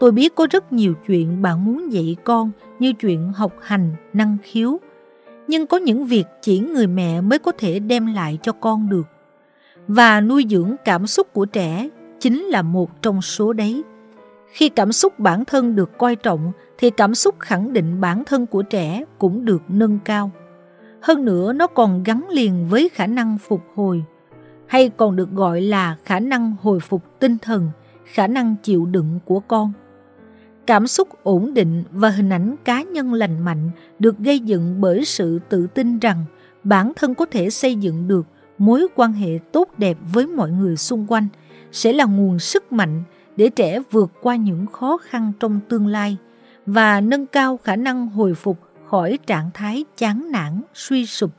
Tôi 0.00 0.12
biết 0.12 0.34
có 0.34 0.46
rất 0.50 0.72
nhiều 0.72 0.94
chuyện 1.06 1.42
bạn 1.42 1.64
muốn 1.64 1.92
dạy 1.92 2.16
con 2.24 2.50
như 2.78 2.92
chuyện 2.92 3.32
học 3.32 3.52
hành, 3.62 3.94
năng 4.12 4.36
khiếu. 4.42 4.80
Nhưng 5.48 5.66
có 5.66 5.76
những 5.76 6.04
việc 6.04 6.24
chỉ 6.42 6.58
người 6.58 6.86
mẹ 6.86 7.20
mới 7.20 7.38
có 7.38 7.52
thể 7.52 7.78
đem 7.78 8.14
lại 8.14 8.38
cho 8.42 8.52
con 8.52 8.88
được. 8.88 9.06
Và 9.88 10.20
nuôi 10.20 10.46
dưỡng 10.50 10.76
cảm 10.84 11.06
xúc 11.06 11.32
của 11.32 11.44
trẻ 11.44 11.88
chính 12.20 12.42
là 12.42 12.62
một 12.62 13.02
trong 13.02 13.22
số 13.22 13.52
đấy. 13.52 13.82
Khi 14.56 14.68
cảm 14.68 14.92
xúc 14.92 15.18
bản 15.18 15.44
thân 15.44 15.76
được 15.76 15.98
coi 15.98 16.16
trọng 16.16 16.52
thì 16.78 16.90
cảm 16.90 17.14
xúc 17.14 17.34
khẳng 17.38 17.72
định 17.72 18.00
bản 18.00 18.24
thân 18.24 18.46
của 18.46 18.62
trẻ 18.62 19.04
cũng 19.18 19.44
được 19.44 19.62
nâng 19.68 19.98
cao. 20.04 20.30
Hơn 21.02 21.24
nữa 21.24 21.52
nó 21.52 21.66
còn 21.66 22.02
gắn 22.02 22.28
liền 22.30 22.66
với 22.68 22.88
khả 22.88 23.06
năng 23.06 23.38
phục 23.38 23.60
hồi, 23.74 24.04
hay 24.66 24.88
còn 24.88 25.16
được 25.16 25.30
gọi 25.32 25.60
là 25.60 25.96
khả 26.04 26.20
năng 26.20 26.56
hồi 26.62 26.80
phục 26.80 27.02
tinh 27.20 27.38
thần, 27.38 27.70
khả 28.04 28.26
năng 28.26 28.56
chịu 28.62 28.86
đựng 28.86 29.20
của 29.24 29.40
con. 29.40 29.72
Cảm 30.66 30.86
xúc 30.86 31.08
ổn 31.22 31.54
định 31.54 31.84
và 31.90 32.10
hình 32.10 32.30
ảnh 32.30 32.56
cá 32.64 32.82
nhân 32.82 33.12
lành 33.12 33.44
mạnh 33.44 33.70
được 33.98 34.18
gây 34.18 34.38
dựng 34.38 34.80
bởi 34.80 35.04
sự 35.04 35.38
tự 35.48 35.66
tin 35.66 35.98
rằng 35.98 36.24
bản 36.64 36.92
thân 36.96 37.14
có 37.14 37.26
thể 37.26 37.50
xây 37.50 37.74
dựng 37.74 38.08
được 38.08 38.26
mối 38.58 38.86
quan 38.94 39.12
hệ 39.12 39.38
tốt 39.52 39.68
đẹp 39.78 39.98
với 40.12 40.26
mọi 40.26 40.50
người 40.50 40.76
xung 40.76 41.06
quanh 41.08 41.28
sẽ 41.72 41.92
là 41.92 42.04
nguồn 42.04 42.38
sức 42.38 42.72
mạnh 42.72 43.02
để 43.36 43.48
trẻ 43.48 43.80
vượt 43.90 44.10
qua 44.22 44.36
những 44.36 44.66
khó 44.66 44.96
khăn 44.96 45.32
trong 45.40 45.60
tương 45.68 45.86
lai 45.86 46.16
và 46.66 47.00
nâng 47.00 47.26
cao 47.26 47.56
khả 47.64 47.76
năng 47.76 48.08
hồi 48.08 48.34
phục 48.34 48.58
khỏi 48.86 49.18
trạng 49.26 49.50
thái 49.54 49.84
chán 49.96 50.28
nản, 50.32 50.60
suy 50.74 51.06
sụp. 51.06 51.30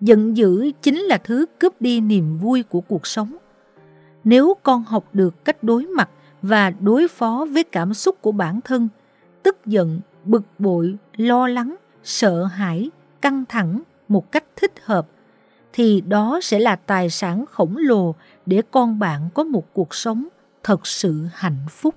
Giận 0.00 0.36
dữ 0.36 0.70
chính 0.82 0.98
là 0.98 1.18
thứ 1.18 1.46
cướp 1.58 1.80
đi 1.80 2.00
niềm 2.00 2.38
vui 2.38 2.62
của 2.62 2.80
cuộc 2.80 3.06
sống. 3.06 3.36
Nếu 4.24 4.54
con 4.62 4.82
học 4.82 5.04
được 5.12 5.44
cách 5.44 5.62
đối 5.62 5.86
mặt 5.86 6.10
và 6.42 6.70
đối 6.70 7.08
phó 7.08 7.46
với 7.50 7.64
cảm 7.64 7.94
xúc 7.94 8.16
của 8.20 8.32
bản 8.32 8.60
thân, 8.60 8.88
tức 9.42 9.66
giận, 9.66 10.00
bực 10.24 10.42
bội, 10.58 10.96
lo 11.16 11.48
lắng, 11.48 11.76
sợ 12.04 12.44
hãi, 12.44 12.90
căng 13.20 13.44
thẳng 13.48 13.82
một 14.08 14.32
cách 14.32 14.44
thích 14.56 14.72
hợp, 14.84 15.06
thì 15.72 16.00
đó 16.00 16.40
sẽ 16.42 16.58
là 16.58 16.76
tài 16.76 17.10
sản 17.10 17.44
khổng 17.50 17.76
lồ 17.76 18.14
để 18.46 18.62
con 18.70 18.98
bạn 18.98 19.28
có 19.34 19.44
một 19.44 19.64
cuộc 19.72 19.94
sống 19.94 20.28
thật 20.62 20.86
sự 20.86 21.26
hạnh 21.32 21.66
phúc. 21.70 21.94